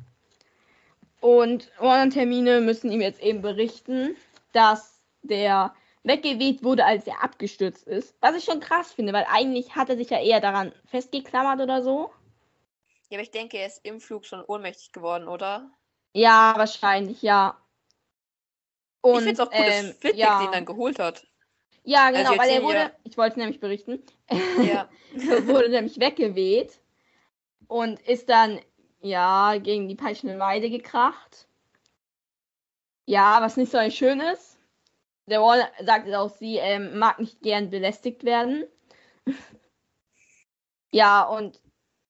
Und 1.20 1.70
Ron 1.80 2.02
und 2.02 2.16
Hermine 2.16 2.60
müssen 2.60 2.90
ihm 2.92 3.00
jetzt 3.00 3.20
eben 3.20 3.40
berichten, 3.42 4.16
dass 4.52 5.00
der 5.22 5.74
weggeweht 6.04 6.62
wurde, 6.62 6.84
als 6.84 7.06
er 7.06 7.24
abgestürzt 7.24 7.86
ist. 7.88 8.14
Was 8.20 8.36
ich 8.36 8.44
schon 8.44 8.60
krass 8.60 8.92
finde, 8.92 9.12
weil 9.12 9.26
eigentlich 9.28 9.74
hat 9.74 9.88
er 9.88 9.96
sich 9.96 10.10
ja 10.10 10.20
eher 10.20 10.40
daran 10.40 10.72
festgeklammert 10.86 11.60
oder 11.60 11.82
so. 11.82 12.12
Ja, 13.08 13.16
aber 13.18 13.22
ich 13.22 13.30
denke, 13.30 13.56
er 13.58 13.66
ist 13.66 13.84
im 13.84 14.00
Flug 14.00 14.24
schon 14.24 14.44
ohnmächtig 14.44 14.92
geworden, 14.92 15.26
oder? 15.28 15.70
Ja, 16.12 16.54
wahrscheinlich, 16.56 17.22
ja. 17.22 17.56
Ich 19.08 19.16
Und, 19.16 19.22
finde 19.24 19.32
es 19.32 19.40
auch 19.40 19.50
gut, 19.50 19.60
ähm, 19.60 19.86
dass 19.86 19.96
Flitwick 19.98 20.16
ja. 20.16 20.42
den 20.42 20.52
dann 20.52 20.64
geholt 20.64 20.98
hat. 20.98 21.26
Ja, 21.84 22.10
genau, 22.10 22.32
jetzt 22.32 22.40
weil 22.40 22.50
er 22.50 22.62
wurde, 22.62 22.90
ich 23.04 23.16
wollte 23.16 23.38
nämlich 23.38 23.60
berichten, 23.60 24.02
Ja. 24.62 24.88
wurde 25.46 25.68
nämlich 25.68 26.00
weggeweht 26.00 26.80
und 27.68 28.00
ist 28.00 28.28
dann, 28.28 28.60
ja, 29.00 29.56
gegen 29.58 29.88
die 29.88 29.94
peitschende 29.94 30.38
Weide 30.38 30.68
gekracht. 30.68 31.46
Ja, 33.04 33.40
was 33.40 33.56
nicht 33.56 33.70
so 33.70 33.78
ein 33.78 33.92
schön 33.92 34.20
ist. 34.20 34.58
Der 35.26 35.40
Ron 35.40 35.58
sagt 35.84 36.12
auch, 36.12 36.30
sie 36.30 36.56
ähm, 36.56 36.98
mag 36.98 37.18
nicht 37.20 37.40
gern 37.40 37.70
belästigt 37.70 38.24
werden. 38.24 38.64
ja, 40.90 41.22
und 41.22 41.60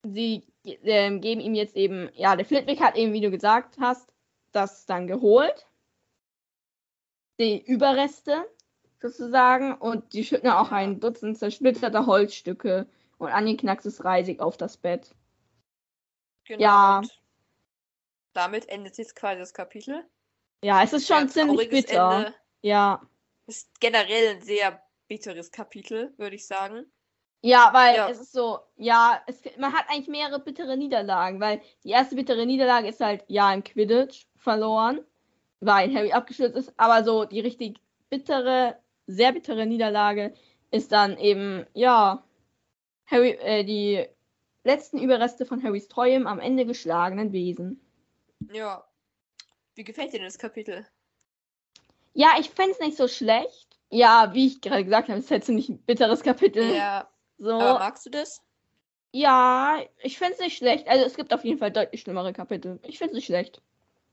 sie 0.02 0.44
ähm, 0.64 1.20
geben 1.20 1.40
ihm 1.40 1.55
jetzt 1.55 1.77
eben, 1.77 2.10
ja, 2.14 2.36
der 2.36 2.47
Flitwick 2.47 2.81
hat 2.81 2.97
eben, 2.97 3.12
wie 3.12 3.20
du 3.20 3.31
gesagt 3.31 3.77
hast, 3.78 4.12
das 4.52 4.86
dann 4.86 5.06
geholt. 5.06 5.66
Die 7.39 7.65
Überreste 7.65 8.47
sozusagen 9.01 9.75
und 9.75 10.13
die 10.15 10.25
schütten 10.25 10.49
auch 10.51 10.73
ein 10.73 11.01
Dutzend 11.01 11.39
zersplitterter 11.39 12.07
Holzstücke 12.07 12.87
und 13.19 13.29
angeknackstes 13.29 14.05
Reisig 14.05 14.41
auf 14.41 14.57
das 14.57 14.77
Bett. 14.77 15.15
Genau. 16.45 16.63
Ja. 16.63 17.03
Damit 18.33 18.69
endet 18.69 18.97
jetzt 18.99 19.17
quasi 19.17 19.39
das 19.39 19.53
Kapitel. 19.55 20.05
Ja, 20.63 20.83
es 20.83 20.93
ist 20.93 21.07
schon 21.07 21.29
Sehr 21.29 21.47
ziemlich 21.47 21.71
bitter. 21.71 22.17
Ende. 22.19 22.35
Ja. 22.63 23.03
Ist 23.47 23.69
generell 23.81 24.37
ein 24.37 24.43
sehr 24.43 24.83
bitteres 25.09 25.51
Kapitel, 25.51 26.13
würde 26.17 26.37
ich 26.37 26.47
sagen. 26.47 26.87
Ja, 27.43 27.71
weil 27.73 27.95
Ja. 27.97 28.09
es 28.09 28.19
ist 28.19 28.33
so, 28.33 28.59
ja, 28.77 29.23
es, 29.27 29.41
man 29.59 29.73
hat 29.73 29.89
eigentlich 29.89 30.09
mehrere 30.09 30.41
bittere 30.41 30.77
Niederlagen, 30.77 31.39
weil 31.41 31.61
die 31.85 31.91
erste 31.91 32.17
bittere 32.17 32.45
Niederlage 32.47 32.89
ist 32.89 33.01
halt, 33.01 33.25
ja, 33.29 33.53
im 33.53 33.63
Quidditch 33.63 34.27
verloren, 34.37 35.05
weil 35.61 35.95
Harry 35.95 36.12
abgestürzt 36.12 36.57
ist, 36.57 36.73
aber 36.77 37.05
so 37.05 37.24
die 37.24 37.41
richtig 37.41 37.78
bittere, 38.11 38.77
sehr 39.07 39.33
bittere 39.33 39.66
Niederlage 39.66 40.35
ist 40.70 40.93
dann 40.93 41.16
eben, 41.19 41.66
ja, 41.74 42.24
Harry, 43.07 43.31
äh, 43.31 43.65
die 43.65 44.07
letzten 44.65 44.99
Überreste 44.99 45.47
von 45.47 45.62
Harrys 45.62 45.89
treuem 45.89 46.27
am 46.27 46.41
Ende 46.41 46.66
geschlagenen 46.66 47.33
Wesen. 47.33 47.81
Ja. 48.53 48.85
Wie 49.74 49.85
gefällt 49.85 50.12
dir 50.12 50.19
denn 50.19 50.27
das 50.27 50.39
Kapitel? 50.39 50.87
Ja, 52.15 52.31
ich 52.41 52.51
fände 52.51 52.73
es 52.73 52.81
nicht 52.81 52.97
so 52.97 53.09
schlecht. 53.09 53.78
Ja, 53.91 54.31
wie 54.33 54.47
ich 54.47 54.61
gerade 54.61 54.85
gesagt 54.85 55.09
habe, 55.09 55.19
es 55.19 55.27
ist 55.27 55.31
halt 55.31 55.45
ziemlich 55.45 55.69
ein 55.69 55.78
bitteres 55.78 56.23
Kapitel. 56.23 56.74
Ja. 56.74 57.09
So. 57.39 57.53
Aber 57.53 57.78
magst 57.78 58.07
du 58.07 58.11
das? 58.11 58.43
Ja, 59.12 59.78
ich 60.03 60.19
finde 60.19 60.35
es 60.35 60.41
nicht 60.41 60.57
schlecht. 60.57 60.89
Also 60.89 61.05
es 61.05 61.15
gibt 61.15 61.33
auf 61.33 61.45
jeden 61.45 61.59
Fall 61.59 61.70
deutlich 61.70 62.01
schlimmere 62.01 62.33
Kapitel. 62.33 62.81
Ich 62.83 62.99
finde 62.99 63.12
es 63.12 63.16
nicht 63.16 63.27
schlecht. 63.27 63.62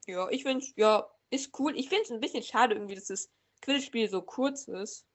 Ja, 0.06 0.30
ich 0.30 0.44
finde, 0.44 0.66
ja, 0.76 1.08
ist 1.34 1.58
cool. 1.60 1.78
Ich 1.78 1.90
finde 1.90 2.04
es 2.04 2.12
ein 2.12 2.20
bisschen 2.20 2.44
schade 2.44 2.76
irgendwie, 2.76 2.96
dass 2.96 3.08
das 3.08 3.30
Quidditch-Spiel 3.62 4.10
so 4.10 4.22
kurz 4.22 4.68
ist. 4.68 5.06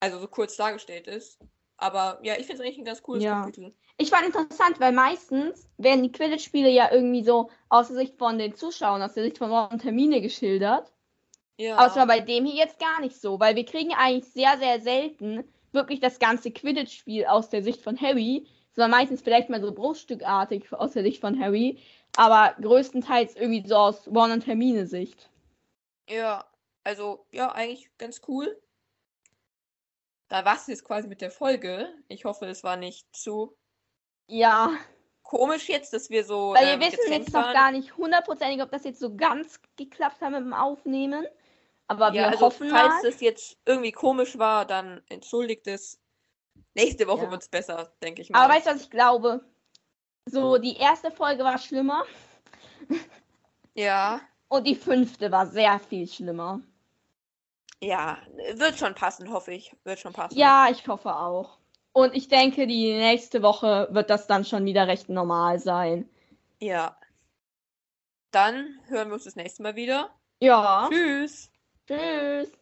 Also 0.00 0.18
so 0.18 0.28
kurz 0.28 0.56
dargestellt 0.56 1.06
ist. 1.06 1.38
Aber 1.76 2.20
ja, 2.22 2.34
ich 2.34 2.46
finde 2.46 2.54
es 2.54 2.60
eigentlich 2.60 2.78
ein 2.78 2.84
ganz 2.84 3.02
cooles 3.02 3.24
Ja. 3.24 3.40
Kapitel. 3.40 3.74
Ich 3.96 4.10
fand 4.10 4.26
interessant, 4.26 4.80
weil 4.80 4.92
meistens 4.92 5.68
werden 5.78 6.02
die 6.02 6.12
Quidditch-Spiele 6.12 6.70
ja 6.70 6.92
irgendwie 6.92 7.22
so 7.22 7.50
aus 7.68 7.88
der 7.88 7.96
Sicht 7.96 8.18
von 8.18 8.38
den 8.38 8.54
Zuschauern, 8.54 9.02
aus 9.02 9.14
der 9.14 9.24
Sicht 9.24 9.38
von 9.38 9.50
Ron 9.50 9.68
und 9.72 9.82
Termine 9.82 10.20
geschildert. 10.20 10.92
Ja. 11.58 11.76
Aber 11.76 11.88
es 11.88 11.96
war 11.96 12.06
bei 12.06 12.20
dem 12.20 12.44
hier 12.46 12.56
jetzt 12.56 12.78
gar 12.78 13.00
nicht 13.00 13.20
so, 13.20 13.40
weil 13.40 13.56
wir 13.56 13.64
kriegen 13.64 13.92
eigentlich 13.92 14.32
sehr, 14.32 14.58
sehr 14.58 14.80
selten 14.80 15.44
wirklich 15.72 16.00
das 16.00 16.18
ganze 16.18 16.50
Quidditch-Spiel 16.50 17.26
aus 17.26 17.50
der 17.50 17.62
Sicht 17.62 17.82
von 17.82 18.00
Harry, 18.00 18.46
sondern 18.72 18.90
meistens 18.92 19.22
vielleicht 19.22 19.50
mal 19.50 19.60
so 19.60 19.72
bruchstückartig 19.72 20.72
aus 20.72 20.92
der 20.92 21.02
Sicht 21.02 21.20
von 21.20 21.38
Harry, 21.40 21.78
aber 22.16 22.54
größtenteils 22.60 23.36
irgendwie 23.36 23.66
so 23.66 23.76
aus 23.76 24.06
Ron 24.08 24.32
und 24.32 24.46
Hermine 24.46 24.86
Sicht. 24.86 25.30
Ja, 26.08 26.44
also 26.84 27.26
ja, 27.30 27.52
eigentlich 27.52 27.90
ganz 27.98 28.20
cool. 28.28 28.60
Da 30.28 30.44
war 30.44 30.56
es 30.56 30.66
jetzt 30.68 30.84
quasi 30.84 31.08
mit 31.08 31.20
der 31.20 31.30
Folge. 31.30 31.92
Ich 32.08 32.24
hoffe, 32.24 32.46
es 32.46 32.62
war 32.62 32.76
nicht 32.76 33.06
zu 33.14 33.56
Ja, 34.28 34.70
komisch 35.22 35.68
jetzt, 35.68 35.92
dass 35.92 36.10
wir 36.10 36.24
so. 36.24 36.54
weil 36.54 36.66
wir 36.66 36.72
ähm, 36.74 36.80
wissen 36.92 37.12
jetzt 37.12 37.32
noch 37.32 37.42
waren. 37.42 37.54
gar 37.54 37.72
nicht 37.72 37.96
hundertprozentig, 37.96 38.62
ob 38.62 38.70
das 38.70 38.84
jetzt 38.84 39.00
so 39.00 39.14
ganz 39.16 39.60
geklappt 39.76 40.20
hat 40.20 40.30
mit 40.30 40.40
dem 40.40 40.52
Aufnehmen. 40.52 41.26
Aber 41.88 42.12
wir 42.12 42.20
Ja, 42.20 42.28
also 42.28 42.46
hoffen 42.46 42.68
falls 42.68 43.02
mal. 43.02 43.08
es 43.08 43.20
jetzt 43.20 43.56
irgendwie 43.66 43.92
komisch 43.92 44.38
war, 44.38 44.64
dann 44.66 45.02
entschuldigt 45.08 45.66
es. 45.66 46.00
Nächste 46.74 47.08
Woche 47.08 47.22
Ja. 47.22 47.30
wird 47.30 47.42
es 47.42 47.48
besser, 47.48 47.92
denke 48.02 48.22
ich 48.22 48.30
mal. 48.30 48.44
Aber 48.44 48.54
weißt 48.54 48.66
du, 48.66 48.70
was 48.70 48.82
ich 48.82 48.90
glaube? 48.90 49.44
So, 50.26 50.58
die 50.58 50.76
erste 50.76 51.10
Folge 51.10 51.42
war 51.44 51.58
schlimmer 51.58 52.04
ja, 53.74 54.20
und 54.48 54.66
die 54.66 54.74
fünfte 54.74 55.30
war 55.30 55.46
sehr 55.46 55.78
viel 55.78 56.06
schlimmer. 56.06 56.60
ja, 57.80 58.18
wird 58.54 58.78
schon 58.78 58.94
passen, 58.94 59.32
hoffe 59.32 59.52
ich. 59.52 59.74
Wird 59.84 60.00
schon 60.00 60.12
passen. 60.12 60.36
Ja, 60.36 60.68
ich 60.70 60.86
hoffe 60.86 61.14
auch. 61.14 61.58
Und 61.92 62.14
ich 62.14 62.28
denke, 62.28 62.66
die 62.66 62.92
nächste 62.94 63.42
Woche 63.42 63.88
wird 63.90 64.10
das 64.10 64.26
dann 64.26 64.44
schon 64.44 64.64
wieder 64.64 64.86
recht 64.86 65.08
normal 65.08 65.58
sein. 65.58 66.08
Ja. 66.60 66.96
Dann 68.30 68.78
hören 68.86 69.08
wir 69.08 69.14
uns 69.14 69.24
das 69.24 69.34
nächste 69.34 69.62
Mal 69.62 69.74
wieder. 69.74 70.10
Ja. 70.40 70.88
Tschüss. 70.90 71.50
Tschüss. 71.86 72.52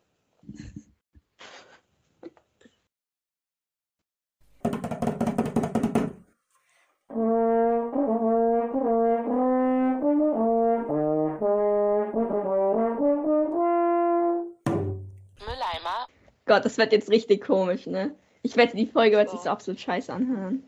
Mülleimer, 15.40 16.06
Gott, 16.46 16.64
das 16.64 16.78
wird 16.78 16.92
jetzt 16.92 17.10
richtig 17.10 17.44
komisch, 17.44 17.86
ne? 17.86 18.14
Ich 18.42 18.56
wette, 18.56 18.76
die 18.76 18.86
Folge 18.86 19.16
wird 19.16 19.30
sich 19.30 19.40
So. 19.40 19.44
so 19.44 19.50
absolut 19.50 19.80
scheiße 19.80 20.12
anhören. 20.12 20.62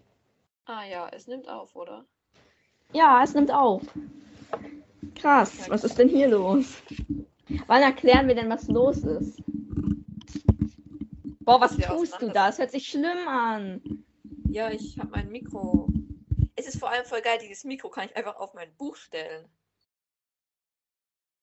Ah 0.67 0.85
ja, 0.85 1.09
es 1.13 1.27
nimmt 1.29 1.49
auf, 1.49 1.75
oder? 1.77 2.05
Ja, 2.93 3.23
es 3.23 3.35
nimmt 3.35 3.53
auf. 3.53 3.83
Krass, 5.15 5.69
was 5.71 5.85
ist 5.85 5.99
denn 5.99 6.09
hier 6.09 6.29
los? 6.29 6.83
Wann 7.67 7.83
erklären 7.83 8.27
wir 8.27 8.35
denn, 8.35 8.51
was 8.51 8.67
los 8.69 8.99
ist? 8.99 9.41
Boah, 11.41 11.61
was 11.61 11.77
tust 11.77 12.21
du 12.21 12.29
da? 12.31 12.49
Es 12.49 12.59
hört 12.59 12.71
sich 12.71 12.89
schlimm 12.89 13.29
an. 13.29 13.81
Ja, 14.49 14.71
ich 14.71 14.99
habe 14.99 15.11
mein 15.11 15.31
Mikro. 15.31 15.89
Es 16.61 16.67
ist 16.67 16.79
vor 16.79 16.91
allem 16.91 17.07
voll 17.07 17.23
geil, 17.23 17.39
dieses 17.41 17.65
Mikro 17.65 17.89
kann 17.89 18.05
ich 18.05 18.17
einfach 18.17 18.37
auf 18.37 18.53
mein 18.53 18.71
Buch 18.77 18.95
stellen. 18.95 19.49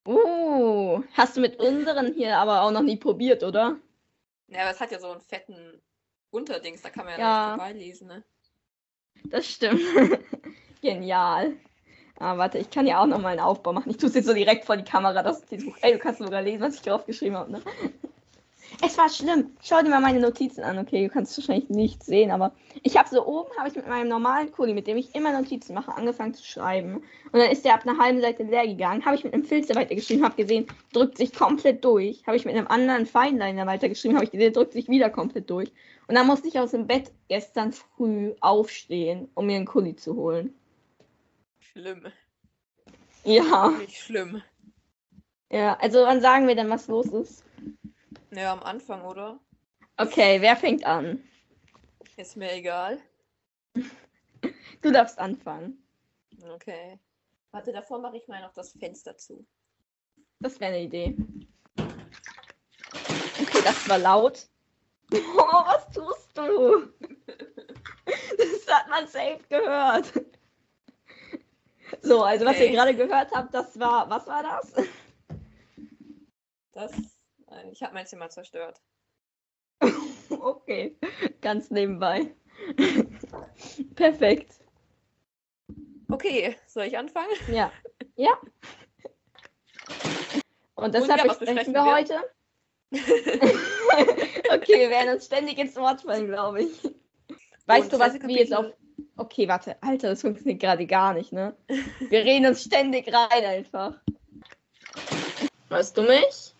Uh, 0.05 1.01
hast 1.13 1.35
du 1.35 1.41
mit 1.41 1.59
unseren 1.59 2.13
hier 2.13 2.37
aber 2.37 2.61
auch 2.61 2.69
noch 2.69 2.83
nie 2.83 2.97
probiert, 2.97 3.41
oder? 3.43 3.77
Ja, 4.47 4.61
aber 4.61 4.71
es 4.71 4.79
hat 4.79 4.91
ja 4.91 4.99
so 4.99 5.09
einen 5.09 5.21
fetten 5.21 5.81
Unterdings, 6.29 6.83
da 6.83 6.91
kann 6.91 7.05
man 7.05 7.15
ja, 7.15 7.19
Ja. 7.19 7.47
nicht 7.47 7.57
vorbeilesen, 7.57 8.07
ne? 8.07 8.23
Das 9.25 9.47
stimmt. 9.47 9.81
Genial. 10.81 11.53
Ah, 12.19 12.37
warte, 12.37 12.59
ich 12.59 12.69
kann 12.69 12.85
ja 12.85 13.01
auch 13.01 13.07
noch 13.07 13.19
mal 13.19 13.29
einen 13.29 13.39
Aufbau 13.39 13.73
machen. 13.73 13.89
Ich 13.89 13.97
tue 13.97 14.09
es 14.09 14.15
jetzt 14.15 14.27
so 14.27 14.33
direkt 14.35 14.65
vor 14.65 14.77
die 14.77 14.83
Kamera, 14.83 15.23
das 15.23 15.41
Buch. 15.41 15.77
Ey, 15.81 15.93
du 15.93 15.99
kannst 15.99 16.19
sogar 16.19 16.43
lesen, 16.43 16.61
was 16.61 16.75
ich 16.75 16.81
drauf 16.83 17.07
geschrieben 17.07 17.37
habe, 17.37 17.51
ne? 17.53 17.61
Es 18.83 18.97
war 18.97 19.09
schlimm. 19.09 19.51
Schau 19.63 19.81
dir 19.81 19.89
mal 19.89 20.01
meine 20.01 20.19
Notizen 20.19 20.63
an. 20.63 20.77
Okay, 20.77 21.07
du 21.07 21.13
kannst 21.13 21.37
wahrscheinlich 21.37 21.69
nicht 21.69 22.03
sehen, 22.03 22.31
aber 22.31 22.53
ich 22.83 22.97
habe 22.97 23.09
so 23.09 23.25
oben, 23.25 23.49
habe 23.57 23.69
ich 23.69 23.75
mit 23.75 23.87
meinem 23.87 24.07
normalen 24.07 24.51
Kuli, 24.51 24.73
mit 24.73 24.87
dem 24.87 24.97
ich 24.97 25.15
immer 25.15 25.31
Notizen 25.31 25.73
mache, 25.73 25.95
angefangen 25.95 26.33
zu 26.33 26.45
schreiben. 26.45 26.97
Und 27.31 27.39
dann 27.39 27.49
ist 27.49 27.65
der 27.65 27.73
ab 27.73 27.87
einer 27.87 27.97
halben 27.97 28.21
Seite 28.21 28.43
leer 28.43 28.67
gegangen. 28.67 29.03
Habe 29.05 29.15
ich 29.15 29.23
mit 29.23 29.33
einem 29.33 29.43
Filzer 29.43 29.75
weitergeschrieben, 29.75 30.23
habe 30.23 30.35
gesehen, 30.35 30.67
drückt 30.93 31.17
sich 31.17 31.33
komplett 31.33 31.83
durch. 31.83 32.25
Habe 32.27 32.37
ich 32.37 32.45
mit 32.45 32.55
einem 32.55 32.67
anderen 32.67 33.05
Feinliner 33.05 33.65
weitergeschrieben, 33.65 34.15
habe 34.15 34.25
ich 34.25 34.31
gesehen, 34.31 34.53
drückt 34.53 34.73
sich 34.73 34.87
wieder 34.89 35.09
komplett 35.09 35.49
durch. 35.49 35.71
Und 36.07 36.15
dann 36.15 36.27
musste 36.27 36.47
ich 36.47 36.59
aus 36.59 36.71
dem 36.71 36.87
Bett 36.87 37.11
gestern 37.29 37.71
früh 37.73 38.33
aufstehen, 38.41 39.29
um 39.33 39.47
mir 39.47 39.55
einen 39.57 39.65
Kuli 39.65 39.95
zu 39.95 40.15
holen. 40.15 40.53
Schlimm. 41.59 42.05
Ja, 43.23 43.69
Nicht 43.69 43.97
schlimm. 43.97 44.41
ja. 45.51 45.77
Also 45.81 46.03
wann 46.03 46.21
sagen 46.21 46.47
wir 46.47 46.55
denn, 46.55 46.69
was 46.69 46.87
los 46.87 47.07
ist? 47.07 47.43
Ja, 48.37 48.53
am 48.53 48.61
Anfang, 48.61 49.03
oder? 49.03 49.39
Okay, 49.97 50.39
wer 50.41 50.55
fängt 50.55 50.85
an? 50.85 51.27
Ist 52.17 52.37
mir 52.37 52.53
egal. 52.53 52.99
Du 54.83 54.91
darfst 54.91 55.17
anfangen. 55.17 55.83
Okay. 56.53 56.99
Warte, 57.51 57.73
davor 57.73 57.99
mache 57.99 58.17
ich 58.17 58.27
mal 58.27 58.39
noch 58.41 58.53
das 58.53 58.73
Fenster 58.73 59.17
zu. 59.17 59.43
Das 60.39 60.59
wäre 60.59 60.75
eine 60.75 60.83
Idee. 60.83 61.17
Okay, 63.41 63.61
das 63.63 63.89
war 63.89 63.97
laut. 63.97 64.47
Oh, 65.11 65.65
was 65.65 65.89
tust 65.89 66.37
du? 66.37 66.93
Das 68.05 68.67
hat 68.75 68.87
man 68.87 69.07
safe 69.07 69.39
gehört. 69.49 70.13
So, 72.03 72.23
also 72.23 72.45
was 72.45 72.59
ihr 72.59 72.69
gerade 72.71 72.95
gehört 72.95 73.31
habt, 73.31 73.51
das 73.53 73.79
war, 73.79 74.07
was 74.09 74.27
war 74.27 74.43
das? 74.43 74.73
Das. 76.73 77.16
Nein, 77.49 77.69
ich 77.71 77.81
habe 77.83 77.93
mein 77.93 78.07
Zimmer 78.07 78.29
zerstört. 78.29 78.81
Okay, 80.29 80.95
ganz 81.41 81.71
nebenbei. 81.71 82.35
Perfekt. 83.95 84.59
Okay, 86.09 86.55
soll 86.67 86.83
ich 86.83 86.97
anfangen? 86.97 87.31
Ja. 87.49 87.71
Ja. 88.15 88.37
Und 90.75 90.93
deshalb 90.93 91.23
ja, 91.23 91.29
was 91.29 91.39
besprechen 91.39 91.73
wir 91.73 91.83
wir? 91.83 91.93
heute. 91.95 92.15
okay, 94.53 94.79
wir 94.79 94.89
werden 94.89 95.15
uns 95.15 95.25
ständig 95.25 95.57
ins 95.57 95.75
Wort 95.77 96.01
fallen, 96.01 96.27
glaube 96.27 96.63
ich. 96.63 96.83
Weißt 97.65 97.85
Und 97.85 97.93
du, 97.93 97.99
was 97.99 98.13
wir 98.21 98.29
jetzt 98.29 98.53
auf. 98.53 98.65
Kapitel- 98.65 98.77
Okay, 99.17 99.47
warte, 99.47 99.81
Alter, 99.81 100.09
das 100.09 100.21
funktioniert 100.21 100.59
gerade 100.59 100.85
gar 100.85 101.13
nicht, 101.13 101.31
ne? 101.31 101.55
Wir 101.99 102.23
reden 102.23 102.47
uns 102.47 102.63
ständig 102.63 103.11
rein 103.13 103.45
einfach. 103.45 103.99
Hörst 105.69 105.97
du 105.97 106.03
mich? 106.03 106.53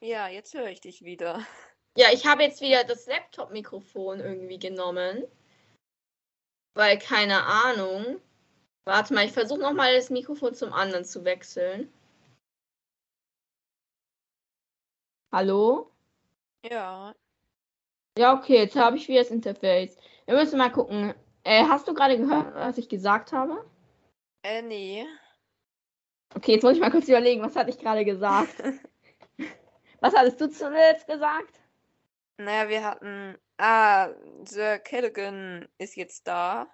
Ja, 0.00 0.28
jetzt 0.28 0.54
höre 0.54 0.68
ich 0.68 0.80
dich 0.80 1.02
wieder. 1.02 1.44
Ja, 1.96 2.06
ich 2.12 2.26
habe 2.26 2.44
jetzt 2.44 2.60
wieder 2.60 2.84
das 2.84 3.06
Laptop-Mikrofon 3.06 4.20
irgendwie 4.20 4.58
genommen. 4.58 5.24
Weil, 6.74 6.98
keine 6.98 7.42
Ahnung. 7.42 8.20
Warte 8.84 9.12
mal, 9.12 9.26
ich 9.26 9.32
versuche 9.32 9.58
nochmal 9.58 9.96
das 9.96 10.08
Mikrofon 10.08 10.54
zum 10.54 10.72
anderen 10.72 11.04
zu 11.04 11.24
wechseln. 11.24 11.92
Hallo? 15.32 15.90
Ja. 16.64 17.14
Ja, 18.16 18.34
okay, 18.38 18.58
jetzt 18.58 18.76
habe 18.76 18.96
ich 18.96 19.08
wieder 19.08 19.22
das 19.22 19.30
Interface. 19.30 19.96
Wir 20.26 20.34
müssen 20.34 20.58
mal 20.58 20.70
gucken. 20.70 21.14
Äh, 21.42 21.64
hast 21.64 21.88
du 21.88 21.94
gerade 21.94 22.16
gehört, 22.16 22.54
was 22.54 22.78
ich 22.78 22.88
gesagt 22.88 23.32
habe? 23.32 23.68
Äh, 24.44 24.62
nee. 24.62 25.06
Okay, 26.34 26.52
jetzt 26.52 26.62
muss 26.62 26.74
ich 26.74 26.80
mal 26.80 26.90
kurz 26.90 27.08
überlegen, 27.08 27.42
was 27.42 27.56
hatte 27.56 27.70
ich 27.70 27.78
gerade 27.78 28.04
gesagt? 28.04 28.62
was 30.00 30.14
hattest 30.14 30.40
du 30.40 30.48
zuletzt 30.50 31.06
gesagt? 31.06 31.60
Naja, 32.38 32.68
wir 32.68 32.84
hatten. 32.84 33.36
Ah, 33.58 34.10
Sir 34.44 34.78
Callaghan 34.78 35.68
ist 35.78 35.96
jetzt 35.96 36.26
da. 36.28 36.68